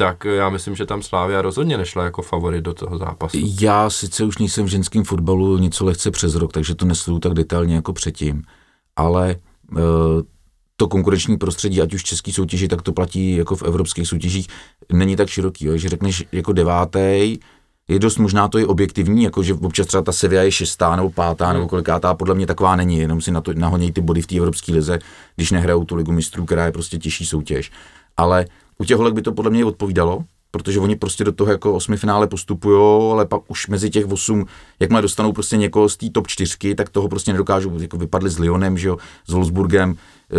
tak 0.00 0.24
já 0.24 0.48
myslím, 0.50 0.76
že 0.76 0.86
tam 0.86 1.02
Slávia 1.02 1.42
rozhodně 1.42 1.76
nešla 1.76 2.04
jako 2.04 2.22
favorit 2.22 2.64
do 2.64 2.74
toho 2.74 2.98
zápasu. 2.98 3.38
Já 3.60 3.90
sice 3.90 4.24
už 4.24 4.38
nejsem 4.38 4.64
v 4.64 4.68
ženském 4.68 5.04
fotbalu 5.04 5.58
něco 5.58 5.84
lehce 5.84 6.10
přes 6.10 6.34
rok, 6.34 6.52
takže 6.52 6.74
to 6.74 6.86
nesleduju 6.86 7.18
tak 7.18 7.34
detailně 7.34 7.74
jako 7.74 7.92
předtím, 7.92 8.42
ale 8.96 9.36
uh, 9.72 9.78
to 10.76 10.88
konkurenční 10.88 11.38
prostředí, 11.38 11.82
ať 11.82 11.94
už 11.94 12.00
v 12.00 12.04
české 12.04 12.32
soutěži, 12.32 12.68
tak 12.68 12.82
to 12.82 12.92
platí 12.92 13.36
jako 13.36 13.56
v 13.56 13.62
evropských 13.62 14.08
soutěžích, 14.08 14.46
není 14.92 15.16
tak 15.16 15.28
široký. 15.28 15.64
Jo? 15.64 15.76
Že 15.76 15.88
řekneš 15.88 16.24
jako 16.32 16.52
devátý, 16.52 17.38
je 17.88 17.98
dost 17.98 18.18
možná 18.18 18.48
to 18.48 18.58
i 18.58 18.64
objektivní, 18.64 19.22
jako 19.22 19.42
že 19.42 19.54
občas 19.54 19.86
třeba 19.86 20.02
ta 20.02 20.12
Sevilla 20.12 20.42
je 20.42 20.52
šestá 20.52 20.96
nebo 20.96 21.10
pátá 21.10 21.46
hmm. 21.46 21.54
nebo 21.54 21.68
kolikátá, 21.68 22.14
podle 22.14 22.34
mě 22.34 22.46
taková 22.46 22.76
není, 22.76 22.98
jenom 22.98 23.20
si 23.20 23.30
na 23.30 23.40
to 23.40 23.52
nahonějí 23.54 23.92
ty 23.92 24.00
body 24.00 24.22
v 24.22 24.26
té 24.26 24.36
evropské 24.36 24.72
lize, 24.72 24.98
když 25.36 25.50
nehrajou 25.50 25.84
tu 25.84 25.94
ligu 25.94 26.12
mistrů, 26.12 26.44
která 26.44 26.66
je 26.66 26.72
prostě 26.72 26.98
těžší 26.98 27.26
soutěž. 27.26 27.72
Ale 28.16 28.46
u 28.80 28.84
těch 28.84 28.96
holek 28.96 29.14
by 29.14 29.22
to 29.22 29.32
podle 29.32 29.50
mě 29.50 29.64
odpovídalo, 29.64 30.24
protože 30.50 30.80
oni 30.80 30.96
prostě 30.96 31.24
do 31.24 31.32
toho 31.32 31.50
jako 31.50 31.74
osmi 31.74 31.96
finále 31.96 32.26
postupují, 32.26 33.10
ale 33.12 33.26
pak 33.26 33.42
už 33.48 33.68
mezi 33.68 33.90
těch 33.90 34.06
osm, 34.12 34.44
jakmile 34.80 35.02
dostanou 35.02 35.32
prostě 35.32 35.56
někoho 35.56 35.88
z 35.88 35.96
té 35.96 36.10
top 36.10 36.26
čtyřky, 36.26 36.74
tak 36.74 36.88
toho 36.88 37.08
prostě 37.08 37.32
nedokážou, 37.32 37.78
jako 37.80 37.96
vypadli 37.96 38.30
s 38.30 38.38
Lyonem, 38.38 38.78
že 38.78 38.88
jo, 38.88 38.96
s 39.26 39.32
Wolfsburgem, 39.32 39.94
eh, 39.94 40.36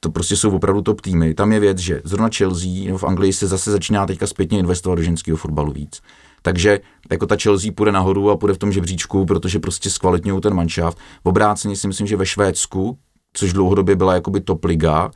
to 0.00 0.10
prostě 0.10 0.36
jsou 0.36 0.50
opravdu 0.50 0.82
top 0.82 1.00
týmy. 1.00 1.34
Tam 1.34 1.52
je 1.52 1.60
věc, 1.60 1.78
že 1.78 2.00
zrovna 2.04 2.28
Chelsea 2.36 2.96
v 2.96 3.04
Anglii 3.04 3.32
se 3.32 3.46
zase 3.46 3.70
začíná 3.70 4.06
teďka 4.06 4.26
zpětně 4.26 4.58
investovat 4.58 4.94
do 4.96 5.02
ženského 5.02 5.36
fotbalu 5.36 5.72
víc. 5.72 6.00
Takže 6.42 6.80
jako 7.10 7.26
ta 7.26 7.36
Chelsea 7.42 7.72
půjde 7.72 7.92
nahoru 7.92 8.30
a 8.30 8.36
půjde 8.36 8.54
v 8.54 8.58
tom 8.58 8.72
žebříčku, 8.72 9.26
protože 9.26 9.58
prostě 9.58 9.90
zkvalitňují 9.90 10.40
ten 10.40 10.54
manšaft. 10.54 10.98
V 11.24 11.28
obráceně 11.28 11.76
si 11.76 11.88
myslím, 11.88 12.06
že 12.06 12.16
ve 12.16 12.26
Švédsku, 12.26 12.98
což 13.32 13.52
dlouhodobě 13.52 13.96
byla 13.96 14.14
jakoby 14.14 14.40
top 14.40 14.64
liga, 14.64 15.10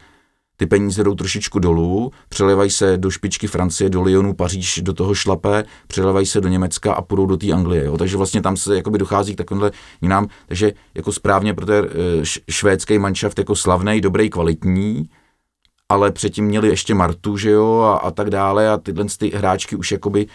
ty 0.56 0.66
peníze 0.66 1.04
jdou 1.04 1.14
trošičku 1.14 1.58
dolů, 1.58 2.12
přelevají 2.28 2.70
se 2.70 2.96
do 2.96 3.10
špičky 3.10 3.46
Francie, 3.46 3.90
do 3.90 4.02
Lyonu, 4.02 4.34
Paříž, 4.34 4.80
do 4.82 4.92
toho 4.92 5.14
šlape, 5.14 5.64
přelevají 5.86 6.26
se 6.26 6.40
do 6.40 6.48
Německa 6.48 6.94
a 6.94 7.02
půjdou 7.02 7.26
do 7.26 7.36
té 7.36 7.52
Anglie. 7.52 7.84
Jo. 7.84 7.98
Takže 7.98 8.16
vlastně 8.16 8.42
tam 8.42 8.56
se 8.56 8.76
jakoby 8.76 8.98
dochází 8.98 9.34
k 9.34 9.38
takovémhle 9.38 9.70
jinám. 10.00 10.28
Takže 10.46 10.72
jako 10.94 11.12
správně 11.12 11.54
pro 11.54 11.66
ten 11.66 11.84
eh, 11.84 12.24
švédský 12.50 12.98
manšaft 12.98 13.38
jako 13.38 13.56
slavný, 13.56 14.00
dobrý, 14.00 14.30
kvalitní, 14.30 15.08
ale 15.92 16.12
předtím 16.12 16.44
měli 16.44 16.68
ještě 16.68 16.94
Martu, 16.94 17.36
že 17.36 17.50
jo, 17.50 17.80
a, 17.80 17.96
a 17.96 18.10
tak 18.10 18.30
dále 18.30 18.70
a 18.70 18.76
tyhle 18.76 19.04
ty 19.18 19.30
hráčky 19.30 19.76
už 19.76 19.92
jakoby 19.92 20.26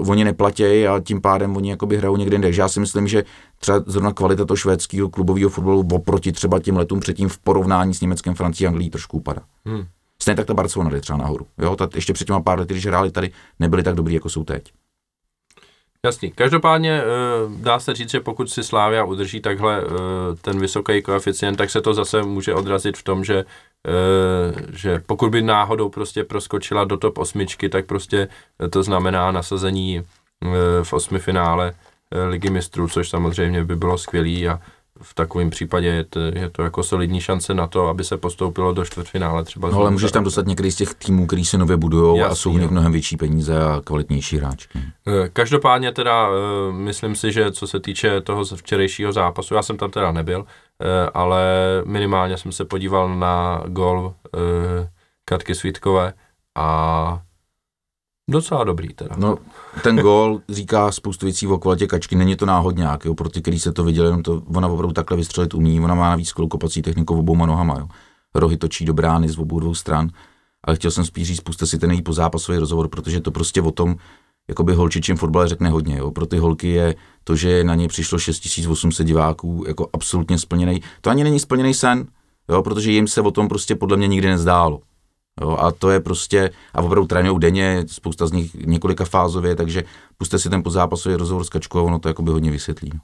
uh, 0.00 0.10
oni 0.10 0.24
neplatějí 0.24 0.86
a 0.86 1.00
tím 1.00 1.20
pádem 1.20 1.56
oni 1.56 1.70
jakoby 1.70 1.96
hrajou 1.96 2.16
někde 2.16 2.34
jinde. 2.34 2.46
Takže 2.48 2.60
já 2.60 2.68
si 2.68 2.80
myslím, 2.80 3.08
že 3.08 3.24
třeba 3.58 3.82
zrovna 3.86 4.12
kvalita 4.12 4.44
toho 4.44 4.56
švédského 4.56 5.08
klubového 5.08 5.50
fotbalu 5.50 5.88
oproti 5.92 6.32
třeba 6.32 6.58
těm 6.58 6.76
letům 6.76 7.00
předtím 7.00 7.28
v 7.28 7.38
porovnání 7.38 7.94
s 7.94 8.00
Německem, 8.00 8.34
Francií 8.34 8.66
a 8.66 8.70
Anglií 8.70 8.90
trošku 8.90 9.16
upadá. 9.16 9.42
Hmm. 9.66 9.84
Stejně 10.22 10.36
tak 10.36 10.46
ta 10.46 10.54
Barcelona 10.54 10.90
jde 10.90 11.00
třeba 11.00 11.18
nahoru. 11.18 11.46
Jo, 11.58 11.76
ta, 11.76 11.88
ještě 11.94 12.12
před 12.12 12.24
těma 12.24 12.40
pár 12.40 12.58
lety, 12.58 12.74
když 12.74 12.86
hráli 12.86 13.10
tady, 13.10 13.30
nebyli 13.60 13.82
tak 13.82 13.94
dobrý, 13.94 14.14
jako 14.14 14.28
jsou 14.28 14.44
teď. 14.44 14.72
Jasný. 16.06 16.30
Každopádně 16.30 17.02
eh, 17.02 17.04
dá 17.48 17.78
se 17.78 17.94
říct, 17.94 18.10
že 18.10 18.20
pokud 18.20 18.50
si 18.50 18.62
Slávia 18.64 19.04
udrží 19.04 19.40
takhle 19.40 19.82
eh, 19.82 19.86
ten 20.40 20.60
vysoký 20.60 21.02
koeficient, 21.02 21.58
tak 21.58 21.70
se 21.70 21.80
to 21.80 21.94
zase 21.94 22.22
může 22.22 22.54
odrazit 22.54 22.96
v 22.96 23.02
tom, 23.02 23.24
že 23.24 23.44
Eh, 23.88 24.62
že 24.72 25.02
pokud 25.06 25.30
by 25.30 25.42
náhodou 25.42 25.88
prostě 25.88 26.24
proskočila 26.24 26.84
do 26.84 26.96
top 26.96 27.18
osmičky, 27.18 27.68
tak 27.68 27.86
prostě 27.86 28.28
to 28.70 28.82
znamená 28.82 29.32
nasazení 29.32 30.02
v 30.82 30.92
osmi 30.92 31.18
finále 31.18 31.74
ligy 32.28 32.50
mistrů, 32.50 32.88
což 32.88 33.08
samozřejmě 33.08 33.64
by 33.64 33.76
bylo 33.76 33.98
skvělý 33.98 34.48
a 34.48 34.60
v 35.02 35.14
takovém 35.14 35.50
případě 35.50 35.88
je 35.88 36.04
to, 36.04 36.20
je 36.20 36.50
to 36.52 36.62
jako 36.62 36.82
solidní 36.82 37.20
šance 37.20 37.54
na 37.54 37.66
to, 37.66 37.88
aby 37.88 38.04
se 38.04 38.16
postoupilo 38.16 38.72
do 38.72 38.84
čtvrtfinále 38.84 39.44
třeba. 39.44 39.70
No 39.70 39.78
ale 39.78 39.90
můžeš 39.90 40.12
tam 40.12 40.24
dostat 40.24 40.46
některý 40.46 40.70
z 40.70 40.76
těch 40.76 40.94
týmů, 40.94 41.26
který 41.26 41.44
se 41.44 41.58
nově 41.58 41.76
budují 41.76 42.22
a 42.22 42.34
jsou 42.34 42.52
v 42.52 42.60
nich 42.60 42.70
mnohem 42.70 42.92
větší 42.92 43.16
peníze 43.16 43.64
a 43.64 43.80
kvalitnější 43.84 44.36
hráčky. 44.36 44.78
Každopádně 45.32 45.92
teda 45.92 46.28
myslím 46.70 47.16
si, 47.16 47.32
že 47.32 47.52
co 47.52 47.66
se 47.66 47.80
týče 47.80 48.20
toho 48.20 48.44
včerejšího 48.44 49.12
zápasu, 49.12 49.54
já 49.54 49.62
jsem 49.62 49.76
tam 49.76 49.90
teda 49.90 50.12
nebyl, 50.12 50.44
Eh, 50.82 51.10
ale 51.14 51.42
minimálně 51.84 52.36
jsem 52.36 52.52
se 52.52 52.64
podíval 52.64 53.16
na 53.18 53.62
gol 53.66 54.14
eh, 54.34 54.90
Katky 55.24 55.54
Svítkové 55.54 56.12
a 56.54 57.22
docela 58.30 58.64
dobrý 58.64 58.88
teda. 58.88 59.16
No, 59.18 59.38
ten 59.82 59.96
gol 59.96 60.40
říká 60.48 60.92
spoustu 60.92 61.26
věcí 61.26 61.46
o 61.46 61.58
kvalitě 61.58 61.86
kačky, 61.86 62.16
není 62.16 62.36
to 62.36 62.46
náhodňák, 62.46 63.04
jo, 63.04 63.14
pro 63.14 63.28
ty, 63.28 63.42
který 63.42 63.58
se 63.58 63.72
to 63.72 63.84
viděli, 63.84 64.08
jenom 64.08 64.22
to, 64.22 64.42
ona 64.54 64.68
opravdu 64.68 64.92
takhle 64.92 65.16
vystřelit 65.16 65.54
umí, 65.54 65.80
ona 65.80 65.94
má 65.94 66.10
navíc 66.10 66.32
kopací 66.32 66.82
techniku 66.82 67.18
obouma 67.18 67.46
nohama, 67.46 67.76
jo. 67.78 67.88
Rohy 68.34 68.56
točí 68.56 68.84
do 68.84 68.94
brány 68.94 69.28
z 69.28 69.38
obou 69.38 69.60
dvou 69.60 69.74
stran, 69.74 70.10
ale 70.64 70.76
chtěl 70.76 70.90
jsem 70.90 71.04
spíš 71.04 71.28
říct, 71.28 71.40
puste 71.40 71.66
si 71.66 71.78
ten 71.78 71.90
její 71.90 72.02
pozápasový 72.02 72.58
rozhovor, 72.58 72.88
protože 72.88 73.20
to 73.20 73.30
prostě 73.30 73.62
o 73.62 73.70
tom, 73.70 73.96
jakoby 74.48 74.74
holčičím 74.74 75.16
fotbale 75.16 75.48
řekne 75.48 75.68
hodně. 75.68 75.96
Jo. 75.96 76.10
Pro 76.10 76.26
ty 76.26 76.38
holky 76.38 76.68
je 76.68 76.94
to, 77.24 77.36
že 77.36 77.64
na 77.64 77.74
ně 77.74 77.88
přišlo 77.88 78.18
6800 78.18 79.06
diváků, 79.06 79.64
jako 79.66 79.88
absolutně 79.92 80.38
splněný. 80.38 80.80
To 81.00 81.10
ani 81.10 81.24
není 81.24 81.40
splněný 81.40 81.74
sen, 81.74 82.06
jo, 82.48 82.62
protože 82.62 82.90
jim 82.90 83.08
se 83.08 83.20
o 83.20 83.30
tom 83.30 83.48
prostě 83.48 83.74
podle 83.74 83.96
mě 83.96 84.08
nikdy 84.08 84.28
nezdálo. 84.28 84.80
Jo, 85.40 85.56
a 85.60 85.72
to 85.72 85.90
je 85.90 86.00
prostě, 86.00 86.50
a 86.74 86.82
opravdu 86.82 87.06
trénují 87.06 87.40
denně, 87.40 87.84
spousta 87.86 88.26
z 88.26 88.32
nich 88.32 88.54
několika 88.54 89.04
fázově, 89.04 89.56
takže 89.56 89.84
puste 90.18 90.38
si 90.38 90.50
ten 90.50 90.62
pozápasový 90.62 91.14
rozhovor 91.14 91.44
s 91.44 91.48
Kačkou, 91.48 91.84
ono 91.84 91.98
to 91.98 92.08
jakoby 92.08 92.30
hodně 92.30 92.50
vysvětlí. 92.50 92.90
No. 92.94 93.00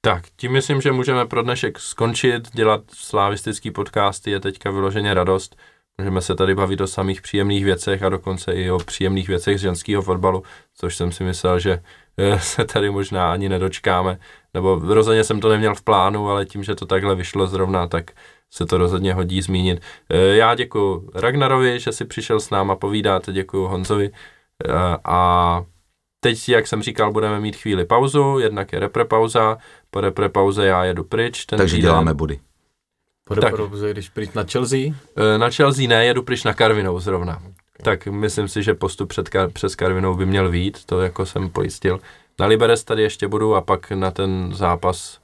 Tak, 0.00 0.24
tím 0.36 0.52
myslím, 0.52 0.80
že 0.80 0.92
můžeme 0.92 1.26
pro 1.26 1.42
dnešek 1.42 1.78
skončit, 1.78 2.48
dělat 2.52 2.80
slavistický 2.94 3.70
podcasty 3.70 4.30
je 4.30 4.40
teďka 4.40 4.70
vyloženě 4.70 5.14
radost. 5.14 5.56
Můžeme 5.98 6.20
se 6.20 6.34
tady 6.34 6.54
bavit 6.54 6.80
o 6.80 6.86
samých 6.86 7.22
příjemných 7.22 7.64
věcech 7.64 8.02
a 8.02 8.08
dokonce 8.08 8.52
i 8.52 8.70
o 8.70 8.78
příjemných 8.78 9.28
věcech 9.28 9.58
z 9.58 9.60
ženského 9.60 10.02
fotbalu, 10.02 10.42
což 10.74 10.96
jsem 10.96 11.12
si 11.12 11.24
myslel, 11.24 11.58
že 11.58 11.82
eh, 12.16 12.40
se 12.42 12.64
tady 12.64 12.90
možná 12.90 13.32
ani 13.32 13.48
nedočkáme. 13.48 14.18
Nebo 14.54 14.80
rozhodně 14.84 15.24
jsem 15.24 15.40
to 15.40 15.48
neměl 15.48 15.74
v 15.74 15.82
plánu, 15.82 16.28
ale 16.28 16.46
tím, 16.46 16.64
že 16.64 16.74
to 16.74 16.86
takhle 16.86 17.14
vyšlo 17.14 17.46
zrovna, 17.46 17.86
tak 17.86 18.10
se 18.50 18.66
to 18.66 18.78
rozhodně 18.78 19.14
hodí 19.14 19.42
zmínit. 19.42 19.80
Eh, 20.10 20.36
já 20.36 20.54
děkuji 20.54 21.10
Ragnarovi, 21.14 21.80
že 21.80 21.92
si 21.92 22.04
přišel 22.04 22.40
s 22.40 22.50
náma 22.50 22.76
povídat, 22.76 23.30
děkuji 23.30 23.66
Honzovi 23.66 24.10
eh, 24.64 24.72
a 25.04 25.62
teď, 26.20 26.48
jak 26.48 26.66
jsem 26.66 26.82
říkal, 26.82 27.12
budeme 27.12 27.40
mít 27.40 27.56
chvíli 27.56 27.84
pauzu, 27.84 28.38
jednak 28.38 28.72
je 28.72 28.78
repre 28.78 29.04
pauza, 29.04 29.58
po 29.90 30.00
repre 30.00 30.28
pauze 30.28 30.66
já 30.66 30.84
jedu 30.84 31.04
pryč. 31.04 31.46
Ten 31.46 31.56
Takže 31.58 31.76
týden, 31.76 31.90
děláme 31.90 32.14
body. 32.14 32.40
Pode 33.24 33.40
tak. 33.40 33.54
když 33.92 34.08
pryč 34.08 34.30
na 34.34 34.44
Chelsea? 34.52 34.78
E, 35.16 35.38
na 35.38 35.50
Chelsea 35.50 35.88
ne, 35.88 36.06
jedu 36.06 36.22
pryč 36.22 36.44
na 36.44 36.54
Karvinou 36.54 37.00
zrovna. 37.00 37.36
Okay. 37.36 37.50
Tak 37.82 38.06
myslím 38.06 38.48
si, 38.48 38.62
že 38.62 38.74
postup 38.74 39.08
před, 39.08 39.30
přes 39.52 39.74
Karvinou 39.74 40.14
by 40.14 40.26
měl 40.26 40.50
vít, 40.50 40.84
to 40.84 41.00
jako 41.00 41.26
jsem 41.26 41.50
pojistil. 41.50 42.00
Na 42.40 42.46
Liberec 42.46 42.84
tady 42.84 43.02
ještě 43.02 43.28
budu 43.28 43.54
a 43.54 43.60
pak 43.60 43.90
na 43.90 44.10
ten 44.10 44.50
zápas, 44.54 45.18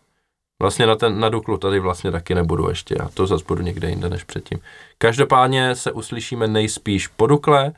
vlastně 0.63 0.87
na, 0.87 0.97
ten, 0.97 1.21
na 1.21 1.29
Duklu 1.29 1.57
tady 1.57 1.81
vlastně 1.81 2.11
taky 2.11 2.35
nebudu 2.35 2.69
ještě 2.69 2.95
a 2.95 3.09
to 3.09 3.27
zase 3.27 3.45
budu 3.49 3.63
někde 3.63 3.91
jinde 3.91 4.09
než 4.09 4.25
předtím. 4.25 4.59
Každopádně 4.99 5.75
se 5.75 5.93
uslyšíme 5.93 6.49
nejspíš 6.49 7.07
po 7.07 7.27
Dukle 7.27 7.73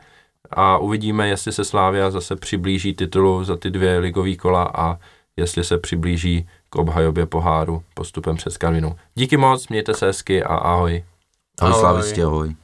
a 0.50 0.78
uvidíme, 0.78 1.28
jestli 1.28 1.52
se 1.52 1.64
Slávia 1.64 2.10
zase 2.10 2.36
přiblíží 2.36 2.94
titulu 2.94 3.44
za 3.44 3.56
ty 3.56 3.70
dvě 3.70 3.98
ligové 3.98 4.36
kola 4.36 4.70
a 4.74 4.98
jestli 5.36 5.64
se 5.64 5.78
přiblíží 5.78 6.48
k 6.70 6.76
obhajobě 6.76 7.26
poháru 7.26 7.82
postupem 7.94 8.36
přes 8.36 8.56
Karvinu. 8.56 8.96
Díky 9.14 9.36
moc, 9.36 9.68
mějte 9.68 9.94
se 9.94 10.06
hezky 10.06 10.42
a 10.42 10.54
ahoj. 10.54 11.04
Ahoj, 11.60 11.84
ahoj. 11.84 12.22
ahoj. 12.24 12.54